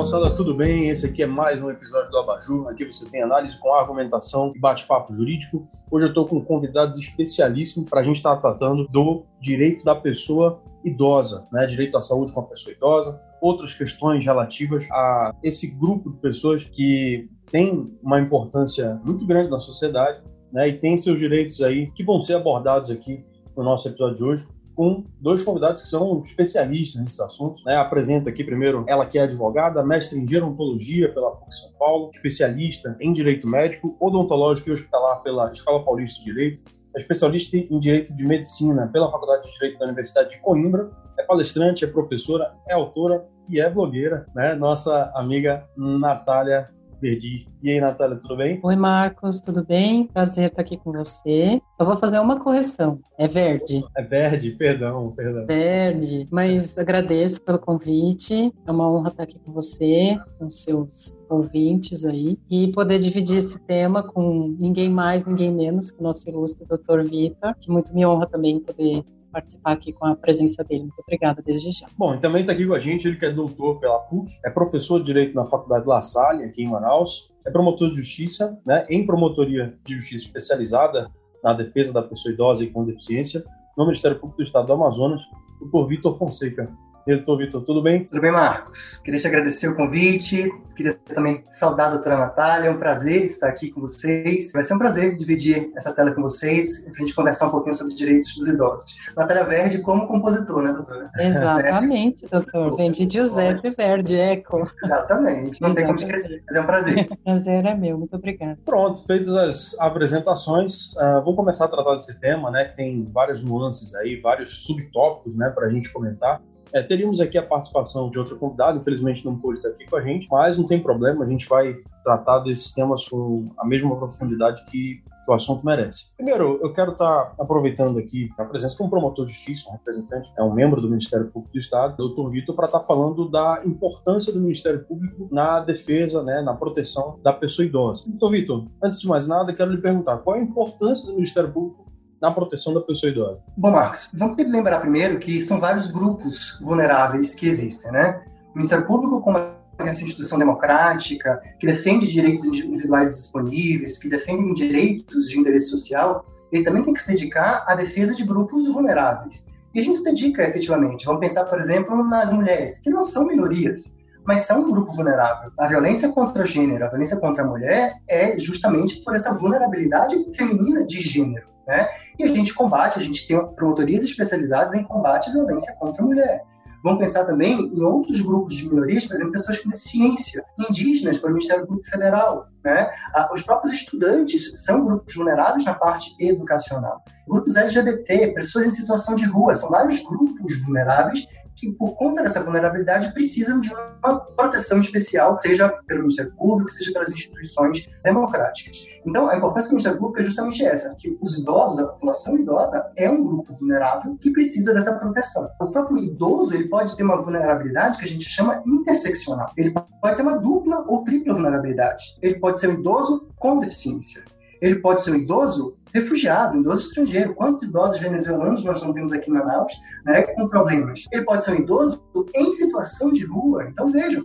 moçada, 0.00 0.30
tudo 0.30 0.54
bem? 0.54 0.88
Esse 0.88 1.04
aqui 1.04 1.22
é 1.22 1.26
mais 1.26 1.62
um 1.62 1.68
episódio 1.68 2.10
do 2.10 2.18
Abajur. 2.20 2.66
Aqui 2.68 2.86
você 2.86 3.06
tem 3.10 3.20
análise 3.20 3.58
com 3.58 3.74
argumentação 3.74 4.50
e 4.56 4.58
bate-papo 4.58 5.12
jurídico. 5.12 5.66
Hoje 5.90 6.06
eu 6.06 6.08
estou 6.08 6.26
com 6.26 6.42
convidados 6.42 6.98
especialíssimos 6.98 7.90
para 7.90 8.00
a 8.00 8.02
gente 8.02 8.16
estar 8.16 8.36
tá 8.36 8.40
tratando 8.40 8.88
do 8.88 9.26
direito 9.38 9.84
da 9.84 9.94
pessoa 9.94 10.62
idosa, 10.82 11.46
né? 11.52 11.66
Direito 11.66 11.98
à 11.98 12.00
saúde 12.00 12.32
com 12.32 12.40
a 12.40 12.44
pessoa 12.44 12.74
idosa, 12.74 13.20
outras 13.42 13.74
questões 13.74 14.24
relativas 14.24 14.90
a 14.90 15.34
esse 15.42 15.66
grupo 15.66 16.08
de 16.08 16.16
pessoas 16.16 16.64
que 16.64 17.28
tem 17.52 17.94
uma 18.02 18.18
importância 18.18 18.98
muito 19.04 19.26
grande 19.26 19.50
na 19.50 19.58
sociedade, 19.58 20.22
né? 20.50 20.66
E 20.66 20.72
tem 20.78 20.96
seus 20.96 21.18
direitos 21.18 21.60
aí 21.60 21.90
que 21.90 22.02
vão 22.02 22.22
ser 22.22 22.36
abordados 22.36 22.90
aqui 22.90 23.22
no 23.54 23.62
nosso 23.62 23.86
episódio 23.86 24.16
de 24.16 24.24
hoje 24.24 24.48
com 24.80 25.04
dois 25.20 25.42
convidados 25.42 25.82
que 25.82 25.88
são 25.90 26.20
especialistas 26.20 27.02
nesses 27.02 27.20
assuntos. 27.20 27.62
Né? 27.66 27.76
Apresento 27.76 28.30
aqui 28.30 28.42
primeiro 28.42 28.82
ela 28.88 29.04
que 29.04 29.18
é 29.18 29.24
advogada, 29.24 29.84
mestre 29.84 30.18
em 30.18 30.26
gerontologia 30.26 31.12
pela 31.12 31.32
PUC 31.32 31.54
São 31.54 31.70
Paulo, 31.78 32.08
especialista 32.14 32.96
em 32.98 33.12
direito 33.12 33.46
médico, 33.46 33.94
odontológico 34.00 34.70
e 34.70 34.72
hospitalar 34.72 35.22
pela 35.22 35.52
Escola 35.52 35.84
Paulista 35.84 36.20
de 36.20 36.24
Direito, 36.24 36.62
é 36.96 36.98
especialista 36.98 37.58
em 37.58 37.78
direito 37.78 38.16
de 38.16 38.24
medicina 38.24 38.88
pela 38.90 39.10
Faculdade 39.10 39.44
de 39.44 39.52
Direito 39.52 39.78
da 39.80 39.84
Universidade 39.84 40.30
de 40.30 40.38
Coimbra, 40.38 40.90
é 41.18 41.24
palestrante, 41.24 41.84
é 41.84 41.86
professora, 41.86 42.50
é 42.66 42.72
autora 42.72 43.22
e 43.50 43.60
é 43.60 43.68
blogueira, 43.68 44.26
né? 44.34 44.54
Nossa 44.54 45.12
amiga 45.14 45.62
Natália 45.76 46.70
perdi. 47.00 47.48
E 47.62 47.70
aí, 47.70 47.80
Natália, 47.80 48.16
tudo 48.16 48.36
bem? 48.36 48.60
Oi, 48.62 48.76
Marcos, 48.76 49.40
tudo 49.40 49.64
bem? 49.64 50.06
Prazer 50.06 50.50
estar 50.50 50.62
aqui 50.62 50.76
com 50.76 50.92
você. 50.92 51.60
Só 51.76 51.84
vou 51.84 51.96
fazer 51.96 52.18
uma 52.18 52.38
correção. 52.38 53.00
É 53.18 53.26
verde. 53.26 53.82
É 53.96 54.02
verde, 54.02 54.52
perdão, 54.52 55.12
perdão. 55.12 55.46
Verde, 55.46 56.28
mas 56.30 56.76
agradeço 56.76 57.40
pelo 57.42 57.58
convite. 57.58 58.52
É 58.66 58.70
uma 58.70 58.90
honra 58.90 59.08
estar 59.08 59.22
aqui 59.22 59.38
com 59.40 59.52
você, 59.52 60.18
com 60.38 60.50
seus 60.50 61.14
ouvintes 61.28 62.04
aí, 62.04 62.38
e 62.50 62.68
poder 62.72 62.98
dividir 62.98 63.38
esse 63.38 63.58
tema 63.60 64.02
com 64.02 64.54
ninguém 64.58 64.88
mais, 64.88 65.24
ninguém 65.24 65.52
menos 65.52 65.90
que 65.90 66.00
o 66.00 66.02
nosso 66.02 66.28
ilustre 66.28 66.66
doutor 66.66 67.04
Vita, 67.04 67.54
que 67.60 67.70
muito 67.70 67.94
me 67.94 68.04
honra 68.04 68.26
também 68.26 68.60
poder 68.60 69.04
participar 69.30 69.72
aqui 69.72 69.92
com 69.92 70.06
a 70.06 70.14
presença 70.14 70.62
dele. 70.64 70.82
Muito 70.82 71.00
obrigada 71.00 71.42
desde 71.42 71.70
já. 71.70 71.86
Bom, 71.96 72.14
e 72.14 72.18
também 72.18 72.42
está 72.42 72.52
aqui 72.52 72.66
com 72.66 72.74
a 72.74 72.78
gente, 72.78 73.06
ele 73.06 73.16
que 73.16 73.24
é 73.24 73.32
doutor 73.32 73.78
pela 73.80 73.98
PUC, 74.00 74.32
é 74.44 74.50
professor 74.50 74.98
de 74.98 75.06
Direito 75.06 75.34
na 75.34 75.44
Faculdade 75.44 75.86
La 75.86 76.00
Salle, 76.00 76.44
aqui 76.44 76.62
em 76.62 76.68
Manaus, 76.68 77.32
é 77.46 77.50
promotor 77.50 77.88
de 77.88 77.96
justiça, 77.96 78.58
né, 78.66 78.86
em 78.88 79.06
promotoria 79.06 79.76
de 79.84 79.94
justiça 79.94 80.26
especializada 80.26 81.10
na 81.42 81.52
defesa 81.52 81.92
da 81.92 82.02
pessoa 82.02 82.32
idosa 82.32 82.64
e 82.64 82.70
com 82.70 82.84
deficiência, 82.84 83.44
no 83.76 83.84
Ministério 83.84 84.18
Público 84.18 84.38
do 84.38 84.44
Estado 84.44 84.66
do 84.66 84.72
Amazonas, 84.74 85.22
doutor 85.58 85.88
Vitor 85.88 86.18
Fonseca. 86.18 86.70
Diretor 87.06 87.38
Vitor, 87.38 87.62
tudo 87.62 87.82
bem? 87.82 88.04
Tudo 88.04 88.20
bem, 88.20 88.30
Marcos. 88.30 89.00
Queria 89.04 89.18
te 89.18 89.26
agradecer 89.26 89.68
o 89.68 89.74
convite, 89.74 90.50
queria 90.76 90.94
também 91.14 91.42
saudar 91.50 91.88
a 91.88 91.90
doutora 91.92 92.18
Natália, 92.18 92.68
é 92.68 92.70
um 92.70 92.78
prazer 92.78 93.24
estar 93.24 93.48
aqui 93.48 93.70
com 93.70 93.80
vocês. 93.80 94.52
Vai 94.52 94.64
ser 94.64 94.74
um 94.74 94.78
prazer 94.78 95.16
dividir 95.16 95.70
essa 95.76 95.92
tela 95.92 96.12
com 96.12 96.22
vocês, 96.22 96.82
para 96.82 96.92
a 96.92 96.98
gente 96.98 97.14
conversar 97.14 97.48
um 97.48 97.50
pouquinho 97.50 97.74
sobre 97.74 97.94
direitos 97.94 98.34
dos 98.36 98.48
idosos. 98.48 98.94
Natália 99.16 99.44
Verde 99.44 99.78
como 99.78 100.06
compositor, 100.06 100.62
né, 100.62 100.72
doutora? 100.72 101.10
Exatamente, 101.18 102.26
doutor. 102.26 102.76
Vem 102.76 102.90
de 102.90 103.08
Giuseppe 103.10 103.70
Verdi, 103.70 104.16
eco. 104.16 104.70
Exatamente. 104.82 105.60
Não 105.60 105.74
tem 105.74 105.86
como 105.86 105.98
esquecer, 105.98 106.42
mas 106.46 106.56
é 106.56 106.60
um 106.60 106.66
prazer. 106.66 107.08
prazer 107.24 107.64
é 107.64 107.74
meu, 107.74 107.98
muito 107.98 108.16
obrigada. 108.16 108.58
Pronto, 108.64 109.04
feitas 109.06 109.34
as 109.34 109.78
apresentações, 109.80 110.94
uh, 110.94 111.22
vou 111.24 111.34
começar 111.34 111.64
a 111.64 111.68
tratar 111.68 111.94
desse 111.94 112.18
tema, 112.20 112.50
né, 112.50 112.66
que 112.66 112.76
tem 112.76 113.08
várias 113.12 113.42
nuances 113.42 113.94
aí, 113.94 114.20
vários 114.20 114.64
subtópicos, 114.64 115.34
né, 115.36 115.50
para 115.50 115.66
a 115.66 115.70
gente 115.70 115.90
comentar. 115.92 116.40
É, 116.72 116.82
teríamos 116.82 117.20
aqui 117.20 117.36
a 117.36 117.42
participação 117.42 118.10
de 118.10 118.18
outro 118.18 118.36
convidado, 118.36 118.78
infelizmente 118.78 119.24
não 119.24 119.36
pôde 119.36 119.58
estar 119.58 119.70
aqui 119.70 119.86
com 119.86 119.96
a 119.96 120.02
gente, 120.02 120.28
mas 120.30 120.56
não 120.56 120.66
tem 120.66 120.80
problema, 120.80 121.24
a 121.24 121.28
gente 121.28 121.48
vai 121.48 121.76
tratar 122.02 122.40
desses 122.40 122.72
temas 122.72 123.08
com 123.08 123.50
a 123.58 123.66
mesma 123.66 123.94
profundidade 123.96 124.64
que, 124.64 125.02
que 125.24 125.30
o 125.30 125.34
assunto 125.34 125.64
merece. 125.64 126.06
Primeiro, 126.16 126.58
eu 126.62 126.72
quero 126.72 126.92
estar 126.92 127.34
aproveitando 127.38 127.98
aqui 127.98 128.30
a 128.38 128.44
presença 128.44 128.76
de 128.76 128.82
um 128.82 128.88
promotor 128.88 129.26
de 129.26 129.32
justiça, 129.32 129.68
um 129.68 129.72
representante, 129.72 130.32
é 130.38 130.42
um 130.42 130.54
membro 130.54 130.80
do 130.80 130.88
Ministério 130.88 131.26
Público 131.26 131.52
do 131.52 131.58
Estado, 131.58 131.96
doutor 131.96 132.30
Vitor, 132.30 132.54
para 132.54 132.66
estar 132.66 132.80
falando 132.80 133.28
da 133.28 133.62
importância 133.66 134.32
do 134.32 134.40
Ministério 134.40 134.84
Público 134.84 135.28
na 135.30 135.60
defesa, 135.60 136.22
né, 136.22 136.40
na 136.42 136.54
proteção 136.54 137.18
da 137.22 137.32
pessoa 137.32 137.66
idosa. 137.66 138.04
Doutor 138.06 138.30
Vitor, 138.30 138.66
antes 138.82 139.00
de 139.00 139.08
mais 139.08 139.26
nada, 139.26 139.52
quero 139.52 139.70
lhe 139.70 139.78
perguntar 139.78 140.18
qual 140.18 140.36
é 140.36 140.38
a 140.38 140.42
importância 140.42 141.06
do 141.06 141.14
Ministério 141.14 141.52
Público 141.52 141.89
na 142.20 142.30
proteção 142.30 142.74
da 142.74 142.80
pessoa 142.80 143.10
idosa? 143.10 143.40
Bom, 143.56 143.70
Marcos, 143.70 144.12
vamos 144.14 144.36
lembrar 144.36 144.80
primeiro 144.80 145.18
que 145.18 145.40
são 145.40 145.58
vários 145.58 145.90
grupos 145.90 146.58
vulneráveis 146.60 147.34
que 147.34 147.48
existem, 147.48 147.90
né? 147.92 148.22
O 148.52 148.58
Ministério 148.58 148.86
Público, 148.86 149.22
como 149.22 149.38
essa 149.78 150.02
instituição 150.02 150.38
democrática, 150.38 151.40
que 151.58 151.66
defende 151.66 152.06
direitos 152.06 152.44
individuais 152.44 153.16
disponíveis, 153.16 153.98
que 153.98 154.08
defende 154.08 154.54
direitos 154.54 155.28
de 155.28 155.38
interesse 155.38 155.70
social, 155.70 156.26
ele 156.52 156.64
também 156.64 156.84
tem 156.84 156.92
que 156.92 157.02
se 157.02 157.08
dedicar 157.08 157.64
à 157.66 157.74
defesa 157.74 158.14
de 158.14 158.24
grupos 158.24 158.70
vulneráveis. 158.72 159.48
E 159.72 159.78
a 159.78 159.82
gente 159.82 159.98
se 159.98 160.04
dedica 160.04 160.42
efetivamente. 160.42 161.06
Vamos 161.06 161.20
pensar, 161.20 161.44
por 161.44 161.58
exemplo, 161.58 162.04
nas 162.04 162.32
mulheres, 162.32 162.78
que 162.78 162.90
não 162.90 163.02
são 163.02 163.26
minorias, 163.26 163.96
mas 164.24 164.42
são 164.42 164.62
um 164.62 164.70
grupo 164.70 164.92
vulnerável. 164.92 165.50
A 165.58 165.66
violência 165.66 166.10
contra 166.10 166.42
o 166.42 166.46
gênero, 166.46 166.84
a 166.84 166.88
violência 166.88 167.16
contra 167.16 167.42
a 167.42 167.46
mulher 167.46 167.94
é 168.08 168.38
justamente 168.38 169.02
por 169.02 169.14
essa 169.14 169.32
vulnerabilidade 169.32 170.16
feminina 170.34 170.84
de 170.84 171.00
gênero. 171.00 171.48
Né? 171.66 171.88
E 172.18 172.24
a 172.24 172.28
gente 172.28 172.54
combate, 172.54 172.98
a 172.98 173.02
gente 173.02 173.26
tem 173.26 173.38
promotorias 173.54 174.04
especializadas 174.04 174.74
em 174.74 174.82
combate 174.82 175.30
à 175.30 175.32
violência 175.32 175.74
contra 175.78 176.02
a 176.02 176.06
mulher. 176.06 176.42
Vamos 176.82 176.98
pensar 176.98 177.26
também 177.26 177.74
em 177.74 177.82
outros 177.82 178.22
grupos 178.22 178.54
de 178.54 178.66
minorias, 178.66 179.06
por 179.06 179.14
exemplo, 179.14 179.32
pessoas 179.32 179.58
com 179.58 179.68
deficiência, 179.68 180.42
indígenas, 180.58 181.18
para 181.18 181.28
o 181.28 181.32
Ministério 181.34 181.66
Público 181.66 181.90
Federal. 181.90 182.46
Né? 182.64 182.90
Os 183.32 183.42
próprios 183.42 183.74
estudantes 183.74 184.64
são 184.64 184.82
grupos 184.84 185.14
vulneráveis 185.14 185.64
na 185.64 185.74
parte 185.74 186.16
educacional. 186.18 187.02
Grupos 187.28 187.54
LGBT, 187.54 188.28
pessoas 188.28 188.66
em 188.66 188.70
situação 188.70 189.14
de 189.14 189.26
rua, 189.26 189.54
são 189.54 189.68
vários 189.68 190.02
grupos 190.02 190.62
vulneráveis 190.64 191.26
que, 191.56 191.70
por 191.72 191.96
conta 191.96 192.22
dessa 192.22 192.42
vulnerabilidade, 192.42 193.12
precisam 193.12 193.60
de 193.60 193.72
uma 193.72 194.20
proteção 194.20 194.80
especial, 194.80 195.38
seja 195.40 195.68
pelo 195.86 196.00
Ministério 196.00 196.32
Público, 196.36 196.70
seja 196.70 196.92
pelas 196.92 197.10
instituições 197.10 197.88
democráticas. 198.02 198.78
Então, 199.06 199.28
a 199.28 199.36
importância 199.36 199.68
do 199.68 199.72
Ministério 199.72 199.98
Público 199.98 200.20
é 200.20 200.22
justamente 200.24 200.64
essa, 200.64 200.94
que 200.96 201.16
os 201.20 201.36
idosos, 201.36 201.78
a 201.78 201.88
população 201.88 202.38
idosa, 202.38 202.90
é 202.96 203.10
um 203.10 203.22
grupo 203.24 203.54
vulnerável 203.54 204.16
que 204.20 204.30
precisa 204.30 204.72
dessa 204.72 204.94
proteção. 204.94 205.48
O 205.60 205.66
próprio 205.66 205.98
idoso, 205.98 206.54
ele 206.54 206.68
pode 206.68 206.96
ter 206.96 207.02
uma 207.02 207.20
vulnerabilidade 207.20 207.98
que 207.98 208.04
a 208.04 208.08
gente 208.08 208.28
chama 208.28 208.62
interseccional. 208.66 209.52
Ele 209.56 209.70
pode 209.70 210.16
ter 210.16 210.22
uma 210.22 210.38
dupla 210.38 210.84
ou 210.86 211.04
tripla 211.04 211.34
vulnerabilidade. 211.34 212.02
Ele 212.22 212.34
pode 212.38 212.60
ser 212.60 212.68
um 212.68 212.74
idoso 212.74 213.28
com 213.36 213.58
deficiência. 213.58 214.24
Ele 214.60 214.76
pode 214.76 215.02
ser 215.02 215.12
um 215.12 215.16
idoso 215.16 215.76
refugiado, 215.92 216.58
idoso 216.58 216.88
estrangeiro. 216.88 217.34
Quantos 217.34 217.62
idosos 217.62 218.00
venezuelanos 218.00 218.64
nós 218.64 218.82
não 218.82 218.92
temos 218.92 219.12
aqui 219.12 219.30
em 219.30 219.34
Manaus 219.34 219.72
né, 220.04 220.22
com 220.22 220.48
problemas? 220.48 221.06
Ele 221.12 221.24
pode 221.24 221.44
ser 221.44 221.52
um 221.52 221.56
idoso 221.56 222.02
em 222.34 222.52
situação 222.54 223.12
de 223.12 223.24
rua. 223.24 223.64
Então, 223.68 223.90
vejam, 223.90 224.24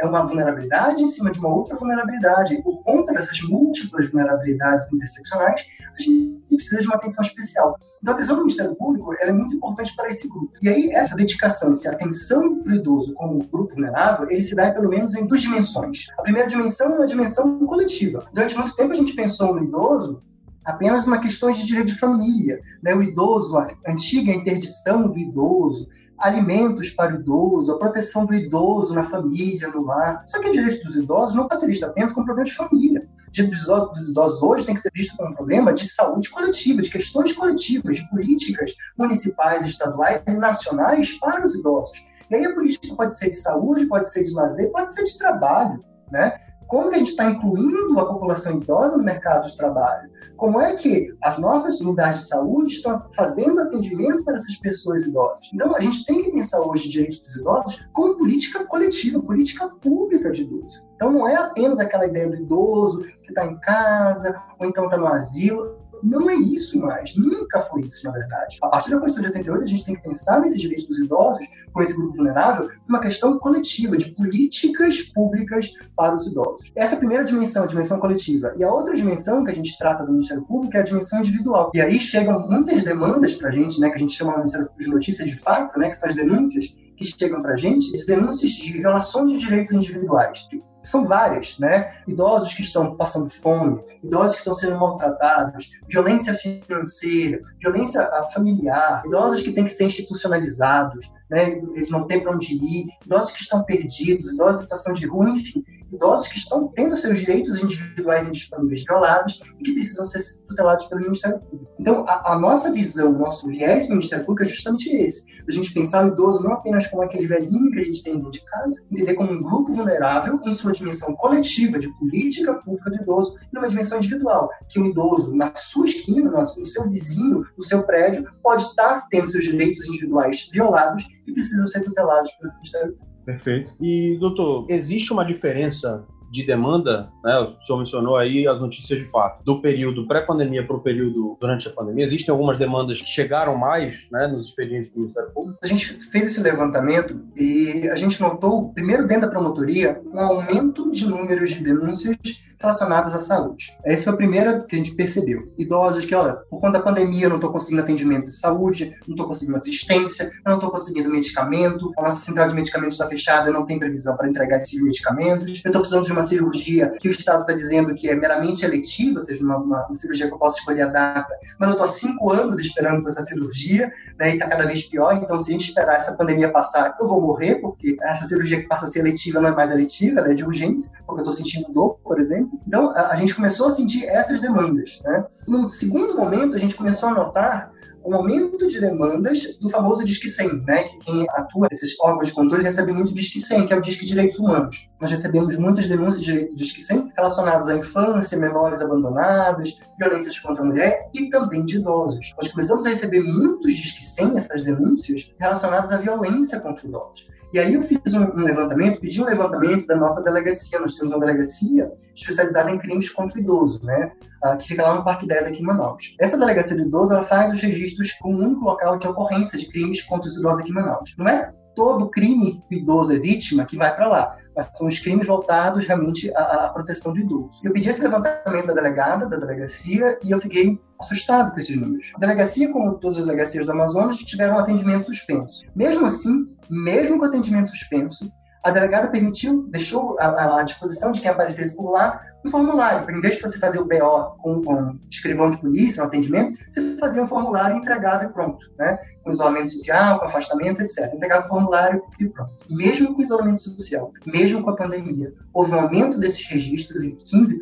é 0.00 0.06
uma 0.06 0.24
vulnerabilidade 0.24 1.02
em 1.02 1.06
cima 1.06 1.30
de 1.30 1.38
uma 1.38 1.48
outra 1.48 1.76
vulnerabilidade. 1.76 2.54
E 2.54 2.62
por 2.62 2.82
conta 2.82 3.12
dessas 3.12 3.40
múltiplas 3.42 4.10
vulnerabilidades 4.10 4.92
interseccionais, 4.92 5.66
a 5.96 6.02
gente 6.02 6.40
precisa 6.48 6.80
de 6.80 6.86
uma 6.86 6.96
atenção 6.96 7.24
especial. 7.24 7.76
Então, 8.00 8.12
a 8.12 8.16
atenção 8.16 8.36
do 8.36 8.42
Ministério 8.42 8.76
Público 8.76 9.14
é 9.14 9.32
muito 9.32 9.56
importante 9.56 9.94
para 9.96 10.08
esse 10.10 10.28
grupo. 10.28 10.52
E 10.62 10.68
aí, 10.68 10.90
essa 10.92 11.16
dedicação, 11.16 11.72
essa 11.72 11.90
atenção 11.90 12.62
para 12.62 12.72
o 12.72 12.76
idoso 12.76 13.14
como 13.14 13.44
grupo 13.44 13.74
vulnerável, 13.74 14.30
ele 14.30 14.42
se 14.42 14.54
dá 14.54 14.70
pelo 14.70 14.88
menos 14.88 15.14
em 15.14 15.26
duas 15.26 15.40
dimensões. 15.40 16.06
A 16.18 16.22
primeira 16.22 16.46
dimensão 16.46 16.92
é 16.92 16.98
uma 16.98 17.06
dimensão 17.06 17.58
coletiva. 17.66 18.26
Durante 18.32 18.56
muito 18.56 18.76
tempo, 18.76 18.92
a 18.92 18.96
gente 18.96 19.14
pensou 19.14 19.54
no 19.54 19.64
idoso 19.64 20.20
apenas 20.64 21.06
uma 21.06 21.18
questão 21.18 21.50
de 21.50 21.64
direito 21.64 21.88
de 21.88 21.98
família. 21.98 22.60
Né? 22.82 22.94
O 22.94 23.02
idoso, 23.02 23.56
a 23.56 23.68
antiga 23.86 24.32
interdição 24.32 25.08
do 25.08 25.18
idoso, 25.18 25.88
alimentos 26.18 26.90
para 26.90 27.14
o 27.14 27.20
idoso, 27.20 27.72
a 27.72 27.78
proteção 27.78 28.24
do 28.24 28.34
idoso 28.34 28.94
na 28.94 29.04
família, 29.04 29.68
no 29.68 29.82
lar. 29.84 30.22
Só 30.26 30.40
que 30.40 30.48
o 30.48 30.52
direito 30.52 30.84
dos 30.84 30.96
idosos 30.96 31.34
não 31.34 31.48
pode 31.48 31.60
ser 31.60 31.66
visto 31.66 31.84
apenas 31.84 32.12
como 32.12 32.26
problema 32.26 32.48
de 32.48 32.54
família. 32.54 33.08
O 33.28 33.30
direito 33.30 33.56
dos 33.90 34.10
idosos 34.10 34.42
hoje 34.42 34.64
tem 34.64 34.74
que 34.74 34.80
ser 34.80 34.90
visto 34.94 35.16
como 35.16 35.30
um 35.30 35.34
problema 35.34 35.72
de 35.72 35.88
saúde 35.88 36.30
coletiva, 36.30 36.82
de 36.82 36.90
questões 36.90 37.32
coletivas, 37.32 37.96
de 37.96 38.08
políticas 38.08 38.72
municipais, 38.96 39.64
estaduais 39.64 40.22
e 40.28 40.34
nacionais 40.34 41.12
para 41.18 41.44
os 41.44 41.54
idosos. 41.54 41.98
E 42.30 42.36
aí 42.36 42.46
a 42.46 42.54
política 42.54 42.94
pode 42.94 43.16
ser 43.16 43.30
de 43.30 43.36
saúde, 43.36 43.86
pode 43.86 44.10
ser 44.10 44.22
de 44.22 44.32
lazer, 44.32 44.70
pode 44.70 44.94
ser 44.94 45.04
de 45.04 45.18
trabalho, 45.18 45.84
né? 46.10 46.40
Como 46.68 46.88
que 46.88 46.96
a 46.96 46.98
gente 46.98 47.10
está 47.10 47.30
incluindo 47.30 47.98
a 47.98 48.06
população 48.06 48.56
idosa 48.56 48.96
no 48.96 49.04
mercado 49.04 49.46
de 49.46 49.56
trabalho? 49.56 50.10
Como 50.36 50.60
é 50.60 50.74
que 50.74 51.14
as 51.22 51.38
nossas 51.38 51.80
unidades 51.80 52.22
de 52.22 52.28
saúde 52.28 52.74
estão 52.74 53.02
fazendo 53.14 53.60
atendimento 53.60 54.24
para 54.24 54.36
essas 54.36 54.56
pessoas 54.56 55.04
idosas? 55.04 55.48
Então, 55.52 55.76
a 55.76 55.80
gente 55.80 56.04
tem 56.04 56.22
que 56.22 56.32
pensar 56.32 56.60
hoje 56.60 56.88
direitos 56.88 57.18
dos 57.20 57.36
idosos 57.36 57.88
como 57.92 58.16
política 58.16 58.64
coletiva, 58.64 59.22
política 59.22 59.68
pública 59.80 60.30
de 60.30 60.42
idoso. 60.42 60.82
Então, 60.96 61.12
não 61.12 61.28
é 61.28 61.36
apenas 61.36 61.78
aquela 61.78 62.06
ideia 62.06 62.28
do 62.28 62.36
idoso 62.36 63.02
que 63.22 63.28
está 63.28 63.46
em 63.46 63.58
casa 63.60 64.42
ou 64.58 64.66
então 64.66 64.84
está 64.84 64.96
no 64.96 65.06
asilo. 65.06 65.78
Não 66.04 66.28
é 66.28 66.34
isso 66.34 66.78
mais. 66.78 67.16
Nunca 67.16 67.62
foi 67.62 67.82
isso, 67.82 68.04
na 68.04 68.12
verdade. 68.12 68.58
A 68.62 68.68
partir 68.68 68.90
da 68.90 68.98
Constituição 68.98 69.22
de 69.22 69.38
88, 69.38 69.62
a 69.62 69.66
gente 69.66 69.84
tem 69.84 69.96
que 69.96 70.02
pensar 70.02 70.40
nesses 70.40 70.60
direitos 70.60 70.86
dos 70.86 70.98
idosos, 70.98 71.46
com 71.72 71.82
esse 71.82 71.96
grupo 71.96 72.14
vulnerável, 72.14 72.68
uma 72.88 73.00
questão 73.00 73.38
coletiva, 73.38 73.96
de 73.96 74.10
políticas 74.12 75.02
públicas 75.02 75.72
para 75.96 76.14
os 76.14 76.26
idosos. 76.26 76.70
Essa 76.76 76.94
é 76.94 76.96
a 76.96 76.98
primeira 76.98 77.24
dimensão, 77.24 77.64
a 77.64 77.66
dimensão 77.66 77.98
coletiva. 77.98 78.52
E 78.56 78.62
a 78.62 78.72
outra 78.72 78.94
dimensão 78.94 79.42
que 79.42 79.50
a 79.50 79.54
gente 79.54 79.76
trata 79.78 80.04
do 80.04 80.12
Ministério 80.12 80.44
Público 80.44 80.76
é 80.76 80.80
a 80.80 80.84
dimensão 80.84 81.20
individual. 81.20 81.70
E 81.74 81.80
aí 81.80 81.98
chegam 81.98 82.48
muitas 82.48 82.82
demandas 82.82 83.34
para 83.34 83.48
a 83.48 83.52
gente, 83.52 83.80
né, 83.80 83.88
que 83.88 83.96
a 83.96 83.98
gente 83.98 84.14
chama 84.14 84.44
de 84.78 84.88
notícias 84.88 85.28
de 85.28 85.36
fato, 85.36 85.78
né, 85.78 85.90
que 85.90 85.96
são 85.96 86.08
as 86.08 86.14
denúncias 86.14 86.66
que 86.96 87.04
chegam 87.04 87.42
para 87.42 87.54
a 87.54 87.56
gente, 87.56 87.90
denúncias 88.06 88.52
de 88.52 88.72
violações 88.72 89.30
de 89.30 89.38
direitos 89.38 89.72
individuais 89.72 90.46
são 90.84 91.06
várias, 91.06 91.58
né? 91.58 91.94
Idosos 92.06 92.54
que 92.54 92.62
estão 92.62 92.94
passando 92.96 93.30
fome, 93.30 93.82
idosos 94.02 94.34
que 94.34 94.40
estão 94.40 94.54
sendo 94.54 94.78
maltratados, 94.78 95.70
violência 95.88 96.34
financeira, 96.34 97.40
violência 97.60 98.02
ah, 98.02 98.28
familiar, 98.32 99.02
idosos 99.06 99.42
que 99.42 99.52
têm 99.52 99.64
que 99.64 99.70
ser 99.70 99.84
institucionalizados, 99.84 101.10
né? 101.30 101.58
Eles 101.74 101.90
não 101.90 102.06
têm 102.06 102.22
para 102.22 102.32
onde 102.32 102.54
ir, 102.54 102.84
idosos 103.04 103.32
que 103.32 103.42
estão 103.42 103.64
perdidos, 103.64 104.32
idosos 104.32 104.60
em 104.60 104.64
situação 104.64 104.92
de 104.92 105.06
rua, 105.06 105.30
enfim, 105.30 105.64
idosos 105.92 106.28
que 106.28 106.38
estão 106.38 106.68
tendo 106.68 106.96
seus 106.96 107.18
direitos 107.18 107.62
individuais 107.62 108.26
indisponíveis 108.28 108.84
violados 108.84 109.40
e 109.58 109.64
que 109.64 109.72
precisam 109.72 110.04
ser 110.04 110.20
tutelados 110.46 110.86
pelo 110.86 111.02
Ministério 111.02 111.38
Público. 111.40 111.72
Então, 111.78 112.04
a, 112.06 112.32
a 112.32 112.38
nossa 112.38 112.70
visão, 112.72 113.12
o 113.12 113.18
nosso 113.18 113.46
viés 113.46 113.86
do 113.86 113.92
Ministério 113.92 114.24
Público 114.24 114.48
é 114.48 114.52
justamente 114.52 114.94
esse: 114.96 115.24
a 115.48 115.52
gente 115.52 115.72
pensar 115.72 116.04
o 116.04 116.08
idoso 116.08 116.42
não 116.42 116.52
apenas 116.52 116.86
como 116.86 117.02
aquele 117.02 117.26
velhinho 117.26 117.70
que 117.70 117.80
a 117.80 117.84
gente 117.84 118.02
tem 118.02 118.16
dentro 118.16 118.30
de 118.30 118.44
casa, 118.44 118.82
entender 118.90 119.14
como 119.14 119.32
um 119.32 119.42
grupo 119.42 119.72
vulnerável 119.72 120.40
em 120.44 120.52
sua 120.52 120.73
dimensão 120.78 121.14
coletiva 121.14 121.78
de 121.78 121.88
política 121.98 122.54
pública 122.54 122.90
do 122.90 122.96
idoso 122.96 123.36
e 123.40 123.54
numa 123.54 123.68
dimensão 123.68 123.98
individual, 123.98 124.48
que 124.68 124.80
o 124.80 124.86
idoso, 124.86 125.34
na 125.34 125.54
sua 125.56 125.86
esquina, 125.86 126.30
no 126.30 126.66
seu 126.66 126.88
vizinho, 126.88 127.44
no 127.56 127.64
seu 127.64 127.82
prédio, 127.82 128.30
pode 128.42 128.62
estar 128.62 129.06
tendo 129.08 129.28
seus 129.28 129.44
direitos 129.44 129.86
individuais 129.88 130.48
violados 130.52 131.04
e 131.26 131.32
precisam 131.32 131.66
ser 131.66 131.82
tutelados 131.82 132.30
pelo 132.32 132.52
Ministério. 132.54 132.94
Perfeito. 133.24 133.72
E, 133.80 134.18
doutor, 134.18 134.66
existe 134.68 135.12
uma 135.12 135.24
diferença 135.24 136.06
de 136.34 136.44
demanda, 136.44 137.08
né? 137.22 137.38
O 137.38 137.64
senhor 137.64 137.78
mencionou 137.78 138.16
aí 138.16 138.46
as 138.48 138.60
notícias 138.60 138.98
de 138.98 139.04
fato, 139.04 139.44
do 139.44 139.60
período 139.60 140.06
pré-pandemia 140.08 140.66
para 140.66 140.76
o 140.76 140.80
período 140.80 141.38
durante 141.40 141.68
a 141.68 141.70
pandemia. 141.70 142.04
Existem 142.04 142.32
algumas 142.32 142.58
demandas 142.58 143.00
que 143.00 143.08
chegaram 143.08 143.56
mais 143.56 144.08
né, 144.10 144.26
nos 144.26 144.48
expedientes 144.48 144.90
do 144.90 144.98
Ministério 145.00 145.30
Público? 145.30 145.60
A 145.62 145.66
gente 145.66 145.94
fez 146.10 146.24
esse 146.32 146.40
levantamento 146.40 147.20
e 147.36 147.88
a 147.88 147.94
gente 147.94 148.20
notou, 148.20 148.72
primeiro 148.72 149.06
dentro 149.06 149.22
da 149.22 149.28
promotoria, 149.28 150.02
um 150.12 150.18
aumento 150.18 150.90
de 150.90 151.06
números 151.06 151.50
de 151.50 151.62
denúncias 151.62 152.16
relacionadas 152.64 153.14
à 153.14 153.20
saúde. 153.20 153.76
Esse 153.84 154.04
foi 154.04 154.14
o 154.14 154.16
primeiro 154.16 154.64
que 154.66 154.74
a 154.74 154.78
gente 154.78 154.94
percebeu. 154.94 155.52
Idosos 155.58 156.04
que, 156.04 156.14
olha, 156.14 156.34
por 156.50 156.60
conta 156.60 156.78
da 156.78 156.84
pandemia 156.84 157.26
eu 157.26 157.28
não 157.28 157.36
estou 157.36 157.52
conseguindo 157.52 157.82
atendimento 157.82 158.24
de 158.24 158.36
saúde, 158.36 158.96
não 159.06 159.14
estou 159.14 159.26
conseguindo 159.26 159.56
assistência, 159.56 160.24
eu 160.24 160.50
não 160.50 160.54
estou 160.54 160.70
conseguindo 160.70 161.10
medicamento, 161.10 161.92
a 161.98 162.02
nossa 162.02 162.24
central 162.24 162.48
de 162.48 162.54
medicamentos 162.54 162.94
está 162.94 163.06
fechada, 163.06 163.50
não 163.50 163.66
tem 163.66 163.78
previsão 163.78 164.16
para 164.16 164.28
entregar 164.28 164.60
esses 164.60 164.82
medicamentos, 164.82 165.62
eu 165.64 165.68
estou 165.68 165.80
precisando 165.80 166.06
de 166.06 166.12
uma 166.12 166.22
cirurgia 166.22 166.92
que 166.98 167.08
o 167.08 167.10
Estado 167.10 167.42
está 167.42 167.52
dizendo 167.52 167.94
que 167.94 168.08
é 168.08 168.14
meramente 168.14 168.64
eletiva, 168.64 169.20
ou 169.20 169.24
seja, 169.24 169.42
uma, 169.42 169.58
uma, 169.58 169.86
uma, 169.86 169.94
cirurgia 169.94 170.26
que 170.26 170.34
eu 170.34 170.38
posso 170.38 170.58
escolher 170.58 170.82
a 170.82 170.86
data, 170.86 171.34
mas 171.58 171.68
eu 171.68 171.74
estou 171.74 171.86
há 171.86 171.92
cinco 171.92 172.30
anos 172.32 172.58
esperando 172.58 173.02
por 173.02 173.10
essa 173.10 173.20
cirurgia, 173.22 173.92
né, 174.18 174.30
e 174.30 174.32
está 174.34 174.48
cada 174.48 174.66
vez 174.66 174.82
pior, 174.84 175.14
então 175.14 175.38
se 175.38 175.50
a 175.50 175.52
gente 175.52 175.68
esperar 175.68 175.96
essa 175.96 176.14
pandemia 176.14 176.50
passar, 176.50 176.96
eu 177.00 177.06
vou 177.06 177.20
morrer, 177.20 177.56
porque 177.56 177.96
essa 178.02 178.26
cirurgia 178.26 178.60
que 178.60 178.68
passa 178.68 178.86
a 178.86 178.88
ser 178.88 179.00
eletiva 179.00 179.40
não 179.40 179.50
é 179.50 179.54
mais 179.54 179.70
eletiva, 179.70 180.20
ela 180.20 180.30
é 180.30 180.34
de 180.34 180.44
urgência, 180.44 180.90
porque 181.06 181.20
eu 181.20 181.24
estou 181.24 181.32
sentindo 181.32 181.72
dor, 181.72 181.98
por 182.02 182.20
exemplo. 182.20 182.53
Então, 182.66 182.90
a, 182.90 183.12
a 183.12 183.16
gente 183.16 183.34
começou 183.34 183.66
a 183.66 183.70
sentir 183.70 184.04
essas 184.04 184.40
demandas. 184.40 185.00
Né? 185.04 185.24
No 185.46 185.70
segundo 185.70 186.16
momento, 186.16 186.54
a 186.54 186.58
gente 186.58 186.74
começou 186.74 187.08
a 187.08 187.14
notar 187.14 187.74
um 188.04 188.14
aumento 188.14 188.66
de 188.66 188.80
demandas 188.80 189.56
do 189.58 189.70
famoso 189.70 190.04
Disque 190.04 190.28
100, 190.28 190.62
né? 190.66 190.84
que 190.84 190.98
quem 190.98 191.26
atua 191.30 191.68
nesses 191.70 191.98
órgãos 192.00 192.28
de 192.28 192.34
controle 192.34 192.62
recebe 192.62 192.92
muito 192.92 193.14
Disque 193.14 193.40
100, 193.40 193.66
que 193.66 193.72
é 193.72 193.76
o 193.76 193.80
Disque 193.80 194.04
Direitos 194.04 194.38
Humanos. 194.38 194.90
Nós 195.00 195.10
recebemos 195.10 195.56
muitas 195.56 195.88
denúncias 195.88 196.22
de 196.22 196.54
Disque 196.54 196.82
100 196.82 197.12
relacionadas 197.16 197.68
à 197.68 197.76
infância, 197.76 198.38
menores 198.38 198.82
abandonados, 198.82 199.78
violências 199.98 200.38
contra 200.38 200.62
a 200.62 200.66
mulher 200.66 201.08
e 201.14 201.30
também 201.30 201.64
de 201.64 201.76
idosos. 201.76 202.34
Nós 202.40 202.50
começamos 202.52 202.84
a 202.84 202.90
receber 202.90 203.22
muitos 203.22 203.72
Disque 203.72 204.04
100, 204.04 204.36
essas 204.36 204.62
denúncias, 204.62 205.30
relacionadas 205.38 205.90
à 205.90 205.96
violência 205.96 206.60
contra 206.60 206.86
idosos. 206.86 207.26
E 207.54 207.58
aí 207.60 207.72
eu 207.72 207.82
fiz 207.84 208.12
um, 208.12 208.34
levantamento, 208.34 209.00
pedi 209.00 209.22
um 209.22 209.26
levantamento 209.26 209.86
da 209.86 209.94
nossa 209.94 210.20
delegacia. 210.24 210.80
Nós 210.80 210.96
temos 210.96 211.14
uma 211.14 211.24
delegacia 211.24 211.88
especializada 212.12 212.68
em 212.68 212.78
crimes 212.78 213.08
contra 213.08 213.38
o 213.38 213.40
idoso, 213.40 213.80
né? 213.84 214.10
Uh, 214.44 214.58
que 214.58 214.66
fica 214.66 214.82
lá 214.82 214.96
no 214.96 215.04
Parque 215.04 215.24
10 215.24 215.46
aqui 215.46 215.62
em 215.62 215.64
Manaus. 215.64 216.16
Essa 216.18 216.36
delegacia 216.36 216.76
do 216.76 216.82
idoso 216.82 217.14
ela 217.14 217.22
faz 217.22 217.52
os 217.52 217.60
registros 217.60 218.10
com 218.14 218.34
um 218.34 218.44
único 218.44 218.64
local 218.64 218.98
de 218.98 219.06
ocorrência 219.06 219.56
de 219.56 219.68
crimes 219.68 220.02
contra 220.02 220.26
os 220.26 220.36
idosos 220.36 220.62
aqui 220.62 220.70
em 220.70 220.74
Manaus. 220.74 221.14
Não 221.16 221.28
é 221.28 221.54
todo 221.76 222.10
crime 222.10 222.60
que 222.68 222.74
o 222.74 222.78
idoso 222.80 223.14
é 223.14 223.20
vítima 223.20 223.64
que 223.64 223.76
vai 223.76 223.94
para 223.94 224.08
lá, 224.08 224.36
mas 224.56 224.70
são 224.72 224.86
os 224.86 224.98
crimes 224.98 225.26
voltados 225.26 225.86
realmente 225.86 226.34
à, 226.36 226.66
à, 226.66 226.68
proteção 226.68 227.12
do 227.12 227.20
idoso. 227.20 227.60
Eu 227.62 227.72
pedi 227.72 227.88
esse 227.88 228.02
levantamento 228.02 228.66
da 228.66 228.74
delegada, 228.74 229.28
da 229.28 229.36
delegacia, 229.36 230.18
e 230.24 230.30
eu 230.30 230.40
fiquei 230.40 230.80
assustado 231.00 231.52
com 231.52 231.58
esses 231.58 231.76
números. 231.76 232.12
A 232.14 232.18
delegacia, 232.18 232.70
como 232.72 232.94
todas 232.94 233.18
as 233.18 233.24
delegacias 233.24 233.66
do 233.66 233.72
Amazonas, 233.72 234.18
tiveram 234.18 234.58
atendimento 234.58 235.06
suspenso. 235.06 235.64
Mesmo 235.74 236.06
assim, 236.06 236.48
mesmo 236.70 237.18
com 237.18 237.24
atendimento 237.24 237.70
suspenso, 237.70 238.30
a 238.64 238.70
delegada 238.70 239.08
permitiu, 239.08 239.66
deixou 239.68 240.16
à, 240.18 240.62
disposição 240.62 241.12
de 241.12 241.20
quem 241.20 241.30
aparecesse 241.30 241.76
por 241.76 241.90
lá 241.90 242.18
um 242.42 242.50
formulário. 242.50 243.10
Em 243.14 243.20
vez 243.20 243.36
de 243.36 243.42
você 243.42 243.58
fazer 243.58 243.78
o 243.78 243.84
BO 243.84 244.36
com, 244.42 244.62
com 244.62 244.98
escrivão 245.10 245.50
de 245.50 245.58
polícia, 245.58 246.02
um 246.02 246.06
atendimento, 246.06 246.54
você 246.68 246.96
fazia 246.96 247.22
um 247.22 247.26
formulário 247.26 247.76
entregava 247.76 248.24
e 248.24 248.28
pronto, 248.28 248.58
né? 248.78 248.98
Com 249.22 249.30
isolamento 249.32 249.70
social, 249.70 250.18
com 250.18 250.26
afastamento, 250.26 250.80
etc. 250.80 251.12
Entregava 251.14 251.44
o 251.44 251.48
formulário 251.48 252.02
e 252.18 252.26
pronto. 252.26 252.52
Mesmo 252.70 253.14
com 253.14 253.22
isolamento 253.22 253.60
social, 253.60 254.10
mesmo 254.26 254.62
com 254.62 254.70
a 254.70 254.76
pandemia, 254.76 255.32
houve 255.52 255.72
um 255.72 255.80
aumento 255.80 256.18
desses 256.18 256.46
registros 256.46 257.02
em 257.02 257.16
15%. 257.16 257.58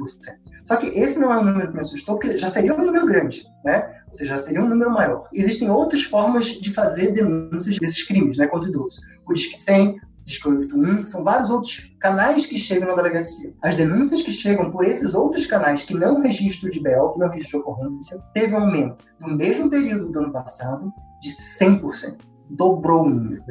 Só 0.63 0.77
que 0.77 0.87
esse 0.87 1.19
não 1.19 1.33
é 1.33 1.39
um 1.39 1.45
número 1.45 1.69
que 1.69 1.75
me 1.75 1.81
assustou, 1.81 2.17
porque 2.17 2.39
já 2.39 2.49
seria 2.49 2.75
um 2.75 2.85
número 2.85 3.07
grande, 3.07 3.45
né? 3.65 3.93
Ou 4.07 4.15
seja, 4.15 4.37
já 4.37 4.43
seria 4.43 4.63
um 4.63 4.69
número 4.69 4.91
maior. 4.91 5.29
Existem 5.35 5.69
outras 5.69 6.03
formas 6.03 6.47
de 6.47 6.73
fazer 6.73 7.13
denúncias 7.13 7.77
desses 7.79 8.05
crimes, 8.05 8.39
né, 8.39 8.47
contra 8.47 8.69
idosos. 8.69 9.01
O 9.27 9.33
Disque 9.33 9.59
100, 9.59 10.01
Disque 10.25 10.49
81, 10.49 11.05
são 11.05 11.25
vários 11.25 11.51
outros 11.51 11.95
canais 12.01 12.47
que 12.47 12.57
chegam 12.57 12.89
na 12.89 12.95
delegacia. 12.95 13.53
As 13.63 13.77
denúncias 13.77 14.23
que 14.23 14.31
chegam 14.31 14.71
por 14.71 14.85
esses 14.85 15.15
outros 15.15 15.47
canais 15.47 15.83
que 15.83 15.95
não 15.95 16.21
registram 16.21 16.71
de 16.71 16.81
BEL, 16.81 17.11
que 17.11 17.19
não 17.19 17.29
registram 17.29 17.61
ocorrência, 17.61 18.19
teve 18.33 18.55
um 18.55 18.61
aumento 18.61 19.05
no 19.21 19.37
mesmo 19.37 19.69
período 19.69 20.11
do 20.11 20.19
ano 20.21 20.33
passado 20.33 20.93
de 21.21 21.31
100% 21.31 22.33
dobrou 22.53 23.05
o 23.05 23.09
número. 23.09 23.43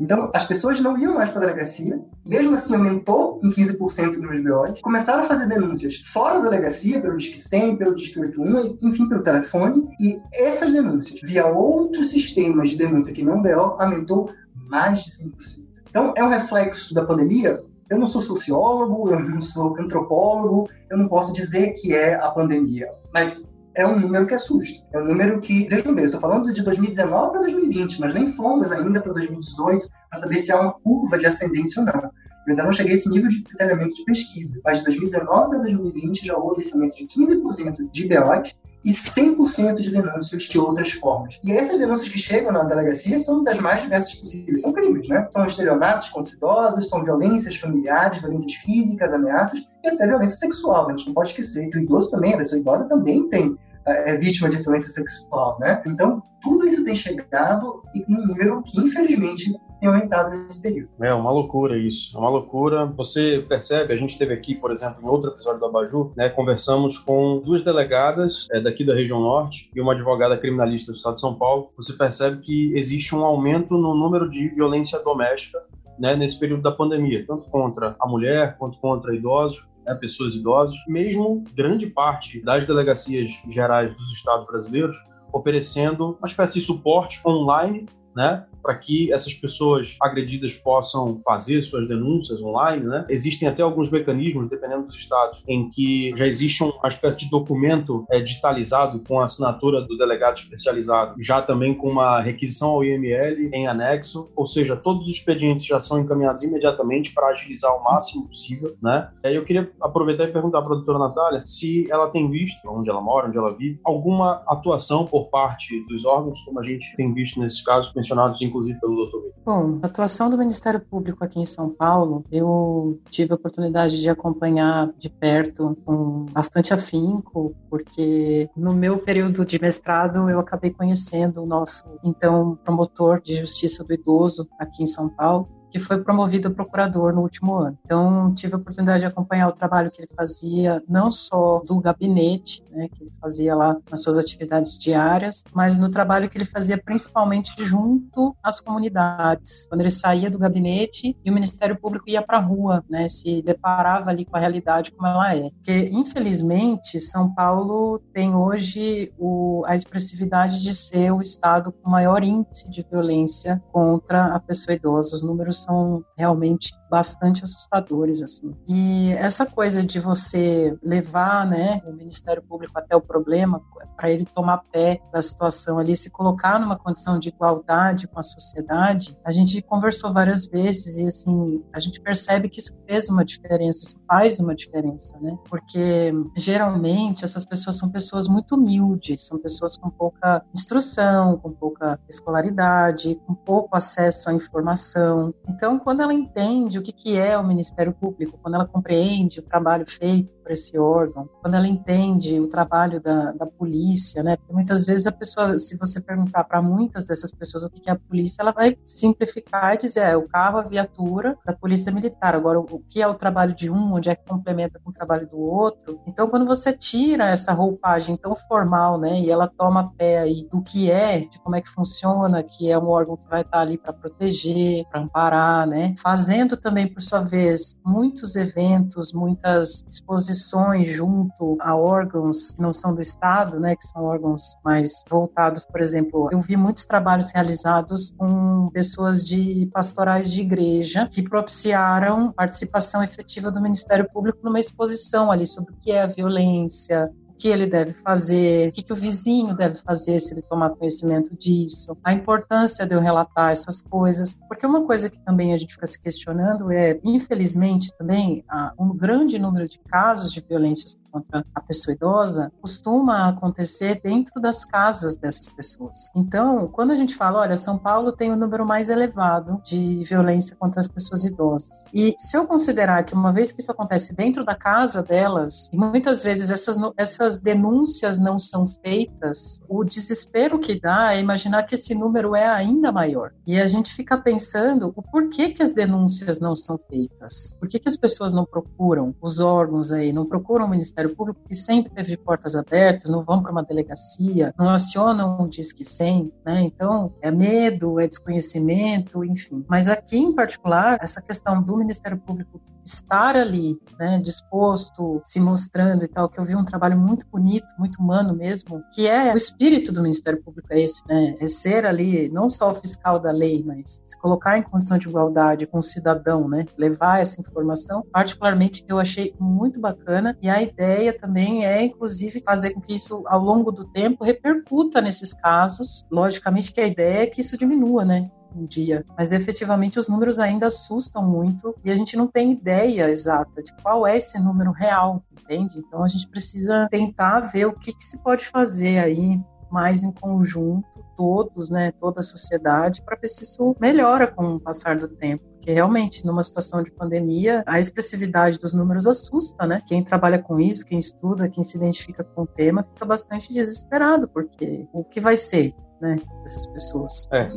Então, 0.00 0.30
as 0.34 0.44
pessoas 0.44 0.80
não 0.80 0.98
iam 0.98 1.14
mais 1.14 1.30
para 1.30 1.38
a 1.38 1.46
delegacia, 1.46 2.00
mesmo 2.24 2.54
assim 2.54 2.74
aumentou 2.74 3.40
em 3.42 3.50
15% 3.50 4.16
nos 4.16 4.42
BOs, 4.42 4.80
começaram 4.80 5.20
a 5.20 5.26
fazer 5.26 5.46
denúncias 5.46 5.98
fora 5.98 6.38
da 6.38 6.50
delegacia, 6.50 7.00
pelo 7.00 7.16
Disque 7.16 7.38
100, 7.38 7.76
pelo 7.76 7.94
Disque 7.94 8.18
81, 8.18 8.78
enfim, 8.82 9.08
pelo 9.08 9.22
telefone, 9.22 9.88
e 10.00 10.20
essas 10.32 10.72
denúncias, 10.72 11.20
via 11.22 11.46
outros 11.46 12.10
sistemas 12.10 12.70
de 12.70 12.76
denúncia 12.76 13.14
que 13.14 13.24
não 13.24 13.42
BO, 13.42 13.76
aumentou 13.78 14.30
mais 14.68 15.02
de 15.04 15.10
5%. 15.10 15.67
Então, 15.88 16.12
é 16.16 16.22
um 16.22 16.28
reflexo 16.28 16.94
da 16.94 17.04
pandemia. 17.04 17.58
Eu 17.90 17.98
não 17.98 18.06
sou 18.06 18.20
sociólogo, 18.20 19.10
eu 19.10 19.20
não 19.20 19.40
sou 19.40 19.78
antropólogo, 19.80 20.68
eu 20.90 20.98
não 20.98 21.08
posso 21.08 21.32
dizer 21.32 21.72
que 21.72 21.94
é 21.94 22.14
a 22.14 22.30
pandemia, 22.30 22.92
mas 23.14 23.52
é 23.74 23.86
um 23.86 23.98
número 23.98 24.26
que 24.26 24.34
assusta. 24.34 24.84
É 24.92 24.98
um 24.98 25.06
número 25.06 25.40
que, 25.40 25.66
veja 25.68 25.84
bem, 25.92 26.04
eu 26.04 26.06
estou 26.06 26.20
falando 26.20 26.52
de 26.52 26.62
2019 26.62 27.30
para 27.30 27.40
2020, 27.40 28.00
nós 28.00 28.12
nem 28.12 28.30
fomos 28.32 28.70
ainda 28.72 29.00
para 29.00 29.12
2018 29.12 29.88
para 30.10 30.20
saber 30.20 30.42
se 30.42 30.52
há 30.52 30.60
uma 30.60 30.72
curva 30.72 31.18
de 31.18 31.26
ascendência 31.26 31.80
ou 31.80 31.86
não. 31.86 32.02
Eu 32.02 32.10
ainda 32.48 32.64
não 32.64 32.72
cheguei 32.72 32.92
a 32.92 32.94
esse 32.96 33.08
nível 33.08 33.28
de 33.28 33.42
detalhamento 33.42 33.94
de 33.94 34.04
pesquisa, 34.04 34.60
mas 34.64 34.78
de 34.78 34.84
2019 34.84 35.48
para 35.48 35.58
2020 35.60 36.26
já 36.26 36.36
houve 36.36 36.60
esse 36.60 36.72
aumento 36.72 36.96
de 36.96 37.06
15% 37.06 37.90
de 37.90 38.04
IBOs 38.04 38.54
e 38.84 38.92
100% 38.92 39.76
de 39.76 39.90
denúncias 39.90 40.44
de 40.44 40.58
outras 40.58 40.92
formas. 40.92 41.38
E 41.42 41.52
essas 41.52 41.78
denúncias 41.78 42.08
que 42.08 42.18
chegam 42.18 42.52
na 42.52 42.62
delegacia 42.64 43.18
são 43.18 43.42
das 43.42 43.58
mais 43.58 43.82
diversas 43.82 44.14
possíveis. 44.14 44.62
São 44.62 44.72
crimes, 44.72 45.08
né? 45.08 45.26
São 45.30 45.46
estelionatos 45.46 46.08
contra 46.08 46.34
idosos, 46.34 46.88
são 46.88 47.04
violências 47.04 47.56
familiares, 47.56 48.18
violências 48.18 48.54
físicas, 48.54 49.12
ameaças 49.12 49.60
e 49.82 49.88
até 49.88 50.06
violência 50.06 50.36
sexual. 50.36 50.86
A 50.86 50.90
gente 50.90 51.06
não 51.06 51.14
pode 51.14 51.30
esquecer 51.30 51.68
que 51.70 51.78
o 51.78 51.80
idoso 51.80 52.10
também, 52.10 52.34
a 52.34 52.38
pessoa 52.38 52.60
idosa 52.60 52.88
também 52.88 53.28
tem 53.28 53.58
é, 53.86 54.12
é 54.12 54.16
vítima 54.16 54.48
de 54.48 54.62
violência 54.62 54.90
sexual, 54.90 55.58
né? 55.58 55.82
Então, 55.86 56.22
tudo 56.40 56.66
isso 56.66 56.84
tem 56.84 56.94
chegado 56.94 57.82
e 57.94 58.04
um 58.08 58.26
número 58.26 58.62
que, 58.62 58.80
infelizmente, 58.80 59.54
tem 59.80 59.88
aumentado 59.88 60.30
nesse 60.30 60.60
período. 60.60 60.88
É 61.00 61.12
uma 61.14 61.30
loucura 61.30 61.76
isso, 61.76 62.16
é 62.16 62.20
uma 62.20 62.28
loucura. 62.28 62.86
Você 62.86 63.44
percebe, 63.48 63.92
a 63.92 63.96
gente 63.96 64.18
teve 64.18 64.34
aqui, 64.34 64.54
por 64.54 64.70
exemplo, 64.70 65.02
em 65.02 65.06
outro 65.06 65.30
episódio 65.30 65.60
do 65.60 65.66
Abaju, 65.66 66.12
né, 66.16 66.28
conversamos 66.28 66.98
com 66.98 67.40
duas 67.44 67.62
delegadas 67.62 68.46
é, 68.52 68.60
daqui 68.60 68.84
da 68.84 68.94
região 68.94 69.20
norte 69.20 69.70
e 69.74 69.80
uma 69.80 69.92
advogada 69.92 70.36
criminalista 70.36 70.92
do 70.92 70.96
estado 70.96 71.14
de 71.14 71.20
São 71.20 71.34
Paulo. 71.34 71.70
Você 71.76 71.92
percebe 71.92 72.40
que 72.40 72.72
existe 72.74 73.14
um 73.14 73.24
aumento 73.24 73.74
no 73.74 73.94
número 73.94 74.28
de 74.28 74.48
violência 74.48 74.98
doméstica 74.98 75.62
né, 75.98 76.14
nesse 76.14 76.38
período 76.38 76.62
da 76.62 76.72
pandemia, 76.72 77.24
tanto 77.26 77.48
contra 77.50 77.96
a 78.00 78.06
mulher 78.06 78.56
quanto 78.58 78.78
contra 78.78 79.14
idosos 79.14 79.68
né, 79.86 79.94
pessoas 79.94 80.34
idosas, 80.34 80.76
mesmo 80.86 81.44
grande 81.54 81.86
parte 81.86 82.40
das 82.42 82.66
delegacias 82.66 83.30
gerais 83.48 83.94
dos 83.96 84.12
estados 84.12 84.46
brasileiros 84.46 84.96
oferecendo 85.32 86.16
uma 86.18 86.26
espécie 86.26 86.54
de 86.54 86.60
suporte 86.60 87.20
online 87.26 87.86
né, 88.18 88.44
para 88.60 88.74
que 88.74 89.12
essas 89.12 89.32
pessoas 89.32 89.96
agredidas 90.02 90.54
possam 90.54 91.20
fazer 91.24 91.62
suas 91.62 91.88
denúncias 91.88 92.42
online, 92.42 92.84
né? 92.84 93.06
Existem 93.08 93.48
até 93.48 93.62
alguns 93.62 93.90
mecanismos, 93.90 94.48
dependendo 94.48 94.86
dos 94.86 94.96
estados, 94.96 95.44
em 95.46 95.70
que 95.70 96.12
já 96.16 96.26
existe 96.26 96.62
uma 96.62 96.88
espécie 96.88 97.18
de 97.18 97.30
documento 97.30 98.04
é, 98.10 98.20
digitalizado 98.20 99.00
com 99.06 99.20
a 99.20 99.24
assinatura 99.24 99.80
do 99.82 99.96
delegado 99.96 100.36
especializado, 100.36 101.14
já 101.20 101.40
também 101.40 101.72
com 101.72 101.88
uma 101.88 102.20
requisição 102.20 102.70
ao 102.70 102.84
IML 102.84 103.50
em 103.54 103.66
anexo, 103.66 104.30
ou 104.34 104.44
seja, 104.44 104.76
todos 104.76 105.06
os 105.06 105.12
expedientes 105.12 105.64
já 105.64 105.78
são 105.78 106.00
encaminhados 106.00 106.42
imediatamente 106.42 107.14
para 107.14 107.28
agilizar 107.28 107.74
o 107.74 107.84
máximo 107.84 108.26
possível, 108.26 108.76
né? 108.82 109.08
E 109.24 109.34
eu 109.34 109.44
queria 109.44 109.70
aproveitar 109.80 110.24
e 110.24 110.32
perguntar 110.32 110.62
para 110.62 110.72
a 110.72 110.76
doutora 110.76 110.98
Natália 110.98 111.44
se 111.44 111.90
ela 111.90 112.08
tem 112.08 112.28
visto, 112.28 112.68
onde 112.68 112.90
ela 112.90 113.00
mora, 113.00 113.28
onde 113.28 113.38
ela 113.38 113.54
vive, 113.54 113.80
alguma 113.84 114.42
atuação 114.46 115.06
por 115.06 115.30
parte 115.30 115.80
dos 115.86 116.04
órgãos, 116.04 116.42
como 116.42 116.60
a 116.60 116.62
gente 116.62 116.94
tem 116.96 117.14
visto 117.14 117.40
nesses 117.40 117.62
casos 117.62 117.92
mencionados, 118.08 118.40
inclusive 118.40 118.80
pelo 118.80 119.08
Bom, 119.44 119.78
a 119.82 119.86
atuação 119.86 120.30
do 120.30 120.38
Ministério 120.38 120.80
Público 120.80 121.24
aqui 121.24 121.40
em 121.40 121.44
São 121.44 121.70
Paulo, 121.70 122.24
eu 122.30 123.00
tive 123.10 123.32
a 123.32 123.36
oportunidade 123.36 124.00
de 124.00 124.08
acompanhar 124.08 124.92
de 124.98 125.08
perto 125.08 125.76
com 125.84 126.26
bastante 126.26 126.72
afinco, 126.72 127.54
porque 127.70 128.48
no 128.56 128.74
meu 128.74 128.98
período 128.98 129.44
de 129.44 129.60
mestrado 129.60 130.28
eu 130.28 130.38
acabei 130.38 130.70
conhecendo 130.70 131.42
o 131.42 131.46
nosso 131.46 131.84
então 132.04 132.58
promotor 132.64 133.20
de 133.20 133.36
justiça 133.36 133.84
do 133.84 133.94
idoso 133.94 134.48
aqui 134.58 134.82
em 134.82 134.86
São 134.86 135.08
Paulo, 135.08 135.48
que 135.70 135.78
foi 135.78 136.02
promovido 136.02 136.48
a 136.48 136.50
procurador 136.50 137.12
no 137.12 137.22
último 137.22 137.54
ano. 137.56 137.78
Então, 137.84 138.34
tive 138.34 138.54
a 138.54 138.58
oportunidade 138.58 139.00
de 139.00 139.06
acompanhar 139.06 139.48
o 139.48 139.52
trabalho 139.52 139.90
que 139.90 140.00
ele 140.00 140.10
fazia, 140.16 140.82
não 140.88 141.10
só 141.12 141.60
do 141.64 141.80
gabinete, 141.80 142.62
né, 142.70 142.88
que 142.88 143.02
ele 143.02 143.12
fazia 143.20 143.54
lá 143.54 143.76
nas 143.90 144.02
suas 144.02 144.18
atividades 144.18 144.78
diárias, 144.78 145.44
mas 145.52 145.78
no 145.78 145.90
trabalho 145.90 146.28
que 146.28 146.38
ele 146.38 146.44
fazia 146.44 146.78
principalmente 146.78 147.52
junto 147.64 148.36
às 148.42 148.60
comunidades. 148.60 149.66
Quando 149.68 149.80
ele 149.80 149.90
saía 149.90 150.30
do 150.30 150.38
gabinete 150.38 151.16
e 151.24 151.30
o 151.30 151.34
Ministério 151.34 151.78
Público 151.78 152.08
ia 152.08 152.22
para 152.22 152.38
a 152.38 152.42
rua, 152.42 152.84
né, 152.88 153.08
se 153.08 153.42
deparava 153.42 154.10
ali 154.10 154.24
com 154.24 154.36
a 154.36 154.40
realidade 154.40 154.92
como 154.92 155.06
ela 155.06 155.34
é. 155.34 155.50
Porque, 155.50 155.90
infelizmente, 155.92 157.00
São 157.00 157.32
Paulo 157.34 158.00
tem 158.12 158.34
hoje 158.34 159.12
o, 159.18 159.62
a 159.66 159.74
expressividade 159.74 160.62
de 160.62 160.74
ser 160.74 161.12
o 161.12 161.20
estado 161.20 161.72
com 161.72 161.90
maior 161.90 162.22
índice 162.22 162.70
de 162.70 162.86
violência 162.90 163.62
contra 163.72 164.26
a 164.26 164.40
pessoa 164.40 164.74
idosa. 164.74 165.16
Os 165.16 165.22
números 165.22 165.57
são 165.58 166.04
realmente 166.16 166.72
bastante 166.90 167.44
assustadores 167.44 168.22
assim. 168.22 168.54
E 168.66 169.12
essa 169.12 169.46
coisa 169.46 169.84
de 169.84 170.00
você 170.00 170.76
levar, 170.82 171.46
né, 171.46 171.82
o 171.86 171.92
Ministério 171.92 172.42
Público 172.42 172.78
até 172.78 172.96
o 172.96 173.00
problema 173.00 173.60
para 173.96 174.10
ele 174.10 174.24
tomar 174.24 174.62
pé 174.72 175.00
da 175.12 175.20
situação 175.20 175.78
ali, 175.78 175.94
se 175.94 176.10
colocar 176.10 176.58
numa 176.58 176.76
condição 176.76 177.18
de 177.18 177.28
igualdade 177.28 178.08
com 178.08 178.18
a 178.18 178.22
sociedade, 178.22 179.16
a 179.24 179.30
gente 179.30 179.60
conversou 179.62 180.12
várias 180.12 180.46
vezes 180.46 180.98
e 180.98 181.06
assim, 181.06 181.62
a 181.74 181.80
gente 181.80 182.00
percebe 182.00 182.48
que 182.48 182.60
isso 182.60 182.74
fez 182.86 183.08
uma 183.08 183.24
diferença, 183.24 183.88
isso 183.88 183.96
faz 184.06 184.40
uma 184.40 184.54
diferença, 184.54 185.18
né? 185.20 185.36
Porque 185.48 186.12
geralmente 186.36 187.24
essas 187.24 187.44
pessoas 187.44 187.76
são 187.76 187.90
pessoas 187.90 188.28
muito 188.28 188.54
humildes, 188.54 189.26
são 189.26 189.38
pessoas 189.38 189.76
com 189.76 189.90
pouca 189.90 190.42
instrução, 190.54 191.36
com 191.38 191.52
pouca 191.52 191.98
escolaridade, 192.08 193.20
com 193.26 193.34
pouco 193.34 193.76
acesso 193.76 194.30
à 194.30 194.32
informação. 194.32 195.34
Então, 195.48 195.78
quando 195.78 196.02
ela 196.02 196.12
entende 196.12 196.78
o 196.78 196.82
que, 196.82 196.92
que 196.92 197.18
é 197.18 197.36
o 197.36 197.46
Ministério 197.46 197.92
Público, 197.92 198.38
quando 198.42 198.54
ela 198.54 198.66
compreende 198.66 199.40
o 199.40 199.42
trabalho 199.42 199.88
feito 199.88 200.34
por 200.36 200.52
esse 200.52 200.78
órgão, 200.78 201.28
quando 201.40 201.54
ela 201.54 201.66
entende 201.66 202.38
o 202.38 202.48
trabalho 202.48 203.00
da, 203.00 203.32
da 203.32 203.46
polícia, 203.46 204.22
né? 204.22 204.36
Porque 204.36 204.52
muitas 204.52 204.84
vezes 204.84 205.06
a 205.06 205.12
pessoa, 205.12 205.58
se 205.58 205.76
você 205.76 206.00
perguntar 206.00 206.44
para 206.44 206.60
muitas 206.60 207.04
dessas 207.04 207.32
pessoas 207.32 207.64
o 207.64 207.70
que, 207.70 207.80
que 207.80 207.90
é 207.90 207.92
a 207.92 207.98
polícia, 207.98 208.42
ela 208.42 208.52
vai 208.52 208.76
simplificar 208.84 209.74
e 209.74 209.78
dizer, 209.78 210.00
é 210.00 210.16
o 210.16 210.28
carro, 210.28 210.58
a 210.58 210.62
viatura 210.62 211.36
da 211.44 211.52
polícia 211.52 211.90
militar. 211.90 212.34
Agora, 212.34 212.60
o 212.60 212.78
que 212.88 213.00
é 213.00 213.08
o 213.08 213.14
trabalho 213.14 213.54
de 213.54 213.70
um, 213.70 213.94
onde 213.94 214.10
é 214.10 214.14
que 214.14 214.28
complementa 214.28 214.78
com 214.82 214.90
o 214.90 214.92
trabalho 214.92 215.28
do 215.28 215.38
outro? 215.38 216.00
Então, 216.06 216.28
quando 216.28 216.46
você 216.46 216.72
tira 216.72 217.26
essa 217.30 217.52
roupagem 217.52 218.16
tão 218.16 218.36
formal, 218.36 218.98
né? 218.98 219.20
E 219.20 219.30
ela 219.30 219.48
toma 219.48 219.92
pé 219.96 220.18
aí 220.18 220.46
do 220.50 220.62
que 220.62 220.90
é, 220.90 221.20
de 221.20 221.38
como 221.40 221.56
é 221.56 221.60
que 221.62 221.68
funciona, 221.68 222.42
que 222.42 222.70
é 222.70 222.78
um 222.78 222.88
órgão 222.88 223.16
que 223.16 223.28
vai 223.28 223.40
estar 223.40 223.60
ali 223.60 223.78
para 223.78 223.92
proteger, 223.92 224.84
para 224.90 225.00
amparar, 225.00 225.37
né? 225.66 225.94
Fazendo 226.02 226.56
também, 226.56 226.86
por 226.86 227.00
sua 227.00 227.20
vez, 227.20 227.76
muitos 227.84 228.36
eventos, 228.36 229.12
muitas 229.12 229.84
exposições 229.88 230.88
junto 230.88 231.56
a 231.60 231.76
órgãos 231.76 232.54
que 232.54 232.60
não 232.60 232.72
são 232.72 232.94
do 232.94 233.00
Estado, 233.00 233.58
né, 233.60 233.76
que 233.76 233.86
são 233.86 234.04
órgãos 234.04 234.56
mais 234.64 235.04
voltados, 235.08 235.64
por 235.66 235.80
exemplo, 235.80 236.28
eu 236.32 236.40
vi 236.40 236.56
muitos 236.56 236.84
trabalhos 236.84 237.30
realizados 237.32 238.12
com 238.16 238.68
pessoas 238.70 239.24
de 239.24 239.68
pastorais 239.72 240.30
de 240.30 240.40
igreja 240.40 241.08
que 241.10 241.22
propiciaram 241.22 242.32
participação 242.32 243.02
efetiva 243.02 243.50
do 243.50 243.60
Ministério 243.60 244.08
Público 244.12 244.38
numa 244.42 244.60
exposição 244.60 245.30
ali 245.30 245.46
sobre 245.46 245.72
o 245.72 245.76
que 245.76 245.92
é 245.92 246.02
a 246.02 246.06
violência, 246.06 247.10
que 247.38 247.48
ele 247.48 247.66
deve 247.66 247.92
fazer, 247.92 248.68
o 248.68 248.72
que, 248.72 248.82
que 248.82 248.92
o 248.92 248.96
vizinho 248.96 249.54
deve 249.56 249.76
fazer 249.76 250.18
se 250.20 250.34
ele 250.34 250.42
tomar 250.42 250.70
conhecimento 250.70 251.36
disso, 251.36 251.96
a 252.02 252.12
importância 252.12 252.86
de 252.86 252.94
eu 252.94 253.00
relatar 253.00 253.52
essas 253.52 253.80
coisas, 253.80 254.36
porque 254.48 254.66
uma 254.66 254.84
coisa 254.84 255.08
que 255.08 255.20
também 255.20 255.54
a 255.54 255.56
gente 255.56 255.74
fica 255.74 255.86
se 255.86 256.00
questionando 256.00 256.70
é, 256.72 256.98
infelizmente 257.04 257.92
também, 257.96 258.44
um 258.78 258.94
grande 258.96 259.38
número 259.38 259.68
de 259.68 259.78
casos 259.78 260.32
de 260.32 260.40
violências 260.40 260.98
contra 261.10 261.44
a 261.54 261.60
pessoa 261.60 261.94
idosa 261.94 262.52
costuma 262.60 263.28
acontecer 263.28 264.00
dentro 264.02 264.40
das 264.40 264.64
casas 264.64 265.16
dessas 265.16 265.48
pessoas. 265.48 266.10
Então, 266.14 266.68
quando 266.68 266.90
a 266.90 266.96
gente 266.96 267.14
fala, 267.14 267.40
olha, 267.40 267.56
São 267.56 267.78
Paulo 267.78 268.12
tem 268.12 268.32
o 268.32 268.36
número 268.36 268.66
mais 268.66 268.90
elevado 268.90 269.60
de 269.64 270.04
violência 270.04 270.56
contra 270.56 270.80
as 270.80 270.88
pessoas 270.88 271.24
idosas, 271.24 271.84
e 271.94 272.14
se 272.18 272.36
eu 272.36 272.46
considerar 272.46 273.02
que 273.04 273.14
uma 273.14 273.32
vez 273.32 273.52
que 273.52 273.60
isso 273.60 273.70
acontece 273.70 274.14
dentro 274.14 274.44
da 274.44 274.54
casa 274.54 275.02
delas, 275.02 275.70
e 275.72 275.76
muitas 275.76 276.22
vezes 276.22 276.50
essas, 276.50 276.76
essas 276.96 277.27
essas 277.28 277.38
denúncias 277.40 278.18
não 278.18 278.38
são 278.38 278.66
feitas, 278.66 279.60
o 279.68 279.84
desespero 279.84 280.58
que 280.58 280.80
dá 280.80 281.14
é 281.14 281.20
imaginar 281.20 281.64
que 281.64 281.74
esse 281.74 281.94
número 281.94 282.34
é 282.34 282.46
ainda 282.46 282.90
maior. 282.90 283.32
E 283.46 283.60
a 283.60 283.66
gente 283.66 283.92
fica 283.92 284.16
pensando 284.16 284.92
o 284.96 285.02
porquê 285.02 285.50
que 285.50 285.62
as 285.62 285.72
denúncias 285.72 286.40
não 286.40 286.56
são 286.56 286.78
feitas. 286.78 287.54
Por 287.60 287.68
que, 287.68 287.78
que 287.78 287.88
as 287.88 287.96
pessoas 287.96 288.32
não 288.32 288.46
procuram 288.46 289.14
os 289.20 289.40
órgãos 289.40 289.92
aí, 289.92 290.10
não 290.10 290.24
procuram 290.24 290.64
o 290.64 290.70
Ministério 290.70 291.14
Público, 291.14 291.40
que 291.46 291.54
sempre 291.54 291.92
teve 291.92 292.16
portas 292.16 292.56
abertas, 292.56 293.10
não 293.10 293.22
vão 293.22 293.42
para 293.42 293.52
uma 293.52 293.62
delegacia, 293.62 294.54
não 294.58 294.70
acionam 294.70 295.42
um 295.42 295.48
Disque 295.48 295.84
100, 295.84 296.32
né? 296.46 296.62
Então, 296.62 297.12
é 297.20 297.30
medo, 297.30 298.00
é 298.00 298.06
desconhecimento, 298.06 299.22
enfim. 299.22 299.64
Mas 299.68 299.88
aqui, 299.88 300.16
em 300.16 300.32
particular, 300.32 300.98
essa 301.02 301.20
questão 301.20 301.62
do 301.62 301.76
Ministério 301.76 302.16
Público 302.16 302.58
estar 302.88 303.36
ali, 303.36 303.78
né, 303.98 304.18
disposto, 304.18 305.20
se 305.22 305.38
mostrando 305.40 306.04
e 306.04 306.08
tal, 306.08 306.28
que 306.28 306.40
eu 306.40 306.44
vi 306.44 306.56
um 306.56 306.64
trabalho 306.64 306.98
muito 306.98 307.26
bonito, 307.30 307.66
muito 307.78 308.00
humano 308.00 308.34
mesmo, 308.34 308.82
que 308.92 309.06
é 309.06 309.32
o 309.32 309.36
espírito 309.36 309.92
do 309.92 310.02
Ministério 310.02 310.42
Público 310.42 310.68
é 310.70 310.80
esse, 310.82 311.02
né, 311.06 311.36
é 311.38 311.46
ser 311.46 311.84
ali 311.86 312.28
não 312.30 312.48
só 312.48 312.70
o 312.70 312.74
fiscal 312.74 313.18
da 313.18 313.30
lei, 313.30 313.62
mas 313.64 314.00
se 314.04 314.18
colocar 314.18 314.56
em 314.56 314.62
condição 314.62 314.98
de 314.98 315.08
igualdade 315.08 315.66
com 315.66 315.78
o 315.78 315.82
cidadão, 315.82 316.48
né, 316.48 316.64
levar 316.76 317.20
essa 317.20 317.40
informação, 317.40 318.04
particularmente 318.12 318.84
eu 318.88 318.98
achei 318.98 319.34
muito 319.38 319.80
bacana 319.80 320.36
e 320.40 320.48
a 320.48 320.62
ideia 320.62 321.12
também 321.12 321.66
é, 321.66 321.82
inclusive, 321.82 322.42
fazer 322.44 322.70
com 322.70 322.80
que 322.80 322.94
isso, 322.94 323.22
ao 323.26 323.42
longo 323.42 323.70
do 323.70 323.84
tempo, 323.84 324.24
repercuta 324.24 325.00
nesses 325.00 325.34
casos, 325.34 326.06
logicamente 326.10 326.72
que 326.72 326.80
a 326.80 326.86
ideia 326.86 327.22
é 327.22 327.26
que 327.26 327.40
isso 327.40 327.56
diminua, 327.56 328.04
né, 328.04 328.30
um 328.54 328.64
dia. 328.64 329.04
Mas 329.16 329.32
efetivamente 329.32 329.98
os 329.98 330.08
números 330.08 330.38
ainda 330.38 330.66
assustam 330.66 331.22
muito 331.22 331.74
e 331.84 331.90
a 331.90 331.96
gente 331.96 332.16
não 332.16 332.26
tem 332.26 332.52
ideia 332.52 333.10
exata 333.10 333.62
de 333.62 333.72
qual 333.82 334.06
é 334.06 334.16
esse 334.16 334.38
número 334.38 334.72
real, 334.72 335.22
entende? 335.32 335.78
Então 335.78 336.02
a 336.02 336.08
gente 336.08 336.28
precisa 336.28 336.88
tentar 336.90 337.40
ver 337.40 337.66
o 337.66 337.72
que, 337.72 337.92
que 337.92 338.04
se 338.04 338.18
pode 338.18 338.46
fazer 338.46 338.98
aí 338.98 339.40
mais 339.70 340.02
em 340.02 340.12
conjunto, 340.12 340.86
todos, 341.16 341.68
né, 341.68 341.92
toda 341.92 342.20
a 342.20 342.22
sociedade, 342.22 343.02
para 343.02 343.16
ver 343.16 343.28
se 343.28 343.42
isso 343.42 343.76
melhora 343.80 344.26
com 344.26 344.54
o 344.54 344.60
passar 344.60 344.96
do 344.96 345.08
tempo. 345.08 345.44
Porque 345.54 345.72
realmente, 345.72 346.24
numa 346.24 346.42
situação 346.42 346.82
de 346.82 346.90
pandemia, 346.90 347.62
a 347.66 347.78
expressividade 347.80 348.58
dos 348.58 348.72
números 348.72 349.06
assusta, 349.06 349.66
né? 349.66 349.82
Quem 349.86 350.02
trabalha 350.02 350.38
com 350.38 350.60
isso, 350.60 350.86
quem 350.86 350.98
estuda, 350.98 351.48
quem 351.48 351.62
se 351.62 351.76
identifica 351.76 352.22
com 352.22 352.42
o 352.42 352.46
tema, 352.46 352.84
fica 352.84 353.04
bastante 353.04 353.52
desesperado, 353.52 354.28
porque 354.28 354.86
o 354.92 355.04
que 355.04 355.20
vai 355.20 355.36
ser, 355.36 355.74
né, 356.00 356.20
dessas 356.42 356.66
pessoas? 356.68 357.28
É. 357.32 357.50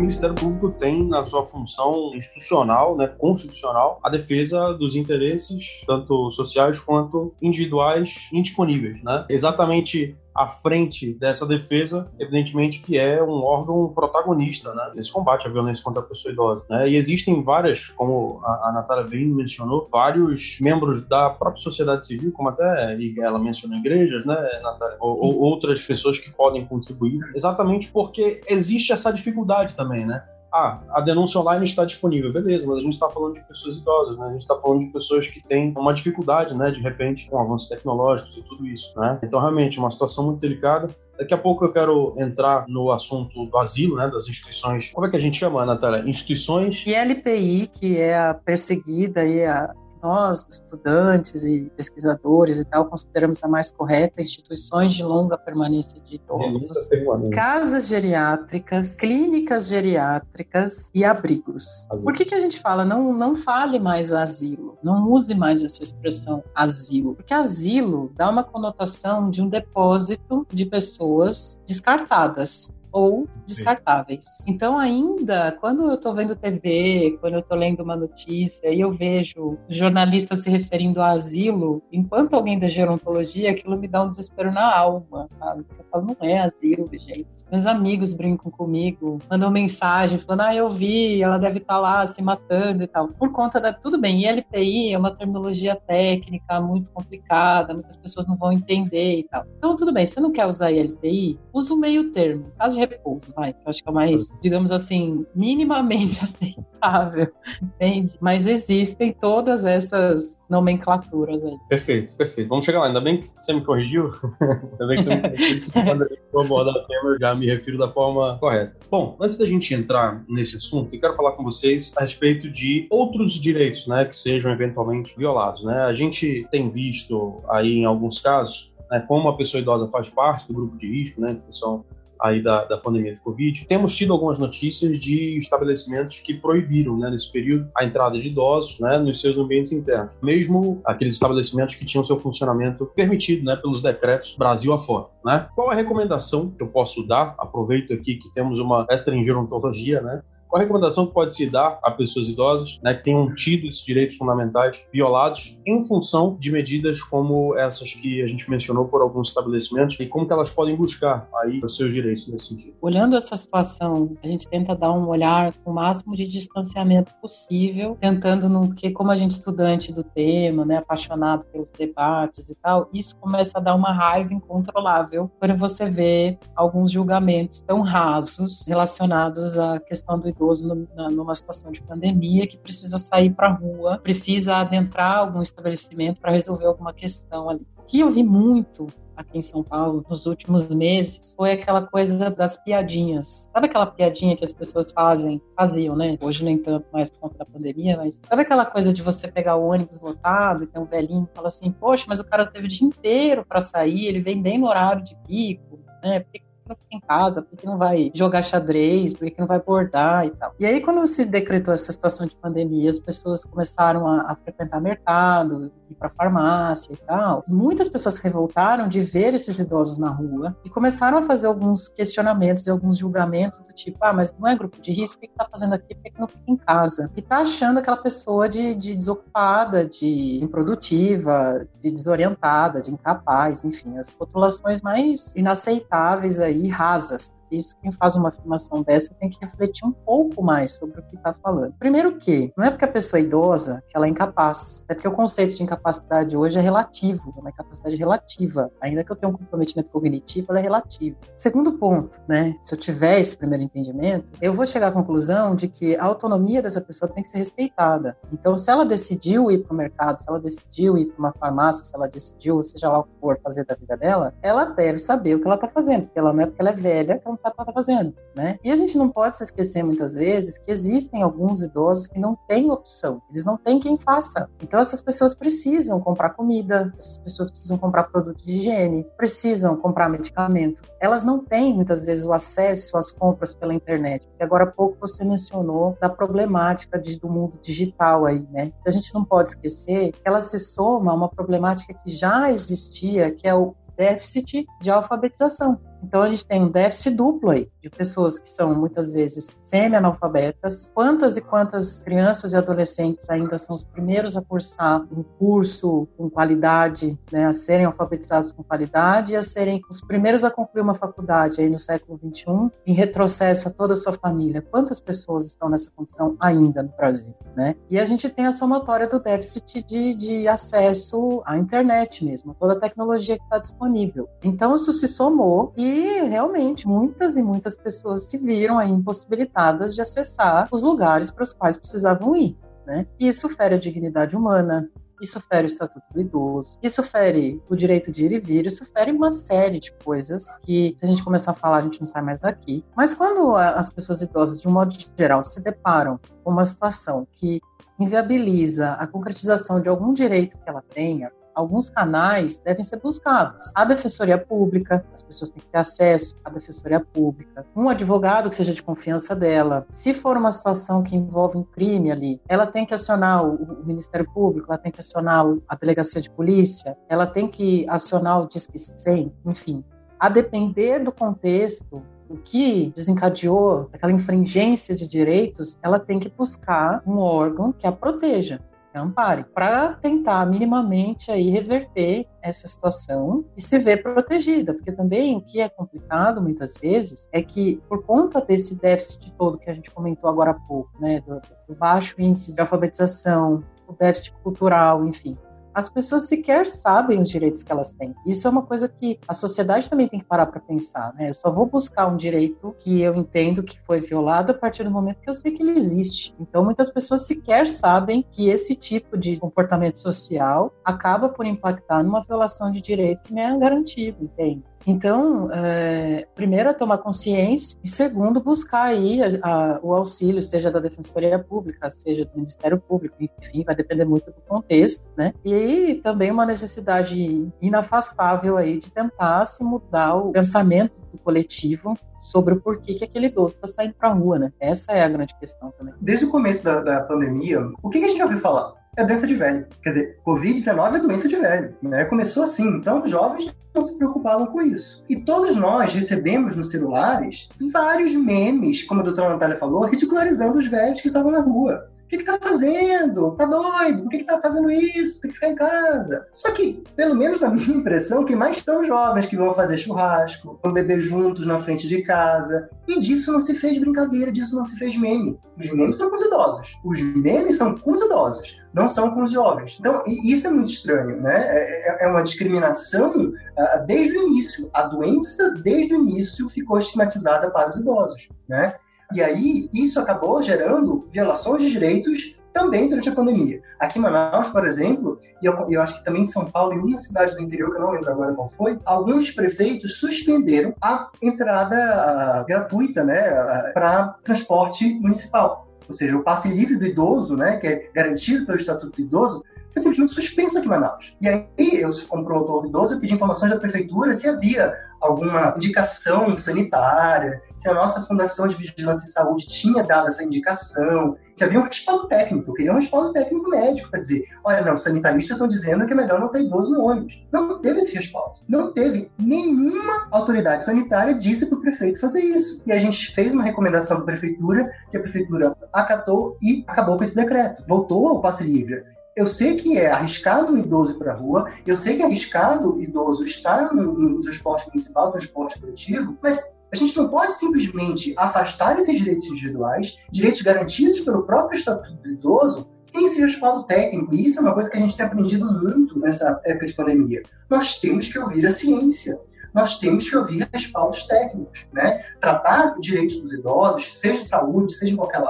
Ministério 0.00 0.34
Público 0.34 0.70
tem 0.70 1.06
na 1.06 1.24
sua 1.24 1.44
função 1.44 2.12
institucional, 2.14 2.96
né, 2.96 3.06
constitucional, 3.06 4.00
a 4.02 4.08
defesa 4.08 4.72
dos 4.74 4.96
interesses 4.96 5.82
tanto 5.86 6.30
sociais 6.30 6.80
quanto 6.80 7.34
individuais 7.40 8.28
indisponíveis, 8.32 9.02
né? 9.02 9.26
Exatamente 9.28 10.16
à 10.34 10.46
frente 10.46 11.12
dessa 11.14 11.46
defesa, 11.46 12.10
evidentemente 12.18 12.80
que 12.80 12.96
é 12.96 13.22
um 13.22 13.42
órgão 13.42 13.92
protagonista, 13.94 14.72
né, 14.74 14.92
nesse 14.94 15.10
combate 15.10 15.46
à 15.46 15.50
violência 15.50 15.82
contra 15.82 16.02
a 16.02 16.06
pessoa 16.06 16.32
idosa, 16.32 16.64
né? 16.68 16.88
E 16.88 16.96
existem 16.96 17.42
várias, 17.42 17.88
como 17.88 18.40
a, 18.44 18.68
a 18.68 18.72
Natália 18.72 19.04
bem 19.04 19.26
mencionou, 19.26 19.88
vários 19.90 20.58
membros 20.60 21.06
da 21.06 21.30
própria 21.30 21.62
sociedade 21.62 22.06
civil, 22.06 22.32
como 22.32 22.48
até 22.48 22.96
ela 23.18 23.38
mencionou 23.38 23.78
igrejas, 23.78 24.24
né, 24.24 24.36
Natália, 24.62 24.96
ou, 25.00 25.22
ou 25.22 25.38
outras 25.40 25.84
pessoas 25.84 26.18
que 26.18 26.30
podem 26.30 26.64
contribuir, 26.66 27.20
exatamente 27.34 27.88
porque 27.88 28.40
existe 28.48 28.92
essa 28.92 29.12
dificuldade 29.12 29.74
também, 29.74 30.06
né? 30.06 30.22
Ah, 30.52 30.80
a 30.90 31.00
denúncia 31.00 31.40
online 31.40 31.64
está 31.64 31.84
disponível, 31.84 32.32
beleza, 32.32 32.66
mas 32.66 32.78
a 32.78 32.80
gente 32.80 32.94
está 32.94 33.08
falando 33.08 33.34
de 33.34 33.40
pessoas 33.46 33.76
idosas, 33.76 34.18
né? 34.18 34.26
A 34.26 34.32
gente 34.32 34.42
está 34.42 34.56
falando 34.56 34.80
de 34.80 34.86
pessoas 34.86 35.26
que 35.28 35.40
têm 35.46 35.72
uma 35.76 35.94
dificuldade, 35.94 36.56
né, 36.56 36.70
de 36.70 36.80
repente, 36.80 37.28
com 37.30 37.38
avanços 37.38 37.68
tecnológicos 37.68 38.36
e 38.36 38.42
tudo 38.42 38.66
isso, 38.66 38.98
né? 38.98 39.18
Então, 39.22 39.40
realmente, 39.40 39.78
é 39.78 39.80
uma 39.80 39.90
situação 39.90 40.26
muito 40.26 40.40
delicada. 40.40 40.88
Daqui 41.18 41.34
a 41.34 41.38
pouco 41.38 41.64
eu 41.64 41.72
quero 41.72 42.14
entrar 42.16 42.66
no 42.66 42.90
assunto 42.90 43.44
do 43.46 43.58
asilo, 43.58 43.96
né, 43.96 44.08
das 44.08 44.26
instituições. 44.26 44.90
Como 44.90 45.06
é 45.06 45.10
que 45.10 45.16
a 45.16 45.20
gente 45.20 45.38
chama, 45.38 45.64
Natália? 45.64 46.08
Instituições. 46.08 46.84
E 46.86 46.94
LPI, 46.94 47.68
que 47.72 47.98
é 47.98 48.18
a 48.18 48.34
perseguida 48.34 49.24
e 49.24 49.44
a 49.44 49.70
nós, 50.02 50.46
estudantes 50.48 51.44
e 51.44 51.70
pesquisadores 51.76 52.58
e 52.58 52.64
tal, 52.64 52.86
consideramos 52.86 53.42
a 53.42 53.48
mais 53.48 53.70
correta 53.70 54.20
instituições 54.20 54.94
de 54.94 55.02
longa 55.02 55.36
permanência 55.36 56.00
de 56.00 56.16
idosos, 56.16 56.88
casas 57.32 57.88
geriátricas, 57.88 58.96
clínicas 58.96 59.68
geriátricas 59.68 60.90
e 60.94 61.04
abrigos. 61.04 61.86
Por 62.02 62.12
que, 62.12 62.24
que 62.24 62.34
a 62.34 62.40
gente 62.40 62.58
fala 62.60 62.84
não, 62.84 63.12
não 63.12 63.36
fale 63.36 63.78
mais 63.78 64.12
asilo, 64.12 64.78
não 64.82 65.10
use 65.10 65.34
mais 65.34 65.62
essa 65.62 65.82
expressão 65.82 66.42
asilo? 66.54 67.14
Porque 67.14 67.34
asilo 67.34 68.12
dá 68.16 68.28
uma 68.28 68.44
conotação 68.44 69.30
de 69.30 69.42
um 69.42 69.48
depósito 69.48 70.46
de 70.50 70.66
pessoas 70.66 71.60
descartadas 71.66 72.70
ou 72.92 73.28
descartáveis. 73.46 74.46
Então, 74.48 74.78
ainda, 74.78 75.52
quando 75.60 75.82
eu 75.84 75.94
estou 75.94 76.14
vendo 76.14 76.36
TV, 76.36 77.18
quando 77.20 77.34
eu 77.34 77.40
estou 77.40 77.56
lendo 77.56 77.82
uma 77.82 77.96
notícia 77.96 78.68
e 78.68 78.80
eu 78.80 78.90
vejo 78.90 79.58
jornalistas 79.68 80.40
se 80.40 80.50
referindo 80.50 81.00
a 81.00 81.10
asilo, 81.10 81.82
enquanto 81.92 82.34
alguém 82.34 82.58
da 82.58 82.68
gerontologia, 82.68 83.50
aquilo 83.50 83.78
me 83.78 83.88
dá 83.88 84.02
um 84.02 84.08
desespero 84.08 84.52
na 84.52 84.76
alma, 84.76 85.28
sabe? 85.38 85.64
Porque 85.64 85.82
eu 85.82 85.86
falo, 85.90 86.06
não 86.06 86.28
é 86.28 86.40
asilo, 86.40 86.88
gente. 86.92 87.26
Meus 87.50 87.66
amigos 87.66 88.12
brincam 88.12 88.50
comigo, 88.50 89.18
mandam 89.28 89.50
mensagem 89.50 90.18
falando, 90.18 90.42
ah, 90.42 90.54
eu 90.54 90.68
vi, 90.68 91.22
ela 91.22 91.38
deve 91.38 91.58
estar 91.58 91.74
tá 91.74 91.80
lá 91.80 92.06
se 92.06 92.22
matando 92.22 92.82
e 92.82 92.86
tal. 92.86 93.08
Por 93.08 93.32
conta 93.32 93.60
da. 93.60 93.72
Tudo 93.72 93.98
bem, 93.98 94.24
ILPI 94.24 94.92
é 94.92 94.98
uma 94.98 95.14
terminologia 95.14 95.74
técnica 95.74 96.60
muito 96.60 96.90
complicada, 96.90 97.74
muitas 97.74 97.96
pessoas 97.96 98.26
não 98.26 98.36
vão 98.36 98.52
entender 98.52 99.18
e 99.18 99.24
tal. 99.24 99.44
Então, 99.58 99.76
tudo 99.76 99.92
bem, 99.92 100.06
você 100.06 100.20
não 100.20 100.32
quer 100.32 100.46
usar 100.46 100.70
ILPI? 100.70 101.38
Usa 101.52 101.74
o 101.74 101.76
meio 101.76 102.12
termo. 102.12 102.46
Caso 102.58 102.78
repouso, 102.80 103.32
vai. 103.34 103.50
Eu 103.50 103.56
acho 103.66 103.82
que 103.82 103.88
é 103.88 103.92
mais, 103.92 104.40
digamos 104.42 104.72
assim, 104.72 105.26
minimamente 105.34 106.22
aceitável, 106.24 107.32
entende? 107.62 108.16
Mas 108.20 108.46
existem 108.46 109.12
todas 109.12 109.64
essas 109.64 110.40
nomenclaturas 110.48 111.44
aí. 111.44 111.56
Perfeito, 111.68 112.16
perfeito. 112.16 112.48
Vamos 112.48 112.64
chegar 112.64 112.80
lá. 112.80 112.86
Ainda 112.86 113.00
bem 113.00 113.20
que 113.20 113.30
você 113.36 113.52
me 113.52 113.60
corrigiu. 113.60 114.12
Ainda 114.72 114.86
bem 114.86 114.96
que 114.98 115.04
você 115.04 115.14
me 115.14 115.22
corrigiu. 115.22 115.72
Quando 115.72 116.02
eu 116.02 116.18
vou 116.32 116.42
abordar 116.42 116.74
o 116.74 116.86
tema, 116.86 117.10
eu 117.10 117.18
já 117.18 117.34
me 117.34 117.46
refiro 117.46 117.78
da 117.78 117.90
forma 117.90 118.38
correta. 118.38 118.76
Bom, 118.90 119.16
antes 119.20 119.36
da 119.36 119.46
gente 119.46 119.72
entrar 119.74 120.24
nesse 120.28 120.56
assunto, 120.56 120.94
eu 120.94 121.00
quero 121.00 121.16
falar 121.16 121.32
com 121.32 121.44
vocês 121.44 121.92
a 121.96 122.00
respeito 122.00 122.50
de 122.50 122.86
outros 122.90 123.34
direitos, 123.34 123.86
né, 123.86 124.04
que 124.04 124.16
sejam 124.16 124.50
eventualmente 124.50 125.16
violados, 125.16 125.64
né? 125.64 125.82
A 125.82 125.94
gente 125.94 126.46
tem 126.50 126.70
visto 126.70 127.42
aí 127.48 127.78
em 127.78 127.84
alguns 127.84 128.18
casos 128.18 128.70
né, 128.90 129.00
como 129.06 129.28
a 129.28 129.36
pessoa 129.36 129.60
idosa 129.60 129.86
faz 129.88 130.08
parte 130.08 130.48
do 130.48 130.54
grupo 130.54 130.76
de 130.76 130.88
risco, 130.88 131.20
né, 131.20 131.32
em 131.32 131.38
função 131.38 131.84
aí 132.22 132.42
da, 132.42 132.64
da 132.64 132.76
pandemia 132.76 133.14
de 133.14 133.20
Covid, 133.20 133.64
temos 133.66 133.94
tido 133.96 134.12
algumas 134.12 134.38
notícias 134.38 134.98
de 134.98 135.36
estabelecimentos 135.36 136.20
que 136.20 136.34
proibiram, 136.34 136.96
né, 136.98 137.10
nesse 137.10 137.30
período, 137.30 137.70
a 137.76 137.84
entrada 137.84 138.18
de 138.18 138.28
idosos, 138.28 138.78
né, 138.80 138.98
nos 138.98 139.20
seus 139.20 139.36
ambientes 139.38 139.72
internos. 139.72 140.10
Mesmo 140.22 140.80
aqueles 140.84 141.14
estabelecimentos 141.14 141.74
que 141.74 141.84
tinham 141.84 142.04
seu 142.04 142.18
funcionamento 142.18 142.86
permitido, 142.86 143.44
né, 143.44 143.56
pelos 143.56 143.82
decretos 143.82 144.34
Brasil 144.36 144.72
afora, 144.72 145.06
né? 145.24 145.48
Qual 145.54 145.70
a 145.70 145.74
recomendação 145.74 146.50
que 146.50 146.62
eu 146.62 146.68
posso 146.68 147.06
dar? 147.06 147.34
Aproveito 147.38 147.92
aqui 147.92 148.16
que 148.16 148.32
temos 148.32 148.58
uma 148.58 148.86
extra 148.90 149.14
em 149.14 149.24
gerontologia, 149.24 150.00
né? 150.00 150.22
Qual 150.50 150.60
a 150.60 150.64
recomendação 150.64 151.06
que 151.06 151.14
pode 151.14 151.32
se 151.32 151.48
dar 151.48 151.78
a 151.80 151.92
pessoas 151.92 152.28
idosas 152.28 152.80
né, 152.82 152.92
que 152.92 153.04
tenham 153.04 153.32
tido 153.32 153.68
esses 153.68 153.82
direitos 153.82 154.16
fundamentais 154.16 154.84
violados 154.92 155.56
em 155.64 155.80
função 155.86 156.36
de 156.40 156.50
medidas 156.50 157.00
como 157.00 157.56
essas 157.56 157.94
que 157.94 158.20
a 158.20 158.26
gente 158.26 158.50
mencionou 158.50 158.86
por 158.86 159.00
alguns 159.00 159.28
estabelecimentos 159.28 159.96
e 160.00 160.06
como 160.06 160.26
que 160.26 160.32
elas 160.32 160.50
podem 160.50 160.74
buscar 160.74 161.28
aí 161.40 161.60
os 161.62 161.76
seus 161.76 161.94
direitos 161.94 162.26
nesse 162.26 162.48
sentido? 162.48 162.74
Olhando 162.80 163.14
essa 163.14 163.36
situação, 163.36 164.16
a 164.24 164.26
gente 164.26 164.48
tenta 164.48 164.74
dar 164.74 164.90
um 164.92 165.06
olhar 165.06 165.52
com 165.62 165.70
o 165.70 165.74
máximo 165.74 166.16
de 166.16 166.26
distanciamento 166.26 167.14
possível, 167.22 167.96
tentando 168.00 168.48
no 168.48 168.74
que 168.74 168.90
como 168.90 169.12
a 169.12 169.16
gente 169.16 169.30
estudante 169.30 169.92
do 169.92 170.02
tema, 170.02 170.64
né, 170.64 170.78
apaixonado 170.78 171.44
pelos 171.52 171.70
debates 171.70 172.50
e 172.50 172.56
tal, 172.56 172.88
isso 172.92 173.16
começa 173.18 173.58
a 173.58 173.60
dar 173.60 173.76
uma 173.76 173.92
raiva 173.92 174.34
incontrolável 174.34 175.30
quando 175.38 175.56
você 175.56 175.88
vê 175.88 176.36
alguns 176.56 176.90
julgamentos 176.90 177.60
tão 177.60 177.82
rasos 177.82 178.66
relacionados 178.66 179.56
à 179.56 179.78
questão 179.78 180.18
do 180.18 180.28
idoso 180.40 180.88
numa 181.10 181.34
situação 181.34 181.70
de 181.70 181.82
pandemia 181.82 182.46
que 182.46 182.56
precisa 182.56 182.98
sair 182.98 183.30
para 183.30 183.48
a 183.48 183.52
rua, 183.52 183.98
precisa 183.98 184.56
adentrar 184.56 185.18
algum 185.18 185.42
estabelecimento 185.42 186.20
para 186.20 186.32
resolver 186.32 186.66
alguma 186.66 186.94
questão 186.94 187.50
ali. 187.50 187.66
O 187.76 187.82
que 187.82 188.00
eu 188.00 188.10
vi 188.10 188.22
muito 188.22 188.86
aqui 189.16 189.36
em 189.36 189.42
São 189.42 189.62
Paulo 189.62 190.04
nos 190.08 190.24
últimos 190.24 190.72
meses 190.74 191.34
foi 191.34 191.52
aquela 191.52 191.82
coisa 191.82 192.30
das 192.30 192.56
piadinhas. 192.56 193.48
Sabe 193.52 193.66
aquela 193.66 193.86
piadinha 193.86 194.34
que 194.34 194.44
as 194.44 194.52
pessoas 194.52 194.92
fazem, 194.92 195.42
faziam, 195.54 195.94
né? 195.94 196.16
Hoje 196.22 196.42
nem 196.42 196.56
tanto 196.56 196.86
mais 196.90 197.10
por 197.10 197.20
conta 197.20 197.38
da 197.38 197.44
pandemia, 197.44 197.98
mas 197.98 198.18
sabe 198.26 198.42
aquela 198.42 198.64
coisa 198.64 198.94
de 198.94 199.02
você 199.02 199.28
pegar 199.28 199.56
o 199.56 199.66
ônibus 199.66 200.00
lotado 200.00 200.64
e 200.64 200.66
tem 200.66 200.80
um 200.80 200.86
velhinho 200.86 201.26
que 201.26 201.34
fala 201.34 201.48
assim: 201.48 201.70
"Poxa, 201.70 202.06
mas 202.08 202.20
o 202.20 202.24
cara 202.24 202.46
teve 202.46 202.64
o 202.64 202.68
dia 202.68 202.86
inteiro 202.86 203.44
para 203.44 203.60
sair, 203.60 204.06
ele 204.06 204.20
vem 204.20 204.40
bem 204.40 204.58
no 204.58 204.66
horário 204.66 205.04
de 205.04 205.14
pico, 205.26 205.78
né? 206.02 206.24
Não 206.70 206.76
fica 206.76 206.96
em 206.96 207.00
casa? 207.00 207.42
Por 207.42 207.58
que 207.58 207.66
não 207.66 207.76
vai 207.76 208.10
jogar 208.14 208.42
xadrez? 208.42 209.12
Por 209.12 209.28
que 209.30 209.40
não 209.40 209.46
vai 209.46 209.60
bordar 209.60 210.26
e 210.26 210.30
tal? 210.30 210.54
E 210.58 210.64
aí, 210.64 210.80
quando 210.80 211.06
se 211.06 211.24
decretou 211.24 211.74
essa 211.74 211.92
situação 211.92 212.26
de 212.26 212.34
pandemia, 212.36 212.88
as 212.88 212.98
pessoas 212.98 213.44
começaram 213.44 214.06
a, 214.06 214.32
a 214.32 214.36
frequentar 214.36 214.80
mercado, 214.80 215.70
ir 215.90 215.94
para 215.94 216.08
farmácia 216.08 216.92
e 216.92 216.96
tal. 216.96 217.44
Muitas 217.48 217.88
pessoas 217.88 218.14
se 218.14 218.22
revoltaram 218.22 218.88
de 218.88 219.00
ver 219.00 219.34
esses 219.34 219.58
idosos 219.58 219.98
na 219.98 220.10
rua 220.10 220.56
e 220.64 220.70
começaram 220.70 221.18
a 221.18 221.22
fazer 221.22 221.46
alguns 221.46 221.88
questionamentos 221.88 222.66
e 222.66 222.70
alguns 222.70 222.98
julgamentos 222.98 223.60
do 223.60 223.72
tipo, 223.72 223.98
ah, 224.02 224.12
mas 224.12 224.34
não 224.38 224.48
é 224.48 224.54
grupo 224.54 224.80
de 224.80 224.92
risco, 224.92 225.18
o 225.18 225.20
que 225.20 225.26
está 225.26 225.46
fazendo 225.50 225.74
aqui? 225.74 225.94
Por 225.94 226.04
que 226.04 226.20
não 226.20 226.28
fica 226.28 226.42
em 226.46 226.56
casa? 226.56 227.10
E 227.16 227.22
tá 227.22 227.38
achando 227.38 227.78
aquela 227.78 227.96
pessoa 227.96 228.48
de, 228.48 228.74
de 228.74 228.96
desocupada, 228.96 229.84
de 229.84 230.38
improdutiva, 230.42 231.66
de 231.80 231.90
desorientada, 231.90 232.80
de 232.80 232.92
incapaz, 232.92 233.64
enfim, 233.64 233.98
as 233.98 234.14
rotulações 234.14 234.80
mais 234.82 235.34
inaceitáveis 235.34 236.38
aí, 236.38 236.59
rasas 236.68 237.32
isso, 237.50 237.76
quem 237.80 237.92
faz 237.92 238.16
uma 238.16 238.28
afirmação 238.28 238.82
dessa 238.82 239.14
tem 239.14 239.28
que 239.28 239.38
refletir 239.40 239.86
um 239.86 239.92
pouco 239.92 240.42
mais 240.42 240.72
sobre 240.72 241.00
o 241.00 241.02
que 241.02 241.16
está 241.16 241.32
falando. 241.32 241.74
Primeiro 241.78 242.16
que, 242.18 242.52
não 242.56 242.64
é 242.64 242.70
porque 242.70 242.84
a 242.84 242.88
pessoa 242.88 243.20
é 243.20 243.22
idosa 243.22 243.82
que 243.88 243.96
ela 243.96 244.06
é 244.06 244.08
incapaz, 244.08 244.84
é 244.88 244.94
porque 244.94 245.08
o 245.08 245.12
conceito 245.12 245.56
de 245.56 245.62
incapacidade 245.62 246.36
hoje 246.36 246.58
é 246.58 246.62
relativo, 246.62 247.32
é 247.36 247.40
uma 247.40 247.50
incapacidade 247.50 247.96
relativa. 247.96 248.70
Ainda 248.80 249.04
que 249.04 249.12
eu 249.12 249.16
tenha 249.16 249.30
um 249.30 249.36
comprometimento 249.36 249.90
cognitivo, 249.90 250.46
ela 250.50 250.60
é 250.60 250.62
relativa. 250.62 251.16
Segundo 251.34 251.72
ponto, 251.72 252.20
né, 252.28 252.54
se 252.62 252.74
eu 252.74 252.78
tiver 252.78 253.20
esse 253.20 253.36
primeiro 253.36 253.64
entendimento, 253.64 254.32
eu 254.40 254.52
vou 254.52 254.66
chegar 254.66 254.88
à 254.88 254.92
conclusão 254.92 255.54
de 255.54 255.68
que 255.68 255.96
a 255.96 256.04
autonomia 256.04 256.62
dessa 256.62 256.80
pessoa 256.80 257.10
tem 257.10 257.22
que 257.22 257.28
ser 257.28 257.38
respeitada. 257.38 258.16
Então, 258.32 258.56
se 258.56 258.70
ela 258.70 258.84
decidiu 258.84 259.50
ir 259.50 259.62
para 259.62 259.72
o 259.72 259.76
mercado, 259.76 260.16
se 260.16 260.28
ela 260.28 260.38
decidiu 260.38 260.96
ir 260.96 261.06
para 261.06 261.18
uma 261.18 261.32
farmácia, 261.32 261.84
se 261.84 261.94
ela 261.94 262.08
decidiu, 262.08 262.60
seja 262.62 262.88
lá 262.88 263.00
o 263.00 263.04
que 263.04 263.10
for, 263.20 263.38
fazer 263.42 263.64
da 263.64 263.74
vida 263.74 263.96
dela, 263.96 264.34
ela 264.42 264.64
deve 264.64 264.98
saber 264.98 265.34
o 265.34 265.40
que 265.40 265.46
ela 265.46 265.56
está 265.56 265.68
fazendo, 265.68 266.04
porque 266.04 266.18
ela 266.18 266.32
não 266.32 266.42
é 266.42 266.46
porque 266.46 266.60
ela 266.60 266.70
é 266.70 266.74
velha 266.74 267.18
que 267.18 267.26
ela 267.26 267.38
sabe 267.40 267.54
o 267.54 267.56
que 267.56 267.62
está 267.62 267.72
fazendo, 267.72 268.14
né? 268.34 268.58
E 268.62 268.70
a 268.70 268.76
gente 268.76 268.96
não 268.96 269.08
pode 269.08 269.36
se 269.36 269.44
esquecer 269.44 269.82
muitas 269.82 270.14
vezes 270.14 270.58
que 270.58 270.70
existem 270.70 271.22
alguns 271.22 271.62
idosos 271.62 272.06
que 272.06 272.18
não 272.18 272.36
têm 272.48 272.70
opção, 272.70 273.22
eles 273.30 273.44
não 273.44 273.56
têm 273.56 273.80
quem 273.80 273.98
faça. 273.98 274.48
Então 274.62 274.80
essas 274.80 275.02
pessoas 275.02 275.34
precisam 275.34 276.00
comprar 276.00 276.30
comida, 276.30 276.92
essas 276.98 277.18
pessoas 277.18 277.50
precisam 277.50 277.78
comprar 277.78 278.04
produto 278.04 278.44
de 278.44 278.52
higiene, 278.52 279.06
precisam 279.16 279.76
comprar 279.76 280.08
medicamento. 280.08 280.82
Elas 281.00 281.24
não 281.24 281.38
têm 281.38 281.74
muitas 281.74 282.04
vezes 282.04 282.24
o 282.24 282.32
acesso 282.32 282.96
às 282.96 283.10
compras 283.10 283.54
pela 283.54 283.74
internet. 283.74 284.26
E 284.38 284.42
agora 284.42 284.64
há 284.64 284.66
pouco 284.66 284.96
você 285.00 285.24
mencionou 285.24 285.96
da 286.00 286.08
problemática 286.08 286.98
de, 286.98 287.18
do 287.18 287.28
mundo 287.28 287.58
digital 287.62 288.26
aí, 288.26 288.46
né? 288.50 288.72
A 288.86 288.90
gente 288.90 289.12
não 289.14 289.24
pode 289.24 289.50
esquecer 289.50 290.12
que 290.12 290.20
ela 290.24 290.40
se 290.40 290.58
soma 290.58 291.12
a 291.12 291.14
uma 291.14 291.28
problemática 291.28 291.94
que 291.94 292.10
já 292.10 292.50
existia, 292.50 293.30
que 293.30 293.46
é 293.46 293.54
o 293.54 293.74
déficit 293.96 294.66
de 294.80 294.90
alfabetização. 294.90 295.78
Então 296.02 296.22
a 296.22 296.28
gente 296.28 296.44
tem 296.44 296.62
um 296.62 296.68
déficit 296.68 297.10
duplo 297.14 297.50
aí 297.50 297.68
de 297.82 297.90
pessoas 297.90 298.38
que 298.38 298.48
são 298.48 298.74
muitas 298.74 299.12
vezes 299.12 299.54
semi-analfabetas. 299.58 300.90
Quantas 300.94 301.36
e 301.36 301.40
quantas 301.40 302.02
crianças 302.02 302.52
e 302.52 302.56
adolescentes 302.56 303.28
ainda 303.30 303.56
são 303.58 303.74
os 303.74 303.84
primeiros 303.84 304.36
a 304.36 304.42
cursar 304.42 305.02
um 305.12 305.22
curso 305.22 306.08
com 306.16 306.28
qualidade, 306.28 307.18
né, 307.30 307.46
a 307.46 307.52
serem 307.52 307.86
alfabetizados 307.86 308.52
com 308.52 308.62
qualidade 308.62 309.32
e 309.32 309.36
a 309.36 309.42
serem 309.42 309.80
os 309.90 310.00
primeiros 310.00 310.44
a 310.44 310.50
concluir 310.50 310.82
uma 310.82 310.94
faculdade 310.94 311.60
aí 311.60 311.68
no 311.68 311.78
século 311.78 312.18
21 312.22 312.70
em 312.86 312.92
retrocesso 312.92 313.68
a 313.68 313.70
toda 313.70 313.94
a 313.94 313.96
sua 313.96 314.12
família. 314.12 314.62
Quantas 314.62 315.00
pessoas 315.00 315.46
estão 315.46 315.68
nessa 315.68 315.90
condição 315.90 316.36
ainda 316.40 316.82
no 316.82 316.90
Brasil, 316.96 317.34
né? 317.56 317.76
E 317.90 317.98
a 317.98 318.04
gente 318.04 318.28
tem 318.28 318.46
a 318.46 318.52
somatória 318.52 319.06
do 319.06 319.20
déficit 319.20 319.82
de, 319.82 320.14
de 320.14 320.48
acesso 320.48 321.42
à 321.44 321.56
internet 321.56 322.24
mesmo, 322.24 322.54
toda 322.58 322.74
a 322.74 322.80
tecnologia 322.80 323.36
que 323.36 323.44
está 323.44 323.58
disponível. 323.58 324.28
Então 324.42 324.74
isso 324.76 324.92
se 324.92 325.08
somou 325.08 325.72
e 325.76 325.89
realmente 325.90 326.86
muitas 326.86 327.36
e 327.36 327.42
muitas 327.42 327.76
pessoas 327.76 328.22
se 328.22 328.38
viram 328.38 328.78
aí 328.78 328.90
impossibilitadas 328.90 329.94
de 329.94 330.00
acessar 330.00 330.68
os 330.70 330.82
lugares 330.82 331.30
para 331.30 331.42
os 331.42 331.52
quais 331.52 331.76
precisavam 331.76 332.36
ir. 332.36 332.56
Né? 332.86 333.06
E 333.18 333.28
isso 333.28 333.48
fere 333.48 333.74
a 333.74 333.78
dignidade 333.78 334.34
humana, 334.34 334.88
isso 335.20 335.40
fere 335.40 335.64
o 335.64 335.66
Estatuto 335.66 336.06
do 336.12 336.20
Idoso, 336.20 336.78
isso 336.82 337.02
fere 337.02 337.62
o 337.68 337.76
direito 337.76 338.10
de 338.10 338.24
ir 338.24 338.32
e 338.32 338.40
vir, 338.40 338.66
isso 338.66 338.84
fere 338.86 339.12
uma 339.12 339.30
série 339.30 339.78
de 339.78 339.92
coisas 339.92 340.58
que, 340.58 340.92
se 340.96 341.04
a 341.04 341.08
gente 341.08 341.22
começar 341.22 341.50
a 341.50 341.54
falar, 341.54 341.78
a 341.78 341.82
gente 341.82 342.00
não 342.00 342.06
sai 342.06 342.22
mais 342.22 342.40
daqui. 342.40 342.84
Mas 342.96 343.12
quando 343.12 343.54
as 343.54 343.90
pessoas 343.90 344.22
idosas, 344.22 344.60
de 344.60 344.68
um 344.68 344.72
modo 344.72 344.94
geral, 345.16 345.42
se 345.42 345.60
deparam 345.60 346.18
com 346.42 346.50
uma 346.50 346.64
situação 346.64 347.26
que 347.32 347.60
inviabiliza 347.98 348.92
a 348.92 349.06
concretização 349.06 349.80
de 349.80 349.88
algum 349.88 350.14
direito 350.14 350.56
que 350.56 350.68
ela 350.68 350.82
tenha, 350.82 351.30
alguns 351.60 351.90
canais 351.90 352.58
devem 352.58 352.82
ser 352.82 352.96
buscados. 352.96 353.70
A 353.74 353.84
Defensoria 353.84 354.38
Pública, 354.38 355.04
as 355.12 355.22
pessoas 355.22 355.50
têm 355.50 355.62
que 355.62 355.68
ter 355.68 355.78
acesso 355.78 356.36
à 356.44 356.50
Defensoria 356.50 357.00
Pública, 357.00 357.66
um 357.76 357.88
advogado 357.88 358.48
que 358.48 358.56
seja 358.56 358.72
de 358.72 358.82
confiança 358.82 359.36
dela. 359.36 359.84
Se 359.88 360.14
for 360.14 360.36
uma 360.36 360.50
situação 360.50 361.02
que 361.02 361.14
envolve 361.14 361.58
um 361.58 361.62
crime 361.62 362.10
ali, 362.10 362.40
ela 362.48 362.66
tem 362.66 362.86
que 362.86 362.94
acionar 362.94 363.44
o, 363.44 363.84
Ministério 363.84 364.26
Público, 364.32 364.66
ela 364.68 364.78
tem 364.78 364.92
que 364.92 365.00
acionar 365.00 365.44
a 365.68 365.74
Delegacia 365.74 366.20
de 366.20 366.30
Polícia, 366.30 366.96
ela 367.08 367.26
tem 367.26 367.46
que 367.48 367.86
acionar 367.88 368.42
o 368.42 368.48
Disque 368.48 368.78
100, 368.78 369.32
enfim. 369.46 369.84
A 370.18 370.28
depender 370.28 371.00
do 371.00 371.12
contexto, 371.12 372.02
o 372.28 372.36
que 372.36 372.92
desencadeou 372.94 373.90
aquela 373.92 374.12
infringência 374.12 374.94
de 374.94 375.06
direitos, 375.06 375.78
ela 375.82 375.98
tem 375.98 376.20
que 376.20 376.28
buscar 376.28 377.02
um 377.06 377.18
órgão 377.18 377.72
que 377.72 377.86
a 377.86 377.92
proteja 377.92 378.60
ampare, 378.94 379.44
para 379.54 379.94
tentar 379.94 380.44
minimamente 380.46 381.30
aí 381.30 381.50
reverter 381.50 382.26
essa 382.42 382.66
situação 382.66 383.44
e 383.56 383.60
se 383.60 383.78
ver 383.78 384.02
protegida, 384.02 384.74
porque 384.74 384.92
também 384.92 385.36
o 385.36 385.40
que 385.40 385.60
é 385.60 385.68
complicado 385.68 386.42
muitas 386.42 386.74
vezes 386.76 387.28
é 387.32 387.42
que 387.42 387.80
por 387.88 388.04
conta 388.04 388.40
desse 388.40 388.80
déficit 388.80 389.32
todo 389.38 389.58
que 389.58 389.70
a 389.70 389.74
gente 389.74 389.90
comentou 389.90 390.28
agora 390.28 390.52
há 390.52 390.54
pouco, 390.54 390.90
né, 391.00 391.20
do, 391.20 391.40
do 391.68 391.74
baixo 391.74 392.20
índice 392.20 392.52
de 392.52 392.60
alfabetização, 392.60 393.62
o 393.86 393.92
déficit 393.92 394.32
cultural, 394.42 395.06
enfim, 395.06 395.36
as 395.80 395.88
pessoas 395.88 396.28
sequer 396.28 396.66
sabem 396.66 397.20
os 397.20 397.28
direitos 397.28 397.62
que 397.62 397.72
elas 397.72 397.90
têm. 397.90 398.14
Isso 398.26 398.46
é 398.46 398.50
uma 398.50 398.62
coisa 398.62 398.86
que 398.86 399.18
a 399.26 399.32
sociedade 399.32 399.88
também 399.88 400.06
tem 400.06 400.20
que 400.20 400.26
parar 400.26 400.46
para 400.46 400.60
pensar, 400.60 401.14
né? 401.14 401.30
Eu 401.30 401.34
só 401.34 401.50
vou 401.50 401.64
buscar 401.64 402.06
um 402.06 402.16
direito 402.16 402.74
que 402.78 403.00
eu 403.00 403.14
entendo 403.14 403.62
que 403.62 403.80
foi 403.80 403.98
violado 404.00 404.52
a 404.52 404.54
partir 404.54 404.84
do 404.84 404.90
momento 404.90 405.20
que 405.20 405.30
eu 405.30 405.34
sei 405.34 405.52
que 405.52 405.62
ele 405.62 405.78
existe. 405.78 406.34
Então, 406.38 406.62
muitas 406.62 406.90
pessoas 406.90 407.22
sequer 407.22 407.66
sabem 407.66 408.24
que 408.30 408.50
esse 408.50 408.76
tipo 408.76 409.16
de 409.16 409.38
comportamento 409.38 409.98
social 409.98 410.72
acaba 410.84 411.30
por 411.30 411.46
impactar 411.46 412.02
numa 412.02 412.22
violação 412.22 412.70
de 412.70 412.82
direito 412.82 413.22
que 413.22 413.32
me 413.32 413.40
é 413.40 413.58
garantido, 413.58 414.22
entende? 414.22 414.62
Então, 414.86 415.50
é, 415.52 416.26
primeiro 416.34 416.70
é 416.70 416.72
tomar 416.72 416.98
consciência 416.98 417.78
e 417.84 417.88
segundo 417.88 418.40
buscar 418.40 418.84
aí 418.84 419.20
a, 419.22 419.28
a, 419.42 419.80
o 419.82 419.94
auxílio, 419.94 420.42
seja 420.42 420.70
da 420.70 420.80
Defensoria 420.80 421.38
Pública, 421.38 421.90
seja 421.90 422.24
do 422.24 422.36
Ministério 422.36 422.80
Público, 422.80 423.16
enfim, 423.20 423.62
vai 423.64 423.74
depender 423.74 424.04
muito 424.04 424.30
do 424.30 424.40
contexto, 424.42 425.08
né? 425.16 425.32
E 425.44 425.96
também 426.02 426.30
uma 426.30 426.46
necessidade 426.46 427.48
inafastável 427.60 428.56
aí 428.56 428.78
de 428.78 428.90
tentar 428.90 429.44
se 429.44 429.62
mudar 429.62 430.14
o 430.14 430.32
pensamento 430.32 431.00
do 431.12 431.18
coletivo 431.18 431.96
sobre 432.20 432.54
o 432.54 432.60
porquê 432.60 432.94
que 432.94 433.04
aquele 433.04 433.26
idoso 433.26 433.54
está 433.54 433.66
saindo 433.66 433.94
para 433.94 434.08
a 434.08 434.12
rua, 434.12 434.38
né? 434.38 434.52
Essa 434.60 434.92
é 434.92 435.02
a 435.02 435.08
grande 435.08 435.34
questão 435.38 435.72
também. 435.76 435.94
Desde 436.00 436.24
o 436.26 436.30
começo 436.30 436.64
da, 436.64 436.80
da 436.80 437.00
pandemia, 437.00 437.60
o 437.82 437.88
que, 437.88 437.98
que 437.98 438.06
a 438.06 438.08
gente 438.08 438.22
ouviu 438.22 438.40
falar? 438.40 438.79
É 439.00 439.06
doença 439.06 439.26
de 439.26 439.34
velho. 439.34 439.66
Quer 439.82 439.90
dizer, 439.90 440.18
Covid-19 440.26 440.96
é 440.96 441.00
doença 441.00 441.28
de 441.28 441.36
velho. 441.36 441.74
Né? 441.82 442.04
Começou 442.04 442.42
assim, 442.42 442.68
então 442.68 443.02
os 443.02 443.10
jovens 443.10 443.52
não 443.74 443.82
se 443.82 443.96
preocupavam 443.96 444.46
com 444.46 444.62
isso. 444.62 445.04
E 445.08 445.16
todos 445.16 445.56
nós 445.56 445.92
recebemos 445.92 446.56
nos 446.56 446.70
celulares 446.70 447.48
vários 447.72 448.12
memes, 448.14 448.82
como 448.82 449.00
a 449.00 449.04
doutora 449.04 449.30
Natália 449.30 449.56
falou, 449.56 449.84
ridicularizando 449.84 450.58
os 450.58 450.66
velhos 450.66 451.00
que 451.00 451.08
estavam 451.08 451.30
na 451.30 451.40
rua 451.40 451.88
que, 452.10 452.18
que 452.18 452.24
tá 452.24 452.38
fazendo? 452.40 453.36
Tá 453.36 453.44
doido? 453.44 454.02
Por 454.02 454.10
que, 454.10 454.18
que 454.18 454.24
tá 454.24 454.40
fazendo 454.40 454.68
isso? 454.68 455.20
Tem 455.20 455.30
que 455.30 455.36
ficar 455.36 455.48
em 455.48 455.54
casa. 455.54 456.26
Só 456.32 456.50
que, 456.50 456.82
pelo 456.96 457.14
menos 457.14 457.40
na 457.40 457.48
minha 457.48 457.70
impressão, 457.78 458.24
quem 458.24 458.34
mais 458.34 458.56
são 458.58 458.82
jovens 458.82 459.26
que 459.26 459.36
vão 459.36 459.54
fazer 459.54 459.78
churrasco, 459.78 460.58
vão 460.62 460.72
beber 460.72 460.98
juntos 460.98 461.46
na 461.46 461.60
frente 461.60 461.86
de 461.86 462.02
casa. 462.02 462.68
E 462.88 462.98
disso 462.98 463.32
não 463.32 463.40
se 463.40 463.54
fez 463.54 463.78
brincadeira, 463.78 464.32
disso 464.32 464.56
não 464.56 464.64
se 464.64 464.76
fez 464.76 464.96
meme. 464.96 465.38
Os 465.56 465.70
memes 465.70 465.96
são 465.96 466.10
com 466.10 466.16
os 466.16 466.22
idosos. 466.22 466.76
Os 466.84 467.00
memes 467.00 467.56
são 467.56 467.76
com 467.76 467.92
os 467.92 468.00
idosos, 468.00 468.60
não 468.74 468.88
são 468.88 469.12
com 469.12 469.22
os 469.22 469.30
jovens. 469.30 469.76
Então, 469.78 470.02
isso 470.06 470.48
é 470.48 470.50
muito 470.50 470.72
estranho, 470.72 471.20
né? 471.20 471.46
É, 471.48 471.90
é, 471.90 472.04
é 472.06 472.08
uma 472.08 472.22
discriminação 472.22 473.10
uh, 473.10 473.86
desde 473.86 474.18
o 474.18 474.22
início. 474.26 474.68
A 474.74 474.82
doença, 474.82 475.50
desde 475.62 475.94
o 475.94 476.02
início, 476.02 476.48
ficou 476.48 476.78
estigmatizada 476.78 477.50
para 477.50 477.68
os 477.68 477.76
idosos, 477.76 478.28
né? 478.48 478.74
E 479.12 479.22
aí, 479.22 479.68
isso 479.72 480.00
acabou 480.00 480.42
gerando 480.42 481.08
violações 481.12 481.62
de 481.62 481.70
direitos 481.70 482.36
também 482.52 482.88
durante 482.88 483.08
a 483.08 483.14
pandemia. 483.14 483.60
Aqui 483.78 483.98
em 483.98 484.02
Manaus, 484.02 484.48
por 484.48 484.66
exemplo, 484.66 485.18
e 485.42 485.46
eu, 485.46 485.54
eu, 485.68 485.80
acho 485.80 485.98
que 485.98 486.04
também 486.04 486.22
em 486.22 486.26
São 486.26 486.50
Paulo, 486.50 486.72
em 486.72 486.78
uma 486.78 486.98
cidade 486.98 487.34
do 487.34 487.42
interior, 487.42 487.70
que 487.70 487.76
eu 487.76 487.80
não 487.80 487.90
lembro 487.90 488.10
agora 488.10 488.34
qual 488.34 488.48
foi, 488.48 488.78
alguns 488.84 489.30
prefeitos 489.30 489.98
suspenderam 489.98 490.74
a 490.82 491.10
entrada 491.22 492.44
gratuita 492.48 493.04
né, 493.04 493.30
para 493.72 494.14
transporte 494.24 494.94
municipal. 495.00 495.68
Ou 495.88 495.94
seja, 495.94 496.16
o 496.16 496.22
passe 496.22 496.48
livre 496.48 496.76
do 496.76 496.86
idoso, 496.86 497.36
né, 497.36 497.56
que 497.56 497.66
é 497.66 497.90
garantido 497.92 498.46
pelo 498.46 498.58
Estatuto 498.58 498.96
do 498.96 499.02
Idoso, 499.02 499.44
foi 499.72 499.82
simplesmente 499.82 500.12
suspenso 500.12 500.58
aqui 500.58 500.66
em 500.66 500.70
Manaus. 500.70 501.16
E 501.20 501.28
aí, 501.28 501.46
eu, 501.58 501.90
como 502.08 502.24
promotor 502.24 502.66
idoso, 502.66 502.94
eu 502.94 503.00
pedi 503.00 503.14
informações 503.14 503.52
da 503.52 503.58
prefeitura 503.58 504.14
se 504.14 504.28
havia 504.28 504.74
alguma 505.00 505.54
indicação 505.56 506.36
sanitária, 506.36 507.42
se 507.56 507.68
a 507.68 507.74
nossa 507.74 508.02
Fundação 508.02 508.46
de 508.46 508.56
Vigilância 508.56 509.04
e 509.04 509.08
Saúde 509.08 509.46
tinha 509.46 509.82
dado 509.82 510.08
essa 510.08 510.22
indicação, 510.22 511.16
se 511.34 511.44
havia 511.44 511.58
um 511.58 511.64
respaldo 511.64 512.06
técnico, 512.06 512.52
queria 512.54 512.72
um 512.72 512.76
respaldo 512.76 513.12
técnico 513.12 513.48
médico 513.48 513.90
para 513.90 514.00
dizer, 514.00 514.24
olha, 514.44 514.62
não, 514.62 514.74
os 514.74 514.82
sanitaristas 514.82 515.36
estão 515.36 515.48
dizendo 515.48 515.86
que 515.86 515.92
é 515.92 515.96
melhor 515.96 516.20
não 516.20 516.28
ter 516.28 516.42
idoso 516.42 516.70
no 516.70 516.82
ônibus. 516.82 517.26
Não 517.32 517.58
teve 517.60 517.78
esse 517.78 517.94
respaldo. 517.94 518.38
Não 518.48 518.72
teve 518.72 519.10
nenhuma 519.18 520.08
autoridade 520.10 520.66
sanitária 520.66 521.14
disse 521.14 521.46
para 521.46 521.58
o 521.58 521.60
prefeito 521.60 522.00
fazer 522.00 522.20
isso. 522.20 522.62
E 522.66 522.72
a 522.72 522.78
gente 522.78 523.14
fez 523.14 523.32
uma 523.32 523.44
recomendação 523.44 523.96
para 523.98 524.14
a 524.14 524.18
prefeitura, 524.18 524.70
que 524.90 524.96
a 524.96 525.00
prefeitura 525.00 525.56
acatou 525.72 526.36
e 526.42 526.64
acabou 526.66 526.96
com 526.96 527.04
esse 527.04 527.16
decreto. 527.16 527.64
Voltou 527.66 528.08
ao 528.08 528.20
passe 528.20 528.44
livre 528.44 528.84
eu 529.20 529.26
sei 529.26 529.54
que 529.54 529.76
é 529.76 529.90
arriscado 529.90 530.54
o 530.54 530.58
idoso 530.58 530.92
ir 530.92 530.98
para 530.98 531.12
a 531.12 531.16
rua, 531.16 531.50
eu 531.66 531.76
sei 531.76 531.96
que 531.96 532.02
é 532.02 532.06
arriscado 532.06 532.74
o 532.74 532.82
idoso 532.82 533.22
estar 533.22 533.74
no, 533.74 533.92
no 533.92 534.20
transporte 534.20 534.66
municipal, 534.68 535.12
transporte 535.12 535.60
coletivo, 535.60 536.16
mas 536.22 536.40
a 536.72 536.76
gente 536.76 536.96
não 536.96 537.08
pode 537.08 537.32
simplesmente 537.34 538.14
afastar 538.16 538.78
esses 538.78 538.96
direitos 538.96 539.26
individuais, 539.26 539.98
direitos 540.10 540.40
garantidos 540.40 541.00
pelo 541.00 541.24
próprio 541.24 541.58
Estatuto 541.58 542.02
do 542.02 542.12
Idoso, 542.12 542.66
sem 542.80 543.04
esse 543.04 543.20
respaldo 543.20 543.66
técnico. 543.66 544.14
E 544.14 544.24
isso 544.24 544.38
é 544.38 544.42
uma 544.42 544.54
coisa 544.54 544.70
que 544.70 544.78
a 544.78 544.80
gente 544.80 544.96
tem 544.96 545.04
aprendido 545.04 545.44
muito 545.44 545.98
nessa 545.98 546.40
época 546.44 546.66
de 546.66 546.72
pandemia. 546.72 547.22
Nós 547.50 547.78
temos 547.78 548.10
que 548.10 548.18
ouvir 548.18 548.46
a 548.46 548.52
ciência 548.52 549.20
nós 549.54 549.78
temos 549.78 550.08
que 550.08 550.16
ouvir 550.16 550.48
respaldos 550.52 551.04
técnicos, 551.04 551.66
né? 551.72 552.04
Tratar 552.20 552.78
direitos 552.80 553.16
dos 553.16 553.32
idosos, 553.32 553.98
seja 553.98 554.22
saúde, 554.24 554.72
seja 554.72 554.92
em 554.92 554.96
qualquer, 554.96 555.22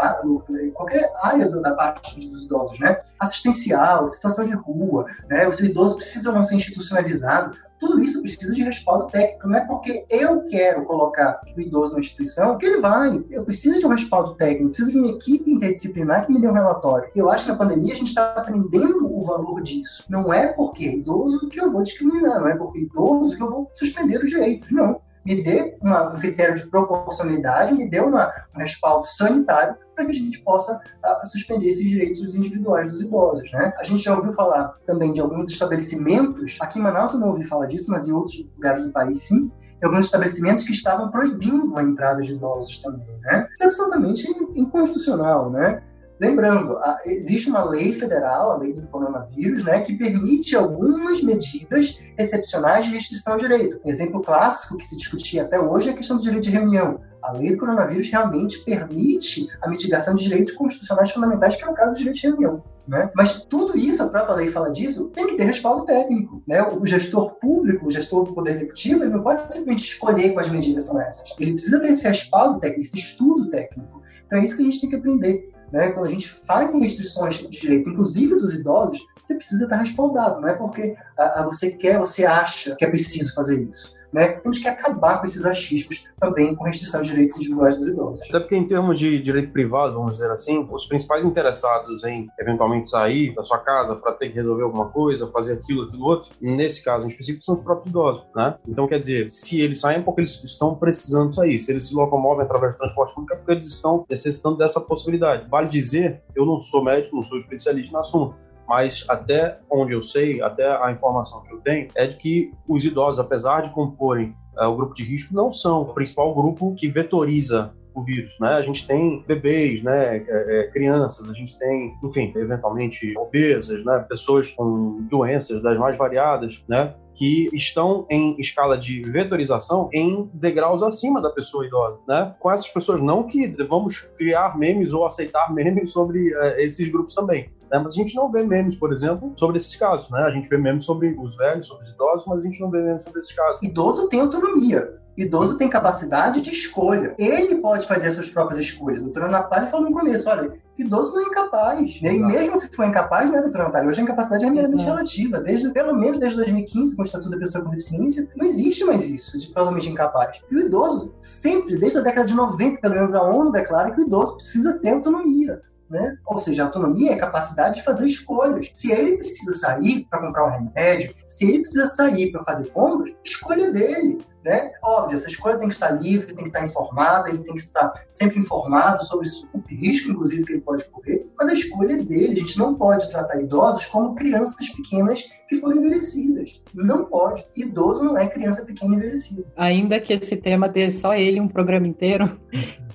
em 0.63 0.71
qualquer 0.71 1.11
área 1.23 1.49
da 1.49 1.75
parte 1.75 2.29
dos 2.29 2.45
idosos, 2.45 2.79
né? 2.79 2.99
Assistencial, 3.19 4.07
situação 4.09 4.45
de 4.45 4.53
rua, 4.53 5.07
né? 5.29 5.47
O 5.47 5.53
seu 5.53 5.67
idoso 5.67 5.97
precisa 5.97 6.33
não 6.33 6.45
ser 6.45 6.57
institucionalizado. 6.57 7.57
Tudo 7.81 8.01
isso 8.01 8.21
precisa 8.21 8.53
de 8.53 8.63
respaldo 8.63 9.07
técnico. 9.07 9.49
Não 9.49 9.57
é 9.57 9.61
porque 9.63 10.05
eu 10.11 10.43
quero 10.43 10.85
colocar 10.85 11.41
o 11.57 11.61
idoso 11.61 11.95
na 11.95 12.01
instituição 12.01 12.59
que 12.59 12.67
ele 12.67 12.81
vai. 12.81 13.25
Eu 13.31 13.43
preciso 13.45 13.79
de 13.79 13.87
um 13.87 13.89
respaldo 13.89 14.35
técnico, 14.35 14.69
preciso 14.69 14.91
de 14.91 14.99
uma 14.99 15.09
equipe 15.09 15.51
interdisciplinar 15.51 16.27
que 16.27 16.33
me 16.33 16.41
dê 16.41 16.47
um 16.47 16.53
relatório. 16.53 17.11
Eu 17.17 17.31
acho 17.31 17.45
que 17.45 17.51
na 17.51 17.57
pandemia 17.57 17.95
a 17.95 17.97
gente 17.97 18.09
está 18.09 18.35
aprendendo 18.35 19.07
o 19.07 19.25
valor 19.25 19.63
disso. 19.63 20.05
Não 20.09 20.33
é 20.33 20.49
porque 20.49 20.85
é 20.85 20.97
idoso 20.97 21.49
que 21.49 21.59
eu 21.59 21.73
vou 21.73 21.83
discriminar, 21.83 22.41
não 22.41 22.49
é 22.49 22.55
porque 22.55 22.79
é 22.79 22.83
idoso 22.83 23.35
que 23.35 23.43
eu 23.43 23.51
vou 23.51 23.71
suspender 23.73 24.23
os 24.23 24.31
direitos. 24.31 24.71
Não 24.71 25.01
me 25.25 25.43
dê 25.43 25.77
uma, 25.81 26.15
um 26.15 26.19
critério 26.19 26.55
de 26.55 26.67
proporcionalidade, 26.69 27.75
me 27.75 27.89
dê 27.89 28.01
uma, 28.01 28.33
um 28.55 28.59
respaldo 28.59 29.07
sanitário 29.07 29.77
para 29.95 30.07
que 30.07 30.13
a 30.13 30.15
gente 30.15 30.41
possa 30.43 30.77
uh, 30.77 31.27
suspender 31.27 31.69
esses 31.69 31.89
direitos 31.89 32.35
individuais 32.35 32.89
dos 32.89 33.01
idosos. 33.01 33.51
Né? 33.53 33.73
A 33.79 33.85
gente 33.85 34.03
já 34.03 34.17
ouviu 34.17 34.33
falar 34.33 34.75
também 34.87 35.13
de 35.13 35.21
alguns 35.21 35.51
estabelecimentos, 35.51 36.57
aqui 36.61 36.79
em 36.79 36.83
Manaus 36.83 37.13
eu 37.13 37.21
não 37.21 37.31
ouvi 37.31 37.45
falar 37.45 37.67
disso, 37.67 37.91
mas 37.91 38.09
em 38.09 38.13
outros 38.13 38.43
lugares 38.57 38.85
do 38.85 38.91
país 38.91 39.23
sim, 39.23 39.51
alguns 39.83 40.07
estabelecimentos 40.07 40.65
que 40.65 40.73
estavam 40.73 41.11
proibindo 41.11 41.77
a 41.77 41.83
entrada 41.83 42.21
de 42.21 42.33
idosos 42.33 42.79
também, 42.81 43.07
né? 43.23 43.49
Isso 43.53 43.63
é 43.63 43.67
absolutamente 43.67 44.31
inconstitucional, 44.55 45.51
né? 45.51 45.83
Lembrando, 46.21 46.79
existe 47.07 47.49
uma 47.49 47.65
lei 47.65 47.95
federal, 47.95 48.51
a 48.51 48.57
lei 48.59 48.75
do 48.75 48.87
coronavírus, 48.89 49.65
né, 49.65 49.81
que 49.81 49.97
permite 49.97 50.55
algumas 50.55 51.23
medidas 51.23 51.99
excepcionais 52.19 52.85
de 52.85 52.91
restrição 52.91 53.39
de 53.39 53.45
direito. 53.45 53.81
Um 53.83 53.89
exemplo 53.89 54.21
clássico 54.21 54.77
que 54.77 54.87
se 54.87 54.99
discutia 54.99 55.43
até 55.43 55.59
hoje 55.59 55.89
é 55.89 55.93
a 55.93 55.97
questão 55.97 56.19
do 56.19 56.23
direito 56.23 56.45
de 56.45 56.51
reunião. 56.51 57.01
A 57.23 57.33
lei 57.33 57.53
do 57.53 57.57
coronavírus 57.57 58.11
realmente 58.11 58.63
permite 58.65 59.49
a 59.63 59.69
mitigação 59.69 60.15
de 60.15 60.25
direitos 60.25 60.53
constitucionais 60.55 61.11
fundamentais, 61.11 61.57
que 61.57 61.65
é 61.65 61.69
o 61.69 61.75
caso 61.75 61.95
do 61.95 61.99
direito 61.99 62.17
de 62.17 62.27
reunião. 62.27 62.63
Né? 62.87 63.11
Mas 63.15 63.43
tudo 63.45 63.79
isso, 63.79 64.03
a 64.03 64.09
própria 64.09 64.35
lei 64.35 64.49
fala 64.49 64.71
disso, 64.71 65.09
tem 65.15 65.27
que 65.27 65.37
ter 65.37 65.45
respaldo 65.45 65.87
técnico. 65.87 66.43
Né? 66.47 66.63
O 66.63 66.85
gestor 66.85 67.37
público, 67.37 67.87
o 67.87 67.91
gestor 67.91 68.25
do 68.25 68.35
Poder 68.35 68.51
Executivo, 68.51 69.05
ele 69.05 69.13
não 69.13 69.23
pode 69.23 69.41
simplesmente 69.41 69.85
escolher 69.85 70.35
quais 70.35 70.51
medidas 70.51 70.85
são 70.85 71.01
essas. 71.01 71.35
Ele 71.39 71.53
precisa 71.53 71.81
ter 71.81 71.89
esse 71.89 72.07
respaldo 72.07 72.61
técnico, 72.61 72.83
esse 72.83 72.99
estudo 72.99 73.49
técnico. 73.49 74.03
Então 74.27 74.39
é 74.39 74.45
isso 74.45 74.55
que 74.55 74.63
a 74.63 74.65
gente 74.65 74.81
tem 74.81 74.91
que 74.91 74.97
aprender. 74.97 75.51
Né? 75.73 75.91
Quando 75.91 76.07
a 76.07 76.11
gente 76.11 76.29
faz 76.29 76.73
restrições 76.73 77.39
de 77.39 77.49
direitos, 77.49 77.89
inclusive 77.89 78.35
dos 78.37 78.55
idosos, 78.55 79.01
você 79.23 79.35
precisa 79.37 79.65
estar 79.65 79.77
respaldado, 79.77 80.41
não 80.41 80.49
é 80.49 80.55
porque 80.55 80.97
a, 81.17 81.41
a 81.41 81.45
você 81.45 81.71
quer, 81.71 81.99
você 81.99 82.25
acha 82.25 82.75
que 82.75 82.85
é 82.85 82.91
preciso 82.91 83.33
fazer 83.35 83.61
isso. 83.61 83.95
Né? 84.13 84.29
Temos 84.29 84.59
que 84.59 84.69
acabar 84.69 85.19
com 85.19 85.27
esses 85.27 85.45
achismos 85.45 86.05
também 86.19 86.55
com 86.55 86.65
restrição 86.65 87.01
de 87.03 87.11
direitos 87.11 87.37
individuais 87.37 87.77
dos 87.77 87.89
idosos. 87.89 88.21
Até 88.29 88.41
porque, 88.41 88.57
em 88.57 88.67
termos 88.67 88.99
de 88.99 89.23
direito 89.23 89.53
privado, 89.53 89.95
vamos 89.95 90.13
dizer 90.13 90.31
assim, 90.31 90.67
os 90.71 90.85
principais 90.85 91.25
interessados 91.25 92.05
em 92.05 92.29
eventualmente 92.39 92.89
sair 92.89 93.35
da 93.35 93.43
sua 93.43 93.59
casa 93.59 93.95
para 93.97 94.13
ter 94.13 94.29
que 94.29 94.35
resolver 94.35 94.65
alguma 94.65 94.89
coisa, 94.89 95.27
fazer 95.29 95.55
aquilo, 95.55 95.85
aquilo 95.85 96.05
outro, 96.05 96.31
nesse 96.41 96.85
caso 96.85 97.07
em 97.07 97.11
específico, 97.11 97.45
são 97.45 97.55
os 97.55 97.63
próprios 97.63 97.89
idosos. 97.89 98.25
Né? 98.35 98.55
Então, 98.69 98.87
quer 98.87 98.99
dizer, 98.99 99.31
se 99.31 99.61
eles 99.61 99.81
saem 99.81 100.01
é 100.01 100.03
porque 100.03 100.21
eles 100.23 100.43
estão 100.45 100.75
precisando 100.75 101.33
sair. 101.33 101.59
Se 101.59 101.73
eles 101.73 101.89
se 101.89 101.95
locomovem 101.95 102.45
através 102.45 102.75
do 102.75 102.79
transporte 102.79 103.15
público, 103.15 103.35
é 103.35 103.37
porque 103.37 103.53
eles 103.53 103.67
estão 103.67 104.05
necessitando 104.09 104.57
dessa 104.57 104.81
possibilidade. 104.81 105.49
Vale 105.49 105.69
dizer, 105.69 106.23
eu 106.35 106.45
não 106.45 106.59
sou 106.59 106.83
médico, 106.83 107.17
não 107.17 107.23
sou 107.23 107.39
especialista 107.39 107.93
no 107.93 108.01
assunto, 108.01 108.35
mas 108.71 109.05
até 109.09 109.59
onde 109.69 109.95
eu 109.95 110.01
sei, 110.01 110.41
até 110.41 110.65
a 110.65 110.93
informação 110.93 111.43
que 111.43 111.53
eu 111.53 111.59
tenho, 111.59 111.89
é 111.97 112.07
de 112.07 112.15
que 112.15 112.53
os 112.69 112.85
idosos, 112.85 113.19
apesar 113.19 113.63
de 113.63 113.71
comporem 113.71 114.33
é, 114.57 114.65
o 114.65 114.77
grupo 114.77 114.95
de 114.95 115.03
risco, 115.03 115.35
não 115.35 115.51
são 115.51 115.83
o 115.83 115.93
principal 115.93 116.33
grupo 116.33 116.73
que 116.77 116.87
vetoriza 116.87 117.75
o 118.01 118.05
vírus, 118.05 118.37
né? 118.41 118.55
A 118.55 118.63
gente 118.63 118.87
tem 118.87 119.25
bebês, 119.27 119.83
né, 119.83 120.17
é, 120.17 120.25
é, 120.29 120.71
crianças, 120.71 121.29
a 121.29 121.33
gente 121.33 121.59
tem, 121.59 121.95
enfim, 122.03 122.33
eventualmente 122.37 123.17
obesas, 123.17 123.85
né, 123.85 124.05
pessoas 124.09 124.51
com 124.51 125.03
doenças 125.11 125.63
das 125.63 125.79
mais 125.79 125.97
variadas, 125.97 126.65
né, 126.69 126.95
que 127.15 127.51
estão 127.53 128.07
em 128.09 128.37
escala 128.39 128.79
de 128.79 129.03
vetorização 129.03 129.89
em 129.93 130.31
degraus 130.33 130.83
acima 130.83 131.21
da 131.21 131.31
pessoa 131.31 131.67
idosa, 131.67 131.99
né? 132.09 132.35
Com 132.39 132.51
essas 132.51 132.69
pessoas 132.69 133.01
não 133.01 133.25
que 133.27 133.49
vamos 133.65 133.99
criar 133.99 134.57
memes 134.57 134.93
ou 134.93 135.05
aceitar 135.05 135.53
memes 135.53 135.91
sobre 135.91 136.35
uh, 136.35 136.59
esses 136.59 136.89
grupos 136.89 137.15
também. 137.15 137.51
Né? 137.71 137.79
Mas 137.79 137.93
a 137.93 137.97
gente 137.97 138.15
não 138.15 138.31
vê 138.31 138.43
memes, 138.43 138.75
por 138.75 138.93
exemplo, 138.93 139.33
sobre 139.37 139.57
esses 139.57 139.75
casos, 139.77 140.11
né? 140.11 140.23
A 140.23 140.31
gente 140.31 140.49
vê 140.49 140.57
memes 140.57 140.85
sobre 140.85 141.17
os 141.19 141.37
velhos, 141.37 141.67
sobre 141.67 141.85
os 141.85 141.91
idosos, 141.91 142.27
mas 142.27 142.41
a 142.41 142.45
gente 142.45 142.61
não 142.61 142.71
vê 142.71 142.81
memes 142.81 143.05
sobre 143.05 143.21
esses 143.21 143.33
casos. 143.33 143.63
Idoso 143.63 144.09
tem 144.09 144.21
autonomia. 144.21 145.01
Idoso 145.21 145.59
tem 145.59 145.69
capacidade 145.69 146.41
de 146.41 146.49
escolha. 146.49 147.15
Ele 147.19 147.57
pode 147.57 147.87
fazer 147.87 148.09
as 148.09 148.15
suas 148.15 148.31
próprias 148.31 148.59
escolhas. 148.59 149.03
A 149.03 149.05
doutora 149.05 149.29
Natália 149.29 149.69
falou 149.69 149.91
no 149.91 149.95
começo, 149.95 150.31
olha, 150.31 150.51
idoso 150.79 151.13
não 151.13 151.21
é 151.21 151.25
incapaz. 151.25 152.01
Né? 152.01 152.15
E 152.15 152.21
mesmo 152.21 152.57
se 152.57 152.71
for 152.75 152.87
incapaz, 152.87 153.31
né, 153.31 153.43
doutora 153.43 153.65
Natália? 153.65 153.91
Hoje 153.91 154.01
a 154.01 154.03
incapacidade 154.03 154.47
é 154.47 154.51
meramente 154.51 154.83
relativa. 154.83 155.39
Desde, 155.39 155.69
pelo 155.73 155.95
menos 155.95 156.19
desde 156.19 156.39
2015, 156.39 156.97
com 156.97 157.03
o 157.03 157.05
Estatuto 157.05 157.33
da 157.33 157.37
Pessoa 157.37 157.63
com 157.63 157.71
Deficiência, 157.71 158.27
não 158.35 158.47
existe 158.47 158.83
mais 158.83 159.07
isso, 159.07 159.37
de 159.37 159.49
totalmente 159.49 159.91
incapaz. 159.91 160.41
E 160.51 160.57
o 160.57 160.61
idoso, 160.61 161.13
sempre, 161.19 161.77
desde 161.77 161.99
a 161.99 162.01
década 162.01 162.27
de 162.27 162.35
90, 162.35 162.81
pelo 162.81 162.95
menos 162.95 163.13
a 163.13 163.23
ONU 163.23 163.53
declara 163.53 163.91
que 163.91 164.01
o 164.01 164.07
idoso 164.07 164.37
precisa 164.37 164.79
ter 164.79 164.89
autonomia. 164.89 165.61
Né? 165.91 166.17
Ou 166.25 166.39
seja, 166.39 166.65
autonomia 166.65 167.11
é 167.11 167.15
a 167.15 167.19
capacidade 167.19 167.75
de 167.75 167.85
fazer 167.85 168.07
escolhas. 168.07 168.71
Se 168.73 168.91
ele 168.91 169.19
precisa 169.19 169.53
sair 169.53 170.07
para 170.09 170.21
comprar 170.21 170.47
um 170.47 170.51
remédio, 170.51 171.13
se 171.29 171.45
ele 171.45 171.59
precisa 171.59 171.89
sair 171.89 172.33
para 172.33 172.43
fazer 172.43 172.71
compras, 172.71 173.13
escolha 173.23 173.71
dele. 173.71 174.25
Né? 174.45 174.73
Óbvio, 174.83 175.19
essa 175.19 175.29
escolha 175.29 175.59
tem 175.59 175.69
que 175.69 175.75
estar 175.75 175.91
livre, 175.91 176.29
tem 176.29 176.37
que 176.37 176.45
estar 176.45 176.65
informada, 176.65 177.29
ele 177.29 177.39
tem 177.39 177.53
que 177.53 177.61
estar 177.61 177.93
sempre 178.11 178.39
informado 178.39 179.05
sobre 179.05 179.29
o 179.53 179.59
risco, 179.69 180.11
inclusive, 180.11 180.45
que 180.45 180.53
ele 180.55 180.63
pode 180.63 180.85
correr, 180.89 181.27
mas 181.39 181.51
a 181.51 181.53
escolha 181.53 181.93
é 181.93 182.03
dele. 182.03 182.33
A 182.33 182.45
gente 182.45 182.59
não 182.59 182.75
pode 182.75 183.11
tratar 183.11 183.39
idosos 183.41 183.85
como 183.87 184.15
crianças 184.15 184.71
pequenas 184.71 185.23
que 185.47 185.57
foram 185.57 185.77
envelhecidas. 185.77 186.63
Não 186.75 187.05
pode. 187.05 187.45
Idoso 187.55 188.03
não 188.03 188.17
é 188.17 188.29
criança 188.29 188.65
pequena 188.65 188.95
envelhecida. 188.95 189.45
Ainda 189.57 190.01
que 190.01 190.15
esse 190.15 190.37
tema 190.37 190.69
dê 190.69 190.91
só 190.91 191.15
ele 191.15 191.39
um 191.39 191.49
programa 191.49 191.87
inteiro, 191.87 192.41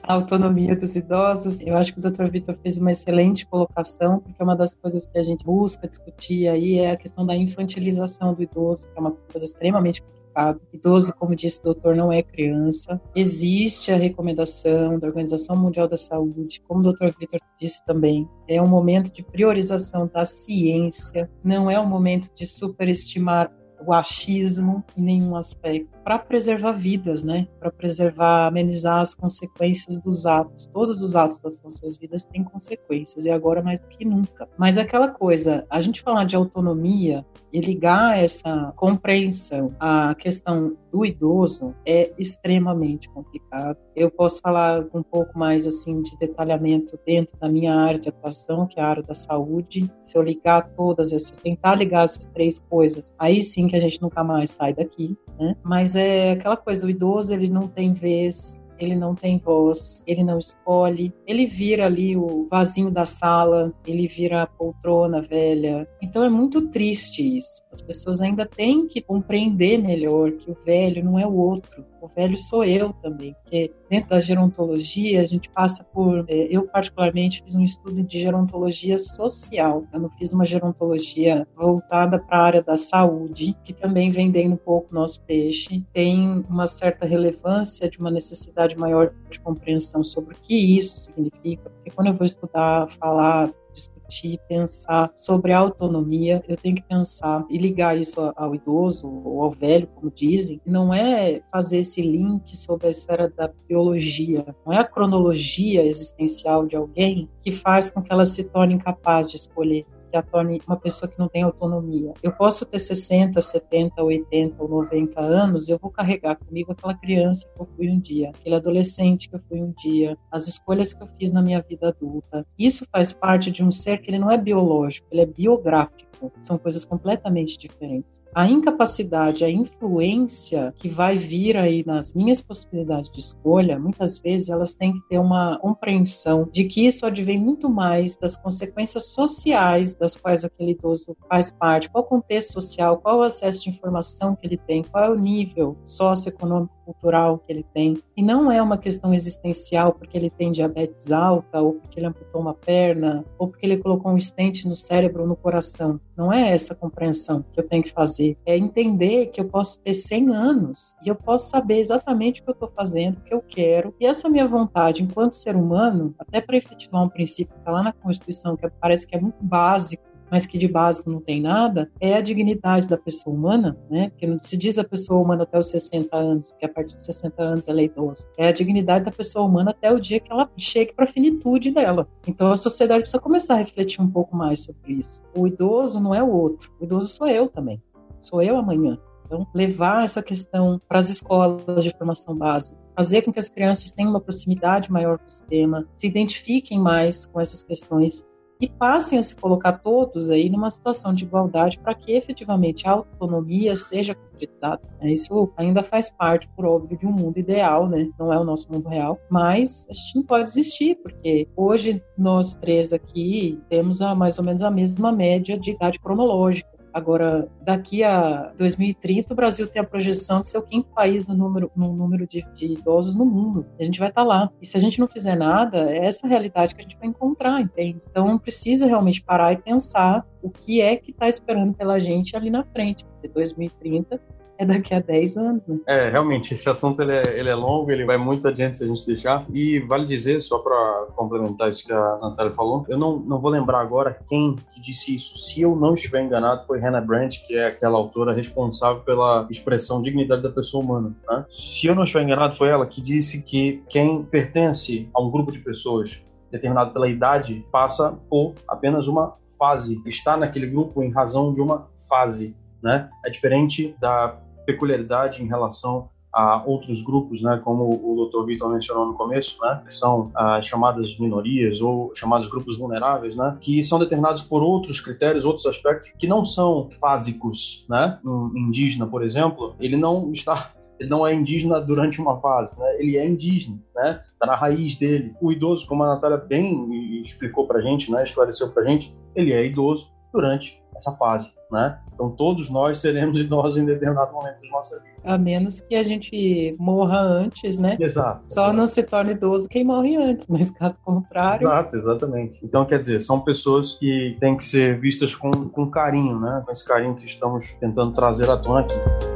a 0.02 0.14
autonomia 0.16 0.76
dos 0.76 0.96
idosos, 0.96 1.62
eu 1.62 1.76
acho 1.78 1.94
que 1.94 2.00
o 2.00 2.12
Dr. 2.12 2.26
Vitor 2.26 2.56
fez 2.56 2.78
uma 2.78 2.92
excelente 2.92 3.46
colocação, 3.46 4.20
porque 4.20 4.42
uma 4.42 4.56
das 4.56 4.74
coisas 4.74 5.06
que 5.06 5.18
a 5.18 5.24
gente 5.24 5.46
busca 5.46 5.88
discutir 5.88 6.48
aí 6.48 6.80
é 6.80 6.92
a 6.92 6.98
questão 6.98 7.24
da 7.24 7.36
infantilização 7.36 8.34
do 8.34 8.42
idoso, 8.42 8.90
que 8.90 8.98
é 8.98 9.02
uma 9.02 9.12
coisa 9.12 9.46
extremamente 9.46 10.02
complicado. 10.36 10.62
Idoso, 10.74 11.15
como 11.15 11.36
disse 11.36 11.60
o 11.62 11.63
doutor, 11.63 11.95
não 11.95 12.12
é 12.12 12.21
criança. 12.21 13.02
Existe 13.15 13.91
a 13.91 13.98
recomendação 13.98 15.00
da 15.00 15.08
Organização 15.08 15.56
Mundial 15.56 15.88
da 15.88 15.95
Saúde, 15.95 16.62
como 16.67 16.82
o 16.82 16.84
doutor 16.84 17.15
Vitor 17.17 17.39
disse 17.60 17.84
também, 17.86 18.28
é 18.48 18.62
um 18.62 18.67
momento 18.67 19.12
de 19.12 19.24
priorização 19.24 20.10
da 20.13 20.26
ciência, 20.26 21.30
não 21.43 21.71
é 21.71 21.80
um 21.80 21.88
momento 21.88 22.30
de 22.36 22.45
superestimar 22.45 23.52
o 23.86 23.93
achismo 23.93 24.84
em 24.98 25.02
nenhum 25.02 25.36
aspecto, 25.36 25.95
para 26.06 26.20
preservar 26.20 26.74
vidas, 26.74 27.24
né? 27.24 27.48
Para 27.60 27.72
preservar, 27.72 28.46
amenizar 28.46 29.00
as 29.00 29.15
consequências 29.15 30.00
dos 30.00 30.28
atos. 30.28 30.68
Todos 30.68 31.02
os 31.02 31.15
atos 31.15 31.41
das 31.41 31.60
nossas 31.63 31.98
vidas 31.98 32.26
têm 32.26 32.44
consequências 32.44 33.26
e 33.26 33.32
agora 33.32 33.63
mais 33.63 33.80
do 33.80 33.88
que 33.88 34.06
nunca. 34.06 34.48
Mas 34.56 34.78
aquela 34.78 35.08
coisa, 35.08 35.65
a 35.68 35.82
gente 35.82 36.04
falar 36.04 36.26
de 36.26 36.36
autonomia 36.36 37.26
e 37.52 37.60
ligar 37.60 38.20
essa 38.20 38.74
compreensão 38.76 39.74
à 39.80 40.13
questão 40.13 40.78
do 40.91 41.06
idoso 41.06 41.74
é 41.86 42.12
extremamente 42.18 43.10
complicado. 43.10 43.78
Eu 43.96 44.12
posso 44.12 44.41
falar 44.41 44.86
um 44.94 45.02
pouco 45.02 45.39
mais 45.39 45.65
assim 45.65 46.02
de 46.02 46.18
detalhamento 46.18 47.00
dentro 47.06 47.38
da 47.38 47.48
minha 47.48 47.74
área 47.74 47.98
de 47.98 48.10
atuação, 48.10 48.68
que 48.68 48.80
é 48.80 48.84
a 48.84 48.88
área 48.88 49.04
da 49.04 49.13
saúde. 49.13 49.89
Se 50.04 50.18
eu 50.18 50.22
ligar 50.22 50.70
todas 50.76 51.13
essas, 51.13 51.32
tentar 51.32 51.76
ligar 51.76 52.04
essas 52.04 52.26
três 52.28 52.60
coisas, 52.60 53.13
aí 53.18 53.41
sim 53.41 53.68
que 53.68 53.76
a 53.76 53.80
gente 53.80 54.02
nunca 54.02 54.24
mais 54.24 54.52
sai 54.52 54.74
daqui, 54.74 55.18
né? 55.39 55.56
Mas 55.63 55.95
é 55.96 56.32
aquela 56.32 56.58
coisa, 56.58 56.86
o 56.86 56.90
idoso 56.90 57.34
ele 57.34 57.50
não 57.50 57.68
tem 57.68 57.94
vez, 57.94 58.60
ele 58.80 58.96
não 58.96 59.16
tem 59.16 59.38
voz, 59.38 60.04
ele 60.06 60.24
não 60.24 60.38
escolhe, 60.38 61.14
ele 61.26 61.46
vira 61.46 61.86
ali 61.86 62.16
o 62.16 62.48
vasinho 62.50 62.92
da 62.92 63.06
sala, 63.06 63.74
ele 63.86 64.08
vira 64.08 64.44
a 64.44 64.48
poltrona 64.48 65.22
velha. 65.22 65.88
Então 66.02 66.24
é 66.24 66.30
muito 66.30 66.70
triste 66.70 67.38
isso. 67.38 67.64
As 67.72 67.82
pessoas 67.82 68.22
ainda 68.22 68.46
têm 68.46 68.88
que 68.88 69.02
compreender 69.02 69.78
melhor 69.78 70.32
que 70.34 70.52
o 70.52 70.58
velho 70.66 71.04
não 71.04 71.18
é 71.18 71.26
o 71.26 71.34
outro, 71.34 71.86
o 72.06 72.12
velho 72.15 72.38
sou 72.38 72.63
eu 72.63 72.94
também, 72.94 73.36
porque 73.41 73.72
dentro 73.89 74.12
da 74.12 74.20
gerontologia 74.20 75.22
a 75.22 75.26
gente 75.26 75.50
passa 75.50 75.84
por, 75.84 76.26
é, 76.28 76.48
eu 76.50 76.68
particularmente 76.68 77.44
fiz 77.44 77.56
um 77.56 77.63
estudo 77.63 78.04
de 78.04 78.20
gerontologia 78.20 78.98
social, 78.98 79.86
eu 79.91 80.00
não 80.00 80.10
fiz 80.10 80.32
uma 80.32 80.46
gerontologia 80.46 81.48
voltada 81.56 82.20
para 82.20 82.38
a 82.38 82.44
área 82.44 82.62
da 82.62 82.78
saúde, 82.78 83.56
que 83.63 83.74
também 83.74 84.10
vendendo 84.10 84.54
um 84.54 84.58
pouco 84.58 84.94
nosso 84.94 85.22
peixe, 85.22 85.84
tem 85.94 86.46
uma 86.50 86.68
certa 86.68 87.06
relevância 87.06 87.89
de 87.89 88.00
uma 88.00 88.12
necessidade 88.12 88.78
maior 88.78 89.12
de 89.30 89.39
compreensão 89.39 90.04
sobre 90.04 90.36
o 90.36 90.38
que 90.39 90.78
isso 90.78 90.98
significa, 90.98 91.70
porque 91.70 91.91
quando 91.91 92.08
eu 92.08 92.13
vou 92.13 92.26
estudar, 92.26 92.88
falar 92.88 93.52
discutir, 93.76 94.40
pensar 94.48 95.12
sobre 95.14 95.52
a 95.52 95.60
autonomia, 95.60 96.44
eu 96.48 96.58
tenho 96.58 96.76
que 96.76 96.84
pensar 96.84 97.46
e 97.50 97.58
ligar 97.58 97.98
isso 97.98 98.34
ao 98.36 98.56
idoso 98.56 99.08
ou 99.08 99.44
ao 99.44 99.52
velho, 99.52 99.88
como 99.88 100.10
dizem, 100.10 100.60
não 100.66 100.94
é 100.94 101.42
fazer 101.52 101.80
esse 101.80 102.02
link 102.02 102.56
sobre 102.56 102.88
a 102.88 102.90
esfera 102.90 103.30
da 103.30 103.52
biologia, 103.68 104.46
não 104.66 104.74
é 104.74 104.80
a 104.80 104.84
cronologia 104.84 105.86
existencial 105.86 106.66
de 106.66 106.76
alguém 106.76 107.30
que 107.42 107.52
faz 107.52 107.92
com 107.92 108.02
que 108.02 108.12
ela 108.12 108.26
se 108.26 108.44
torne 108.46 108.74
incapaz 108.74 109.30
de 109.30 109.36
escolher 109.36 109.86
que 110.15 110.17
a 110.17 110.21
torne 110.21 110.62
uma 110.65 110.78
pessoa 110.78 111.12
que 111.12 111.19
não 111.19 111.28
tem 111.28 111.43
autonomia. 111.43 112.13
Eu 112.23 112.32
posso 112.32 112.65
ter 112.65 112.80
60, 112.80 113.41
70, 113.41 114.01
80 114.01 114.63
ou 114.63 114.69
90 114.69 115.19
anos, 115.19 115.67
eu 115.67 115.78
vou 115.78 115.91
carregar 115.91 116.38
comigo 116.38 116.71
aquela 116.71 116.93
criança 116.95 117.47
que 117.54 117.62
eu 117.62 117.67
fui 117.75 117.89
um 117.89 117.99
dia, 117.99 118.30
aquele 118.30 118.56
adolescente 118.56 119.28
que 119.28 119.36
eu 119.36 119.41
fui 119.49 119.62
um 119.62 119.71
dia, 119.71 120.17
as 120.32 120.47
escolhas 120.47 120.93
que 120.93 121.04
eu 121.04 121.08
fiz 121.08 121.32
na 121.32 121.41
minha 121.41 121.62
vida 121.62 121.89
adulta. 121.89 122.45
Isso 122.58 122.86
faz 122.89 123.12
parte 123.12 123.51
de 123.51 123.62
um 123.62 123.71
ser 123.71 123.97
que 123.97 124.10
ele 124.10 124.19
não 124.19 124.32
é 124.32 124.38
biológico, 124.38 125.08
ele 125.12 125.21
é 125.21 125.25
biográfico. 125.25 126.05
São 126.39 126.58
coisas 126.58 126.86
completamente 126.86 127.58
diferentes. 127.58 128.21
A 128.34 128.47
incapacidade, 128.47 129.43
a 129.43 129.49
influência 129.49 130.73
que 130.78 130.89
vai 130.89 131.17
vir 131.17 131.58
aí 131.58 131.84
nas 131.86 132.13
minhas 132.13 132.41
possibilidades 132.41 133.10
de 133.10 133.19
escolha, 133.19 133.80
muitas 133.80 134.19
vezes 134.19 134.49
elas 134.49 134.73
têm 134.73 134.93
que 134.93 135.08
ter 135.10 135.19
uma 135.19 135.58
compreensão 135.60 136.47
de 136.51 136.65
que 136.65 136.86
isso 136.86 137.06
advém 137.06 137.39
muito 137.39 137.69
mais 137.69 138.17
das 138.17 138.36
consequências 138.36 139.08
sociais 139.08 139.95
das 139.95 140.17
quais 140.17 140.43
aquele 140.43 140.71
idoso 140.71 141.15
faz 141.30 141.51
parte, 141.51 141.89
qual 141.89 142.04
o 142.04 142.08
contexto 142.08 142.54
social, 142.54 142.97
qual 142.97 143.19
o 143.19 143.23
acesso 143.23 143.63
de 143.63 143.69
informação 143.69 144.36
que 144.36 144.45
ele 144.45 144.58
tem, 144.58 144.84
qual 144.84 145.06
é 145.06 145.10
o 145.10 145.15
nível 145.15 145.78
socioeconômico 145.84 146.75
cultural 146.86 147.39
que 147.39 147.52
ele 147.52 147.65
tem. 147.74 148.02
E 148.15 148.21
não 148.21 148.52
é 148.52 148.62
uma 148.62 148.78
questão 148.78 149.13
existencial 149.13 149.93
porque 149.93 150.17
ele 150.17 150.30
tem 150.30 150.52
diabetes 150.52 151.12
alta, 151.12 151.62
ou 151.62 151.74
porque 151.74 152.00
ele 152.00 152.08
amputou 152.08 152.41
uma 152.41 152.54
perna, 152.54 153.26
ou 153.38 153.48
porque 153.48 153.65
ele 153.65 153.78
colocou 153.78 154.12
um 154.12 154.17
estente 154.17 154.67
no 154.67 154.76
cérebro 154.76 155.24
ou 155.24 155.28
no 155.28 155.36
coração. 155.36 156.00
Não 156.15 156.32
é 156.32 156.52
essa 156.52 156.76
compreensão 156.76 157.43
que 157.52 157.60
eu 157.60 157.67
tenho 157.67 157.84
que 157.84 157.91
fazer. 157.91 158.38
É 158.45 158.56
entender 158.56 159.28
que 159.28 159.41
eu 159.41 159.45
posso 159.45 159.80
ter 159.82 159.93
100 159.93 160.34
anos 160.34 160.95
e 161.04 161.10
eu 161.10 161.15
posso 161.15 161.50
saber 161.50 161.80
exatamente 161.80 162.41
o 162.41 162.43
que 162.43 162.50
eu 162.52 162.54
estou 162.54 162.71
fazendo, 162.76 163.17
o 163.17 163.21
que 163.21 163.34
eu 163.34 163.41
quero. 163.41 163.93
E 164.00 164.06
essa 164.06 164.30
minha 164.30 164.48
vontade, 164.48 165.02
enquanto 165.02 165.34
ser 165.34 165.56
humano, 165.56 166.13
até 166.19 166.39
para 166.39 166.58
efetivar 166.58 167.04
um 167.04 167.10
princípio 167.10 167.54
que 167.54 167.60
está 167.60 167.71
lá 167.71 167.84
na 167.84 167.91
Constituição, 167.91 168.56
que 168.56 168.69
parece 168.80 169.08
que 169.08 169.15
é 169.15 169.19
muito 169.19 169.43
básico, 169.43 170.14
mas 170.30 170.46
que 170.46 170.58
de 170.58 170.68
básico 170.68 171.10
não 171.10 171.20
tem 171.20 171.42
nada, 171.42 171.90
é 172.00 172.16
a 172.16 172.22
dignidade 172.22 172.88
da 172.88 172.98
pessoa 172.98 173.36
humana, 173.36 173.78
né? 173.90 174.10
Porque 174.10 174.28
não 174.28 174.40
se 174.42 174.58
diz 174.58 174.78
a 174.78 174.84
pessoa 174.84 175.22
humana 175.22 175.44
até 175.44 175.58
os 175.58 175.70
60 175.70 176.16
anos, 176.16 176.52
porque 176.52 176.66
a 176.66 176.70
partir 176.70 176.98
de 176.98 177.04
60 177.04 177.44
anos 177.44 177.68
ela 177.68 177.82
é 177.82 177.86
idosa. 177.86 178.28
É 178.38 178.48
a 178.48 178.52
dignidade 178.52 179.06
da 179.06 179.12
pessoa 179.12 179.46
humana 179.46 179.72
até 179.72 179.92
o 179.92 180.00
dia 180.00 180.20
que 180.20 180.32
ela 180.32 180.50
chegue 180.58 180.94
para 180.94 181.06
a 181.06 181.08
finitude 181.08 181.72
dela. 181.72 182.08
Então 182.28 182.52
a 182.52 182.56
sociedade 182.56 183.02
precisa 183.02 183.22
começar 183.22 183.56
a 183.56 183.58
refletir 183.58 184.02
um 184.02 184.10
pouco 184.10 184.36
mais 184.36 184.62
sobre 184.62 184.94
isso. 184.94 185.22
O 185.36 185.48
idoso 185.48 186.00
não 186.00 186.14
é 186.14 186.22
o 186.22 186.30
outro, 186.30 186.72
o 186.80 186.84
idoso 186.84 187.08
sou 187.08 187.28
eu 187.28 187.48
também. 187.48 187.82
Sou 188.20 188.42
eu 188.42 188.58
amanhã. 188.58 188.98
Então, 189.26 189.48
levar 189.54 190.06
essa 190.06 190.22
questão 190.22 190.80
para 190.88 191.00
as 191.00 191.10
escolas 191.10 191.84
de 191.84 191.90
formação 191.98 192.36
básica, 192.36 192.78
fazer 192.96 193.24
com 193.24 193.34
que 193.34 193.40
as 193.40 193.50
crianças 193.50 193.92
tenham 193.92 194.12
uma 194.12 194.22
proximidade 194.22 194.92
maior 194.92 195.18
com 195.18 195.26
o 195.26 195.30
sistema, 195.30 195.88
se 195.92 196.08
identifiquem 196.08 196.80
mais 196.80 197.26
com 197.26 197.42
essas 197.42 197.64
questões 197.64 198.24
e 198.60 198.70
passem 198.70 199.20
a 199.20 199.24
se 199.24 199.36
colocar 199.36 199.74
todos 199.74 200.30
aí 200.30 200.50
numa 200.50 200.70
situação 200.70 201.13
de 201.13 201.26
igualdade 201.26 201.80
para 201.80 201.94
que 201.94 202.13
efetivamente 202.13 202.88
a 202.88 202.91
autonomia 202.91 203.76
seja 203.76 204.15
concretizada. 204.15 204.82
Né? 205.02 205.12
Isso 205.12 205.52
ainda 205.58 205.84
faz 205.84 206.10
parte, 206.10 206.48
por 206.56 206.65
óbvio, 206.65 206.98
de 206.98 207.06
um 207.06 207.12
mundo 207.12 207.38
ideal, 207.38 207.88
né? 207.88 208.10
Não 208.18 208.32
é 208.32 208.39
o 208.39 208.44
nosso 208.44 208.72
mundo 208.72 208.88
real, 208.88 209.20
mas 209.30 209.88
a 209.89 209.94
gente 209.94 210.15
não 210.15 210.24
pode 210.24 210.46
desistir, 210.46 210.96
porque 211.02 211.48
hoje 211.56 212.02
nós 212.18 212.56
três 212.56 212.94
aqui 212.94 213.60
temos 213.70 214.02
a, 214.02 214.15
mais 214.15 214.38
ou 214.38 214.44
menos 214.44 214.62
a 214.62 214.72
mesma 214.72 215.12
média 215.12 215.58
de 215.58 215.72
idade 215.72 216.00
cronológica. 216.00 216.75
Agora, 216.96 217.50
daqui 217.62 218.06
a 218.06 218.54
2030, 218.58 219.34
o 219.34 219.36
Brasil 219.36 219.68
tem 219.68 219.82
a 219.82 219.86
projeção 219.86 220.42
de 220.42 220.48
ser 220.48 220.60
o 220.60 220.62
quinto 220.62 220.88
país 220.96 221.28
no 221.28 221.36
número, 221.36 221.70
no 221.76 221.94
número 221.94 222.26
de, 222.26 222.42
de 222.54 222.68
idosos 222.72 223.18
no 223.18 223.26
mundo. 223.26 223.66
A 223.78 223.84
gente 223.84 224.00
vai 224.00 224.08
estar 224.08 224.22
tá 224.22 224.26
lá. 224.26 224.50
E 224.62 224.66
se 224.66 224.78
a 224.78 224.80
gente 224.80 224.98
não 224.98 225.06
fizer 225.06 225.36
nada, 225.36 225.92
é 225.92 226.06
essa 226.06 226.26
realidade 226.26 226.74
que 226.74 226.80
a 226.80 226.84
gente 226.84 226.98
vai 226.98 227.10
encontrar, 227.10 227.60
entende? 227.60 228.02
Então, 228.10 228.38
precisa 228.38 228.86
realmente 228.86 229.22
parar 229.22 229.52
e 229.52 229.58
pensar 229.58 230.26
o 230.42 230.50
que 230.50 230.80
é 230.80 230.96
que 230.96 231.12
está 231.12 231.28
esperando 231.28 231.74
pela 231.74 232.00
gente 232.00 232.34
ali 232.34 232.50
na 232.50 232.64
frente. 232.64 233.04
Porque 233.04 233.28
2030 233.28 234.18
é 234.58 234.65
daqui 234.65 234.94
a 234.94 235.00
10 235.00 235.38
anos, 235.38 235.68
né? 235.68 235.78
É, 235.88 236.10
realmente, 236.10 236.54
esse 236.54 236.70
assunto 236.70 237.02
ele 237.02 237.13
é, 237.13 237.39
ele 237.39 237.50
é 237.50 237.56
longo, 237.56 237.91
ele 237.91 238.06
vai 238.06 238.18
muito 238.18 238.48
adiante 238.48 238.78
se 238.78 238.84
a 238.84 238.88
gente 238.88 239.06
deixar. 239.06 239.46
E 239.54 239.80
vale 239.80 240.06
dizer, 240.06 240.39
só 240.41 240.60
para 240.60 241.08
complementar 241.15 241.70
isso 241.70 241.86
que 241.86 241.91
a 241.91 242.18
Natália 242.22 242.54
falou, 242.54 242.86
eu 242.88 242.98
não, 242.98 243.20
não 243.20 243.39
vou 243.39 243.52
lembrar 243.52 243.82
agora 243.82 244.18
quem 244.28 244.56
que 244.56 244.82
disse 244.82 245.15
isso. 245.15 245.38
Se 245.38 245.62
eu 245.62 245.76
não 245.76 245.94
estiver 245.94 246.22
enganado, 246.22 246.65
foi 246.65 246.80
Hannah 246.80 247.02
Brandt, 247.02 247.46
que 247.46 247.56
é 247.56 247.68
aquela 247.68 247.98
autora 247.98 248.34
responsável 248.34 249.02
pela 249.04 249.48
expressão 249.50 250.02
dignidade 250.02 250.41
da 250.41 250.50
pessoa 250.50 250.84
humana. 250.84 251.15
Né? 251.30 251.46
Se 251.50 251.88
eu 251.88 251.96
não 251.96 252.04
estiver 252.04 252.24
enganado, 252.24 252.56
foi 252.56 252.70
ela 252.70 252.86
que 252.86 253.02
disse 253.02 253.41
que 253.41 253.84
quem 253.89 254.24
pertence 254.24 255.10
a 255.13 255.22
um 255.22 255.30
grupo 255.30 255.52
de 255.52 255.60
pessoas 255.60 256.24
determinado 256.52 256.91
pela 256.91 257.08
idade 257.08 257.65
passa 257.72 258.18
por 258.30 258.54
apenas 258.68 259.08
uma 259.08 259.34
fase. 259.58 260.02
Está 260.06 260.38
naquele 260.38 260.68
grupo 260.68 261.04
em 261.04 261.12
razão 261.12 261.52
de 261.52 261.62
uma 261.62 261.88
fase. 262.08 262.56
Né? 262.82 263.10
É 263.26 263.30
diferente 263.30 263.96
da 264.00 264.38
peculiaridade 264.65 265.43
em 265.43 265.47
relação 265.47 266.10
a 266.36 266.62
outros 266.65 267.01
grupos, 267.01 267.41
né, 267.41 267.62
como 267.63 267.86
o 267.86 268.30
Dr. 268.30 268.45
Vitor 268.45 268.69
mencionou 268.69 269.06
no 269.06 269.13
começo, 269.13 269.58
né, 269.62 269.82
que 269.86 269.93
são 269.93 270.32
as 270.36 270.58
ah, 270.58 270.62
chamadas 270.62 271.17
minorias 271.17 271.80
ou 271.80 272.13
chamados 272.13 272.49
grupos 272.49 272.78
vulneráveis, 272.78 273.34
né, 273.38 273.58
que 273.62 273.82
são 273.82 273.97
determinados 273.97 274.41
por 274.41 274.62
outros 274.62 274.99
critérios, 274.99 275.45
outros 275.45 275.65
aspectos 275.65 276.12
que 276.19 276.28
não 276.28 276.43
são 276.43 276.89
fásicos, 276.99 277.86
né. 277.89 278.19
Um 278.25 278.51
indígena, 278.54 279.08
por 279.08 279.23
exemplo, 279.23 279.75
ele 279.80 279.95
não 279.95 280.30
está 280.34 280.73
ele 280.99 281.10
não 281.10 281.28
é 281.28 281.34
indígena 281.34 281.82
durante 281.82 282.21
uma 282.21 282.39
fase, 282.39 282.80
né? 282.80 282.95
Ele 282.99 283.17
é 283.17 283.28
indígena, 283.28 283.78
né? 283.93 284.21
Tá 284.39 284.47
na 284.47 284.56
raiz 284.56 284.95
dele. 284.95 285.36
O 285.41 285.51
idoso, 285.51 285.86
como 285.86 286.04
a 286.04 286.08
Natália 286.08 286.38
bem 286.38 287.21
explicou 287.21 287.67
pra 287.67 287.82
gente, 287.82 288.10
né? 288.10 288.23
Esclareceu 288.23 288.69
pra 288.69 288.86
gente, 288.86 289.12
ele 289.36 289.51
é 289.51 289.65
idoso 289.65 290.14
durante 290.36 290.84
essa 290.95 291.12
fase, 291.13 291.52
né? 291.71 292.00
Então 292.13 292.30
todos 292.30 292.69
nós 292.69 293.00
seremos 293.00 293.38
idosos 293.39 293.78
em 293.78 293.86
determinado 293.86 294.32
momento 294.34 294.62
da 294.62 294.69
nossa 294.69 295.00
vida. 295.00 295.15
A 295.24 295.38
menos 295.38 295.82
que 295.82 295.95
a 295.95 296.04
gente 296.04 296.76
morra 296.80 297.19
antes, 297.19 297.80
né? 297.80 297.98
Exato. 298.00 298.54
Só 298.54 298.71
não 298.71 298.86
se 298.86 299.04
torna 299.04 299.32
idoso 299.32 299.67
quem 299.67 299.84
morre 299.84 300.15
antes, 300.15 300.48
mas 300.50 300.69
caso 300.71 301.00
contrário. 301.04 301.65
Exato, 301.65 301.95
exatamente. 301.95 302.60
Então, 302.63 302.86
quer 302.86 303.00
dizer, 303.00 303.19
são 303.19 303.39
pessoas 303.41 303.93
que 303.93 304.38
têm 304.39 304.56
que 304.56 304.63
ser 304.63 305.00
vistas 305.00 305.34
com, 305.34 305.69
com 305.69 305.89
carinho, 305.89 306.39
né? 306.39 306.62
Com 306.65 306.71
esse 306.71 306.86
carinho 306.86 307.15
que 307.15 307.26
estamos 307.26 307.67
tentando 307.80 308.13
trazer 308.13 308.50
à 308.50 308.58
tona 308.58 308.82
aqui. 308.82 309.35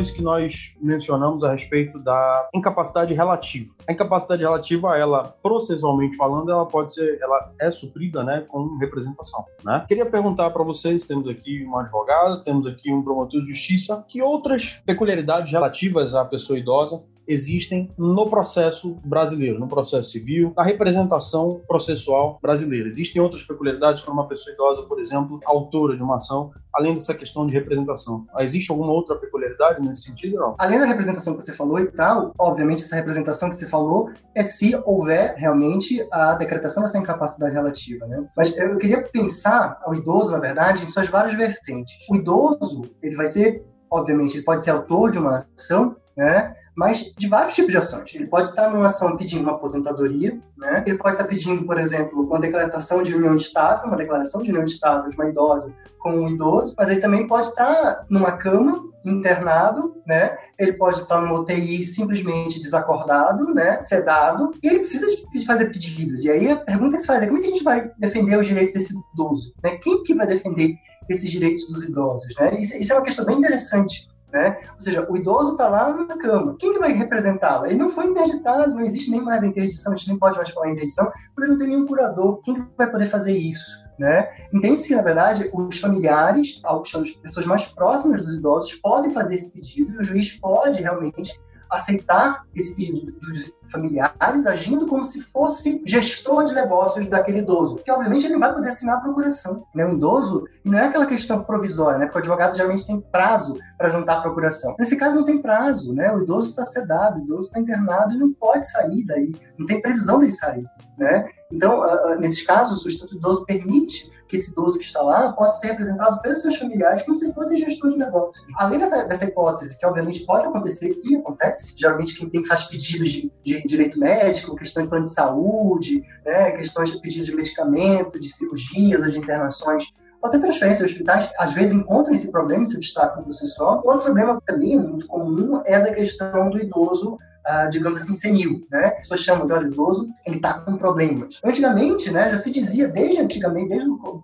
Isso 0.00 0.14
que 0.14 0.22
nós 0.22 0.74
mencionamos 0.80 1.42
a 1.44 1.52
respeito 1.52 1.98
da 1.98 2.48
incapacidade 2.54 3.14
relativa. 3.14 3.72
A 3.86 3.92
incapacidade 3.92 4.42
relativa, 4.42 4.96
ela 4.96 5.24
processualmente 5.42 6.16
falando, 6.16 6.50
ela 6.50 6.66
pode 6.66 6.94
ser, 6.94 7.18
ela 7.20 7.52
é 7.60 7.70
suprida, 7.70 8.22
né, 8.22 8.44
com 8.48 8.76
representação, 8.78 9.44
né? 9.64 9.84
Queria 9.88 10.06
perguntar 10.06 10.50
para 10.50 10.62
vocês, 10.62 11.04
temos 11.04 11.28
aqui 11.28 11.64
uma 11.64 11.82
advogada, 11.82 12.42
temos 12.42 12.66
aqui 12.66 12.92
um 12.92 13.02
promotor 13.02 13.42
de 13.42 13.48
justiça, 13.48 14.04
que 14.08 14.22
outras 14.22 14.82
peculiaridades 14.84 15.52
relativas 15.52 16.14
à 16.14 16.24
pessoa 16.24 16.58
idosa 16.58 17.02
existem 17.30 17.90
no 17.96 18.28
processo 18.28 18.96
brasileiro, 19.04 19.58
no 19.58 19.68
processo 19.68 20.10
civil, 20.10 20.52
na 20.56 20.62
representação 20.62 21.60
processual 21.66 22.38
brasileira. 22.42 22.88
Existem 22.88 23.22
outras 23.22 23.42
peculiaridades, 23.42 24.02
como 24.02 24.20
uma 24.20 24.28
pessoa 24.28 24.52
idosa, 24.52 24.82
por 24.82 25.00
exemplo, 25.00 25.40
autora 25.44 25.96
de 25.96 26.02
uma 26.02 26.16
ação, 26.16 26.50
além 26.74 26.94
dessa 26.94 27.14
questão 27.14 27.46
de 27.46 27.52
representação. 27.52 28.26
Existe 28.38 28.70
alguma 28.70 28.92
outra 28.92 29.16
peculiaridade 29.16 29.80
nesse 29.86 30.02
sentido, 30.02 30.36
não? 30.36 30.54
Além 30.58 30.78
da 30.78 30.86
representação 30.86 31.36
que 31.36 31.44
você 31.44 31.52
falou 31.52 31.78
e 31.78 31.86
tal, 31.86 32.32
obviamente 32.38 32.82
essa 32.82 32.96
representação 32.96 33.50
que 33.50 33.56
você 33.56 33.66
falou 33.66 34.10
é 34.34 34.42
se 34.42 34.74
houver 34.84 35.34
realmente 35.36 36.06
a 36.10 36.34
decretação 36.34 36.82
dessa 36.82 36.98
incapacidade 36.98 37.54
relativa, 37.54 38.06
né? 38.06 38.24
Mas 38.36 38.56
eu 38.56 38.76
queria 38.78 39.02
pensar 39.02 39.78
ao 39.84 39.94
idoso, 39.94 40.32
na 40.32 40.38
verdade, 40.38 40.82
em 40.82 40.86
suas 40.86 41.08
várias 41.08 41.36
vertentes. 41.36 41.94
O 42.08 42.16
idoso, 42.16 42.82
ele 43.02 43.16
vai 43.16 43.26
ser, 43.26 43.64
obviamente, 43.90 44.36
ele 44.36 44.44
pode 44.44 44.64
ser 44.64 44.70
autor 44.70 45.10
de 45.10 45.18
uma 45.18 45.38
ação, 45.56 45.96
né? 46.20 46.54
mas 46.76 47.12
de 47.16 47.28
vários 47.28 47.54
tipos 47.54 47.72
de 47.72 47.78
ações. 47.78 48.14
Ele 48.14 48.26
pode 48.26 48.48
estar 48.48 48.70
numa 48.70 48.86
ação 48.86 49.16
pedindo 49.16 49.42
uma 49.42 49.52
aposentadoria, 49.52 50.38
né? 50.56 50.84
ele 50.86 50.98
pode 50.98 51.14
estar 51.14 51.26
pedindo, 51.26 51.64
por 51.64 51.78
exemplo, 51.78 52.22
uma 52.22 52.38
declaração 52.38 53.02
de 53.02 53.14
união 53.14 53.36
estável, 53.36 53.88
uma 53.88 53.96
declaração 53.96 54.42
de 54.42 54.50
união 54.50 54.64
estável 54.64 55.08
de 55.08 55.16
uma 55.16 55.28
idosa 55.28 55.74
com 55.98 56.12
um 56.12 56.28
idoso, 56.28 56.74
mas 56.78 56.88
ele 56.88 57.00
também 57.00 57.26
pode 57.26 57.48
estar 57.48 58.04
numa 58.08 58.32
cama 58.32 58.88
internado, 59.04 59.96
né? 60.06 60.36
Ele 60.58 60.74
pode 60.74 61.00
estar 61.00 61.20
no 61.22 61.40
UTI 61.40 61.84
simplesmente 61.84 62.60
desacordado, 62.60 63.54
né? 63.54 63.82
Sedado, 63.84 64.52
e 64.62 64.68
ele 64.68 64.80
precisa 64.80 65.06
de 65.06 65.46
fazer 65.46 65.66
pedidos. 65.66 66.22
E 66.24 66.30
aí 66.30 66.50
a 66.50 66.56
pergunta 66.56 66.96
que 66.96 67.02
se 67.02 67.06
faz 67.06 67.22
é 67.22 67.26
como 67.26 67.38
é 67.38 67.40
que 67.40 67.48
a 67.48 67.50
gente 67.50 67.64
vai 67.64 67.90
defender 67.98 68.38
os 68.38 68.46
direitos 68.46 68.74
desse 68.74 68.94
idoso, 69.14 69.52
né? 69.62 69.76
Quem 69.78 70.02
que 70.02 70.14
vai 70.14 70.26
defender 70.26 70.74
esses 71.08 71.30
direitos 71.30 71.66
dos 71.68 71.84
idosos, 71.84 72.34
né? 72.38 72.60
Isso, 72.60 72.76
isso 72.76 72.92
é 72.92 72.96
uma 72.96 73.04
questão 73.04 73.24
bem 73.24 73.38
interessante 73.38 74.08
né? 74.32 74.60
Ou 74.74 74.80
seja, 74.80 75.06
o 75.08 75.16
idoso 75.16 75.52
está 75.52 75.68
lá 75.68 75.92
na 75.92 76.16
cama. 76.16 76.56
Quem 76.58 76.72
que 76.72 76.78
vai 76.78 76.92
representá-lo? 76.92 77.66
Ele 77.66 77.76
não 77.76 77.90
foi 77.90 78.06
interditado, 78.06 78.74
não 78.74 78.80
existe 78.80 79.10
nem 79.10 79.20
mais 79.20 79.42
a 79.42 79.46
interdição, 79.46 79.92
a 79.92 79.96
gente 79.96 80.08
nem 80.08 80.18
pode 80.18 80.36
mais 80.36 80.50
falar 80.50 80.70
interdição, 80.70 81.10
porque 81.34 81.50
não 81.50 81.56
tem 81.56 81.68
nenhum 81.68 81.86
curador. 81.86 82.40
Quem 82.42 82.54
que 82.54 82.62
vai 82.76 82.90
poder 82.90 83.06
fazer 83.06 83.36
isso? 83.36 83.78
Né? 83.98 84.30
Entende-se 84.52 84.88
que, 84.88 84.96
na 84.96 85.02
verdade, 85.02 85.50
os 85.52 85.78
familiares, 85.78 86.60
as 86.64 87.10
pessoas 87.22 87.44
mais 87.44 87.66
próximas 87.66 88.22
dos 88.22 88.34
idosos, 88.34 88.74
podem 88.76 89.12
fazer 89.12 89.34
esse 89.34 89.52
pedido 89.52 89.92
e 89.92 89.98
o 89.98 90.02
juiz 90.02 90.38
pode 90.38 90.80
realmente 90.80 91.38
aceitar 91.70 92.44
esse 92.54 92.74
pedido 92.74 93.12
dos 93.20 93.50
familiares, 93.70 94.46
agindo 94.46 94.86
como 94.86 95.04
se 95.04 95.20
fosse 95.22 95.82
gestor 95.86 96.44
de 96.44 96.54
negócios 96.54 97.06
daquele 97.06 97.38
idoso. 97.38 97.76
Que, 97.76 97.90
obviamente, 97.90 98.24
ele 98.24 98.34
não 98.34 98.40
vai 98.40 98.52
poder 98.52 98.70
assinar 98.70 98.98
a 98.98 99.00
procuração. 99.00 99.64
Né? 99.74 99.84
Um 99.86 99.94
idoso, 99.94 100.44
não 100.64 100.78
é 100.78 100.86
aquela 100.86 101.06
questão 101.06 101.42
provisória, 101.44 101.98
né? 101.98 102.06
porque 102.06 102.18
o 102.18 102.20
advogado 102.20 102.56
geralmente 102.56 102.86
tem 102.86 103.00
prazo 103.00 103.56
para 103.78 103.88
juntar 103.88 104.18
a 104.18 104.22
procuração. 104.22 104.74
Nesse 104.78 104.96
caso, 104.96 105.16
não 105.16 105.24
tem 105.24 105.40
prazo. 105.40 105.94
Né? 105.94 106.12
O 106.12 106.22
idoso 106.22 106.50
está 106.50 106.66
sedado, 106.66 107.20
o 107.20 107.22
idoso 107.22 107.46
está 107.46 107.60
internado 107.60 108.14
e 108.14 108.18
não 108.18 108.32
pode 108.32 108.68
sair 108.70 109.04
daí. 109.06 109.32
Não 109.58 109.66
tem 109.66 109.80
previsão 109.80 110.18
dele 110.18 110.32
sair. 110.32 110.64
Né? 110.98 111.28
Então, 111.52 111.82
nesses 112.18 112.44
casos, 112.44 112.84
o 112.84 112.88
Estatuto 112.88 113.14
do 113.14 113.18
Idoso 113.18 113.44
permite 113.44 114.10
que 114.30 114.36
esse 114.36 114.50
idoso 114.50 114.78
que 114.78 114.84
está 114.84 115.02
lá 115.02 115.32
possa 115.32 115.58
ser 115.58 115.66
representado 115.72 116.22
pelos 116.22 116.40
seus 116.40 116.56
familiares 116.56 117.02
como 117.02 117.16
se 117.16 117.32
fosse 117.34 117.56
gestor 117.56 117.90
de 117.90 117.98
negócio. 117.98 118.40
Além 118.56 118.78
dessa, 118.78 119.04
dessa 119.04 119.24
hipótese, 119.24 119.78
que 119.78 119.84
obviamente 119.84 120.24
pode 120.24 120.46
acontecer 120.46 120.96
e 121.04 121.16
acontece, 121.16 121.74
geralmente 121.76 122.16
quem 122.16 122.30
tem 122.30 122.44
faz 122.44 122.64
pedidos 122.64 123.10
de, 123.10 123.32
de 123.44 123.62
direito 123.64 123.98
médico, 123.98 124.54
questões 124.54 124.84
de 124.84 124.90
plano 124.90 125.04
de 125.04 125.12
saúde, 125.12 126.04
né, 126.24 126.52
questões 126.52 126.90
de 126.90 127.00
pedido 127.00 127.26
de 127.26 127.34
medicamento, 127.34 128.20
de 128.20 128.28
cirurgias 128.28 129.02
ou 129.02 129.08
de 129.08 129.18
internações 129.18 129.84
ou 130.22 130.28
até 130.28 130.38
transferência 130.38 130.84
de 130.84 130.92
hospitais, 130.92 131.30
às 131.38 131.52
vezes 131.52 131.72
encontram 131.72 132.14
esse 132.14 132.30
problema, 132.30 132.66
se 132.66 132.76
destacam 132.76 133.24
por 133.24 133.32
si 133.32 133.46
só. 133.48 133.80
Outro 133.82 134.02
problema 134.02 134.40
também 134.46 134.78
muito 134.78 135.06
comum 135.06 135.62
é 135.64 135.80
da 135.80 135.92
questão 135.92 136.50
do 136.50 136.60
idoso 136.60 137.16
Uh, 137.50 137.70
digamos 137.70 137.98
assim, 137.98 138.14
senil, 138.14 138.66
né? 138.70 138.86
As 138.86 138.98
pessoas 139.00 139.20
chamam 139.20 139.46
de 139.46 139.66
idoso, 139.66 140.06
ele 140.26 140.36
está 140.36 140.60
com 140.60 140.76
problemas. 140.76 141.40
Antigamente, 141.44 142.10
né, 142.10 142.30
já 142.30 142.36
se 142.36 142.50
dizia, 142.50 142.86
desde 142.86 143.20
antigamente, 143.20 143.70
desde 143.70 143.88
o 143.88 143.94
uh, 143.94 144.22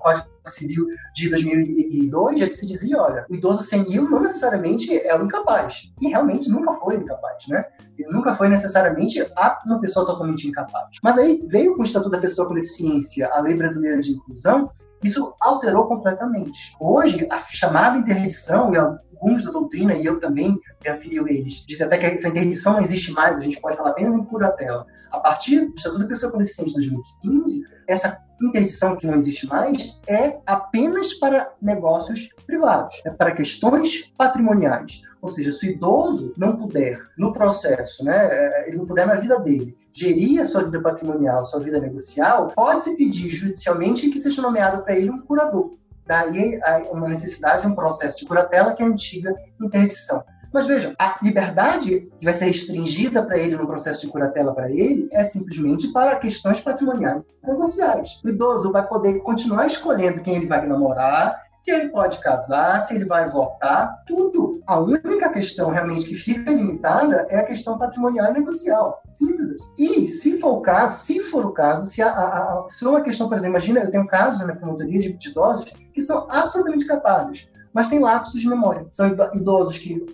Código 0.00 0.26
Civil 0.46 0.86
de 1.14 1.28
2002, 1.28 2.38
já 2.38 2.50
se 2.50 2.64
dizia, 2.64 3.00
olha, 3.00 3.26
o 3.28 3.34
idoso 3.34 3.62
senil 3.62 4.08
não 4.08 4.22
necessariamente 4.22 4.96
é 4.96 5.14
o 5.18 5.24
incapaz. 5.24 5.92
E 6.00 6.08
realmente 6.08 6.48
nunca 6.48 6.74
foi 6.74 6.96
incapaz, 6.96 7.46
né? 7.48 7.64
Ele 7.98 8.10
nunca 8.12 8.34
foi 8.34 8.48
necessariamente 8.48 9.24
uma 9.66 9.80
pessoa 9.80 10.06
totalmente 10.06 10.46
incapaz. 10.46 10.86
Mas 11.02 11.18
aí 11.18 11.44
veio 11.48 11.74
com 11.74 11.82
o 11.82 11.84
Estatuto 11.84 12.10
da 12.10 12.18
Pessoa 12.18 12.46
com 12.46 12.54
Deficiência, 12.54 13.28
a 13.32 13.40
Lei 13.40 13.54
Brasileira 13.54 14.00
de 14.00 14.12
Inclusão, 14.12 14.70
isso 15.06 15.34
alterou 15.40 15.86
completamente. 15.86 16.74
Hoje, 16.80 17.26
a 17.30 17.38
chamada 17.38 17.98
interdição, 17.98 18.74
e 18.74 18.76
alguns 18.76 19.44
da 19.44 19.50
doutrina, 19.50 19.94
e 19.94 20.04
eu 20.04 20.20
também 20.20 20.58
me 20.82 20.90
afilio 20.90 21.28
eles, 21.28 21.64
dizem 21.66 21.86
até 21.86 21.98
que 21.98 22.06
essa 22.06 22.28
interdição 22.28 22.74
não 22.74 22.82
existe 22.82 23.12
mais, 23.12 23.38
a 23.38 23.42
gente 23.42 23.60
pode 23.60 23.76
falar 23.76 23.90
apenas 23.90 24.14
em 24.14 24.24
curatela. 24.24 24.86
A 25.10 25.20
partir 25.20 25.66
do 25.66 25.74
Estatuto 25.74 26.02
da 26.02 26.08
Pessoa 26.08 26.32
com 26.32 26.38
Deficiência 26.38 26.80
de 26.80 26.90
2015, 26.90 27.62
essa 27.88 28.18
interdição 28.42 28.96
que 28.96 29.06
não 29.06 29.14
existe 29.14 29.46
mais 29.46 29.98
é 30.06 30.38
apenas 30.44 31.14
para 31.14 31.52
negócios 31.62 32.28
privados, 32.46 33.00
é 33.06 33.10
para 33.10 33.32
questões 33.32 34.12
patrimoniais. 34.18 35.02
Ou 35.22 35.28
seja, 35.28 35.52
se 35.52 35.68
o 35.68 35.70
idoso 35.70 36.34
não 36.36 36.56
puder, 36.56 37.00
no 37.16 37.32
processo, 37.32 38.04
né, 38.04 38.28
é, 38.30 38.68
ele 38.68 38.76
não 38.76 38.86
puder 38.86 39.06
na 39.06 39.14
vida 39.14 39.38
dele, 39.40 39.76
gerir 39.96 40.42
a 40.42 40.46
sua 40.46 40.62
vida 40.62 40.80
patrimonial, 40.80 41.42
sua 41.42 41.60
vida 41.60 41.80
negocial, 41.80 42.52
pode-se 42.54 42.94
pedir 42.96 43.30
judicialmente 43.30 44.10
que 44.10 44.20
seja 44.20 44.42
nomeado 44.42 44.82
para 44.82 44.94
ele 44.94 45.10
um 45.10 45.22
curador. 45.22 45.70
Daí 46.06 46.60
uma 46.92 47.08
necessidade 47.08 47.62
de 47.62 47.68
um 47.68 47.74
processo 47.74 48.18
de 48.18 48.26
curatela 48.26 48.74
que 48.74 48.82
é 48.82 48.86
a 48.86 48.88
antiga 48.88 49.34
interdição. 49.60 50.22
Mas 50.52 50.66
vejam, 50.66 50.94
a 50.98 51.18
liberdade 51.22 52.08
que 52.18 52.24
vai 52.24 52.32
ser 52.32 52.46
restringida 52.46 53.22
para 53.22 53.38
ele 53.38 53.56
no 53.56 53.66
processo 53.66 54.06
de 54.06 54.12
curatela 54.12 54.54
para 54.54 54.70
ele 54.70 55.08
é 55.12 55.24
simplesmente 55.24 55.88
para 55.92 56.16
questões 56.16 56.60
patrimoniais 56.60 57.24
negociais. 57.44 58.20
O 58.24 58.28
idoso 58.28 58.70
vai 58.70 58.86
poder 58.86 59.18
continuar 59.20 59.66
escolhendo 59.66 60.22
quem 60.22 60.36
ele 60.36 60.46
vai 60.46 60.64
namorar, 60.66 61.42
se 61.66 61.72
ele 61.72 61.88
pode 61.88 62.18
casar, 62.20 62.80
se 62.82 62.94
ele 62.94 63.04
vai 63.04 63.28
votar, 63.28 64.00
tudo. 64.06 64.62
A 64.68 64.78
única 64.78 65.28
questão 65.30 65.70
realmente 65.70 66.06
que 66.06 66.14
fica 66.14 66.52
limitada 66.52 67.26
é 67.28 67.40
a 67.40 67.44
questão 67.44 67.76
patrimonial 67.76 68.30
e 68.30 68.34
negocial. 68.34 69.02
Simples. 69.08 69.60
Assim. 69.60 69.74
E 69.76 70.06
se 70.06 70.38
for 70.38 70.58
o 70.58 70.60
caso, 70.60 71.04
se 71.04 71.18
for 71.18 71.44
o 71.44 71.50
caso, 71.50 71.90
se, 71.90 72.00
a, 72.00 72.08
a, 72.08 72.66
se 72.70 72.86
uma 72.86 73.00
questão, 73.00 73.28
por 73.28 73.36
exemplo, 73.36 73.54
imagina, 73.54 73.80
eu 73.80 73.90
tenho 73.90 74.06
casos 74.06 74.46
na 74.46 74.54
promotoria 74.54 75.00
de, 75.00 75.28
idosos 75.28 75.72
que 75.92 76.00
são 76.02 76.28
absolutamente 76.30 76.86
capazes, 76.86 77.48
mas 77.72 77.88
têm 77.88 77.98
lapsos 77.98 78.40
de 78.40 78.48
memória. 78.48 78.86
São 78.92 79.08
idosos 79.34 79.76
que 79.76 80.06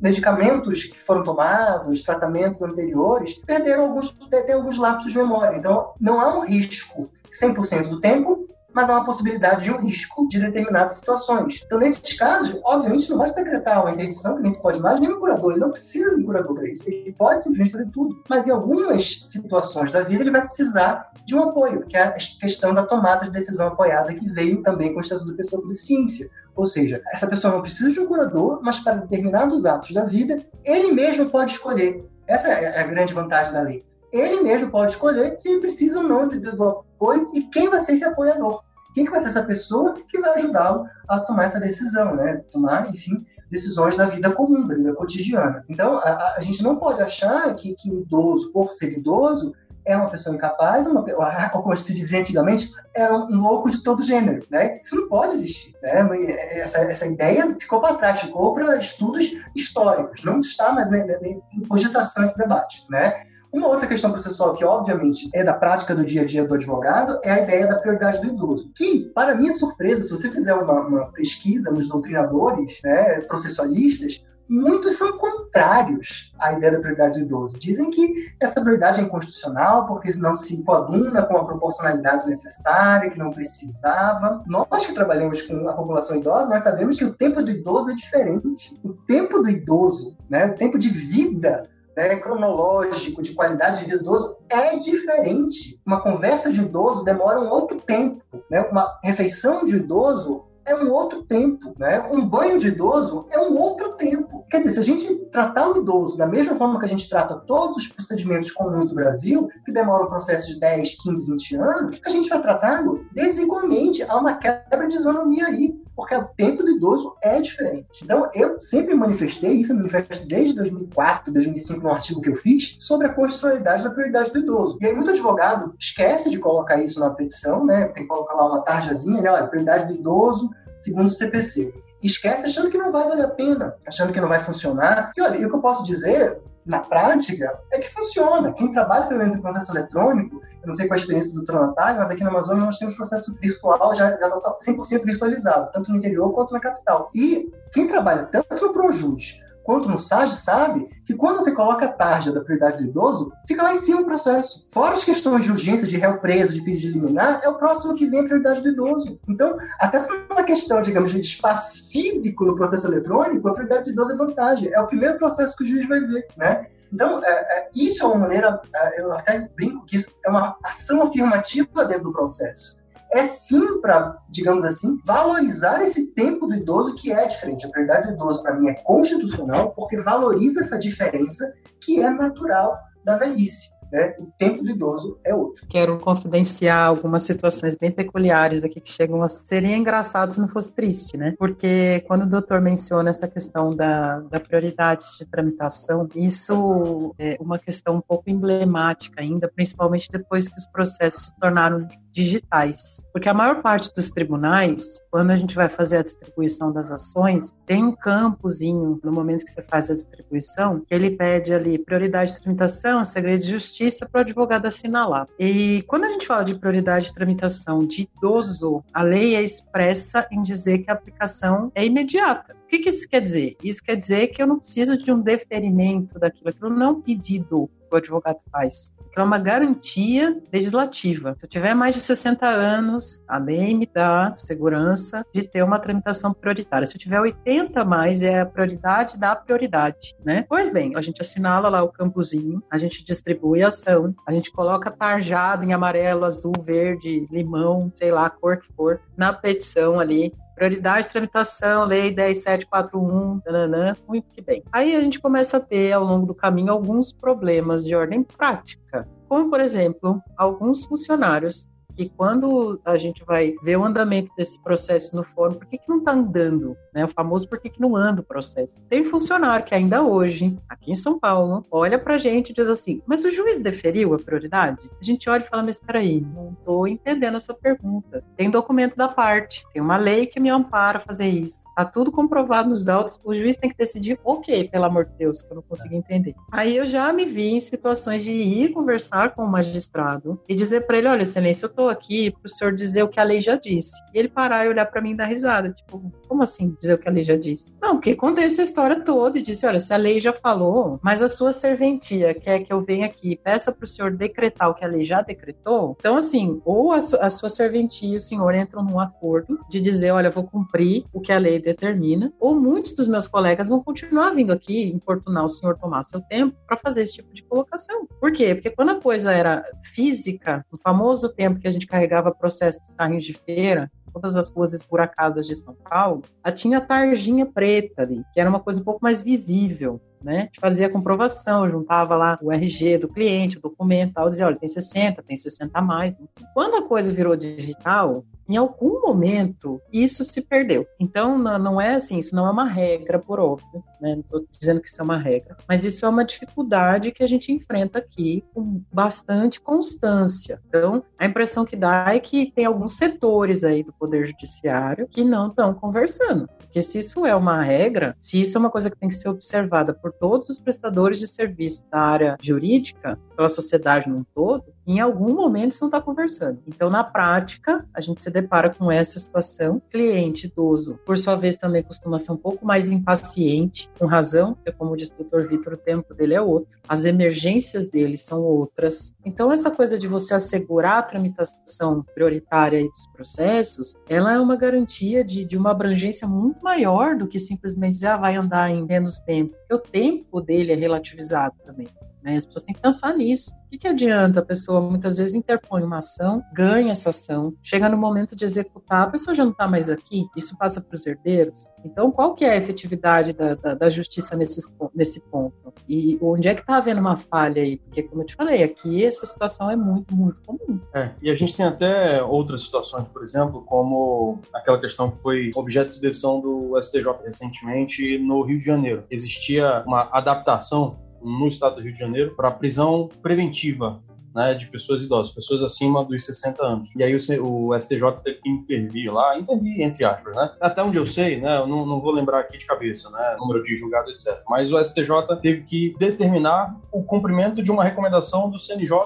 medicamentos 0.00 0.84
que 0.84 0.98
foram 0.98 1.22
tomados, 1.22 2.02
tratamentos 2.02 2.62
anteriores, 2.62 3.34
perderam 3.40 3.84
alguns, 3.84 4.10
têm 4.30 4.54
alguns 4.54 4.78
lapsos 4.78 5.12
de 5.12 5.18
memória. 5.18 5.58
Então, 5.58 5.92
não 6.00 6.18
há 6.18 6.38
um 6.38 6.46
risco 6.46 7.10
100% 7.42 7.90
do 7.90 8.00
tempo 8.00 8.48
mas 8.74 8.90
há 8.90 8.94
uma 8.94 9.04
possibilidade 9.04 9.64
de 9.64 9.70
um 9.70 9.78
risco 9.78 10.26
de 10.28 10.40
determinadas 10.40 10.96
situações. 10.96 11.62
Então, 11.64 11.78
nesses 11.78 12.16
casos, 12.18 12.58
obviamente, 12.64 13.08
não 13.08 13.18
vai 13.18 13.32
decretar 13.32 13.80
uma 13.80 13.92
interdição, 13.92 14.36
que 14.36 14.42
nem 14.42 14.50
se 14.50 14.60
pode 14.60 14.80
mais, 14.80 15.00
nem 15.00 15.12
um 15.12 15.20
curador. 15.20 15.52
Ele 15.52 15.60
não 15.60 15.70
precisa 15.70 16.14
de 16.14 16.22
um 16.22 16.26
curador 16.26 16.56
para 16.56 16.68
isso. 16.68 16.82
Ele 16.86 17.12
pode 17.12 17.44
simplesmente 17.44 17.72
fazer 17.72 17.90
tudo. 17.90 18.22
Mas 18.28 18.48
em 18.48 18.50
algumas 18.50 19.20
situações 19.22 19.92
da 19.92 20.02
vida, 20.02 20.22
ele 20.22 20.30
vai 20.32 20.42
precisar 20.42 21.12
de 21.24 21.36
um 21.36 21.44
apoio, 21.44 21.86
que 21.86 21.96
é 21.96 22.02
a 22.02 22.12
questão 22.12 22.74
da 22.74 22.84
tomada 22.84 23.26
de 23.26 23.30
decisão 23.30 23.68
apoiada, 23.68 24.12
que 24.12 24.28
veio 24.28 24.62
também 24.62 24.92
com 24.92 24.98
o 24.98 25.00
Estatuto 25.00 25.30
da 25.30 25.36
Pessoa 25.36 25.62
com 25.62 25.68
Deficiência. 25.68 26.28
Ou 26.56 26.66
seja, 26.66 27.00
essa 27.12 27.26
pessoa 27.26 27.54
não 27.54 27.62
precisa 27.62 27.90
de 27.90 28.00
um 28.00 28.06
curador, 28.06 28.60
mas 28.62 28.80
para 28.80 28.96
determinados 28.96 29.64
atos 29.64 29.92
da 29.92 30.04
vida, 30.04 30.44
ele 30.64 30.92
mesmo 30.92 31.30
pode 31.30 31.52
escolher. 31.52 32.04
Essa 32.26 32.48
é 32.48 32.80
a 32.80 32.86
grande 32.86 33.14
vantagem 33.14 33.52
da 33.52 33.60
lei 33.60 33.84
ele 34.16 34.42
mesmo 34.42 34.70
pode 34.70 34.92
escolher 34.92 35.38
se 35.38 35.58
precisa 35.58 35.98
ou 35.98 36.04
não 36.04 36.28
de, 36.28 36.38
do 36.38 36.64
apoio 36.64 37.30
e 37.34 37.42
quem 37.42 37.68
vai 37.68 37.80
ser 37.80 37.94
esse 37.94 38.04
apoiador. 38.04 38.62
Quem 38.94 39.04
que 39.04 39.10
vai 39.10 39.18
ser 39.18 39.26
essa 39.26 39.42
pessoa 39.42 39.94
que 40.08 40.20
vai 40.20 40.34
ajudá-lo 40.34 40.86
a 41.08 41.18
tomar 41.18 41.46
essa 41.46 41.58
decisão, 41.58 42.14
né? 42.14 42.36
Tomar, 42.52 42.88
enfim, 42.90 43.26
decisões 43.50 43.96
da 43.96 44.06
vida 44.06 44.30
comum, 44.30 44.68
da 44.68 44.76
vida 44.76 44.94
cotidiana. 44.94 45.64
Então, 45.68 45.98
a, 45.98 46.34
a 46.36 46.40
gente 46.40 46.62
não 46.62 46.76
pode 46.76 47.02
achar 47.02 47.52
que, 47.56 47.74
que 47.74 47.90
o 47.90 48.02
idoso, 48.02 48.52
por 48.52 48.70
ser 48.70 48.96
idoso, 48.96 49.52
é 49.84 49.96
uma 49.96 50.08
pessoa 50.08 50.34
incapaz, 50.34 50.86
uma, 50.86 51.04
ou 51.52 51.62
como 51.62 51.76
se 51.76 51.92
dizia 51.92 52.20
antigamente, 52.20 52.72
é 52.94 53.12
um 53.12 53.40
louco 53.40 53.68
de 53.68 53.82
todo 53.82 54.00
gênero, 54.00 54.46
né? 54.48 54.78
Isso 54.80 54.96
não 54.96 55.08
pode 55.08 55.34
existir, 55.34 55.74
né? 55.82 56.06
Essa, 56.52 56.78
essa 56.78 57.06
ideia 57.06 57.54
ficou 57.60 57.80
para 57.80 57.96
trás, 57.96 58.20
ficou 58.20 58.54
para 58.54 58.76
estudos 58.78 59.30
históricos, 59.54 60.24
não 60.24 60.40
está 60.40 60.72
mais 60.72 60.88
né, 60.88 61.04
em 61.52 61.66
cogitação 61.66 62.22
esse 62.22 62.38
debate, 62.38 62.84
né? 62.88 63.26
Uma 63.54 63.68
outra 63.68 63.86
questão 63.86 64.10
processual 64.10 64.52
que, 64.54 64.64
obviamente, 64.64 65.30
é 65.32 65.44
da 65.44 65.54
prática 65.54 65.94
do 65.94 66.04
dia 66.04 66.22
a 66.22 66.24
dia 66.24 66.44
do 66.44 66.54
advogado 66.54 67.20
é 67.22 67.30
a 67.30 67.38
ideia 67.38 67.68
da 67.68 67.76
prioridade 67.76 68.20
do 68.20 68.26
idoso. 68.26 68.68
Que, 68.74 69.04
para 69.14 69.36
minha 69.36 69.52
surpresa, 69.52 70.02
se 70.02 70.10
você 70.10 70.28
fizer 70.28 70.52
uma, 70.54 70.80
uma 70.80 71.12
pesquisa 71.12 71.70
nos 71.70 71.86
doutrinadores 71.86 72.80
né, 72.82 73.20
processualistas, 73.20 74.24
muitos 74.50 74.98
são 74.98 75.16
contrários 75.16 76.34
à 76.40 76.54
ideia 76.54 76.72
da 76.72 76.80
prioridade 76.80 77.20
do 77.20 77.26
idoso. 77.26 77.56
Dizem 77.56 77.92
que 77.92 78.34
essa 78.40 78.60
prioridade 78.60 79.00
é 79.00 79.04
inconstitucional 79.04 79.86
porque 79.86 80.10
não 80.16 80.34
se 80.34 80.60
coaduna 80.64 81.22
com 81.22 81.36
a 81.36 81.44
proporcionalidade 81.44 82.26
necessária, 82.26 83.08
que 83.08 83.18
não 83.20 83.30
precisava. 83.30 84.42
Nós 84.48 84.84
que 84.84 84.92
trabalhamos 84.92 85.42
com 85.42 85.68
a 85.68 85.74
população 85.74 86.16
idosa, 86.16 86.48
nós 86.48 86.64
sabemos 86.64 86.96
que 86.98 87.04
o 87.04 87.14
tempo 87.14 87.40
do 87.40 87.52
idoso 87.52 87.92
é 87.92 87.94
diferente. 87.94 88.76
O 88.82 88.94
tempo 88.94 89.40
do 89.40 89.48
idoso, 89.48 90.16
né, 90.28 90.46
o 90.46 90.54
tempo 90.56 90.76
de 90.76 90.88
vida 90.88 91.72
né, 91.96 92.16
cronológico, 92.16 93.22
de 93.22 93.34
qualidade 93.34 93.80
de 93.80 93.84
vida 93.86 93.98
do 93.98 94.04
idoso, 94.04 94.36
é 94.48 94.76
diferente. 94.76 95.80
Uma 95.86 96.00
conversa 96.00 96.52
de 96.52 96.60
idoso 96.60 97.04
demora 97.04 97.40
um 97.40 97.48
outro 97.48 97.80
tempo. 97.80 98.22
Né? 98.50 98.60
Uma 98.62 98.98
refeição 99.02 99.64
de 99.64 99.76
idoso 99.76 100.44
é 100.66 100.74
um 100.74 100.90
outro 100.90 101.22
tempo, 101.24 101.74
né? 101.78 102.00
Um 102.10 102.26
banho 102.26 102.58
de 102.58 102.68
idoso 102.68 103.26
é 103.30 103.38
um 103.38 103.56
outro 103.56 103.92
tempo. 103.92 104.44
Quer 104.50 104.58
dizer, 104.58 104.70
se 104.70 104.78
a 104.78 104.82
gente 104.82 105.14
tratar 105.26 105.68
o 105.68 105.82
idoso 105.82 106.16
da 106.16 106.26
mesma 106.26 106.56
forma 106.56 106.78
que 106.78 106.86
a 106.86 106.88
gente 106.88 107.08
trata 107.08 107.36
todos 107.46 107.76
os 107.76 107.88
procedimentos 107.88 108.50
comuns 108.50 108.88
do 108.88 108.94
Brasil, 108.94 109.48
que 109.64 109.72
demoram 109.72 110.06
um 110.06 110.08
processo 110.08 110.48
de 110.48 110.60
10, 110.60 111.02
15, 111.02 111.30
20 111.30 111.56
anos, 111.56 112.00
a 112.04 112.08
gente 112.08 112.28
vai 112.28 112.40
tratá-lo 112.40 113.04
desigualmente. 113.12 114.02
Há 114.04 114.16
uma 114.16 114.34
quebra 114.38 114.88
de 114.88 114.96
isonomia 114.96 115.46
aí, 115.46 115.74
porque 115.96 116.14
o 116.14 116.24
tempo 116.24 116.62
do 116.62 116.70
idoso 116.70 117.14
é 117.22 117.40
diferente. 117.40 118.02
Então, 118.02 118.28
eu 118.34 118.60
sempre 118.60 118.94
manifestei, 118.94 119.60
isso 119.60 119.72
eu 119.72 119.76
manifesto 119.76 120.26
desde 120.26 120.54
2004, 120.56 121.32
2005, 121.32 121.80
no 121.82 121.90
artigo 121.90 122.20
que 122.20 122.30
eu 122.30 122.36
fiz, 122.36 122.76
sobre 122.78 123.06
a 123.06 123.12
constitucionalidade 123.12 123.84
da 123.84 123.90
prioridade 123.90 124.32
do 124.32 124.38
idoso. 124.38 124.78
E 124.80 124.86
aí, 124.86 124.94
muito 124.94 125.10
advogado 125.10 125.74
esquece 125.78 126.30
de 126.30 126.38
colocar 126.38 126.82
isso 126.82 126.98
na 127.00 127.10
petição, 127.10 127.64
né? 127.64 127.86
Tem 127.88 128.02
que 128.02 128.08
colocar 128.08 128.34
lá 128.34 128.46
uma 128.46 128.62
tarjazinha, 128.62 129.22
né? 129.22 129.30
Olha, 129.30 129.46
prioridade 129.46 129.86
do 129.86 129.98
idoso, 129.98 130.50
segundo 130.76 131.06
o 131.06 131.10
CPC. 131.10 131.72
Esquece 132.02 132.44
achando 132.44 132.70
que 132.70 132.76
não 132.76 132.92
vai 132.92 133.08
valer 133.08 133.24
a 133.24 133.30
pena, 133.30 133.76
achando 133.86 134.12
que 134.12 134.20
não 134.20 134.28
vai 134.28 134.42
funcionar. 134.42 135.12
E 135.16 135.22
olha, 135.22 135.46
o 135.46 135.50
que 135.50 135.56
eu 135.56 135.60
posso 135.60 135.84
dizer 135.84 136.38
na 136.66 136.80
prática 136.80 137.58
é 137.72 137.78
que 137.78 137.90
funciona. 137.90 138.52
Quem 138.52 138.72
trabalha, 138.72 139.06
pelo 139.06 139.20
menos, 139.20 139.34
em 139.34 139.40
processo 139.40 139.70
eletrônico, 139.72 140.40
eu 140.62 140.66
não 140.66 140.74
sei 140.74 140.86
qual 140.86 140.98
a 140.98 141.00
experiência 141.00 141.34
do 141.34 141.52
Natália, 141.52 142.00
mas 142.00 142.10
aqui 142.10 142.24
na 142.24 142.30
Amazônia 142.30 142.64
nós 142.64 142.78
temos 142.78 142.96
processo 142.96 143.36
virtual 143.40 143.94
já, 143.94 144.10
já 144.10 144.28
100% 144.28 144.98
tá 144.98 145.04
virtualizado, 145.04 145.70
tanto 145.72 145.90
no 145.90 145.98
interior 145.98 146.32
quanto 146.32 146.52
na 146.52 146.60
capital. 146.60 147.10
E 147.14 147.52
quem 147.72 147.86
trabalha 147.86 148.24
tanto 148.24 148.66
no 148.66 148.72
Projus 148.72 149.40
quanto 149.64 149.88
no 149.88 149.98
SAG 149.98 150.32
sabe 150.32 150.88
que 151.06 151.14
quando 151.14 151.36
você 151.36 151.52
coloca 151.52 151.86
a 151.86 151.92
tarja 151.92 152.30
da 152.30 152.40
prioridade 152.40 152.82
do 152.82 152.90
idoso, 152.90 153.32
fica 153.48 153.62
lá 153.62 153.74
em 153.74 153.78
cima 153.78 154.02
o 154.02 154.04
processo. 154.04 154.64
Fora 154.70 154.94
as 154.94 155.04
questões 155.04 155.42
de 155.42 155.50
urgência, 155.50 155.88
de 155.88 155.96
réu 155.96 156.18
preso, 156.18 156.52
de 156.52 156.60
pedido 156.60 156.92
de 156.92 156.98
liminar, 157.00 157.40
é 157.42 157.48
o 157.48 157.56
próximo 157.56 157.94
que 157.94 158.06
vem 158.06 158.20
a 158.20 158.24
prioridade 158.24 158.60
do 158.60 158.68
idoso. 158.68 159.18
Então, 159.28 159.56
até 159.80 160.00
por 160.00 160.26
uma 160.30 160.44
questão, 160.44 160.82
digamos, 160.82 161.10
de 161.10 161.20
espaço 161.20 161.90
físico 161.90 162.44
no 162.44 162.54
processo 162.54 162.86
eletrônico, 162.86 163.48
a 163.48 163.54
prioridade 163.54 163.84
do 163.84 163.90
idoso 163.90 164.12
é 164.12 164.16
vantagem. 164.16 164.70
É 164.72 164.80
o 164.80 164.86
primeiro 164.86 165.18
processo 165.18 165.56
que 165.56 165.64
o 165.64 165.66
juiz 165.66 165.88
vai 165.88 166.00
ver, 166.00 166.26
né? 166.36 166.66
Então, 166.92 167.24
é, 167.24 167.30
é, 167.30 167.70
isso 167.74 168.04
é 168.04 168.06
uma 168.06 168.18
maneira, 168.18 168.60
é, 168.72 169.00
eu 169.00 169.12
até 169.12 169.48
brinco 169.56 169.84
que 169.86 169.96
isso 169.96 170.10
é 170.24 170.28
uma 170.28 170.56
ação 170.62 171.02
afirmativa 171.02 171.84
dentro 171.84 172.04
do 172.04 172.12
processo 172.12 172.83
é 173.12 173.26
sim 173.26 173.80
para, 173.80 174.18
digamos 174.28 174.64
assim, 174.64 174.98
valorizar 175.04 175.82
esse 175.82 176.08
tempo 176.08 176.46
do 176.46 176.54
idoso 176.54 176.94
que 176.96 177.12
é 177.12 177.26
diferente. 177.26 177.66
A 177.66 177.68
prioridade 177.68 178.08
do 178.08 178.14
idoso, 178.14 178.42
para 178.42 178.54
mim, 178.54 178.68
é 178.68 178.74
constitucional 178.74 179.70
porque 179.72 179.96
valoriza 179.98 180.60
essa 180.60 180.78
diferença 180.78 181.52
que 181.80 182.00
é 182.00 182.10
natural 182.10 182.78
da 183.04 183.16
velhice. 183.16 183.72
né, 183.92 184.14
o 184.18 184.26
tempo 184.38 184.64
do 184.64 184.70
idoso 184.70 185.20
é 185.24 185.32
outro. 185.32 185.64
Quero 185.68 185.98
confidenciar 185.98 186.88
algumas 186.88 187.22
situações 187.22 187.76
bem 187.76 187.92
peculiares 187.92 188.64
aqui 188.64 188.80
que 188.80 188.90
chegam 188.90 189.22
a 189.22 189.28
seria 189.28 189.76
engraçado 189.76 190.32
se 190.32 190.40
não 190.40 190.48
fosse 190.48 190.74
triste, 190.74 191.16
né? 191.16 191.34
Porque 191.38 192.02
quando 192.08 192.22
o 192.22 192.28
doutor 192.28 192.60
menciona 192.60 193.10
essa 193.10 193.28
questão 193.28 193.76
da, 193.76 194.20
da 194.20 194.40
prioridade 194.40 195.04
de 195.18 195.24
tramitação, 195.26 196.08
isso 196.16 197.14
é 197.18 197.36
uma 197.38 197.58
questão 197.58 197.96
um 197.96 198.00
pouco 198.00 198.28
emblemática 198.28 199.20
ainda, 199.20 199.48
principalmente 199.54 200.10
depois 200.10 200.48
que 200.48 200.58
os 200.58 200.66
processos 200.66 201.26
se 201.26 201.36
tornaram 201.36 201.86
digitais. 202.14 203.04
Porque 203.12 203.28
a 203.28 203.34
maior 203.34 203.60
parte 203.60 203.92
dos 203.92 204.10
tribunais, 204.10 205.00
quando 205.10 205.32
a 205.32 205.36
gente 205.36 205.54
vai 205.54 205.68
fazer 205.68 205.98
a 205.98 206.02
distribuição 206.02 206.72
das 206.72 206.92
ações, 206.92 207.52
tem 207.66 207.84
um 207.84 207.92
campozinho 207.92 209.00
no 209.02 209.12
momento 209.12 209.44
que 209.44 209.50
você 209.50 209.62
faz 209.62 209.90
a 209.90 209.94
distribuição, 209.94 210.80
que 210.80 210.94
ele 210.94 211.10
pede 211.10 211.52
ali 211.52 211.76
prioridade 211.76 212.32
de 212.32 212.40
tramitação, 212.40 213.04
segredo 213.04 213.42
de 213.42 213.50
justiça 213.50 214.08
para 214.08 214.20
o 214.20 214.22
advogado 214.22 214.66
assinalar. 214.66 215.26
E 215.38 215.82
quando 215.88 216.04
a 216.04 216.10
gente 216.10 216.26
fala 216.26 216.44
de 216.44 216.54
prioridade 216.54 217.06
de 217.06 217.14
tramitação 217.14 217.84
de 217.84 218.08
idoso, 218.16 218.84
a 218.92 219.02
lei 219.02 219.34
é 219.34 219.42
expressa 219.42 220.26
em 220.30 220.42
dizer 220.42 220.78
que 220.78 220.90
a 220.90 220.94
aplicação 220.94 221.72
é 221.74 221.84
imediata. 221.84 222.54
O 222.64 222.68
que, 222.68 222.78
que 222.78 222.88
isso 222.88 223.08
quer 223.08 223.20
dizer? 223.20 223.56
Isso 223.62 223.82
quer 223.82 223.96
dizer 223.96 224.28
que 224.28 224.42
eu 224.42 224.46
não 224.46 224.58
preciso 224.58 224.96
de 224.96 225.10
um 225.10 225.20
deferimento 225.20 226.18
daquilo, 226.18 226.48
aquilo 226.48 226.70
não 226.70 226.86
é 226.86 226.90
um 226.90 227.00
pedido 227.00 227.68
o 227.94 227.98
advogado 227.98 228.38
faz. 228.50 228.90
Que 229.12 229.20
é 229.20 229.22
uma 229.22 229.38
garantia 229.38 230.40
legislativa. 230.52 231.34
Se 231.38 231.44
eu 231.44 231.48
tiver 231.48 231.74
mais 231.74 231.94
de 231.94 232.00
60 232.00 232.46
anos, 232.46 233.20
a 233.28 233.38
lei 233.38 233.74
me 233.74 233.88
dá 233.92 234.34
segurança 234.36 235.24
de 235.32 235.42
ter 235.42 235.62
uma 235.62 235.78
tramitação 235.78 236.32
prioritária. 236.32 236.86
Se 236.86 236.96
eu 236.96 237.00
tiver 237.00 237.20
80 237.20 237.84
mais, 237.84 238.22
é 238.22 238.40
a 238.40 238.46
prioridade 238.46 239.18
da 239.18 239.36
prioridade, 239.36 240.14
né? 240.24 240.44
Pois 240.48 240.70
bem, 240.70 240.96
a 240.96 241.02
gente 241.02 241.20
assinala 241.20 241.68
lá 241.68 241.82
o 241.82 241.92
campozinho, 241.92 242.62
a 242.70 242.78
gente 242.78 243.04
distribui 243.04 243.62
a 243.62 243.68
ação, 243.68 244.14
a 244.26 244.32
gente 244.32 244.50
coloca 244.50 244.90
tarjado 244.90 245.64
em 245.64 245.72
amarelo, 245.72 246.24
azul, 246.24 246.54
verde, 246.60 247.26
limão, 247.30 247.90
sei 247.94 248.10
lá, 248.10 248.26
a 248.26 248.30
cor 248.30 248.58
que 248.58 248.72
for, 248.74 249.00
na 249.16 249.32
petição 249.32 250.00
ali, 250.00 250.32
Prioridade 250.54 251.06
de 251.06 251.12
tramitação, 251.12 251.84
lei 251.84 252.12
10741, 252.12 253.40
nananã, 253.44 253.96
muito 254.06 254.42
bem. 254.44 254.62
Aí 254.72 254.94
a 254.94 255.00
gente 255.00 255.20
começa 255.20 255.56
a 255.56 255.60
ter, 255.60 255.92
ao 255.92 256.04
longo 256.04 256.26
do 256.26 256.34
caminho, 256.34 256.72
alguns 256.72 257.12
problemas 257.12 257.84
de 257.84 257.94
ordem 257.94 258.22
prática. 258.22 259.08
Como, 259.28 259.50
por 259.50 259.60
exemplo, 259.60 260.22
alguns 260.36 260.84
funcionários 260.84 261.68
que 261.94 262.08
quando 262.08 262.80
a 262.84 262.96
gente 262.96 263.24
vai 263.24 263.54
ver 263.62 263.76
o 263.76 263.84
andamento 263.84 264.32
desse 264.36 264.60
processo 264.62 265.14
no 265.14 265.22
fórum, 265.22 265.54
por 265.54 265.66
que, 265.66 265.78
que 265.78 265.88
não 265.88 265.98
está 265.98 266.12
andando? 266.12 266.76
Né? 266.92 267.04
O 267.04 267.08
famoso 267.08 267.48
por 267.48 267.58
que, 267.58 267.70
que 267.70 267.80
não 267.80 267.96
anda 267.96 268.20
o 268.20 268.24
processo. 268.24 268.82
Tem 268.88 269.04
funcionário 269.04 269.64
que 269.64 269.74
ainda 269.74 270.02
hoje, 270.02 270.56
aqui 270.68 270.92
em 270.92 270.94
São 270.94 271.18
Paulo, 271.18 271.64
olha 271.70 271.98
para 271.98 272.14
a 272.14 272.18
gente 272.18 272.50
e 272.50 272.54
diz 272.54 272.68
assim, 272.68 273.02
mas 273.06 273.24
o 273.24 273.30
juiz 273.30 273.58
deferiu 273.58 274.14
a 274.14 274.18
prioridade? 274.18 274.78
A 275.00 275.04
gente 275.04 275.28
olha 275.28 275.42
e 275.42 275.48
fala, 275.48 275.62
mas 275.62 275.76
espera 275.76 275.98
aí, 275.98 276.20
não 276.20 276.52
estou 276.58 276.86
entendendo 276.86 277.36
a 277.36 277.40
sua 277.40 277.54
pergunta. 277.54 278.24
Tem 278.36 278.50
documento 278.50 278.96
da 278.96 279.08
parte, 279.08 279.64
tem 279.72 279.80
uma 279.80 279.96
lei 279.96 280.26
que 280.26 280.40
me 280.40 280.50
ampara 280.50 281.00
fazer 281.00 281.28
isso. 281.28 281.68
Está 281.68 281.84
tudo 281.84 282.10
comprovado 282.10 282.68
nos 282.68 282.88
autos, 282.88 283.20
o 283.24 283.34
juiz 283.34 283.56
tem 283.56 283.70
que 283.70 283.76
decidir 283.76 284.18
o 284.24 284.32
okay, 284.32 284.68
pelo 284.68 284.84
amor 284.84 285.04
de 285.06 285.12
Deus, 285.18 285.42
que 285.42 285.50
eu 285.50 285.56
não 285.56 285.62
consegui 285.62 285.96
entender. 285.96 286.34
Aí 286.52 286.76
eu 286.76 286.86
já 286.86 287.12
me 287.12 287.24
vi 287.24 287.50
em 287.50 287.60
situações 287.60 288.22
de 288.22 288.32
ir 288.32 288.72
conversar 288.72 289.34
com 289.34 289.44
o 289.44 289.50
magistrado 289.50 290.40
e 290.48 290.54
dizer 290.54 290.86
para 290.86 290.98
ele, 290.98 291.08
olha, 291.08 291.22
excelência, 291.22 291.66
eu 291.66 291.70
estou 291.70 291.83
estou 291.84 291.88
aqui 291.90 292.30
para 292.30 292.46
o 292.46 292.48
senhor 292.48 292.74
dizer 292.74 293.02
o 293.02 293.08
que 293.08 293.20
a 293.20 293.24
lei 293.24 293.40
já 293.40 293.56
disse. 293.56 293.94
E 294.12 294.18
ele 294.18 294.28
parar 294.28 294.64
e 294.64 294.68
olhar 294.68 294.86
para 294.86 295.00
mim 295.00 295.12
e 295.12 295.16
dar 295.16 295.26
risada. 295.26 295.70
Tipo, 295.72 296.12
como 296.26 296.42
assim 296.42 296.76
dizer 296.80 296.94
o 296.94 296.98
que 296.98 297.08
a 297.08 297.12
lei 297.12 297.22
já 297.22 297.36
disse? 297.36 297.72
Não, 297.80 297.96
porque 297.96 298.14
contei 298.14 298.44
essa 298.44 298.62
história 298.62 299.00
toda 299.00 299.38
e 299.38 299.42
disse: 299.42 299.66
olha, 299.66 299.78
se 299.78 299.92
a 299.92 299.96
lei 299.96 300.20
já 300.20 300.32
falou, 300.32 300.98
mas 301.02 301.22
a 301.22 301.28
sua 301.28 301.52
serventia 301.52 302.34
quer 302.34 302.60
que 302.60 302.72
eu 302.72 302.80
venha 302.80 303.06
aqui 303.06 303.32
e 303.32 303.36
peça 303.36 303.72
para 303.72 303.84
o 303.84 303.86
senhor 303.86 304.10
decretar 304.12 304.70
o 304.70 304.74
que 304.74 304.84
a 304.84 304.88
lei 304.88 305.04
já 305.04 305.22
decretou, 305.22 305.96
então, 305.98 306.16
assim, 306.16 306.60
ou 306.64 306.92
a, 306.92 307.00
su 307.00 307.16
a 307.20 307.30
sua 307.30 307.48
serventia 307.48 308.14
e 308.14 308.16
o 308.16 308.20
senhor 308.20 308.54
entram 308.54 308.82
num 308.82 308.98
acordo 308.98 309.58
de 309.68 309.80
dizer: 309.80 310.10
olha, 310.10 310.30
vou 310.30 310.44
cumprir 310.44 311.04
o 311.12 311.20
que 311.20 311.32
a 311.32 311.38
lei 311.38 311.58
determina, 311.58 312.32
ou 312.40 312.58
muitos 312.58 312.94
dos 312.94 313.08
meus 313.08 313.28
colegas 313.28 313.68
vão 313.68 313.82
continuar 313.82 314.30
vindo 314.30 314.52
aqui 314.52 314.84
importunar 314.84 315.44
o 315.44 315.48
senhor 315.48 315.76
tomar 315.78 316.02
seu 316.02 316.20
tempo 316.20 316.56
para 316.66 316.76
fazer 316.76 317.02
esse 317.02 317.14
tipo 317.14 317.32
de 317.32 317.42
colocação. 317.44 318.06
Por 318.20 318.32
quê? 318.32 318.54
Porque 318.54 318.70
quando 318.70 318.90
a 318.90 319.00
coisa 319.00 319.32
era 319.32 319.64
física, 319.82 320.64
o 320.72 320.78
famoso 320.78 321.28
tempo 321.34 321.60
que 321.60 321.68
a 321.68 321.72
gente 321.74 321.86
carregava 321.86 322.32
processo 322.34 322.80
dos 322.80 322.94
carrinhos 322.94 323.24
de 323.24 323.34
feira, 323.34 323.90
todas 324.12 324.36
as 324.36 324.48
ruas 324.50 324.72
esburacadas 324.72 325.46
de 325.46 325.54
São 325.56 325.74
Paulo, 325.74 326.22
tinha 326.54 326.78
a 326.78 326.80
tarjinha 326.80 327.44
preta 327.44 328.02
ali, 328.02 328.22
que 328.32 328.40
era 328.40 328.48
uma 328.48 328.60
coisa 328.60 328.80
um 328.80 328.84
pouco 328.84 329.00
mais 329.02 329.22
visível. 329.22 330.00
Né? 330.24 330.38
A 330.38 330.40
gente 330.44 330.60
fazia 330.60 330.86
a 330.86 330.90
comprovação, 330.90 331.68
juntava 331.68 332.16
lá 332.16 332.38
o 332.40 332.50
RG 332.50 332.96
do 332.96 333.08
cliente, 333.08 333.58
o 333.58 333.60
documento, 333.60 334.14
tal, 334.14 334.30
dizia, 334.30 334.46
olha, 334.46 334.56
tem 334.56 334.68
60, 334.68 335.22
tem 335.22 335.36
60 335.36 335.78
a 335.78 335.82
mais. 335.82 336.20
Quando 336.54 336.76
a 336.76 336.82
coisa 336.82 337.12
virou 337.12 337.36
digital, 337.36 338.24
em 338.48 338.56
algum 338.56 339.00
momento 339.00 339.80
isso 339.92 340.22
se 340.24 340.42
perdeu. 340.42 340.86
Então 341.00 341.38
não 341.38 341.80
é 341.80 341.94
assim, 341.94 342.18
isso 342.18 342.34
não 342.34 342.46
é 342.46 342.50
uma 342.50 342.64
regra 342.64 343.18
por 343.18 343.40
óbvio, 343.40 343.82
né? 344.00 344.14
Não 344.14 344.20
estou 344.20 344.44
dizendo 344.58 344.80
que 344.80 344.88
isso 344.88 345.00
é 345.00 345.04
uma 345.04 345.16
regra, 345.16 345.56
mas 345.68 345.84
isso 345.84 346.04
é 346.04 346.08
uma 346.08 346.24
dificuldade 346.24 347.12
que 347.12 347.22
a 347.22 347.26
gente 347.26 347.52
enfrenta 347.52 347.98
aqui 347.98 348.44
com 348.52 348.82
bastante 348.92 349.60
constância. 349.60 350.60
Então 350.68 351.02
a 351.18 351.24
impressão 351.24 351.64
que 351.64 351.76
dá 351.76 352.14
é 352.14 352.20
que 352.20 352.50
tem 352.52 352.66
alguns 352.66 352.96
setores 352.96 353.64
aí 353.64 353.82
do 353.82 353.92
poder 353.92 354.26
judiciário 354.26 355.08
que 355.08 355.24
não 355.24 355.48
estão 355.48 355.72
conversando. 355.72 356.48
Porque 356.58 356.82
se 356.82 356.98
isso 356.98 357.24
é 357.24 357.34
uma 357.34 357.62
regra, 357.62 358.14
se 358.18 358.40
isso 358.40 358.56
é 358.56 358.60
uma 358.60 358.70
coisa 358.70 358.90
que 358.90 358.98
tem 358.98 359.08
que 359.08 359.14
ser 359.14 359.28
observada 359.28 359.94
por 359.94 360.12
todos 360.18 360.48
os 360.48 360.58
prestadores 360.58 361.18
de 361.18 361.26
serviço 361.26 361.84
da 361.90 362.00
área 362.00 362.36
jurídica, 362.40 363.18
pela 363.36 363.48
sociedade 363.48 364.08
num 364.08 364.24
todo, 364.34 364.73
em 364.86 365.00
algum 365.00 365.34
momento 365.34 365.72
isso 365.72 365.82
não 365.82 365.88
está 365.88 366.00
conversando. 366.00 366.60
Então, 366.66 366.90
na 366.90 367.02
prática, 367.02 367.86
a 367.92 368.00
gente 368.00 368.22
se 368.22 368.30
depara 368.30 368.72
com 368.72 368.90
essa 368.90 369.18
situação. 369.18 369.80
Cliente 369.90 370.46
idoso, 370.46 370.98
por 371.04 371.16
sua 371.16 371.36
vez, 371.36 371.56
também 371.56 371.82
costuma 371.82 372.18
ser 372.18 372.32
um 372.32 372.36
pouco 372.36 372.66
mais 372.66 372.88
impaciente, 372.88 373.90
com 373.98 374.06
razão, 374.06 374.54
porque, 374.54 374.72
como 374.72 374.96
disse 374.96 375.12
o 375.18 375.24
Dr. 375.24 375.48
Vitor, 375.48 375.74
o 375.74 375.78
tempo 375.78 376.14
dele 376.14 376.34
é 376.34 376.40
outro, 376.40 376.78
as 376.88 377.04
emergências 377.04 377.88
dele 377.88 378.16
são 378.16 378.42
outras. 378.42 379.14
Então, 379.24 379.52
essa 379.52 379.70
coisa 379.70 379.98
de 379.98 380.06
você 380.06 380.34
assegurar 380.34 380.98
a 380.98 381.02
tramitação 381.02 382.04
prioritária 382.14 382.82
dos 382.82 383.06
processos, 383.08 383.94
ela 384.08 384.32
é 384.32 384.38
uma 384.38 384.56
garantia 384.56 385.24
de, 385.24 385.44
de 385.44 385.56
uma 385.56 385.70
abrangência 385.70 386.26
muito 386.28 386.62
maior 386.62 387.16
do 387.16 387.26
que 387.26 387.38
simplesmente 387.38 387.92
dizer, 387.92 388.08
ah, 388.08 388.16
vai 388.16 388.36
andar 388.36 388.70
em 388.70 388.84
menos 388.84 389.20
tempo. 389.20 389.54
Porque 389.68 389.74
o 389.74 389.78
tempo 389.78 390.40
dele 390.40 390.72
é 390.72 390.76
relativizado 390.76 391.54
também. 391.64 391.88
Né? 392.24 392.36
As 392.36 392.46
pessoas 392.46 392.64
têm 392.64 392.74
que 392.74 392.80
pensar 392.80 393.14
nisso. 393.14 393.50
O 393.66 393.70
que, 393.70 393.78
que 393.78 393.88
adianta 393.88 394.40
a 394.40 394.44
pessoa 394.44 394.80
muitas 394.80 395.18
vezes 395.18 395.34
interpõe 395.34 395.82
uma 395.82 395.98
ação, 395.98 396.42
ganha 396.54 396.92
essa 396.92 397.10
ação, 397.10 397.52
chega 397.62 397.88
no 397.88 397.98
momento 397.98 398.34
de 398.34 398.44
executar, 398.44 399.02
a 399.02 399.10
pessoa 399.10 399.34
já 399.34 399.44
não 399.44 399.52
está 399.52 399.68
mais 399.68 399.90
aqui, 399.90 400.26
isso 400.34 400.56
passa 400.56 400.80
para 400.80 400.94
os 400.94 401.06
herdeiros. 401.06 401.68
Então, 401.84 402.10
qual 402.10 402.34
que 402.34 402.44
é 402.44 402.52
a 402.52 402.56
efetividade 402.56 403.32
da, 403.32 403.54
da, 403.54 403.74
da 403.74 403.90
justiça 403.90 404.34
nesse, 404.36 404.60
nesse 404.94 405.20
ponto? 405.28 405.74
E 405.88 406.18
onde 406.22 406.48
é 406.48 406.54
que 406.54 406.62
está 406.62 406.76
havendo 406.76 407.00
uma 407.00 407.16
falha 407.16 407.62
aí? 407.62 407.76
Porque, 407.76 408.04
como 408.04 408.22
eu 408.22 408.26
te 408.26 408.34
falei, 408.34 408.62
aqui 408.62 409.04
essa 409.04 409.26
situação 409.26 409.70
é 409.70 409.76
muito, 409.76 410.14
muito 410.14 410.40
comum. 410.46 410.80
É, 410.94 411.10
e 411.20 411.30
a 411.30 411.34
gente 411.34 411.54
tem 411.54 411.66
até 411.66 412.22
outras 412.22 412.62
situações, 412.62 413.08
por 413.08 413.22
exemplo, 413.22 413.62
como 413.66 414.40
aquela 414.54 414.80
questão 414.80 415.10
que 415.10 415.20
foi 415.20 415.50
objeto 415.54 415.92
de 415.92 416.00
decisão 416.00 416.40
do 416.40 416.80
STJ 416.80 417.04
recentemente 417.24 418.18
no 418.18 418.42
Rio 418.42 418.58
de 418.58 418.64
Janeiro. 418.64 419.04
Existia 419.10 419.82
uma 419.86 420.08
adaptação 420.12 421.03
no 421.24 421.48
estado 421.48 421.76
do 421.76 421.80
Rio 421.80 421.92
de 421.92 421.98
Janeiro 421.98 422.34
para 422.36 422.50
prisão 422.50 423.08
preventiva 423.22 424.00
né, 424.34 424.52
de 424.54 424.66
pessoas 424.66 425.02
idosas, 425.02 425.32
pessoas 425.32 425.62
acima 425.62 426.04
dos 426.04 426.24
60 426.24 426.62
anos. 426.62 426.90
E 426.96 427.02
aí 427.04 427.14
o, 427.14 427.68
o, 427.68 427.80
STJ 427.80 428.02
teve 428.22 428.40
que 428.40 428.50
intervir 428.50 429.12
lá, 429.12 429.38
intervir 429.38 429.80
entre 429.80 430.04
aspas, 430.04 430.34
né? 430.34 430.50
Até 430.60 430.82
onde 430.82 430.98
eu 430.98 431.06
sei, 431.06 431.40
né, 431.40 431.58
eu 431.58 431.66
não, 431.66 431.86
não 431.86 432.00
vou 432.00 432.10
lembrar 432.10 432.40
aqui 432.40 432.58
de 432.58 432.66
cabeça, 432.66 433.08
né, 433.10 433.36
número 433.38 433.62
de 433.62 433.76
julgado, 433.76 434.10
etc. 434.10 434.40
Mas 434.48 434.72
o 434.72 434.84
STJ 434.84 435.36
teve 435.40 435.62
que 435.62 435.94
determinar 435.98 436.76
o 436.90 437.02
cumprimento 437.04 437.62
de 437.62 437.70
uma 437.70 437.84
recomendação 437.84 438.50
do 438.50 438.58
CNJ 438.58 438.98